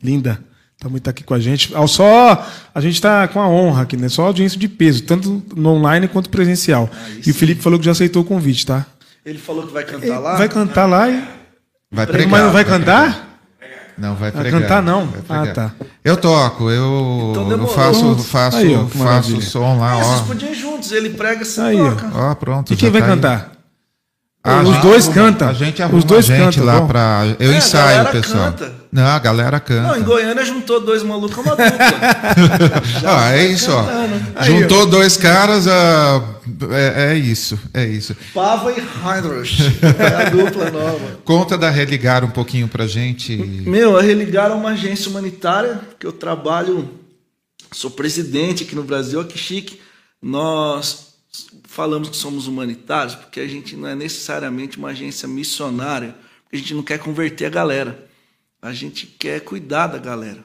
Linda. 0.02 0.39
Também 0.86 1.00
tá 1.00 1.10
aqui 1.10 1.24
com 1.24 1.34
a 1.34 1.40
gente. 1.40 1.72
Só, 1.88 2.46
a 2.72 2.80
gente 2.80 3.02
tá 3.02 3.26
com 3.26 3.40
a 3.40 3.48
honra 3.48 3.82
aqui, 3.82 3.96
né? 3.96 4.08
Só 4.08 4.26
audiência 4.26 4.56
de 4.56 4.68
peso, 4.68 5.02
tanto 5.02 5.42
no 5.56 5.70
online 5.70 6.06
quanto 6.06 6.30
presencial. 6.30 6.88
e 7.26 7.30
o 7.30 7.34
Felipe 7.34 7.60
falou 7.60 7.76
que 7.76 7.84
já 7.84 7.90
aceitou 7.90 8.22
o 8.22 8.24
convite, 8.24 8.64
tá? 8.64 8.86
Ele 9.24 9.36
falou 9.38 9.66
que 9.66 9.72
vai 9.72 9.82
cantar 9.82 10.18
lá? 10.20 10.36
Vai 10.36 10.48
cantar 10.48 10.86
lá 10.86 11.08
e. 11.08 11.14
Vai 11.90 12.06
Mas 12.06 12.06
pregar. 12.06 12.40
não 12.44 12.52
vai 12.52 12.64
pregar. 12.64 12.78
cantar? 12.80 13.38
Não, 13.98 14.14
vai 14.14 14.30
Vai 14.30 14.42
pregar. 14.42 14.60
cantar, 14.60 14.82
não? 14.82 15.06
vai 15.06 15.22
pregar. 15.22 15.48
Ah, 15.48 15.52
tá. 15.52 15.72
Eu 16.04 16.16
toco, 16.18 16.70
eu, 16.70 17.28
Então 17.32 17.50
eu 17.50 17.66
faço, 17.66 18.14
faço, 18.18 18.58
Aí, 18.58 18.76
ó, 18.76 18.86
faço 18.86 19.40
som 19.40 19.78
lá, 19.78 19.92
Ah, 19.94 19.96
vocês 20.04 20.20
ó. 20.20 20.24
podiam 20.24 20.52
ir 20.52 20.54
juntos, 20.54 20.92
ele 20.92 21.10
prega, 21.10 21.44
você 21.44 21.60
Aí, 21.62 21.80
ó. 21.80 21.90
toca. 21.90 22.10
Ó, 22.14 22.34
pronto. 22.36 22.72
E 22.72 22.76
quem 22.76 22.90
vai 22.90 23.00
tá 23.00 23.06
cantar? 23.08 23.52
Ah, 24.44 24.60
Os 24.62 24.76
dois 24.82 25.08
arruma- 25.08 25.14
cantam. 25.32 25.48
A 25.48 25.52
gente 25.54 25.82
arruma 25.82 25.98
Os 25.98 26.04
dois 26.04 26.26
gente 26.26 26.38
cantam, 26.56 26.64
lá 26.64 26.80
bom. 26.80 26.86
pra. 26.86 27.22
Eu 27.40 27.50
É, 27.50 27.56
ensaio, 27.56 28.06
pessoal. 28.12 28.44
canta. 28.52 28.74
Não, 28.90 29.06
a 29.06 29.18
galera 29.18 29.60
canta. 29.60 29.88
Não, 29.88 29.96
em 29.96 30.02
Goiânia 30.02 30.44
juntou 30.44 30.80
dois 30.80 31.02
malucos, 31.02 31.36
é 31.36 31.40
uma 31.40 31.50
dupla. 31.56 31.76
Ah, 33.06 33.36
é 33.36 33.46
isso, 33.46 33.70
ó. 33.70 33.84
Aí, 34.34 34.60
Juntou 34.60 34.86
dois 34.86 35.16
caras, 35.16 35.66
ah, 35.66 36.22
é, 36.70 37.12
é 37.12 37.18
isso, 37.18 37.58
é 37.74 37.86
isso. 37.86 38.16
Pava 38.32 38.72
e 38.72 38.76
Heinrich. 38.76 39.62
É 39.98 40.26
a 40.26 40.30
dupla 40.30 40.70
nova. 40.70 41.18
Conta 41.24 41.58
da 41.58 41.70
Religar 41.70 42.24
um 42.24 42.30
pouquinho 42.30 42.68
pra 42.68 42.86
gente. 42.86 43.36
Meu, 43.36 43.96
a 43.96 44.02
Religar 44.02 44.50
é 44.50 44.54
uma 44.54 44.70
agência 44.70 45.10
humanitária 45.10 45.80
que 45.98 46.06
eu 46.06 46.12
trabalho, 46.12 46.88
sou 47.72 47.90
presidente 47.90 48.64
aqui 48.64 48.74
no 48.74 48.84
Brasil, 48.84 49.24
que 49.24 49.38
chique. 49.38 49.80
Nós 50.22 51.06
falamos 51.64 52.08
que 52.08 52.16
somos 52.16 52.46
humanitários 52.46 53.14
porque 53.14 53.40
a 53.40 53.46
gente 53.46 53.76
não 53.76 53.88
é 53.88 53.94
necessariamente 53.94 54.78
uma 54.78 54.88
agência 54.88 55.28
missionária, 55.28 56.14
porque 56.44 56.56
a 56.56 56.58
gente 56.58 56.74
não 56.74 56.82
quer 56.82 56.98
converter 56.98 57.46
a 57.46 57.50
galera. 57.50 58.06
A 58.61 58.73
gente 58.73 59.07
quer 59.07 59.41
cuidar 59.41 59.87
da 59.89 59.99
galera. 59.99 60.45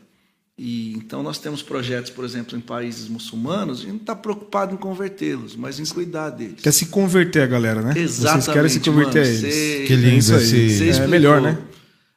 E 0.58 0.94
então 0.94 1.24
nós 1.24 1.40
temos 1.40 1.64
projetos, 1.64 2.12
por 2.12 2.24
exemplo, 2.24 2.56
em 2.56 2.62
países 2.62 3.08
muçulmanos, 3.08 3.80
a 3.80 3.82
gente 3.82 3.92
não 3.94 3.98
está 3.98 4.16
preocupado 4.16 4.76
em 4.76 4.78
convertê-los, 4.78 5.56
mas 5.56 5.80
em 5.80 5.86
cuidar 5.86 6.30
deles. 6.30 6.62
Quer 6.62 6.72
se 6.74 6.86
converter 6.88 7.42
a 7.42 7.48
galera, 7.48 7.82
né? 7.82 7.94
Exatamente. 7.98 8.44
Vocês 8.46 8.54
querem 8.54 8.70
se 8.70 8.80
converter 8.80 9.20
mano. 9.26 9.26
a 9.26 9.40
eles. 9.40 9.54
Cê- 9.56 9.84
Que 9.88 9.96
lindo 9.96 10.18
isso 10.18 10.36
aí. 10.36 10.66
esse- 10.68 11.02
É 11.02 11.08
melhor, 11.08 11.42
né? 11.42 11.58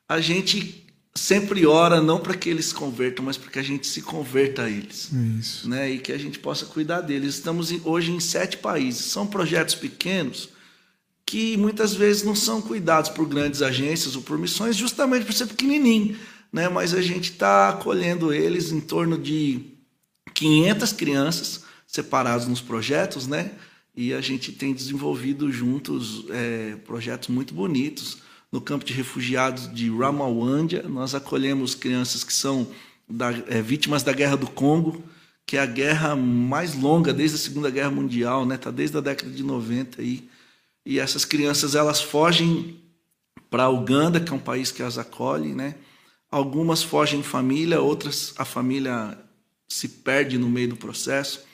A 0.07 0.21
gente 0.21 0.85
sempre 1.15 1.65
ora 1.65 2.03
não 2.03 2.19
para 2.21 2.35
que 2.35 2.51
eles 2.51 2.67
se 2.67 2.75
convertam, 2.75 3.25
mas 3.25 3.39
para 3.39 3.51
que 3.51 3.59
a 3.59 3.63
gente 3.63 3.87
se 3.87 4.03
converta 4.03 4.65
a 4.65 4.69
eles. 4.71 5.11
Isso. 5.41 5.67
Né? 5.71 5.93
E 5.93 5.99
que 5.99 6.13
a 6.13 6.19
gente 6.19 6.39
possa 6.39 6.67
cuidar 6.67 7.01
deles. 7.01 7.37
Estamos 7.37 7.71
em- 7.71 7.81
hoje 7.85 8.11
em 8.11 8.21
sete 8.21 8.59
países. 8.59 9.07
São 9.07 9.27
projetos 9.27 9.75
pequenos 9.77 10.51
que 11.35 11.57
muitas 11.57 11.93
vezes 11.97 12.23
não 12.23 12.37
são 12.37 12.63
cuidados 12.63 13.11
por 13.11 13.27
grandes 13.27 13.61
agências 13.61 14.15
ou 14.15 14.23
por 14.23 14.39
missões, 14.39 14.77
justamente 14.77 15.25
por 15.27 15.33
ser 15.33 15.47
pequenininho. 15.49 16.17
Né? 16.53 16.69
Mas 16.69 16.95
a 16.95 17.03
gente 17.03 17.33
está 17.33 17.71
acolhendo 17.71 18.33
eles 18.33 18.71
em 18.71 18.79
torno 18.79 19.19
de 19.19 19.59
500 20.33 20.93
crianças 20.93 21.65
separadas 21.89 22.47
nos 22.47 22.61
projetos, 22.61 23.27
né? 23.27 23.51
E 23.97 24.15
a 24.15 24.21
gente 24.21 24.53
tem 24.53 24.73
desenvolvido 24.73 25.51
juntos 25.51 26.25
é, 26.31 26.77
projetos 26.87 27.31
muito 27.31 27.53
bonitos. 27.53 28.19
No 28.53 28.61
campo 28.61 28.85
de 28.85 28.93
refugiados 28.93 29.69
de 29.75 29.91
Ramawândia, 29.91 30.85
nós 30.85 31.17
acolhemos 31.17 31.75
crianças 31.75 32.23
que 32.23 32.33
são 32.33 32.69
da- 33.09 33.33
é, 33.49 33.61
vítimas 33.61 34.05
da 34.05 34.13
Guerra 34.13 34.37
do 34.37 34.47
Congo, 34.47 35.03
que 35.45 35.57
é 35.57 35.61
a 35.61 35.67
guerra 35.67 36.15
mais 36.15 36.77
longa 36.77 37.13
desde 37.13 37.35
a 37.35 37.41
Segunda 37.41 37.71
Guerra 37.71 37.91
Mundial, 37.91 38.47
né? 38.47 38.57
Tá 38.57 38.71
desde 38.71 38.97
a 38.97 39.01
década 39.01 39.33
de 39.33 39.43
90 39.43 40.01
aí. 40.01 40.33
E 40.85 40.99
essas 40.99 41.25
crianças 41.25 41.75
elas 41.75 42.01
fogem 42.01 42.81
para 43.51 43.69
Uganda, 43.69 44.21
que 44.21 44.33
é 44.33 44.35
um 44.35 44.39
país 44.39 44.71
que 44.71 44.83
as 44.83 44.99
acolhe, 44.99 45.55
né? 45.55 45.77
Algumas 46.31 46.83
fogem 46.83 47.21
em 47.21 47.23
família, 47.23 47.81
outras 47.81 48.35
a 48.37 48.45
família 48.45 49.19
se 49.69 49.89
perde 49.89 50.37
no 50.37 50.49
meio 50.49 50.69
do 50.69 50.77
processo. 50.77 51.45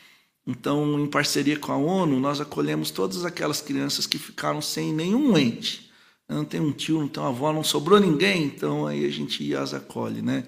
Então, 0.46 0.98
em 0.98 1.06
parceria 1.06 1.58
com 1.58 1.70
a 1.70 1.76
ONU, 1.76 2.18
nós 2.18 2.40
acolhemos 2.40 2.90
todas 2.90 3.24
aquelas 3.24 3.60
crianças 3.60 4.06
que 4.06 4.18
ficaram 4.18 4.60
sem 4.60 4.92
nenhum 4.92 5.36
ente. 5.36 5.90
Não 6.28 6.44
tem 6.44 6.60
um 6.60 6.72
tio, 6.72 7.00
não 7.00 7.08
tem 7.08 7.22
uma 7.22 7.28
avó, 7.28 7.52
não 7.52 7.64
sobrou 7.64 8.00
ninguém, 8.00 8.44
então 8.44 8.86
aí 8.86 9.04
a 9.04 9.10
gente 9.10 9.54
as 9.54 9.74
acolhe, 9.74 10.22
né? 10.22 10.44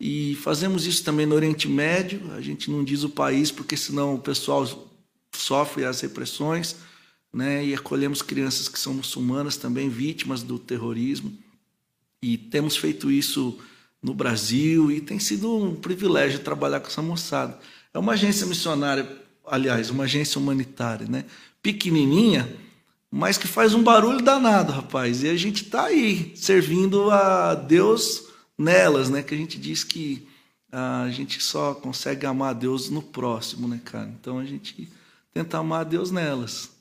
E 0.00 0.36
fazemos 0.36 0.86
isso 0.86 1.04
também 1.04 1.26
no 1.26 1.34
Oriente 1.34 1.68
Médio, 1.68 2.32
a 2.32 2.40
gente 2.40 2.70
não 2.70 2.84
diz 2.84 3.02
o 3.02 3.10
país, 3.10 3.50
porque 3.50 3.76
senão 3.76 4.14
o 4.14 4.20
pessoal 4.20 4.64
sofre 5.34 5.84
as 5.84 6.00
repressões, 6.00 6.76
né? 7.32 7.64
E 7.64 7.74
acolhemos 7.74 8.22
crianças 8.22 8.68
que 8.68 8.78
são 8.78 8.94
muçulmanas 8.94 9.56
também, 9.56 9.88
vítimas 9.88 10.42
do 10.42 10.58
terrorismo. 10.58 11.32
E 12.22 12.36
temos 12.36 12.76
feito 12.76 13.10
isso 13.10 13.58
no 14.02 14.14
Brasil 14.14 14.90
e 14.90 15.00
tem 15.00 15.18
sido 15.18 15.54
um 15.54 15.74
privilégio 15.74 16.40
trabalhar 16.40 16.80
com 16.80 16.88
essa 16.88 17.02
moçada. 17.02 17.58
É 17.92 17.98
uma 17.98 18.12
agência 18.12 18.46
missionária, 18.46 19.20
aliás, 19.46 19.90
uma 19.90 20.04
agência 20.04 20.38
humanitária, 20.38 21.06
né? 21.08 21.24
Pequenininha, 21.62 22.48
mas 23.10 23.38
que 23.38 23.46
faz 23.46 23.74
um 23.74 23.82
barulho 23.82 24.22
danado, 24.22 24.72
rapaz. 24.72 25.22
E 25.22 25.28
a 25.28 25.36
gente 25.36 25.64
está 25.64 25.86
aí 25.86 26.32
servindo 26.36 27.10
a 27.10 27.54
Deus 27.54 28.24
nelas, 28.56 29.10
né? 29.10 29.22
Que 29.22 29.34
a 29.34 29.38
gente 29.38 29.58
diz 29.58 29.84
que 29.84 30.26
a 30.70 31.08
gente 31.10 31.42
só 31.42 31.74
consegue 31.74 32.26
amar 32.26 32.50
a 32.50 32.52
Deus 32.52 32.90
no 32.90 33.02
próximo, 33.02 33.66
né, 33.66 33.80
cara? 33.84 34.12
Então 34.20 34.38
a 34.38 34.44
gente 34.44 34.88
tenta 35.32 35.58
amar 35.58 35.80
a 35.80 35.84
Deus 35.84 36.10
nelas 36.10 36.77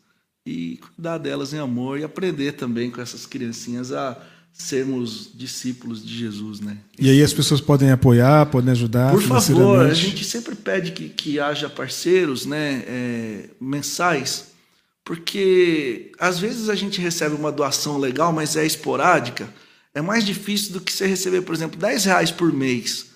e 0.48 0.78
cuidar 0.78 1.18
delas 1.18 1.54
em 1.54 1.60
amor 1.60 2.00
e 2.00 2.04
aprender 2.04 2.54
também 2.54 2.90
com 2.90 3.02
essas 3.02 3.26
criancinhas 3.26 3.92
a 3.92 4.18
sermos 4.54 5.30
discípulos 5.36 6.04
de 6.04 6.18
Jesus, 6.18 6.60
né? 6.60 6.78
E 6.98 7.10
aí 7.10 7.22
as 7.22 7.34
pessoas 7.34 7.62
podem 7.62 7.92
apoiar, 7.92 8.48
podem 8.48 8.72
ajudar 8.72 9.12
Por 9.12 9.22
favor, 9.22 9.86
a 9.86 9.94
gente 9.94 10.24
sempre 10.24 10.56
pede 10.56 10.92
que, 10.94 11.10
que 11.10 11.40
haja 11.40 11.70
parceiros 11.70 12.46
né, 12.46 12.84
é, 12.88 13.50
mensais, 13.62 14.48
porque 15.04 16.12
às 16.18 16.40
vezes 16.40 16.70
a 16.70 16.76
gente 16.76 17.00
recebe 17.00 17.36
uma 17.36 17.52
doação 17.52 17.98
legal, 18.00 18.34
mas 18.34 18.56
é 18.56 18.66
esporádica. 18.66 19.48
É 19.94 20.02
mais 20.02 20.26
difícil 20.26 20.74
do 20.74 20.82
que 20.82 20.92
você 20.92 21.06
receber, 21.06 21.42
por 21.42 21.54
exemplo, 21.54 21.80
10 21.80 22.06
reais 22.06 22.32
por 22.32 22.52
mês. 22.52 23.07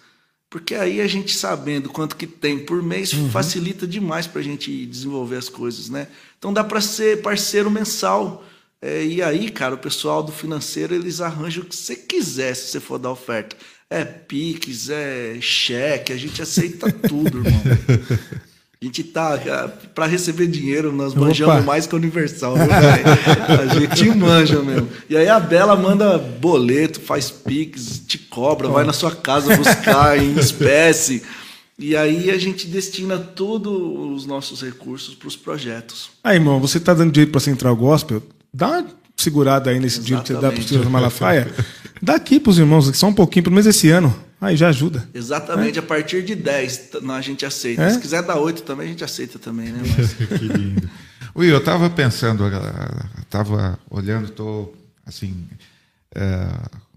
Porque 0.51 0.75
aí 0.75 0.99
a 0.99 1.07
gente 1.07 1.33
sabendo 1.33 1.87
quanto 1.87 2.17
que 2.17 2.27
tem 2.27 2.59
por 2.59 2.83
mês 2.83 3.13
facilita 3.31 3.87
demais 3.87 4.27
para 4.27 4.41
a 4.41 4.43
gente 4.43 4.85
desenvolver 4.85 5.37
as 5.37 5.47
coisas, 5.47 5.89
né? 5.89 6.09
Então 6.37 6.51
dá 6.51 6.61
para 6.61 6.81
ser 6.81 7.21
parceiro 7.21 7.71
mensal. 7.71 8.45
É, 8.81 9.01
e 9.01 9.21
aí, 9.21 9.49
cara, 9.49 9.75
o 9.75 9.77
pessoal 9.77 10.21
do 10.21 10.31
financeiro 10.33 10.93
eles 10.93 11.21
arranjam 11.21 11.63
o 11.63 11.65
que 11.65 11.75
você 11.75 11.95
quiser 11.95 12.53
se 12.53 12.67
você 12.67 12.81
for 12.81 12.99
dar 12.99 13.11
oferta. 13.11 13.55
É 13.89 14.03
Pix, 14.03 14.89
é 14.89 15.37
cheque, 15.39 16.11
a 16.11 16.17
gente 16.17 16.41
aceita 16.41 16.91
tudo, 17.07 17.37
irmão. 17.37 17.61
A 18.83 18.87
gente 18.87 19.03
tá. 19.03 19.37
Para 19.93 20.07
receber 20.07 20.47
dinheiro, 20.47 20.91
nós 20.91 21.11
Opa. 21.11 21.25
manjamos 21.25 21.63
mais 21.63 21.85
que 21.85 21.93
a 21.93 21.99
Universal, 21.99 22.55
viu, 22.55 22.65
velho? 22.65 23.61
A 23.61 23.79
gente 23.79 24.09
manja 24.17 24.59
mesmo. 24.63 24.89
E 25.07 25.15
aí 25.15 25.29
a 25.29 25.39
Bela 25.39 25.75
manda 25.75 26.17
boleto, 26.17 26.99
faz 26.99 27.29
Pix, 27.29 28.01
te 28.07 28.17
cobra, 28.17 28.67
vai 28.69 28.83
na 28.83 28.91
sua 28.91 29.15
casa 29.15 29.55
buscar 29.55 30.17
em 30.17 30.33
espécie. 30.33 31.21
E 31.77 31.95
aí 31.95 32.31
a 32.31 32.39
gente 32.39 32.65
destina 32.65 33.19
todos 33.19 33.71
os 33.71 34.25
nossos 34.25 34.63
recursos 34.63 35.13
para 35.13 35.27
os 35.27 35.35
projetos. 35.35 36.09
Aí, 36.23 36.37
irmão, 36.37 36.59
você 36.59 36.79
tá 36.79 36.95
dando 36.95 37.11
dinheiro 37.11 37.31
pra 37.31 37.39
Central 37.39 37.75
Gospel? 37.75 38.23
Dá 38.51 38.79
uma 38.79 38.87
segurada 39.15 39.69
aí 39.69 39.79
nesse 39.79 39.99
dinheiro 39.99 40.23
que 40.23 40.29
você 40.29 40.33
dá 40.33 40.47
Exatamente. 40.47 40.69
Senhor 40.69 40.89
Malafaia. 40.89 41.53
Dá 42.01 42.15
aqui 42.15 42.39
pros 42.39 42.57
irmãos, 42.57 42.91
só 42.97 43.05
um 43.05 43.13
pouquinho, 43.13 43.43
pelo 43.43 43.53
menos 43.53 43.67
esse 43.67 43.91
ano. 43.91 44.30
Aí 44.41 44.57
já 44.57 44.69
ajuda. 44.69 45.07
Exatamente, 45.13 45.77
a 45.77 45.83
partir 45.83 46.23
de 46.23 46.33
10 46.35 46.77
t- 46.77 46.97
a 47.11 47.21
gente 47.21 47.45
aceita. 47.45 47.83
É? 47.83 47.89
Se 47.91 47.99
quiser 47.99 48.23
dar 48.23 48.37
8 48.37 48.63
também, 48.63 48.87
a 48.87 48.89
gente 48.89 49.03
aceita 49.03 49.37
também, 49.37 49.69
né? 49.71 49.81
Mas... 49.95 50.13
Que 50.39 50.45
lindo. 50.45 50.89
Will, 51.35 51.51
eu 51.51 51.59
estava 51.59 51.89
pensando, 51.89 52.43
estava 53.21 53.79
olhando, 53.89 54.25
estou 54.25 54.75
assim, 55.05 55.47
é, 56.15 56.47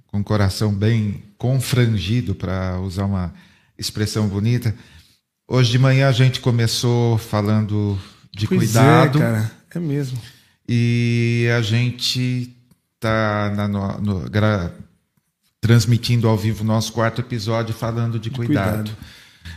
com 0.07 0.21
o 0.21 0.25
coração 0.25 0.73
bem 0.75 1.23
confrangido, 1.37 2.35
para 2.35 2.81
usar 2.81 3.05
uma 3.05 3.33
expressão 3.79 4.27
bonita. 4.27 4.75
Hoje 5.47 5.71
de 5.71 5.79
manhã 5.79 6.09
a 6.09 6.13
gente 6.13 6.41
começou 6.41 7.19
falando 7.19 7.99
de 8.35 8.49
Pois 8.49 8.59
cuidado 8.73 9.19
é, 9.19 9.21
cara. 9.21 9.53
É 9.75 9.79
mesmo. 9.79 10.19
e 10.69 11.47
a 11.57 11.61
gente 11.61 12.51
está 12.97 13.53
transmitindo 15.65 16.29
ao 16.29 16.37
vivo 16.37 16.63
nosso 16.63 16.93
quarto 16.93 17.23
episódio 17.23 17.75
falando 17.75 18.19
de, 18.19 18.29
cuidado. 18.29 18.91
cuidado. 18.91 18.97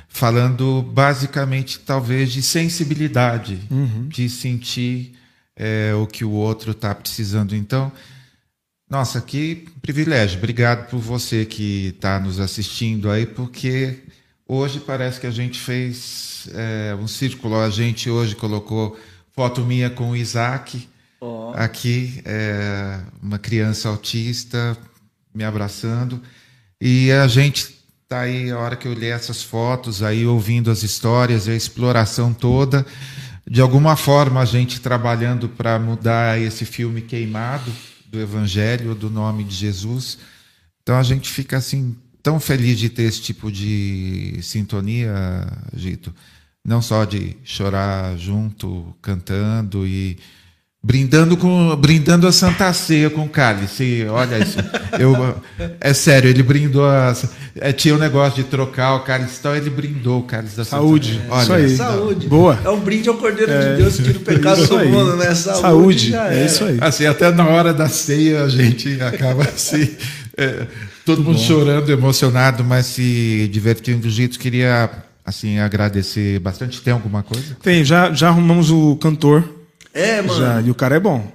Falando 0.07 0.81
basicamente, 0.81 1.79
talvez, 1.79 2.31
de 2.31 2.41
sensibilidade, 2.41 3.59
de 4.07 4.29
sentir 4.29 5.15
é, 5.53 5.93
o 5.95 6.07
que 6.07 6.23
o 6.23 6.31
outro 6.31 6.71
está 6.71 6.95
precisando. 6.95 7.53
Então, 7.53 7.91
nossa, 8.89 9.19
que 9.19 9.67
privilégio. 9.81 10.37
Obrigado 10.37 10.89
por 10.89 10.99
você 10.99 11.43
que 11.43 11.87
está 11.87 12.21
nos 12.21 12.39
assistindo 12.39 13.11
aí, 13.11 13.25
porque 13.25 13.99
hoje 14.47 14.79
parece 14.79 15.19
que 15.19 15.27
a 15.27 15.31
gente 15.31 15.59
fez 15.59 16.47
é, 16.53 16.95
um 16.95 17.07
círculo. 17.09 17.59
A 17.59 17.69
gente 17.69 18.09
hoje 18.09 18.33
colocou 18.33 18.97
foto 19.33 19.59
minha 19.65 19.89
com 19.89 20.11
o 20.11 20.15
Isaac 20.15 20.87
Ó. 21.19 21.51
aqui, 21.53 22.21
é, 22.23 23.01
uma 23.21 23.37
criança 23.37 23.89
autista 23.89 24.77
me 25.37 25.43
abraçando. 25.43 26.19
E 26.81 27.11
a 27.11 27.27
gente 27.27 27.77
tá 28.09 28.21
aí, 28.21 28.49
a 28.49 28.57
hora 28.57 28.75
que 28.75 28.87
eu 28.87 28.91
olhei 28.91 29.11
essas 29.11 29.43
fotos, 29.43 30.01
aí 30.01 30.25
ouvindo 30.25 30.71
as 30.71 30.81
histórias, 30.81 31.47
a 31.47 31.53
exploração 31.53 32.33
toda, 32.33 32.83
de 33.49 33.61
alguma 33.61 33.95
forma 33.95 34.41
a 34.41 34.45
gente 34.45 34.81
trabalhando 34.81 35.47
para 35.47 35.77
mudar 35.77 36.41
esse 36.41 36.65
filme 36.65 37.01
queimado 37.01 37.71
do 38.07 38.19
Evangelho, 38.19 38.95
do 38.95 39.11
nome 39.11 39.43
de 39.43 39.53
Jesus. 39.53 40.17
Então 40.81 40.97
a 40.97 41.03
gente 41.03 41.29
fica 41.29 41.57
assim 41.57 41.95
tão 42.23 42.39
feliz 42.39 42.79
de 42.79 42.89
ter 42.89 43.03
esse 43.03 43.21
tipo 43.21 43.51
de 43.51 44.39
sintonia, 44.41 45.13
Gito. 45.75 46.13
Não 46.65 46.81
só 46.81 47.05
de 47.05 47.37
chorar 47.43 48.17
junto, 48.17 48.95
cantando 49.01 49.85
e 49.85 50.17
brindando 50.83 51.35
com 51.35 51.75
brindando 51.75 52.27
a 52.27 52.31
Santa 52.31 52.71
Ceia 52.71 53.09
com 53.09 53.27
cálice. 53.27 54.05
Olha 54.09 54.39
isso. 54.39 54.57
Eu, 54.99 55.35
é 55.81 55.93
sério, 55.93 56.29
ele 56.29 56.43
brindou 56.43 56.85
a, 56.85 57.13
é, 57.55 57.73
tinha 57.73 57.95
um 57.95 57.97
negócio 57.97 58.43
de 58.43 58.49
trocar 58.49 58.95
o 58.95 58.99
cálice, 59.01 59.37
então 59.39 59.55
ele 59.55 59.69
brindou 59.69 60.19
o 60.19 60.23
cálice 60.23 60.55
da 60.55 60.63
Santa 60.63 60.77
Saúde. 60.77 61.21
Ceia. 61.21 61.41
Isso 61.41 61.53
aí. 61.53 61.75
Saúde. 61.75 62.27
Boa. 62.27 62.59
É 62.63 62.69
um 62.69 62.79
brinde 62.79 63.09
ao 63.09 63.15
Cordeiro 63.15 63.51
de 63.51 63.77
Deus 63.77 63.97
que 63.97 64.03
tira 64.03 64.17
o 64.17 64.21
pecado 64.21 64.65
do 64.65 64.79
mundo, 64.85 65.15
né? 65.17 65.33
Saúde. 65.33 66.11
Saúde. 66.11 66.15
É 66.15 66.45
isso 66.45 66.63
aí. 66.63 66.77
Assim, 66.79 67.05
até 67.05 67.31
na 67.31 67.47
hora 67.47 67.73
da 67.73 67.89
ceia 67.89 68.43
a 68.43 68.49
gente 68.49 69.01
acaba 69.01 69.43
assim, 69.49 69.89
é, 70.37 70.67
todo 71.05 71.23
mundo 71.23 71.39
chorando, 71.39 71.91
emocionado, 71.91 72.63
mas 72.63 72.85
se 72.85 73.49
divertindo 73.51 74.01
do 74.01 74.09
jeito. 74.09 74.39
Queria 74.39 74.89
assim 75.25 75.59
agradecer 75.59 76.39
bastante. 76.39 76.81
Tem 76.81 76.93
alguma 76.93 77.23
coisa? 77.23 77.57
Tem, 77.61 77.83
já, 77.83 78.13
já 78.13 78.29
arrumamos 78.29 78.71
o 78.71 78.95
cantor. 78.95 79.56
É, 79.97 80.21
mano. 80.21 80.39
Já, 80.39 80.61
e 80.61 80.69
o 80.71 80.75
cara 80.75 80.95
é 80.95 80.99
bom. 80.99 81.25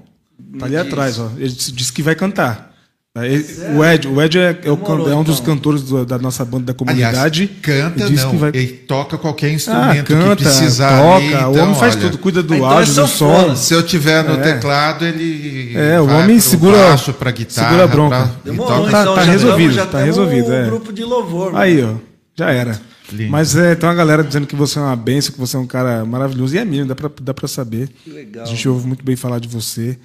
Tá 0.58 0.66
ali 0.66 0.74
Me 0.74 0.80
atrás, 0.80 1.14
diz. 1.14 1.22
ó. 1.24 1.30
Ele 1.36 1.48
disse 1.52 1.92
que 1.92 2.02
vai 2.02 2.14
cantar. 2.14 2.70
Ele- 3.14 3.44
o 3.76 3.84
Ed, 3.84 4.08
o 4.08 4.22
Ed 4.22 4.38
é, 4.38 4.58
é 4.64 4.70
o 4.70 4.76
Demorou, 4.76 5.10
é 5.12 5.14
um 5.14 5.22
dos 5.22 5.38
então. 5.38 5.54
cantores 5.54 5.82
do- 5.82 6.06
da 6.06 6.18
nossa 6.18 6.46
banda 6.46 6.72
da 6.72 6.90
Aliás, 6.90 7.12
comunidade. 7.14 7.46
canta 7.60 8.04
e 8.06 8.10
disse 8.10 8.24
não, 8.24 8.38
vai- 8.38 8.48
ele 8.54 8.66
toca 8.68 9.18
qualquer 9.18 9.48
Ah, 9.48 9.52
instrumento 9.52 10.06
canta, 10.06 10.36
que 10.36 10.42
precisar. 10.44 10.96
toca. 10.98 11.16
ali, 11.16 11.26
o 11.26 11.50
então, 11.50 11.64
homem 11.64 11.74
faz 11.74 11.94
olha, 11.94 12.02
tudo, 12.04 12.16
cuida 12.16 12.42
do 12.42 12.54
Então 12.54 12.70
é 12.72 12.74
áudio, 12.76 12.94
do 12.94 13.06
som. 13.06 13.54
Se 13.54 13.74
eu 13.74 13.82
tiver 13.82 14.24
no 14.24 14.36
É. 14.40 14.54
teclado, 14.54 15.04
ele 15.04 15.76
É, 15.76 16.00
o 16.00 16.06
vai 16.06 16.22
homem 16.24 16.38
pro 16.38 16.48
segura- 16.48 16.78
baixo, 16.78 17.12
pra 17.12 17.30
guitarra, 17.32 17.68
segura 17.68 17.84
a 17.84 17.86
bronca. 17.86 18.16
pra- 18.16 18.30
e 18.46 18.50
Demorou, 18.50 18.76
toca- 18.78 18.90
Tá- 18.90 19.02
então. 19.02 19.14
tá 19.14 19.24
já 19.24 19.32
resolvido, 19.32 19.86
tá 19.88 19.98
resolvido, 20.02 20.48
um 20.48 20.54
é. 20.54 20.64
grupo 20.64 20.90
de 20.90 21.04
louvor. 21.04 21.54
Aí, 21.54 21.84
ó. 21.84 21.94
Já 22.34 22.50
era. 22.50 22.80
Lindo. 23.12 23.30
Mas 23.30 23.54
é, 23.54 23.74
tem 23.74 23.88
uma 23.88 23.94
galera 23.94 24.24
dizendo 24.24 24.46
que 24.46 24.56
você 24.56 24.78
é 24.78 24.82
uma 24.82 24.96
benção, 24.96 25.32
que 25.32 25.38
você 25.38 25.56
é 25.56 25.58
um 25.60 25.66
cara 25.66 26.04
maravilhoso. 26.04 26.54
E 26.54 26.58
é 26.58 26.64
mesmo, 26.64 26.86
dá 26.86 26.94
pra, 26.94 27.10
dá 27.20 27.34
pra 27.34 27.46
saber. 27.46 27.88
Que 27.88 28.10
legal. 28.10 28.44
A 28.44 28.48
gente 28.48 28.68
ouve 28.68 28.86
muito 28.86 29.04
bem 29.04 29.16
falar 29.16 29.38
de 29.38 29.48
você. 29.48 29.98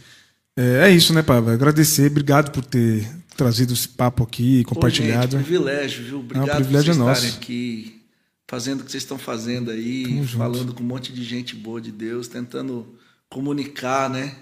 É, 0.56 0.90
é 0.90 0.92
isso, 0.92 1.14
né, 1.14 1.22
Pablo? 1.22 1.52
Agradecer, 1.52 2.10
obrigado 2.10 2.52
por 2.52 2.66
ter 2.66 3.08
trazido 3.36 3.74
esse 3.74 3.88
papo 3.88 4.24
aqui, 4.24 4.64
Pô, 4.64 4.74
compartilhado. 4.76 5.38
gente, 5.38 5.44
privilégio, 5.44 6.04
viu? 6.04 6.20
Obrigado 6.20 6.56
privilégio 6.56 6.86
por 6.86 6.90
é 6.92 6.96
vocês 6.96 6.98
nosso. 6.98 7.26
estarem 7.26 7.38
aqui, 7.38 8.02
fazendo 8.48 8.82
o 8.82 8.84
que 8.84 8.92
vocês 8.92 9.04
estão 9.04 9.20
fazendo 9.20 9.70
aí, 9.70 10.04
Tamo 10.04 10.24
junto. 10.24 10.38
falando 10.38 10.74
com 10.74 10.84
um 10.84 10.88
monte 10.88 11.14
de 11.14 11.24
gente 11.24 11.56
boa 11.56 11.80
de 11.80 11.92
Deus, 11.92 12.28
tentando 12.28 12.96
comunicar, 13.30 14.10
né? 14.10 14.36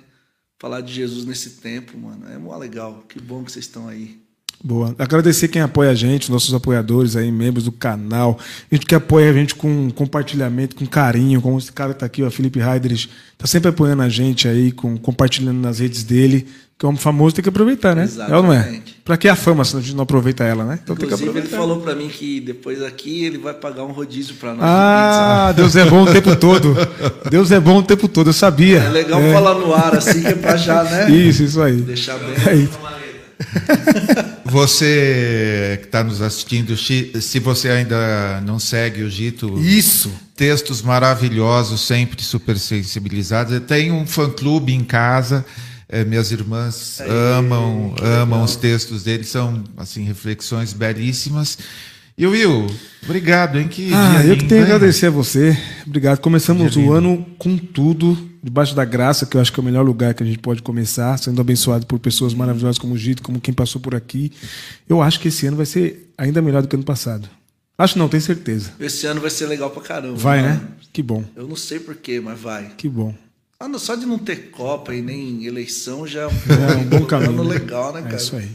Falar 0.58 0.80
de 0.80 0.94
Jesus 0.94 1.26
nesse 1.26 1.52
tempo, 1.62 1.98
mano. 1.98 2.26
É 2.30 2.38
mó 2.38 2.56
legal. 2.58 3.04
Que 3.10 3.20
bom 3.20 3.44
que 3.44 3.52
vocês 3.52 3.66
estão 3.66 3.90
aí. 3.90 4.25
Boa. 4.64 4.96
Agradecer 4.98 5.48
quem 5.48 5.62
apoia 5.62 5.92
a 5.92 5.96
gente, 5.96 6.32
nossos 6.32 6.54
apoiadores 6.54 7.16
aí, 7.16 7.32
membros 7.32 7.66
do 7.66 7.72
canal. 7.72 8.40
gente 8.72 8.86
que 8.86 8.96
apoia 8.96 9.30
a 9.30 9.34
gente 9.34 9.54
com 9.56 9.92
compartilhamento, 9.92 10.76
com 10.76 10.86
carinho, 10.86 11.42
como 11.42 11.58
esse 11.58 11.72
cara 11.72 11.94
tá 11.94 12.06
aqui, 12.06 12.24
ó, 12.24 12.32
Felipe 12.32 12.60
Heidrich, 12.60 13.10
tá 13.38 13.46
sempre 13.46 13.70
apoiando 13.70 14.02
a 14.02 14.10
gente 14.10 14.48
aí, 14.48 14.72
com, 14.72 14.98
compartilhando 14.98 15.60
nas 15.60 15.80
redes 15.80 16.04
dele. 16.04 16.48
Que 16.78 16.86
é 16.86 16.90
um 16.90 16.98
famoso, 16.98 17.34
tem 17.34 17.42
que 17.42 17.48
aproveitar, 17.48 17.96
né? 17.96 18.10
É 18.28 18.36
ou 18.36 18.44
não 18.44 18.52
é? 18.52 18.58
Exatamente. 18.58 18.98
Pra 19.06 19.16
que 19.16 19.30
a 19.30 19.36
fama 19.36 19.64
se 19.64 19.78
a 19.78 19.80
gente 19.80 19.96
não 19.96 20.04
aproveita 20.04 20.44
ela, 20.44 20.66
né? 20.66 20.78
Então 20.84 20.94
tem 20.94 21.08
que 21.08 21.14
Inclusive, 21.14 21.30
ele 21.30 21.48
aproveitar. 21.48 21.58
falou 21.58 21.80
pra 21.82 21.96
mim 21.96 22.10
que 22.10 22.42
depois 22.42 22.84
aqui 22.84 23.24
ele 23.24 23.38
vai 23.38 23.54
pagar 23.54 23.86
um 23.86 23.94
rodízio 23.94 24.36
pra 24.36 24.50
nós 24.54 24.60
Ah, 24.62 25.54
Deus 25.56 25.74
é 25.78 25.86
bom 25.86 26.04
o 26.04 26.12
tempo 26.12 26.36
todo. 26.36 26.76
Deus 27.32 27.50
é 27.54 27.62
bom 27.62 27.78
o 27.78 27.84
tempo 27.84 28.10
todo, 28.10 28.28
eu 28.32 28.34
sabia. 28.34 28.80
É 28.80 28.90
legal 28.90 29.22
falar 29.32 29.54
no 29.54 29.74
ar 29.74 29.96
assim, 29.96 30.22
que 30.22 30.28
é 30.28 30.36
pra 30.36 30.58
já, 30.58 30.84
né? 30.84 31.10
Isso, 31.12 31.44
isso 31.44 31.62
aí. 31.62 31.78
Deixar 31.78 32.18
bem. 32.18 32.36
Aí. 32.46 32.70
Você 34.46 35.80
que 35.82 35.88
está 35.88 36.04
nos 36.04 36.22
assistindo, 36.22 36.78
se 36.78 37.40
você 37.40 37.70
ainda 37.70 38.42
não 38.46 38.60
segue 38.60 39.04
o 39.04 39.10
Gito, 39.10 39.60
Isso. 39.60 40.12
textos 40.36 40.82
maravilhosos, 40.82 41.82
sempre 41.82 42.22
super 42.24 42.58
sensibilizados. 42.58 43.60
Tem 43.62 43.92
um 43.92 44.06
fã-clube 44.06 44.74
em 44.74 44.84
casa. 44.84 45.46
eh, 45.90 46.06
minhas 46.06 46.32
irmãs 46.32 47.00
amam, 47.38 47.94
amam 48.02 48.44
os 48.44 48.56
textos 48.56 49.04
dele, 49.04 49.24
são 49.24 49.64
assim 49.78 50.04
reflexões 50.04 50.72
belíssimas. 50.74 51.58
E 52.18 52.26
Will, 52.26 52.68
obrigado, 53.04 53.60
hein? 53.60 53.68
Que 53.68 53.94
Ah, 53.94 54.22
dia 54.22 54.32
eu 54.32 54.38
que 54.38 54.46
tenho 54.46 54.62
a 54.62 54.68
hein? 54.68 54.72
agradecer 54.74 55.08
a 55.08 55.10
você. 55.10 55.58
Obrigado. 55.86 56.20
Começamos 56.20 56.72
Dia 56.72 56.82
o 56.82 56.86
lindo. 56.86 56.94
ano 56.94 57.26
com 57.38 57.58
tudo, 57.58 58.18
debaixo 58.42 58.74
da 58.74 58.86
graça, 58.86 59.26
que 59.26 59.36
eu 59.36 59.42
acho 59.42 59.52
que 59.52 59.60
é 59.60 59.62
o 59.62 59.66
melhor 59.66 59.86
lugar 59.86 60.14
que 60.14 60.24
a 60.24 60.26
gente 60.26 60.40
pode 60.40 60.62
começar, 60.62 61.18
sendo 61.18 61.42
abençoado 61.42 61.86
por 61.86 62.00
pessoas 62.00 62.34
maravilhosas 62.34 62.78
como 62.78 62.94
o 62.94 62.98
Gito, 62.98 63.22
como 63.22 63.42
quem 63.42 63.54
passou 63.54 63.82
por 63.82 63.94
aqui. 63.94 64.32
Eu 64.88 65.02
acho 65.02 65.20
que 65.20 65.28
esse 65.28 65.46
ano 65.46 65.58
vai 65.58 65.66
ser 65.66 66.10
ainda 66.18 66.42
melhor 66.42 66.62
do 66.62 66.70
que 66.70 66.76
ano 66.76 66.86
passado. 66.86 67.28
Acho 67.78 68.00
não, 68.00 68.08
tenho 68.08 68.24
certeza. 68.24 68.72
Esse 68.80 69.06
ano 69.06 69.20
vai 69.20 69.30
ser 69.30 69.48
legal 69.48 69.70
pra 69.70 69.82
caramba. 69.82 70.16
Vai, 70.16 70.42
mano. 70.42 70.54
né? 70.54 70.62
Que 70.94 71.04
bom, 71.04 71.22
Eu 71.36 71.46
não 71.50 71.58
sei 71.58 71.80
porquê, 71.82 72.22
mas 72.22 72.40
vai. 72.40 72.72
que 72.78 72.88
bom. 72.88 73.14
Ah, 73.60 73.68
não, 73.68 73.78
só 73.80 73.96
de 73.96 74.06
não 74.06 74.18
ter 74.18 74.52
Copa 74.52 74.94
e 74.96 75.02
nem 75.02 75.46
eleição 75.46 76.08
já 76.08 76.22
É 76.24 76.76
um 76.78 76.84
bom 76.88 77.06
caminho. 77.06 77.32
ano 77.32 77.44
né? 77.44 77.50
legal, 77.60 77.94
né, 77.94 78.02
cara? 78.02 78.14
É 78.14 78.18
isso 78.18 78.36
aí. 78.38 78.50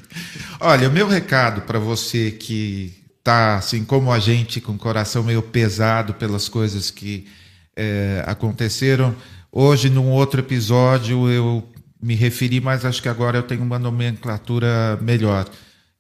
Olha, 0.59 0.89
o 0.89 0.93
meu 0.93 1.07
recado 1.07 1.63
para 1.63 1.79
você 1.79 2.31
que 2.31 2.95
tá 3.23 3.57
assim 3.57 3.85
como 3.85 4.13
a 4.13 4.19
gente 4.19 4.61
com 4.61 4.73
o 4.73 4.79
coração 4.79 5.23
meio 5.23 5.43
pesado 5.43 6.15
pelas 6.15 6.49
coisas 6.49 6.91
que 6.91 7.27
eh, 7.77 8.23
aconteceram 8.27 9.15
hoje 9.53 9.91
num 9.91 10.11
outro 10.11 10.41
episódio 10.41 11.29
eu 11.29 11.69
me 12.03 12.15
referi, 12.15 12.61
mas 12.61 12.85
acho 12.85 13.03
que 13.03 13.09
agora 13.09 13.39
eu 13.39 13.43
tenho 13.43 13.63
uma 13.63 13.79
nomenclatura 13.79 14.99
melhor. 15.03 15.49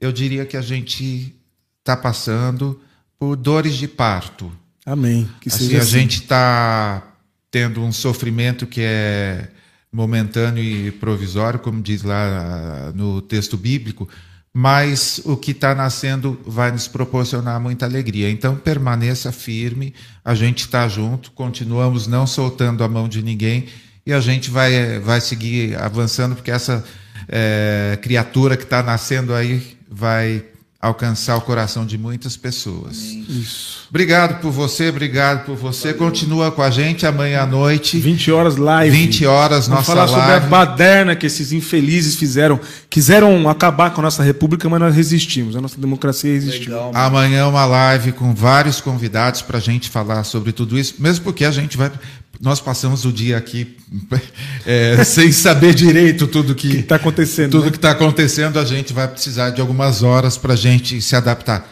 Eu 0.01 0.10
diria 0.10 0.47
que 0.47 0.56
a 0.56 0.62
gente 0.62 1.34
está 1.78 1.97
passando 1.97 2.80
por 3.18 3.36
dores 3.36 3.74
de 3.76 3.86
parto. 3.86 4.51
Amém. 4.86 5.28
Que 5.40 5.48
Assim, 5.48 5.66
seja 5.66 5.78
a 5.78 5.82
assim. 5.82 5.90
gente 5.90 6.22
está 6.22 7.02
tendo 7.51 7.82
um 7.82 7.92
sofrimento 7.92 8.66
que 8.66 8.80
é 8.82 9.48
momentâneo 9.92 10.62
e 10.62 10.90
provisório, 10.92 11.60
como 11.60 11.82
diz 11.82 12.02
lá 12.02 12.88
ah, 12.88 12.92
no 12.94 13.20
texto 13.20 13.56
bíblico, 13.56 14.09
mas 14.52 15.20
o 15.24 15.36
que 15.36 15.52
está 15.52 15.74
nascendo 15.74 16.40
vai 16.44 16.72
nos 16.72 16.89
proporcionar 16.89 17.60
muita 17.60 17.86
alegria. 17.86 18.28
Então, 18.28 18.56
permaneça 18.56 19.31
firme, 19.31 19.94
a 20.24 20.35
gente 20.35 20.60
está 20.60 20.89
junto, 20.89 21.31
continuamos 21.32 22.06
não 22.06 22.27
soltando 22.27 22.82
a 22.82 22.89
mão 22.89 23.09
de 23.09 23.22
ninguém 23.22 23.66
e 24.05 24.12
a 24.12 24.20
gente 24.20 24.51
vai, 24.51 24.98
vai 24.98 25.20
seguir 25.20 25.77
avançando, 25.81 26.35
porque 26.35 26.51
essa 26.51 26.85
eh, 27.28 27.98
criatura 28.02 28.56
que 28.56 28.64
está 28.64 28.82
nascendo 28.82 29.35
aí 29.35 29.78
vai 29.89 30.44
alcançar 30.81 31.36
o 31.36 31.43
coração 31.43 31.85
de 31.85 31.98
muitas 31.98 32.39
pessoas. 32.39 32.97
Isso. 32.97 33.81
Obrigado 33.90 34.40
por 34.40 34.51
você, 34.51 34.89
obrigado 34.89 35.44
por 35.44 35.55
você. 35.55 35.93
Continua 35.93 36.51
com 36.51 36.62
a 36.62 36.70
gente 36.70 37.05
amanhã 37.05 37.43
à 37.43 37.47
noite, 37.47 37.98
20 37.98 38.32
horas 38.32 38.57
live. 38.57 38.97
20 38.97 39.27
horas, 39.27 39.69
Vamos 39.69 39.86
nossa 39.86 39.93
falar 39.93 40.09
sobre 40.09 40.32
a 40.32 40.40
baderna 40.40 41.15
que 41.15 41.27
esses 41.27 41.52
infelizes 41.52 42.15
fizeram. 42.15 42.59
Quiseram 42.89 43.47
acabar 43.47 43.90
com 43.90 44.01
a 44.01 44.05
nossa 44.05 44.23
república, 44.23 44.69
mas 44.70 44.81
nós 44.81 44.94
resistimos. 44.94 45.55
A 45.55 45.61
nossa 45.61 45.78
democracia 45.78 46.32
resistiu. 46.32 46.73
Legal. 46.73 46.93
Amanhã 46.94 47.47
uma 47.47 47.66
live 47.66 48.12
com 48.12 48.35
vários 48.35 48.81
convidados 48.81 49.43
para 49.43 49.59
a 49.59 49.61
gente 49.61 49.90
falar 49.90 50.24
sobre 50.24 50.51
tudo 50.51 50.78
isso, 50.78 50.94
mesmo 50.98 51.24
porque 51.24 51.44
a 51.44 51.51
gente 51.51 51.77
vai. 51.77 51.93
Nós 52.41 52.59
passamos 52.59 53.05
o 53.05 53.12
dia 53.12 53.37
aqui 53.37 53.77
é, 54.65 55.05
sem 55.05 55.31
saber 55.31 55.75
direito 55.75 56.27
tudo 56.27 56.53
O 56.53 56.55
que 56.55 56.71
que 56.71 56.77
está 56.79 56.97
acontecendo? 56.97 57.51
tudo 57.51 57.65
né? 57.67 57.71
que 57.71 57.77
está 57.77 57.91
acontecendo. 57.91 58.59
A 58.59 58.65
gente 58.65 58.93
vai 58.93 59.07
precisar 59.07 59.51
de 59.51 59.61
algumas 59.61 60.03
horas 60.03 60.39
para 60.39 60.55
a 60.55 60.57
gente 60.57 61.03
se 61.03 61.15
adaptar. 61.15 61.69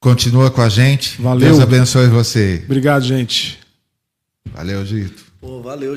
Continua 0.00 0.50
com 0.52 0.62
a 0.62 0.68
gente. 0.68 1.20
Valeu. 1.20 1.48
Deus 1.48 1.60
abençoe 1.60 2.06
você. 2.06 2.62
Obrigado, 2.64 3.02
gente. 3.04 3.58
Valeu, 4.54 4.86
Gito. 4.86 5.24
Pô, 5.40 5.60
valeu. 5.60 5.96